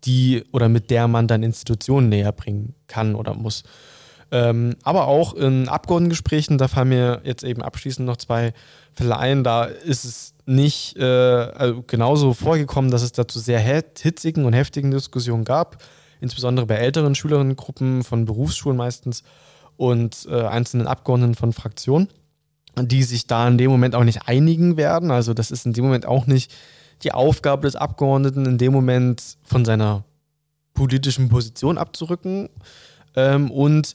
die 0.04 0.44
oder 0.52 0.68
mit 0.68 0.90
der 0.90 1.08
man 1.08 1.26
dann 1.26 1.42
Institutionen 1.42 2.10
näher 2.10 2.32
bringen 2.32 2.74
kann 2.86 3.14
oder 3.14 3.34
muss. 3.34 3.62
Ähm, 4.30 4.76
aber 4.82 5.06
auch 5.06 5.34
in 5.34 5.68
Abgeordnetengesprächen, 5.68 6.58
da 6.58 6.68
fallen 6.68 6.88
mir 6.88 7.20
jetzt 7.24 7.44
eben 7.44 7.62
abschließend 7.62 8.06
noch 8.06 8.16
zwei 8.16 8.52
Fälle 8.92 9.16
ein, 9.18 9.44
da 9.44 9.64
ist 9.64 10.04
es 10.04 10.34
nicht 10.46 10.96
äh, 10.96 11.04
also 11.04 11.82
genauso 11.86 12.34
vorgekommen, 12.34 12.90
dass 12.90 13.02
es 13.02 13.12
dazu 13.12 13.38
sehr 13.38 13.60
hitzigen 13.60 14.44
und 14.44 14.52
heftigen 14.52 14.90
Diskussionen 14.90 15.44
gab, 15.44 15.82
insbesondere 16.24 16.66
bei 16.66 16.74
älteren 16.74 17.14
Schülerinnengruppen 17.14 18.02
von 18.02 18.24
Berufsschulen 18.24 18.76
meistens 18.76 19.22
und 19.76 20.26
äh, 20.28 20.42
einzelnen 20.42 20.88
Abgeordneten 20.88 21.34
von 21.34 21.52
Fraktionen 21.52 22.08
die 22.82 23.02
sich 23.02 23.26
da 23.26 23.46
in 23.46 23.58
dem 23.58 23.70
Moment 23.70 23.94
auch 23.94 24.04
nicht 24.04 24.26
einigen 24.26 24.76
werden. 24.76 25.10
Also 25.10 25.34
das 25.34 25.50
ist 25.50 25.66
in 25.66 25.72
dem 25.72 25.84
Moment 25.84 26.06
auch 26.06 26.26
nicht 26.26 26.52
die 27.02 27.12
Aufgabe 27.12 27.62
des 27.62 27.76
Abgeordneten, 27.76 28.46
in 28.46 28.58
dem 28.58 28.72
Moment 28.72 29.36
von 29.42 29.64
seiner 29.64 30.04
politischen 30.74 31.28
Position 31.28 31.78
abzurücken. 31.78 32.48
Ähm, 33.14 33.50
und 33.50 33.94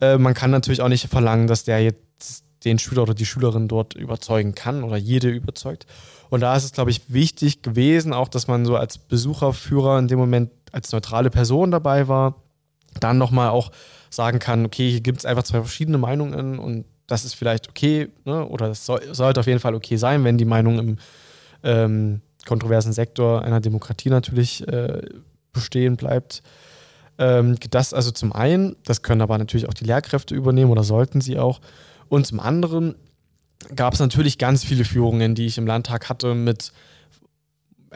äh, 0.00 0.18
man 0.18 0.34
kann 0.34 0.50
natürlich 0.50 0.82
auch 0.82 0.88
nicht 0.88 1.08
verlangen, 1.08 1.46
dass 1.46 1.64
der 1.64 1.82
jetzt 1.82 2.44
den 2.64 2.78
Schüler 2.78 3.02
oder 3.02 3.14
die 3.14 3.26
Schülerin 3.26 3.68
dort 3.68 3.94
überzeugen 3.94 4.54
kann 4.54 4.82
oder 4.82 4.96
jede 4.96 5.28
überzeugt. 5.28 5.86
Und 6.30 6.40
da 6.40 6.56
ist 6.56 6.64
es, 6.64 6.72
glaube 6.72 6.90
ich, 6.90 7.12
wichtig 7.12 7.62
gewesen, 7.62 8.12
auch 8.12 8.28
dass 8.28 8.48
man 8.48 8.64
so 8.64 8.76
als 8.76 8.98
Besucherführer 8.98 9.98
in 10.00 10.08
dem 10.08 10.18
Moment 10.18 10.50
als 10.76 10.92
neutrale 10.92 11.30
Person 11.30 11.70
dabei 11.70 12.06
war, 12.06 12.42
dann 13.00 13.18
nochmal 13.18 13.48
auch 13.48 13.72
sagen 14.10 14.38
kann, 14.38 14.66
okay, 14.66 14.90
hier 14.90 15.00
gibt 15.00 15.18
es 15.18 15.24
einfach 15.24 15.42
zwei 15.42 15.58
verschiedene 15.58 15.98
Meinungen 15.98 16.58
und 16.58 16.84
das 17.06 17.24
ist 17.24 17.34
vielleicht 17.34 17.68
okay, 17.68 18.08
ne? 18.24 18.46
oder 18.46 18.68
es 18.68 18.84
soll, 18.84 19.00
sollte 19.12 19.40
auf 19.40 19.46
jeden 19.46 19.60
Fall 19.60 19.74
okay 19.74 19.96
sein, 19.96 20.22
wenn 20.24 20.38
die 20.38 20.44
Meinung 20.44 20.78
im 20.78 20.96
ähm, 21.62 22.20
kontroversen 22.46 22.92
Sektor 22.92 23.42
einer 23.42 23.60
Demokratie 23.60 24.10
natürlich 24.10 24.66
äh, 24.68 25.02
bestehen 25.52 25.96
bleibt. 25.96 26.42
Ähm, 27.18 27.56
das 27.70 27.94
also 27.94 28.10
zum 28.10 28.32
einen, 28.32 28.76
das 28.84 29.02
können 29.02 29.22
aber 29.22 29.38
natürlich 29.38 29.68
auch 29.68 29.74
die 29.74 29.84
Lehrkräfte 29.84 30.34
übernehmen 30.34 30.70
oder 30.70 30.84
sollten 30.84 31.20
sie 31.20 31.38
auch. 31.38 31.60
Und 32.08 32.26
zum 32.26 32.38
anderen 32.38 32.96
gab 33.74 33.94
es 33.94 34.00
natürlich 34.00 34.36
ganz 34.36 34.62
viele 34.62 34.84
Führungen, 34.84 35.34
die 35.34 35.46
ich 35.46 35.58
im 35.58 35.66
Landtag 35.66 36.08
hatte 36.08 36.34
mit, 36.34 36.72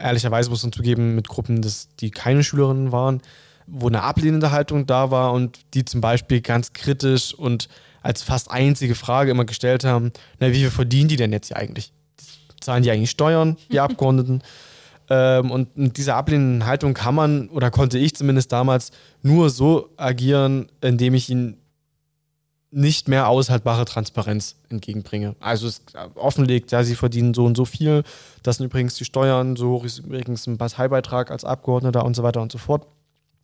ehrlicherweise 0.01 0.49
muss 0.49 0.63
man 0.63 0.71
zugeben, 0.71 1.15
mit 1.15 1.27
Gruppen, 1.27 1.61
das, 1.61 1.89
die 1.99 2.11
keine 2.11 2.43
Schülerinnen 2.43 2.91
waren, 2.91 3.21
wo 3.67 3.87
eine 3.87 4.03
ablehnende 4.03 4.51
Haltung 4.51 4.85
da 4.85 5.11
war 5.11 5.33
und 5.33 5.59
die 5.73 5.85
zum 5.85 6.01
Beispiel 6.01 6.41
ganz 6.41 6.73
kritisch 6.73 7.33
und 7.33 7.69
als 8.01 8.23
fast 8.23 8.49
einzige 8.49 8.95
Frage 8.95 9.31
immer 9.31 9.45
gestellt 9.45 9.83
haben, 9.83 10.11
na, 10.39 10.49
wie 10.49 10.59
viel 10.59 10.71
verdienen 10.71 11.09
die 11.09 11.15
denn 11.15 11.31
jetzt 11.31 11.47
hier 11.47 11.57
eigentlich? 11.57 11.93
Zahlen 12.59 12.83
die 12.83 12.91
eigentlich 12.91 13.11
Steuern, 13.11 13.57
die 13.71 13.79
Abgeordneten? 13.79 14.41
ähm, 15.11 15.51
und 15.51 15.75
mit 15.77 15.97
dieser 15.97 16.15
ablehnenden 16.15 16.65
Haltung 16.65 16.93
kann 16.93 17.13
man 17.13 17.49
oder 17.49 17.69
konnte 17.69 17.97
ich 17.97 18.15
zumindest 18.15 18.51
damals 18.53 18.91
nur 19.21 19.49
so 19.49 19.89
agieren, 19.97 20.67
indem 20.79 21.13
ich 21.15 21.29
ihnen 21.29 21.57
nicht 22.71 23.09
mehr 23.09 23.27
aushaltbare 23.27 23.83
Transparenz 23.85 24.55
entgegenbringe. 24.69 25.35
Also 25.41 25.67
es 25.67 25.81
offenlegt, 26.15 26.71
ja, 26.71 26.83
sie 26.83 26.95
verdienen 26.95 27.33
so 27.33 27.45
und 27.45 27.57
so 27.57 27.65
viel, 27.65 28.03
das 28.43 28.57
sind 28.57 28.65
übrigens 28.65 28.95
die 28.95 29.05
Steuern, 29.05 29.57
so 29.57 29.83
ist 29.83 29.99
übrigens 29.99 30.47
ein 30.47 30.57
Parteibeitrag 30.57 31.31
als 31.31 31.43
Abgeordneter 31.43 32.05
und 32.05 32.15
so 32.15 32.23
weiter 32.23 32.41
und 32.41 32.51
so 32.51 32.57
fort. 32.57 32.87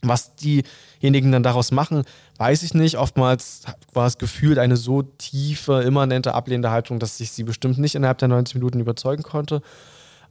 Was 0.03 0.35
diejenigen 0.35 1.31
dann 1.31 1.43
daraus 1.43 1.71
machen, 1.71 2.03
weiß 2.37 2.61
ich 2.63 2.75
nicht. 2.75 2.97
Oftmals 2.97 3.63
war 3.93 4.05
es 4.05 4.19
gefühlt 4.19 4.59
eine 4.59 4.77
so 4.77 5.01
tiefe, 5.01 5.81
immanente 5.81 6.35
ablehnende 6.35 6.69
Haltung, 6.69 6.99
dass 6.99 7.19
ich 7.19 7.31
sie 7.31 7.43
bestimmt 7.43 7.79
nicht 7.79 7.95
innerhalb 7.95 8.19
der 8.19 8.27
90 8.27 8.55
Minuten 8.55 8.79
überzeugen 8.79 9.23
konnte. 9.23 9.61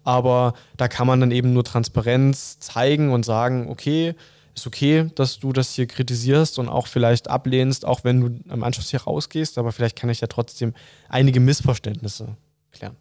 Aber 0.04 0.54
da 0.76 0.86
kann 0.86 1.08
man 1.08 1.18
dann 1.18 1.32
eben 1.32 1.52
nur 1.52 1.64
Transparenz 1.64 2.60
zeigen 2.60 3.12
und 3.12 3.24
sagen, 3.24 3.68
okay, 3.68 4.14
ist 4.56 4.66
okay, 4.66 5.10
dass 5.14 5.38
du 5.38 5.52
das 5.52 5.74
hier 5.74 5.86
kritisierst 5.86 6.58
und 6.58 6.68
auch 6.68 6.86
vielleicht 6.86 7.28
ablehnst, 7.28 7.84
auch 7.84 8.04
wenn 8.04 8.20
du 8.20 8.50
am 8.50 8.64
Anschluss 8.64 8.90
hier 8.90 9.02
rausgehst, 9.02 9.58
aber 9.58 9.70
vielleicht 9.70 9.96
kann 9.96 10.10
ich 10.10 10.20
ja 10.20 10.26
trotzdem 10.26 10.74
einige 11.08 11.40
Missverständnisse 11.40 12.36
klären. 12.72 12.96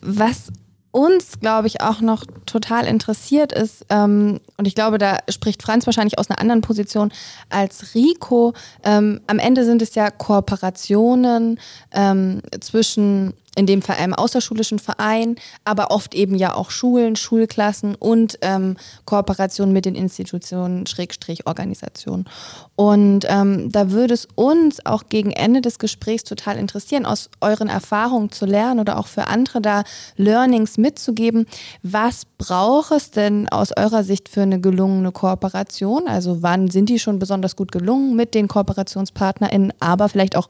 Was 0.00 0.48
uns, 0.90 1.40
glaube 1.40 1.68
ich, 1.68 1.80
auch 1.80 2.00
noch 2.00 2.24
total 2.44 2.86
interessiert 2.86 3.52
ist, 3.52 3.86
ähm, 3.88 4.40
und 4.58 4.66
ich 4.66 4.74
glaube, 4.74 4.98
da 4.98 5.18
spricht 5.30 5.62
Franz 5.62 5.86
wahrscheinlich 5.86 6.18
aus 6.18 6.28
einer 6.28 6.38
anderen 6.38 6.60
Position 6.60 7.12
als 7.48 7.94
Rico. 7.94 8.52
Ähm, 8.82 9.20
am 9.26 9.38
Ende 9.38 9.64
sind 9.64 9.80
es 9.80 9.94
ja 9.94 10.10
Kooperationen 10.10 11.58
ähm, 11.92 12.42
zwischen 12.60 13.32
in 13.54 13.66
dem 13.66 13.82
Fall 13.82 13.96
einem 13.96 14.14
außerschulischen 14.14 14.78
Verein, 14.78 15.36
aber 15.64 15.90
oft 15.90 16.14
eben 16.14 16.34
ja 16.36 16.54
auch 16.54 16.70
Schulen, 16.70 17.16
Schulklassen 17.16 17.94
und 17.94 18.38
ähm, 18.40 18.76
Kooperation 19.04 19.72
mit 19.72 19.84
den 19.84 19.94
Institutionen, 19.94 20.86
Schrägstrich 20.86 21.46
Organisationen. 21.46 22.24
Und 22.76 23.26
ähm, 23.28 23.70
da 23.70 23.90
würde 23.90 24.14
es 24.14 24.26
uns 24.34 24.84
auch 24.86 25.04
gegen 25.08 25.32
Ende 25.32 25.60
des 25.60 25.78
Gesprächs 25.78 26.24
total 26.24 26.56
interessieren, 26.56 27.04
aus 27.04 27.28
euren 27.40 27.68
Erfahrungen 27.68 28.30
zu 28.30 28.46
lernen 28.46 28.80
oder 28.80 28.98
auch 28.98 29.06
für 29.06 29.26
andere 29.26 29.60
da 29.60 29.84
Learnings 30.16 30.78
mitzugeben. 30.78 31.46
Was 31.82 32.24
braucht 32.38 32.92
es 32.92 33.10
denn 33.10 33.48
aus 33.50 33.76
eurer 33.76 34.02
Sicht 34.02 34.30
für 34.30 34.42
eine 34.42 34.60
gelungene 34.60 35.12
Kooperation? 35.12 36.08
Also 36.08 36.42
wann 36.42 36.70
sind 36.70 36.88
die 36.88 36.98
schon 36.98 37.18
besonders 37.18 37.54
gut 37.54 37.70
gelungen 37.70 38.16
mit 38.16 38.34
den 38.34 38.48
KooperationspartnerInnen, 38.48 39.74
aber 39.78 40.08
vielleicht 40.08 40.36
auch, 40.36 40.48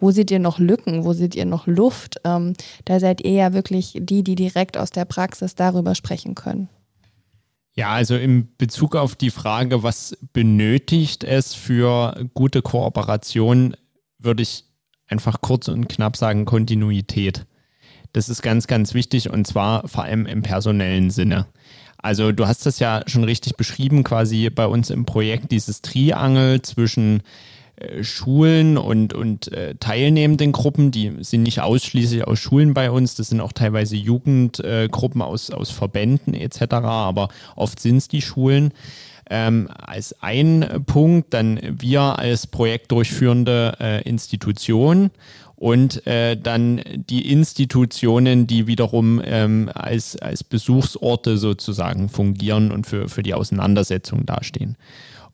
wo 0.00 0.10
seht 0.10 0.30
ihr 0.30 0.38
noch 0.38 0.58
Lücken, 0.58 1.04
wo 1.04 1.14
seht 1.14 1.34
ihr 1.34 1.46
noch 1.46 1.66
Luft? 1.66 2.20
Ähm, 2.24 2.41
ähm, 2.48 2.54
da 2.84 3.00
seid 3.00 3.22
ihr 3.22 3.32
ja 3.32 3.52
wirklich 3.52 3.94
die, 3.98 4.22
die 4.22 4.34
direkt 4.34 4.76
aus 4.76 4.90
der 4.90 5.04
Praxis 5.04 5.54
darüber 5.54 5.94
sprechen 5.94 6.34
können. 6.34 6.68
Ja, 7.74 7.90
also 7.90 8.16
in 8.16 8.54
Bezug 8.58 8.96
auf 8.96 9.16
die 9.16 9.30
Frage, 9.30 9.82
was 9.82 10.16
benötigt 10.32 11.24
es 11.24 11.54
für 11.54 12.28
gute 12.34 12.60
Kooperation, 12.60 13.74
würde 14.18 14.42
ich 14.42 14.64
einfach 15.08 15.40
kurz 15.40 15.68
und 15.68 15.88
knapp 15.88 16.16
sagen, 16.16 16.44
Kontinuität. 16.44 17.46
Das 18.12 18.28
ist 18.28 18.42
ganz, 18.42 18.66
ganz 18.66 18.92
wichtig 18.92 19.30
und 19.30 19.46
zwar 19.46 19.88
vor 19.88 20.04
allem 20.04 20.26
im 20.26 20.42
personellen 20.42 21.10
Sinne. 21.10 21.46
Also 21.96 22.32
du 22.32 22.46
hast 22.46 22.66
das 22.66 22.78
ja 22.78 23.02
schon 23.06 23.24
richtig 23.24 23.56
beschrieben, 23.56 24.04
quasi 24.04 24.50
bei 24.50 24.66
uns 24.66 24.90
im 24.90 25.06
Projekt, 25.06 25.50
dieses 25.50 25.80
Triangel 25.80 26.60
zwischen 26.60 27.22
Schulen 28.02 28.76
und, 28.78 29.14
und 29.14 29.50
äh, 29.52 29.74
teilnehmenden 29.76 30.52
Gruppen, 30.52 30.90
die 30.90 31.12
sind 31.20 31.42
nicht 31.42 31.60
ausschließlich 31.60 32.26
aus 32.26 32.38
Schulen 32.38 32.74
bei 32.74 32.90
uns, 32.90 33.14
das 33.14 33.28
sind 33.28 33.40
auch 33.40 33.52
teilweise 33.52 33.96
Jugendgruppen 33.96 35.20
äh, 35.20 35.24
aus, 35.24 35.50
aus 35.50 35.70
Verbänden 35.70 36.34
etc., 36.34 36.62
aber 36.72 37.28
oft 37.56 37.80
sind 37.80 37.96
es 37.96 38.08
die 38.08 38.22
Schulen. 38.22 38.72
Ähm, 39.30 39.68
als 39.74 40.14
ein 40.20 40.84
Punkt, 40.84 41.32
dann 41.32 41.58
wir 41.62 42.18
als 42.18 42.46
projektdurchführende 42.46 43.76
äh, 43.80 44.02
Institution 44.02 45.10
und 45.62 46.06
äh, 46.08 46.36
dann 46.36 46.82
die 46.94 47.30
Institutionen, 47.30 48.48
die 48.48 48.66
wiederum 48.66 49.22
ähm, 49.24 49.70
als, 49.72 50.16
als 50.16 50.42
Besuchsorte 50.42 51.38
sozusagen 51.38 52.08
fungieren 52.08 52.72
und 52.72 52.86
für, 52.86 53.08
für 53.08 53.22
die 53.22 53.32
Auseinandersetzung 53.32 54.26
dastehen. 54.26 54.76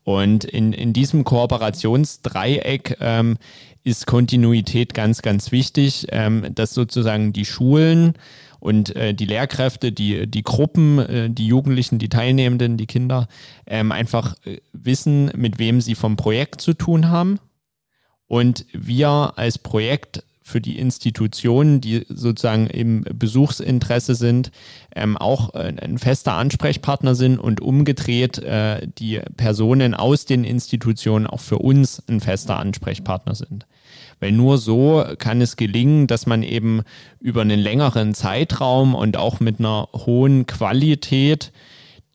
Und 0.09 0.45
in, 0.45 0.73
in 0.73 0.95
diesem 0.95 1.23
Kooperationsdreieck 1.23 2.97
ähm, 2.99 3.37
ist 3.85 4.07
Kontinuität 4.07 4.95
ganz, 4.95 5.21
ganz 5.21 5.53
wichtig, 5.53 6.07
ähm, 6.13 6.47
dass 6.55 6.73
sozusagen 6.73 7.35
die 7.35 7.45
Schulen 7.45 8.15
und 8.59 8.97
äh, 8.97 9.13
die 9.13 9.27
Lehrkräfte, 9.27 9.93
die, 9.93 10.27
die 10.27 10.43
Gruppen, 10.43 10.99
äh, 10.99 11.29
die 11.29 11.47
Jugendlichen, 11.47 11.99
die 11.99 12.09
Teilnehmenden, 12.09 12.79
die 12.79 12.87
Kinder 12.87 13.29
ähm, 13.67 13.93
einfach 13.93 14.35
äh, 14.47 14.63
wissen, 14.73 15.31
mit 15.37 15.59
wem 15.59 15.83
sie 15.83 15.95
vom 15.95 16.17
Projekt 16.17 16.63
zu 16.63 16.73
tun 16.73 17.11
haben. 17.11 17.39
Und 18.29 18.65
wir 18.73 19.35
als 19.37 19.59
Projekt 19.59 20.25
für 20.49 20.61
die 20.61 20.79
Institutionen, 20.79 21.81
die 21.81 22.07
sozusagen 22.09 22.67
im 22.67 23.05
Besuchsinteresse 23.13 24.15
sind, 24.15 24.51
ähm, 24.97 25.17
auch 25.17 25.55
äh, 25.55 25.75
ein 25.81 25.99
fester 25.99 26.33
Ansprechpartner 26.33 27.15
sind 27.15 27.39
und 27.39 27.61
umgedreht 27.61 28.39
äh, 28.39 28.89
die 28.99 29.21
Personen 29.37 29.95
aus 29.95 30.25
den 30.25 30.45
Institutionen 30.45 31.27
auch 31.27 31.41
für 31.41 31.59
uns 31.59 32.03
ein 32.09 32.21
fester 32.21 32.59
Ansprechpartner 32.59 33.35
sind. 33.35 33.67
Weil 34.21 34.33
nur 34.33 34.59
so 34.59 35.05
kann 35.19 35.41
es 35.41 35.57
gelingen, 35.57 36.07
dass 36.07 36.27
man 36.27 36.43
eben 36.43 36.83
über 37.21 37.43
einen 37.43 37.61
längeren 37.61 38.15
Zeitraum 38.15 38.95
und 38.95 39.17
auch 39.17 39.39
mit 39.39 39.61
einer 39.61 39.89
hohen 39.95 40.47
Qualität 40.47 41.53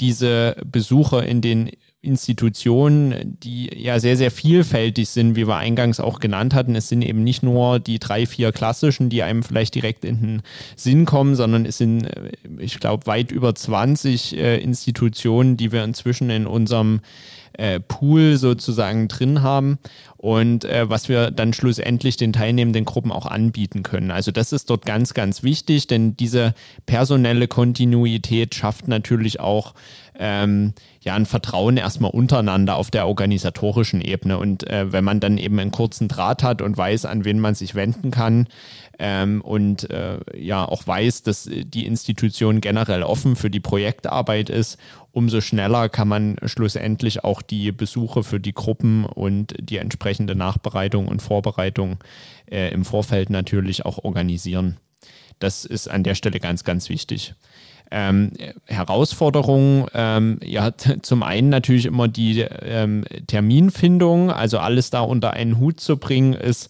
diese 0.01 0.57
Besucher 0.65 1.25
in 1.25 1.41
den 1.41 1.69
Institutionen, 2.03 3.37
die 3.41 3.69
ja 3.75 3.99
sehr, 3.99 4.17
sehr 4.17 4.29
vielfältig 4.29 5.07
sind, 5.09 5.37
wie 5.37 5.47
wir 5.47 5.55
eingangs 5.55 6.01
auch 6.01 6.19
genannt 6.19 6.53
hatten. 6.53 6.75
Es 6.75 6.89
sind 6.89 7.01
eben 7.01 7.23
nicht 7.23 7.43
nur 7.43 7.79
die 7.79 7.97
drei, 7.97 8.25
vier 8.25 8.51
klassischen, 8.51 9.09
die 9.09 9.23
einem 9.23 9.41
vielleicht 9.41 9.73
direkt 9.73 10.03
in 10.03 10.21
den 10.21 10.41
Sinn 10.75 11.05
kommen, 11.05 11.35
sondern 11.35 11.65
es 11.65 11.77
sind, 11.77 12.03
äh, 12.03 12.31
ich 12.59 12.79
glaube, 12.79 13.07
weit 13.07 13.31
über 13.31 13.55
20 13.55 14.37
äh, 14.37 14.57
Institutionen, 14.57 15.55
die 15.55 15.71
wir 15.71 15.83
inzwischen 15.85 16.29
in 16.29 16.45
unserem 16.45 16.99
äh, 17.53 17.79
Pool 17.79 18.37
sozusagen 18.37 19.07
drin 19.07 19.41
haben 19.41 19.77
und 20.17 20.65
äh, 20.65 20.89
was 20.89 21.07
wir 21.07 21.31
dann 21.31 21.53
schlussendlich 21.53 22.17
den 22.17 22.33
teilnehmenden 22.33 22.83
Gruppen 22.83 23.11
auch 23.11 23.27
anbieten 23.27 23.83
können. 23.83 24.11
Also 24.11 24.31
das 24.31 24.53
ist 24.53 24.69
dort 24.69 24.85
ganz, 24.85 25.13
ganz 25.13 25.43
wichtig, 25.43 25.87
denn 25.87 26.17
diese 26.17 26.55
personelle 26.85 27.47
Kontinuität 27.47 28.55
schafft 28.55 28.87
natürlich 28.87 29.39
auch 29.39 29.73
ähm, 30.17 30.73
ja 31.01 31.15
ein 31.15 31.25
Vertrauen 31.25 31.77
erstmal 31.77 32.11
untereinander 32.11 32.75
auf 32.75 32.91
der 32.91 33.07
organisatorischen 33.07 34.01
Ebene. 34.01 34.37
Und 34.37 34.69
äh, 34.69 34.91
wenn 34.91 35.03
man 35.03 35.19
dann 35.19 35.37
eben 35.37 35.59
einen 35.59 35.71
kurzen 35.71 36.07
Draht 36.07 36.43
hat 36.43 36.61
und 36.61 36.77
weiß, 36.77 37.05
an 37.05 37.25
wen 37.25 37.39
man 37.39 37.55
sich 37.55 37.75
wenden 37.75 38.11
kann, 38.11 38.47
ähm, 38.99 39.41
und 39.41 39.89
äh, 39.89 40.19
ja 40.37 40.65
auch 40.65 40.85
weiß, 40.85 41.23
dass 41.23 41.49
die 41.51 41.85
Institution 41.85 42.61
generell 42.61 43.03
offen 43.03 43.35
für 43.35 43.49
die 43.49 43.59
Projektarbeit 43.59 44.49
ist, 44.49 44.77
umso 45.11 45.41
schneller 45.41 45.89
kann 45.89 46.07
man 46.07 46.37
schlussendlich 46.45 47.23
auch 47.23 47.41
die 47.41 47.71
Besuche 47.71 48.23
für 48.23 48.39
die 48.39 48.53
Gruppen 48.53 49.05
und 49.05 49.55
die 49.59 49.77
entsprechende 49.77 50.35
Nachbereitung 50.35 51.07
und 51.07 51.21
Vorbereitung 51.21 51.97
äh, 52.49 52.71
im 52.71 52.85
Vorfeld 52.85 53.29
natürlich 53.29 53.85
auch 53.85 54.03
organisieren. 54.03 54.77
Das 55.39 55.65
ist 55.65 55.89
an 55.89 56.03
der 56.03 56.15
Stelle 56.15 56.39
ganz, 56.39 56.63
ganz 56.63 56.89
wichtig. 56.89 57.33
Ähm, 57.95 58.31
Herausforderungen, 58.65 59.85
ähm, 59.93 60.39
ja, 60.43 60.71
zum 61.03 61.21
einen 61.21 61.49
natürlich 61.49 61.85
immer 61.85 62.07
die 62.07 62.39
ähm, 62.41 63.05
Terminfindung, 63.27 64.31
also 64.31 64.57
alles 64.57 64.89
da 64.89 65.01
unter 65.01 65.33
einen 65.33 65.59
Hut 65.59 65.79
zu 65.79 65.97
bringen, 65.97 66.33
ist 66.33 66.69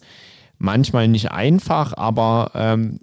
manchmal 0.58 1.08
nicht 1.08 1.30
einfach, 1.30 1.96
aber 1.96 2.50
ähm, 2.54 3.00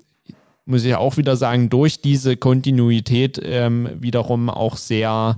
muss 0.65 0.85
ich 0.85 0.95
auch 0.95 1.18
wieder 1.18 1.35
sagen, 1.35 1.69
durch 1.69 2.02
diese 2.02 2.38
Kontinuität 2.38 3.41
ähm, 3.43 3.89
wiederum 3.99 4.49
auch 4.49 4.77
sehr 4.77 5.38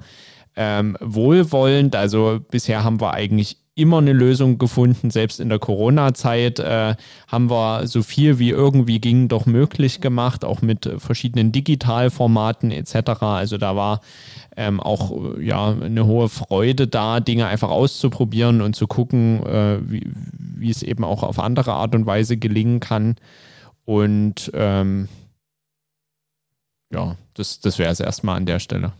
ähm, 0.55 0.97
wohlwollend. 0.99 1.95
Also 1.95 2.39
bisher 2.51 2.83
haben 2.83 2.99
wir 3.01 3.13
eigentlich 3.13 3.57
immer 3.75 3.97
eine 3.97 4.13
Lösung 4.13 4.57
gefunden. 4.59 5.09
Selbst 5.09 5.39
in 5.39 5.49
der 5.49 5.59
Corona-Zeit 5.59 6.59
äh, 6.59 6.95
haben 7.27 7.49
wir 7.49 7.87
so 7.87 8.03
viel 8.03 8.37
wie 8.37 8.49
irgendwie 8.49 8.99
ging 8.99 9.27
doch 9.27 9.45
möglich 9.45 9.99
gemacht, 9.99 10.45
auch 10.45 10.61
mit 10.61 10.89
verschiedenen 10.97 11.51
Digitalformaten 11.51 12.71
etc. 12.71 13.23
Also 13.23 13.57
da 13.57 13.75
war 13.75 14.01
ähm, 14.55 14.79
auch 14.79 15.37
ja 15.39 15.71
eine 15.71 16.05
hohe 16.05 16.29
Freude 16.29 16.87
da, 16.87 17.19
Dinge 17.19 17.47
einfach 17.47 17.69
auszuprobieren 17.69 18.61
und 18.61 18.75
zu 18.75 18.85
gucken, 18.85 19.43
äh, 19.45 19.79
wie, 19.81 20.07
wie 20.35 20.69
es 20.69 20.83
eben 20.83 21.03
auch 21.03 21.23
auf 21.23 21.39
andere 21.39 21.73
Art 21.73 21.95
und 21.95 22.05
Weise 22.05 22.37
gelingen 22.37 22.79
kann. 22.79 23.15
Und 23.85 24.51
ähm, 24.53 25.09
ja, 26.91 27.15
das, 27.33 27.59
das 27.59 27.79
wäre 27.79 27.91
es 27.91 27.99
erstmal 27.99 28.37
an 28.37 28.45
der 28.45 28.59
Stelle. 28.59 28.93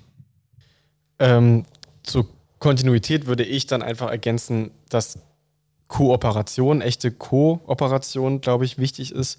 Ähm, 1.20 1.66
zur 2.02 2.28
Kontinuität 2.64 3.26
würde 3.26 3.44
ich 3.44 3.68
dann 3.68 3.82
einfach 3.82 4.10
ergänzen, 4.10 4.72
dass 4.88 5.20
Kooperation, 5.90 6.80
echte 6.80 7.12
Kooperation, 7.12 8.40
glaube 8.40 8.64
ich, 8.64 8.78
wichtig 8.78 9.12
ist 9.12 9.38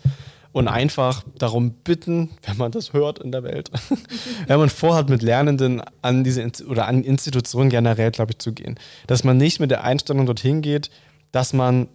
und 0.52 0.68
einfach 0.68 1.24
darum 1.38 1.70
bitten, 1.72 2.28
wenn 2.42 2.58
man 2.58 2.70
das 2.70 2.92
hört 2.92 3.18
in 3.20 3.32
der 3.32 3.42
Welt, 3.42 3.70
wenn 4.46 4.58
man 4.58 4.68
vorhat, 4.68 5.08
mit 5.08 5.22
Lernenden 5.22 5.80
an 6.02 6.22
diese 6.22 6.46
oder 6.68 6.86
an 6.86 7.02
Institutionen 7.02 7.70
generell, 7.70 8.10
glaube 8.10 8.32
ich, 8.32 8.40
zu 8.40 8.52
gehen, 8.52 8.78
dass 9.06 9.24
man 9.24 9.38
nicht 9.38 9.58
mit 9.58 9.70
der 9.70 9.84
Einstellung 9.84 10.26
dorthin 10.26 10.60
geht, 10.60 10.90
dass 11.32 11.54
man 11.54 11.88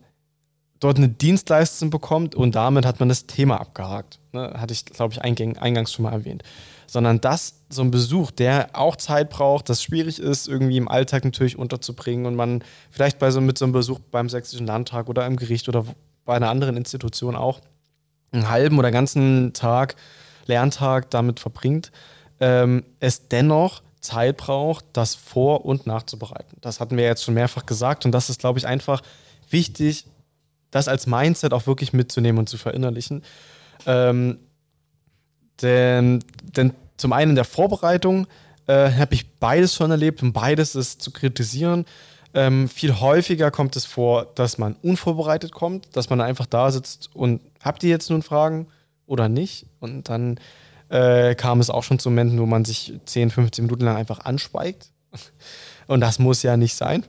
dort 0.80 0.98
eine 0.98 1.10
Dienstleistung 1.10 1.92
bekommt 1.92 2.34
und 2.34 2.56
damit 2.56 2.88
hat 2.88 3.00
man 3.00 3.08
das 3.08 3.28
Thema 3.28 3.62
abgehakt. 3.62 4.18
Ne? 4.32 4.52
Hatte 4.58 4.74
ich, 4.74 4.84
glaube 4.84 5.14
ich, 5.14 5.22
eingangs 5.22 5.94
schon 5.94 6.04
mal 6.04 6.12
erwähnt. 6.12 6.42
Sondern 6.90 7.22
dass 7.22 7.62
so 7.70 7.84
ein 7.84 7.92
Besuch, 7.92 8.32
der 8.32 8.70
auch 8.74 8.96
Zeit 8.96 9.30
braucht, 9.30 9.70
das 9.70 9.84
schwierig 9.84 10.20
ist, 10.20 10.48
irgendwie 10.48 10.78
im 10.78 10.88
Alltag 10.88 11.24
natürlich 11.24 11.58
unterzubringen 11.58 12.26
und 12.26 12.36
man 12.36 12.64
vielleicht 12.90 13.20
bei 13.20 13.30
so, 13.30 13.42
mit 13.42 13.58
so 13.58 13.66
einem 13.66 13.74
Besuch 13.74 14.00
beim 14.12 14.28
Sächsischen 14.28 14.66
Landtag 14.66 15.08
oder 15.08 15.26
im 15.28 15.36
Gericht 15.36 15.70
oder 15.70 15.86
bei 16.26 16.36
einer 16.36 16.50
anderen 16.50 16.78
Institution 16.78 17.36
auch 17.36 17.60
einen 18.32 18.50
halben 18.50 18.80
oder 18.80 18.92
ganzen 18.92 19.54
Tag, 19.54 19.96
Lerntag 20.46 21.12
damit 21.12 21.40
verbringt, 21.40 21.92
ähm, 22.40 22.84
es 23.00 23.28
dennoch 23.28 23.82
Zeit 24.00 24.38
braucht, 24.38 24.86
das 24.94 25.16
vor- 25.16 25.66
und 25.66 25.86
nachzubereiten. 25.86 26.58
Das 26.62 26.80
hatten 26.80 26.98
wir 26.98 27.04
jetzt 27.04 27.24
schon 27.24 27.34
mehrfach 27.34 27.66
gesagt 27.66 28.06
und 28.06 28.12
das 28.12 28.30
ist, 28.30 28.40
glaube 28.40 28.60
ich, 28.60 28.66
einfach 28.66 29.02
wichtig, 29.50 30.06
das 30.72 30.88
als 30.88 31.08
Mindset 31.08 31.54
auch 31.54 31.68
wirklich 31.68 31.94
mitzunehmen 31.94 32.40
und 32.40 32.50
zu 32.50 32.58
verinnerlichen. 32.58 33.24
Ähm, 33.86 34.40
denn, 35.62 36.24
denn 36.42 36.74
zum 36.98 37.14
einen 37.14 37.32
in 37.32 37.36
der 37.36 37.46
Vorbereitung 37.46 38.28
äh, 38.68 38.92
habe 38.92 39.16
ich 39.16 39.30
beides 39.40 39.74
schon 39.74 39.92
erlebt 39.92 40.22
und 40.22 40.34
beides 40.34 40.76
ist 40.76 41.02
zu 41.02 41.12
kritisieren. 41.12 41.86
Ähm, 42.34 42.70
viel 42.70 43.00
häufiger 43.00 43.50
kommt 43.50 43.76
es 43.76 43.86
vor, 43.86 44.28
dass 44.36 44.58
man 44.58 44.76
unvorbereitet 44.84 45.52
kommt, 45.52 45.96
dass 45.96 46.10
man 46.10 46.22
einfach 46.22 46.46
da 46.46 46.70
sitzt 46.70 47.10
und 47.16 47.42
habt 47.64 47.84
ihr 47.84 47.90
jetzt 47.90 48.10
nun 48.10 48.22
Fragen 48.22 48.68
oder 49.08 49.28
nicht? 49.28 49.66
Und 49.80 50.10
dann 50.10 50.40
äh, 50.90 51.36
kam 51.36 51.60
es 51.60 51.70
auch 51.70 51.84
schon 51.84 52.00
zu 52.00 52.10
Momenten, 52.10 52.40
wo 52.40 52.46
man 52.46 52.66
sich 52.66 52.94
10, 53.06 53.32
15 53.32 53.66
Minuten 53.66 53.86
lang 53.86 53.96
einfach 53.96 54.20
anschweigt. 54.20 54.90
Und 55.88 56.02
das 56.02 56.20
muss 56.20 56.44
ja 56.44 56.56
nicht 56.56 56.76
sein. 56.76 57.04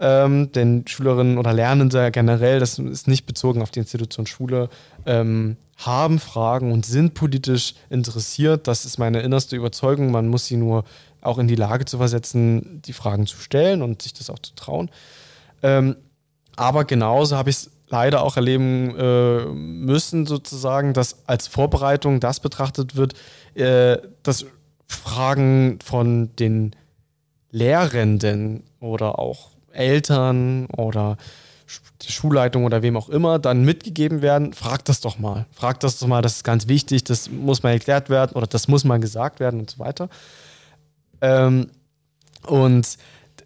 Ähm, 0.00 0.50
denn 0.52 0.84
Schülerinnen 0.86 1.38
oder 1.38 1.52
Lernende 1.52 2.10
generell, 2.10 2.60
das 2.60 2.78
ist 2.78 3.08
nicht 3.08 3.26
bezogen 3.26 3.62
auf 3.62 3.70
die 3.70 3.80
Institution 3.80 4.26
Schule, 4.26 4.68
ähm, 5.06 5.56
haben 5.78 6.18
Fragen 6.18 6.72
und 6.72 6.84
sind 6.84 7.14
politisch 7.14 7.74
interessiert. 7.88 8.66
Das 8.66 8.84
ist 8.84 8.98
meine 8.98 9.20
innerste 9.20 9.56
Überzeugung. 9.56 10.10
Man 10.10 10.28
muss 10.28 10.46
sie 10.46 10.56
nur 10.56 10.84
auch 11.20 11.38
in 11.38 11.48
die 11.48 11.54
Lage 11.54 11.84
zu 11.84 11.98
versetzen, 11.98 12.82
die 12.82 12.92
Fragen 12.92 13.26
zu 13.26 13.38
stellen 13.38 13.82
und 13.82 14.02
sich 14.02 14.12
das 14.12 14.28
auch 14.28 14.38
zu 14.40 14.54
trauen. 14.54 14.90
Ähm, 15.62 15.96
aber 16.56 16.84
genauso 16.84 17.36
habe 17.36 17.50
ich 17.50 17.56
es 17.56 17.70
leider 17.88 18.22
auch 18.22 18.36
erleben 18.36 18.94
äh, 18.98 19.44
müssen, 19.46 20.26
sozusagen, 20.26 20.92
dass 20.92 21.26
als 21.26 21.46
Vorbereitung 21.46 22.20
das 22.20 22.40
betrachtet 22.40 22.96
wird, 22.96 23.14
äh, 23.54 23.98
dass 24.22 24.46
Fragen 24.88 25.78
von 25.84 26.34
den 26.36 26.74
Lehrenden 27.50 28.64
oder 28.80 29.18
auch 29.18 29.50
Eltern 29.72 30.66
oder 30.66 31.16
die 32.02 32.12
Schulleitung 32.12 32.64
oder 32.64 32.82
wem 32.82 32.96
auch 32.96 33.08
immer 33.08 33.38
dann 33.38 33.64
mitgegeben 33.64 34.22
werden, 34.22 34.52
frag 34.52 34.84
das 34.84 35.00
doch 35.00 35.18
mal. 35.18 35.46
Frag 35.52 35.80
das 35.80 35.98
doch 35.98 36.06
mal, 36.06 36.22
das 36.22 36.36
ist 36.36 36.44
ganz 36.44 36.68
wichtig, 36.68 37.04
das 37.04 37.30
muss 37.30 37.62
mal 37.62 37.72
erklärt 37.72 38.10
werden 38.10 38.32
oder 38.34 38.46
das 38.46 38.68
muss 38.68 38.84
mal 38.84 38.98
gesagt 39.00 39.40
werden 39.40 39.60
und 39.60 39.70
so 39.70 39.78
weiter. 39.78 40.08
Ähm, 41.20 41.70
und 42.46 42.96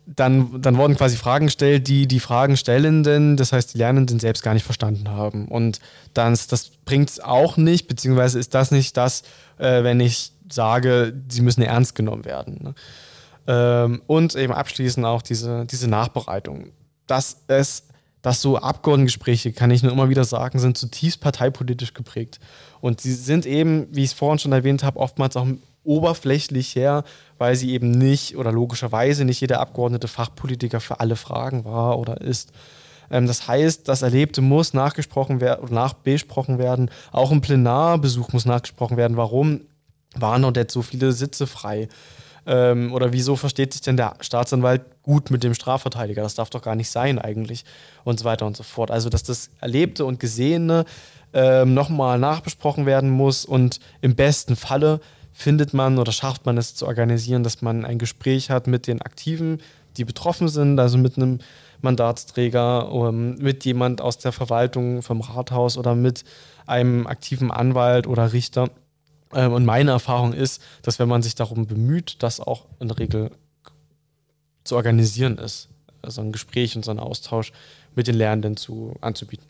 dann, 0.06 0.60
dann 0.60 0.76
wurden 0.76 0.96
quasi 0.96 1.16
Fragen 1.16 1.46
gestellt, 1.46 1.86
die 1.86 2.06
die 2.06 2.20
Fragenstellenden, 2.20 3.36
das 3.36 3.52
heißt 3.52 3.74
die 3.74 3.78
Lernenden 3.78 4.18
selbst 4.18 4.42
gar 4.42 4.54
nicht 4.54 4.64
verstanden 4.64 5.08
haben. 5.08 5.46
Und 5.48 5.80
dann, 6.14 6.36
das 6.48 6.70
bringt 6.84 7.10
es 7.10 7.20
auch 7.20 7.56
nicht, 7.56 7.86
beziehungsweise 7.86 8.38
ist 8.38 8.54
das 8.54 8.70
nicht 8.70 8.96
das, 8.96 9.22
äh, 9.58 9.84
wenn 9.84 10.00
ich 10.00 10.32
sage, 10.50 11.14
sie 11.28 11.40
müssen 11.40 11.62
ernst 11.62 11.94
genommen 11.94 12.24
werden. 12.24 12.58
Ne? 12.62 12.74
Ähm, 13.46 14.02
und 14.06 14.34
eben 14.34 14.52
abschließend 14.52 15.06
auch 15.06 15.22
diese, 15.22 15.66
diese 15.66 15.88
Nachbereitung. 15.88 16.72
Dass 17.06 17.42
es, 17.46 17.84
dass 18.22 18.40
so 18.40 18.56
Abgeordnetengespräche, 18.56 19.52
kann 19.52 19.70
ich 19.70 19.82
nur 19.82 19.92
immer 19.92 20.08
wieder 20.08 20.24
sagen, 20.24 20.58
sind 20.58 20.78
zutiefst 20.78 21.20
parteipolitisch 21.20 21.92
geprägt. 21.92 22.38
Und 22.80 23.00
sie 23.00 23.12
sind 23.12 23.46
eben, 23.46 23.88
wie 23.90 24.04
ich 24.04 24.10
es 24.10 24.12
vorhin 24.12 24.38
schon 24.38 24.52
erwähnt 24.52 24.84
habe, 24.84 25.00
oftmals 25.00 25.36
auch 25.36 25.46
oberflächlich 25.84 26.74
her, 26.76 27.04
weil 27.38 27.56
sie 27.56 27.72
eben 27.72 27.90
nicht 27.90 28.36
oder 28.36 28.52
logischerweise 28.52 29.24
nicht 29.24 29.40
jeder 29.40 29.60
Abgeordnete 29.60 30.06
Fachpolitiker 30.06 30.80
für 30.80 31.00
alle 31.00 31.16
Fragen 31.16 31.64
war 31.64 31.98
oder 31.98 32.20
ist. 32.20 32.52
Ähm, 33.10 33.26
das 33.26 33.48
heißt, 33.48 33.88
das 33.88 34.02
Erlebte 34.02 34.40
muss 34.40 34.74
nachgesprochen 34.74 35.40
werden 35.40 35.72
nachbesprochen 35.74 36.58
werden. 36.58 36.90
Auch 37.10 37.32
im 37.32 37.40
Plenarbesuch 37.40 38.32
muss 38.32 38.46
nachgesprochen 38.46 38.96
werden. 38.96 39.16
Warum 39.16 39.62
waren 40.14 40.42
dort 40.42 40.56
jetzt 40.56 40.72
so 40.72 40.82
viele 40.82 41.12
Sitze 41.12 41.46
frei? 41.46 41.88
Ähm, 42.46 42.92
oder 42.92 43.12
wieso 43.12 43.36
versteht 43.36 43.72
sich 43.72 43.82
denn 43.82 43.96
der 43.96 44.14
Staatsanwalt 44.20 44.82
gut 45.02 45.30
mit 45.30 45.44
dem 45.44 45.54
Strafverteidiger? 45.54 46.22
Das 46.22 46.34
darf 46.34 46.50
doch 46.50 46.62
gar 46.62 46.74
nicht 46.74 46.90
sein 46.90 47.18
eigentlich. 47.18 47.64
Und 48.04 48.18
so 48.18 48.24
weiter 48.24 48.46
und 48.46 48.56
so 48.56 48.62
fort. 48.62 48.90
Also, 48.90 49.08
dass 49.08 49.22
das 49.22 49.50
Erlebte 49.60 50.04
und 50.04 50.18
Gesehene 50.20 50.84
ähm, 51.32 51.74
nochmal 51.74 52.18
nachbesprochen 52.18 52.86
werden 52.86 53.10
muss 53.10 53.44
und 53.44 53.80
im 54.00 54.14
besten 54.14 54.56
Falle 54.56 55.00
findet 55.32 55.72
man 55.72 55.98
oder 55.98 56.12
schafft 56.12 56.44
man 56.44 56.58
es 56.58 56.74
zu 56.74 56.86
organisieren, 56.86 57.42
dass 57.42 57.62
man 57.62 57.84
ein 57.84 57.98
Gespräch 57.98 58.50
hat 58.50 58.66
mit 58.66 58.86
den 58.86 59.00
Aktiven, 59.00 59.58
die 59.96 60.04
betroffen 60.04 60.48
sind, 60.48 60.78
also 60.78 60.98
mit 60.98 61.16
einem 61.16 61.38
Mandatsträger, 61.80 62.92
um, 62.92 63.34
mit 63.36 63.64
jemand 63.64 64.00
aus 64.00 64.18
der 64.18 64.32
Verwaltung 64.32 65.02
vom 65.02 65.20
Rathaus 65.20 65.76
oder 65.76 65.94
mit 65.94 66.24
einem 66.66 67.06
aktiven 67.06 67.50
Anwalt 67.50 68.06
oder 68.06 68.32
Richter 68.32 68.70
ähm, 69.34 69.52
und 69.52 69.64
meine 69.64 69.90
Erfahrung 69.90 70.32
ist, 70.32 70.62
dass 70.82 70.98
wenn 70.98 71.08
man 71.08 71.22
sich 71.22 71.34
darum 71.34 71.66
bemüht, 71.66 72.22
das 72.22 72.40
auch 72.40 72.66
in 72.80 72.88
der 72.88 72.98
Regel 72.98 73.30
zu 74.64 74.76
organisieren 74.76 75.38
ist. 75.38 75.68
Also 76.02 76.20
ein 76.20 76.32
Gespräch 76.32 76.76
und 76.76 76.84
so 76.84 76.90
ein 76.90 76.98
Austausch 76.98 77.52
mit 77.94 78.06
den 78.06 78.16
Lernenden 78.16 78.56
zu, 78.56 78.94
anzubieten. 79.00 79.46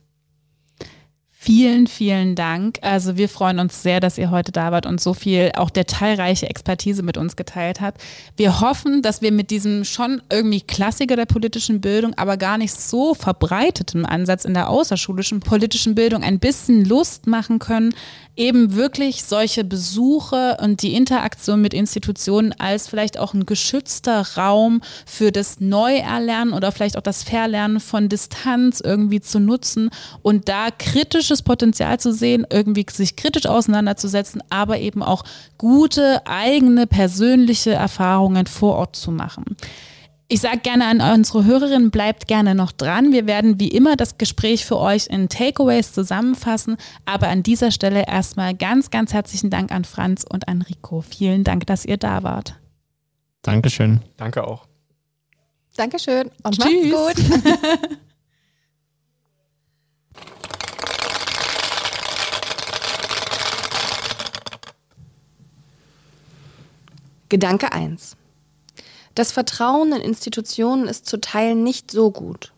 Vielen, 1.45 1.89
vielen 1.89 2.37
Dank. 2.37 2.79
Also 2.83 3.17
wir 3.17 3.29
freuen 3.29 3.59
uns 3.59 3.83
sehr, 3.83 3.99
dass 3.99 4.17
ihr 4.17 4.31
heute 4.31 4.53
da 4.53 4.71
wart 4.71 4.87
und 4.87 5.01
so 5.01 5.13
viel 5.13 5.51
auch 5.57 5.71
detailreiche 5.71 6.49
Expertise 6.49 7.03
mit 7.03 7.17
uns 7.17 7.35
geteilt 7.35 7.81
habt. 7.81 8.01
Wir 8.37 8.61
hoffen, 8.61 9.03
dass 9.03 9.23
wir 9.23 9.33
mit 9.33 9.51
diesem 9.51 9.85
schon 9.85 10.23
irgendwie 10.31 10.61
Klassiker 10.61 11.17
der 11.17 11.27
politischen 11.27 11.81
Bildung, 11.81 12.15
aber 12.15 12.37
gar 12.37 12.59
nicht 12.59 12.73
so 12.73 13.15
verbreiteten 13.15 14.07
Ansatz 14.07 14.45
in 14.45 14.55
der 14.55 14.69
außerschulischen 14.69 15.41
politischen 15.41 15.97
Bildung 15.97 16.23
ein 16.23 16.39
bisschen 16.39 16.85
Lust 16.85 17.27
machen 17.27 17.59
können, 17.59 17.93
eben 18.37 18.75
wirklich 18.75 19.25
solche 19.25 19.63
Besuche 19.63 20.57
und 20.61 20.83
die 20.83 20.95
Interaktion 20.95 21.61
mit 21.61 21.75
Institutionen 21.75 22.53
als 22.59 22.89
vielleicht 22.89 23.19
auch 23.19 23.35
ein 23.35 23.45
geschützter 23.45 24.25
Raum 24.37 24.81
für 25.05 25.33
das 25.33 25.61
Neuerlernen 25.61 26.55
oder 26.55 26.73
vielleicht 26.73 26.97
auch 26.97 27.03
das 27.03 27.23
Verlernen 27.23 27.81
von 27.81 28.09
Distanz 28.09 28.81
irgendwie 28.81 29.21
zu 29.21 29.39
nutzen 29.39 29.91
und 30.23 30.49
da 30.49 30.69
kritisches 30.71 31.43
Potenzial 31.43 32.01
zu 32.01 32.13
sehen, 32.13 32.47
irgendwie 32.51 32.87
sich 32.91 33.17
kritisch 33.17 33.47
auseinanderzusetzen, 33.47 34.43
aber 34.49 34.79
eben 34.79 35.03
auch 35.03 35.25
gute 35.59 36.27
eigene 36.27 36.87
persönliche 36.87 37.73
Erfahrungen 37.73 38.47
vor 38.47 38.77
Ort 38.77 38.97
zu 38.97 39.11
machen. 39.11 39.57
Ich 40.33 40.41
sage 40.41 40.61
gerne 40.61 40.87
an 40.87 41.03
unsere 41.03 41.45
Hörerinnen, 41.45 41.91
bleibt 41.91 42.27
gerne 42.27 42.55
noch 42.55 42.73
dran. 42.73 43.13
Wir 43.13 43.27
werden 43.27 43.61
wie 43.61 43.69
immer 43.69 43.97
das 43.97 44.17
Gespräch 44.17 44.65
für 44.65 44.79
euch 44.79 45.09
in 45.09 45.29
Takeaways 45.29 45.93
zusammenfassen. 45.93 46.79
Aber 47.05 47.29
an 47.29 47.43
dieser 47.43 47.71
Stelle 47.71 48.07
erstmal 48.09 48.55
ganz, 48.55 48.89
ganz 48.89 49.13
herzlichen 49.13 49.51
Dank 49.51 49.71
an 49.71 49.85
Franz 49.85 50.25
und 50.27 50.49
an 50.49 50.63
Rico. 50.63 51.03
Vielen 51.03 51.45
Dank, 51.45 51.67
dass 51.67 51.85
ihr 51.85 51.99
da 51.99 52.23
wart. 52.23 52.59
Dankeschön. 53.43 54.01
Danke 54.17 54.45
auch. 54.45 54.67
Dankeschön 55.77 56.31
und 56.43 56.59
Tschüss. 56.59 56.91
macht's 56.91 57.23
gut. 57.23 57.99
Gedanke 67.29 67.71
1. 67.71 68.17
Das 69.15 69.33
Vertrauen 69.33 69.93
in 69.93 70.01
Institutionen 70.01 70.89
ist 70.89 71.07
zu 71.07 71.21
Teilen 71.21 71.63
nicht 71.63 71.91
so 71.91 72.11
gut. 72.11 72.53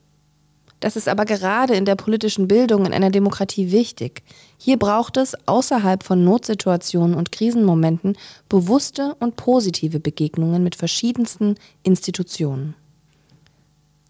Das 0.85 0.97
ist 0.97 1.09
aber 1.09 1.25
gerade 1.25 1.75
in 1.75 1.87
der 1.87 1.95
politischen 1.95 2.47
Bildung 2.47 2.85
in 2.85 2.93
einer 2.93 3.11
Demokratie 3.11 3.73
wichtig. 3.73 4.23
Hier 4.59 4.79
braucht 4.79 5.17
es 5.17 5.35
außerhalb 5.49 6.03
von 6.03 6.25
Notsituationen 6.25 7.15
und 7.15 7.33
Krisenmomenten 7.33 8.19
bewusste 8.51 9.17
und 9.19 9.37
positive 9.37 9.99
Begegnungen 9.99 10.63
mit 10.63 10.75
verschiedensten 10.75 11.55
Institutionen. 11.83 12.75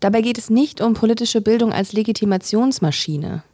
Dabei 0.01 0.21
geht 0.21 0.37
es 0.37 0.51
nicht 0.51 0.81
um 0.81 0.95
politische 0.95 1.41
Bildung 1.41 1.73
als 1.73 1.93
Legitimationsmaschine, 1.93 3.45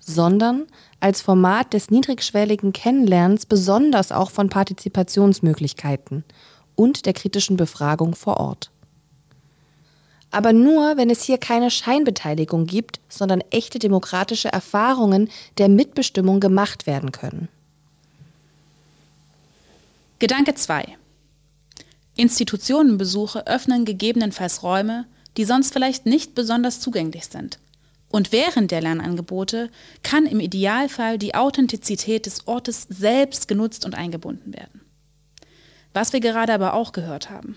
sondern 0.00 0.64
als 1.00 1.22
Format 1.22 1.72
des 1.72 1.90
niedrigschwelligen 1.90 2.72
Kennenlernens, 2.72 3.46
besonders 3.46 4.10
auch 4.10 4.30
von 4.30 4.48
Partizipationsmöglichkeiten 4.48 6.24
und 6.76 7.06
der 7.06 7.12
kritischen 7.12 7.56
Befragung 7.56 8.14
vor 8.14 8.38
Ort. 8.38 8.70
Aber 10.30 10.52
nur, 10.52 10.96
wenn 10.96 11.10
es 11.10 11.22
hier 11.22 11.38
keine 11.38 11.70
Scheinbeteiligung 11.70 12.66
gibt, 12.66 12.98
sondern 13.08 13.40
echte 13.50 13.78
demokratische 13.78 14.48
Erfahrungen 14.48 15.30
der 15.58 15.68
Mitbestimmung 15.68 16.40
gemacht 16.40 16.88
werden 16.88 17.12
können. 17.12 17.48
Gedanke 20.18 20.54
2. 20.54 20.96
Institutionenbesuche 22.16 23.46
öffnen 23.46 23.84
gegebenenfalls 23.84 24.62
Räume, 24.62 25.06
die 25.36 25.44
sonst 25.44 25.72
vielleicht 25.72 26.06
nicht 26.06 26.34
besonders 26.34 26.80
zugänglich 26.80 27.26
sind. 27.26 27.58
Und 28.08 28.30
während 28.30 28.70
der 28.70 28.80
Lernangebote 28.80 29.70
kann 30.02 30.26
im 30.26 30.38
Idealfall 30.38 31.18
die 31.18 31.34
Authentizität 31.34 32.26
des 32.26 32.46
Ortes 32.46 32.86
selbst 32.88 33.48
genutzt 33.48 33.84
und 33.84 33.94
eingebunden 33.94 34.54
werden. 34.54 34.83
Was 35.94 36.12
wir 36.12 36.20
gerade 36.20 36.52
aber 36.52 36.74
auch 36.74 36.92
gehört 36.92 37.30
haben. 37.30 37.56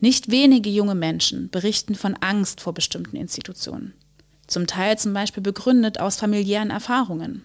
Nicht 0.00 0.30
wenige 0.30 0.70
junge 0.70 0.94
Menschen 0.94 1.50
berichten 1.50 1.94
von 1.94 2.14
Angst 2.16 2.60
vor 2.60 2.74
bestimmten 2.74 3.16
Institutionen. 3.16 3.94
Zum 4.46 4.66
Teil 4.66 4.98
zum 4.98 5.12
Beispiel 5.12 5.42
begründet 5.42 6.00
aus 6.00 6.16
familiären 6.16 6.70
Erfahrungen. 6.70 7.44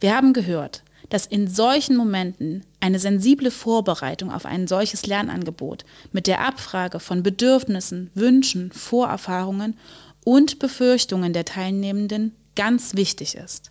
Wir 0.00 0.16
haben 0.16 0.32
gehört, 0.32 0.82
dass 1.08 1.26
in 1.26 1.48
solchen 1.48 1.96
Momenten 1.96 2.64
eine 2.80 2.98
sensible 2.98 3.50
Vorbereitung 3.50 4.32
auf 4.32 4.46
ein 4.46 4.66
solches 4.66 5.06
Lernangebot 5.06 5.84
mit 6.12 6.26
der 6.26 6.40
Abfrage 6.40 6.98
von 6.98 7.22
Bedürfnissen, 7.22 8.10
Wünschen, 8.14 8.72
Vorerfahrungen 8.72 9.76
und 10.24 10.58
Befürchtungen 10.58 11.32
der 11.32 11.44
Teilnehmenden 11.44 12.34
ganz 12.56 12.96
wichtig 12.96 13.36
ist. 13.36 13.70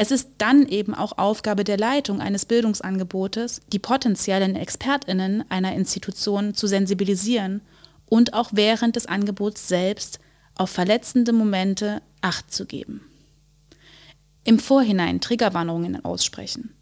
Es 0.00 0.12
ist 0.12 0.28
dann 0.38 0.64
eben 0.64 0.94
auch 0.94 1.18
Aufgabe 1.18 1.64
der 1.64 1.76
Leitung 1.76 2.20
eines 2.20 2.46
Bildungsangebotes, 2.46 3.62
die 3.72 3.80
potenziellen 3.80 4.54
Expertinnen 4.54 5.42
einer 5.50 5.74
Institution 5.74 6.54
zu 6.54 6.68
sensibilisieren 6.68 7.62
und 8.06 8.32
auch 8.32 8.50
während 8.52 8.94
des 8.94 9.06
Angebots 9.06 9.66
selbst 9.66 10.20
auf 10.54 10.70
verletzende 10.70 11.32
Momente 11.32 12.00
Acht 12.20 12.54
zu 12.54 12.64
geben. 12.64 13.00
Im 14.44 14.60
Vorhinein 14.60 15.20
Triggerwarnungen 15.20 16.04
aussprechen 16.04 16.72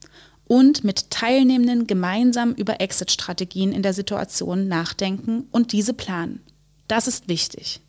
und 0.46 0.84
mit 0.84 1.10
Teilnehmenden 1.10 1.86
gemeinsam 1.86 2.52
über 2.52 2.82
Exit-Strategien 2.82 3.72
in 3.72 3.82
der 3.82 3.94
Situation 3.94 4.68
nachdenken 4.68 5.48
und 5.52 5.72
diese 5.72 5.94
planen. 5.94 6.42
Das 6.86 7.08
ist 7.08 7.28
wichtig. 7.28 7.80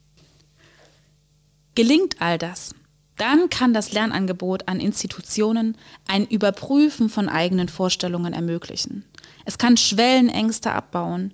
Gelingt 1.76 2.22
all 2.22 2.38
das, 2.38 2.74
dann 3.18 3.50
kann 3.50 3.74
das 3.74 3.92
Lernangebot 3.92 4.68
an 4.68 4.80
Institutionen 4.80 5.76
ein 6.08 6.26
Überprüfen 6.28 7.10
von 7.10 7.30
eigenen 7.30 7.68
Vorstellungen 7.68 8.34
ermöglichen. 8.34 9.04
Es 9.46 9.58
kann 9.58 9.76
Schwellenängste 9.76 10.72
abbauen, 10.72 11.34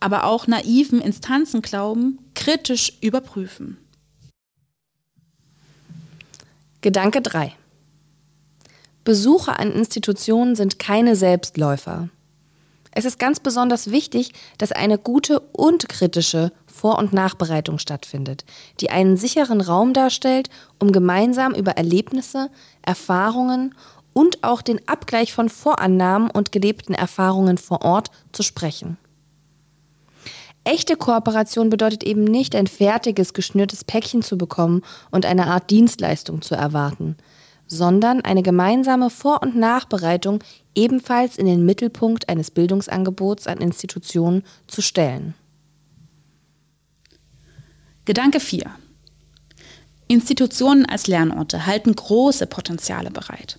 aber 0.00 0.24
auch 0.24 0.46
naiven 0.46 1.00
Instanzenglauben 1.00 2.18
kritisch 2.34 2.92
überprüfen. 3.00 3.78
Gedanke 6.80 7.22
3. 7.22 7.54
Besuche 9.04 9.58
an 9.58 9.72
Institutionen 9.72 10.56
sind 10.56 10.78
keine 10.78 11.16
Selbstläufer. 11.16 12.08
Es 12.94 13.06
ist 13.06 13.18
ganz 13.18 13.40
besonders 13.40 13.90
wichtig, 13.90 14.32
dass 14.58 14.70
eine 14.70 14.98
gute 14.98 15.40
und 15.40 15.88
kritische 15.88 16.52
Vor- 16.66 16.98
und 16.98 17.12
Nachbereitung 17.12 17.78
stattfindet, 17.78 18.44
die 18.80 18.90
einen 18.90 19.16
sicheren 19.16 19.60
Raum 19.60 19.94
darstellt, 19.94 20.50
um 20.78 20.92
gemeinsam 20.92 21.54
über 21.54 21.72
Erlebnisse, 21.72 22.50
Erfahrungen 22.82 23.74
und 24.12 24.44
auch 24.44 24.60
den 24.60 24.86
Abgleich 24.88 25.32
von 25.32 25.48
Vorannahmen 25.48 26.30
und 26.30 26.52
gelebten 26.52 26.94
Erfahrungen 26.94 27.56
vor 27.56 27.82
Ort 27.82 28.10
zu 28.32 28.42
sprechen. 28.42 28.98
Echte 30.64 30.96
Kooperation 30.96 31.70
bedeutet 31.70 32.04
eben 32.04 32.22
nicht, 32.22 32.54
ein 32.54 32.68
fertiges, 32.68 33.32
geschnürtes 33.32 33.84
Päckchen 33.84 34.22
zu 34.22 34.38
bekommen 34.38 34.82
und 35.10 35.26
eine 35.26 35.48
Art 35.48 35.70
Dienstleistung 35.70 36.40
zu 36.40 36.54
erwarten, 36.54 37.16
sondern 37.72 38.20
eine 38.20 38.42
gemeinsame 38.42 39.08
Vor- 39.08 39.42
und 39.42 39.56
Nachbereitung 39.56 40.44
ebenfalls 40.74 41.38
in 41.38 41.46
den 41.46 41.64
Mittelpunkt 41.64 42.28
eines 42.28 42.50
Bildungsangebots 42.50 43.46
an 43.46 43.58
Institutionen 43.58 44.42
zu 44.66 44.82
stellen. 44.82 45.32
Gedanke 48.04 48.40
4. 48.40 48.66
Institutionen 50.06 50.84
als 50.84 51.06
Lernorte 51.06 51.64
halten 51.64 51.96
große 51.96 52.46
Potenziale 52.46 53.10
bereit. 53.10 53.58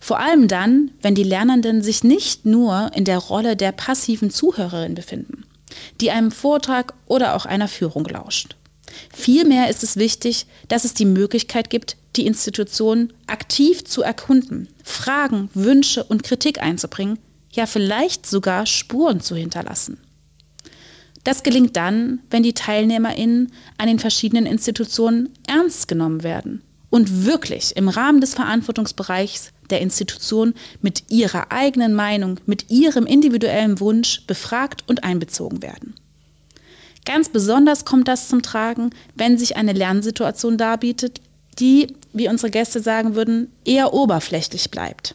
Vor 0.00 0.20
allem 0.20 0.48
dann, 0.48 0.92
wenn 1.02 1.14
die 1.14 1.22
Lernenden 1.22 1.82
sich 1.82 2.02
nicht 2.02 2.46
nur 2.46 2.92
in 2.94 3.04
der 3.04 3.18
Rolle 3.18 3.56
der 3.56 3.72
passiven 3.72 4.30
Zuhörerin 4.30 4.94
befinden, 4.94 5.44
die 6.00 6.10
einem 6.10 6.30
Vortrag 6.30 6.94
oder 7.06 7.34
auch 7.36 7.44
einer 7.44 7.68
Führung 7.68 8.06
lauscht. 8.06 8.56
Vielmehr 9.12 9.68
ist 9.70 9.82
es 9.82 9.96
wichtig, 9.96 10.46
dass 10.68 10.84
es 10.84 10.94
die 10.94 11.04
Möglichkeit 11.04 11.70
gibt, 11.70 11.96
die 12.16 12.26
Institution 12.26 13.12
aktiv 13.26 13.84
zu 13.84 14.02
erkunden, 14.02 14.68
Fragen, 14.82 15.50
Wünsche 15.54 16.04
und 16.04 16.22
Kritik 16.22 16.62
einzubringen, 16.62 17.18
ja 17.52 17.66
vielleicht 17.66 18.26
sogar 18.26 18.66
Spuren 18.66 19.20
zu 19.20 19.34
hinterlassen. 19.34 19.98
Das 21.24 21.42
gelingt 21.42 21.76
dann, 21.76 22.20
wenn 22.30 22.42
die 22.42 22.52
Teilnehmerinnen 22.52 23.52
an 23.78 23.88
den 23.88 23.98
verschiedenen 23.98 24.44
Institutionen 24.44 25.30
ernst 25.46 25.88
genommen 25.88 26.22
werden 26.22 26.62
und 26.90 27.24
wirklich 27.24 27.76
im 27.76 27.88
Rahmen 27.88 28.20
des 28.20 28.34
Verantwortungsbereichs 28.34 29.50
der 29.70 29.80
Institution 29.80 30.54
mit 30.82 31.10
ihrer 31.10 31.50
eigenen 31.50 31.94
Meinung, 31.94 32.38
mit 32.44 32.70
ihrem 32.70 33.06
individuellen 33.06 33.80
Wunsch 33.80 34.26
befragt 34.26 34.84
und 34.86 35.02
einbezogen 35.02 35.62
werden. 35.62 35.94
Ganz 37.04 37.28
besonders 37.28 37.84
kommt 37.84 38.08
das 38.08 38.28
zum 38.28 38.42
Tragen, 38.42 38.90
wenn 39.14 39.36
sich 39.36 39.56
eine 39.56 39.72
Lernsituation 39.72 40.56
darbietet, 40.56 41.20
die, 41.58 41.94
wie 42.12 42.28
unsere 42.28 42.50
Gäste 42.50 42.80
sagen 42.80 43.14
würden, 43.14 43.52
eher 43.64 43.92
oberflächlich 43.92 44.70
bleibt. 44.70 45.14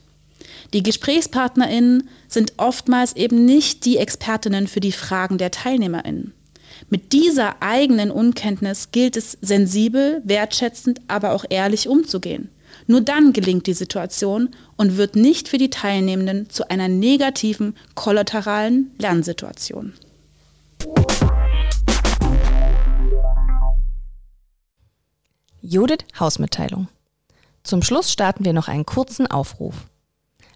Die 0.74 0.84
GesprächspartnerInnen 0.84 2.10
sind 2.28 2.54
oftmals 2.58 3.16
eben 3.16 3.46
nicht 3.46 3.86
die 3.86 3.98
Expertinnen 3.98 4.68
für 4.68 4.80
die 4.80 4.92
Fragen 4.92 5.38
der 5.38 5.52
TeilnehmerInnen. 5.52 6.34
Mit 6.90 7.12
dieser 7.12 7.62
eigenen 7.62 8.12
Unkenntnis 8.12 8.92
gilt 8.92 9.18
es 9.18 9.38
sensibel, 9.42 10.22
wertschätzend, 10.24 11.02
aber 11.08 11.32
auch 11.32 11.46
ehrlich 11.50 11.88
umzugehen. 11.88 12.50
Nur 12.88 13.02
dann 13.02 13.34
gelingt 13.34 13.68
die 13.68 13.74
Situation 13.74 14.50
und 14.78 14.98
wird 14.98 15.16
nicht 15.16 15.50
für 15.50 15.58
die 15.58 15.70
Teilnehmenden 15.70 16.50
zu 16.50 16.70
einer 16.70 16.88
negativen, 16.88 17.76
kollateralen 17.96 18.92
Lernsituation. 19.00 19.94
Judith 25.62 26.06
Hausmitteilung. 26.20 26.88
Zum 27.64 27.82
Schluss 27.84 28.12
starten 28.12 28.46
wir 28.46 28.54
noch 28.54 28.68
einen 28.68 28.86
kurzen 28.86 29.28
Aufruf. 29.28 29.76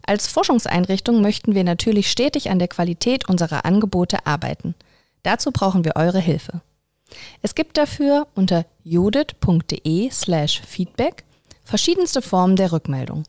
Als 0.06 0.28
Forschungseinrichtung 0.28 1.22
möchten 1.22 1.56
wir 1.56 1.64
natürlich 1.64 2.10
stetig 2.12 2.50
an 2.50 2.60
der 2.60 2.68
Qualität 2.68 3.30
unserer 3.30 3.66
Angebote 3.66 4.26
arbeiten. 4.26 4.76
Dazu 5.24 5.52
brauchen 5.52 5.86
wir 5.86 5.96
eure 5.96 6.20
Hilfe. 6.20 6.62
Es 7.42 7.56
gibt 7.56 7.78
dafür 7.78 8.28
unter 8.36 8.66
judith.de 8.84 10.10
slash 10.12 10.62
feedback 10.62 11.24
verschiedenste 11.64 12.22
Formen 12.22 12.56
der 12.56 12.72
Rückmeldung. 12.72 13.24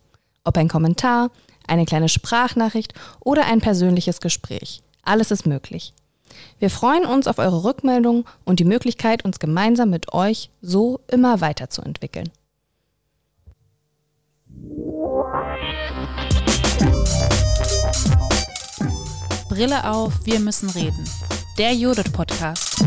Ob 0.44 0.56
ein 0.56 0.68
Kommentar, 0.68 1.30
eine 1.66 1.84
kleine 1.84 2.08
Sprachnachricht 2.08 2.94
oder 3.20 3.46
ein 3.46 3.60
persönliches 3.60 4.20
Gespräch. 4.20 4.82
Alles 5.02 5.30
ist 5.30 5.46
möglich. 5.46 5.92
Wir 6.64 6.70
freuen 6.70 7.04
uns 7.04 7.26
auf 7.26 7.36
eure 7.36 7.62
Rückmeldung 7.62 8.24
und 8.46 8.58
die 8.58 8.64
Möglichkeit, 8.64 9.22
uns 9.22 9.38
gemeinsam 9.38 9.90
mit 9.90 10.14
euch 10.14 10.48
so 10.62 10.98
immer 11.08 11.42
weiterzuentwickeln. 11.42 12.30
Brille 19.50 19.90
auf, 19.90 20.14
wir 20.24 20.40
müssen 20.40 20.70
reden. 20.70 21.06
Der 21.58 21.74
Judith 21.74 22.10
Podcast. 22.10 22.82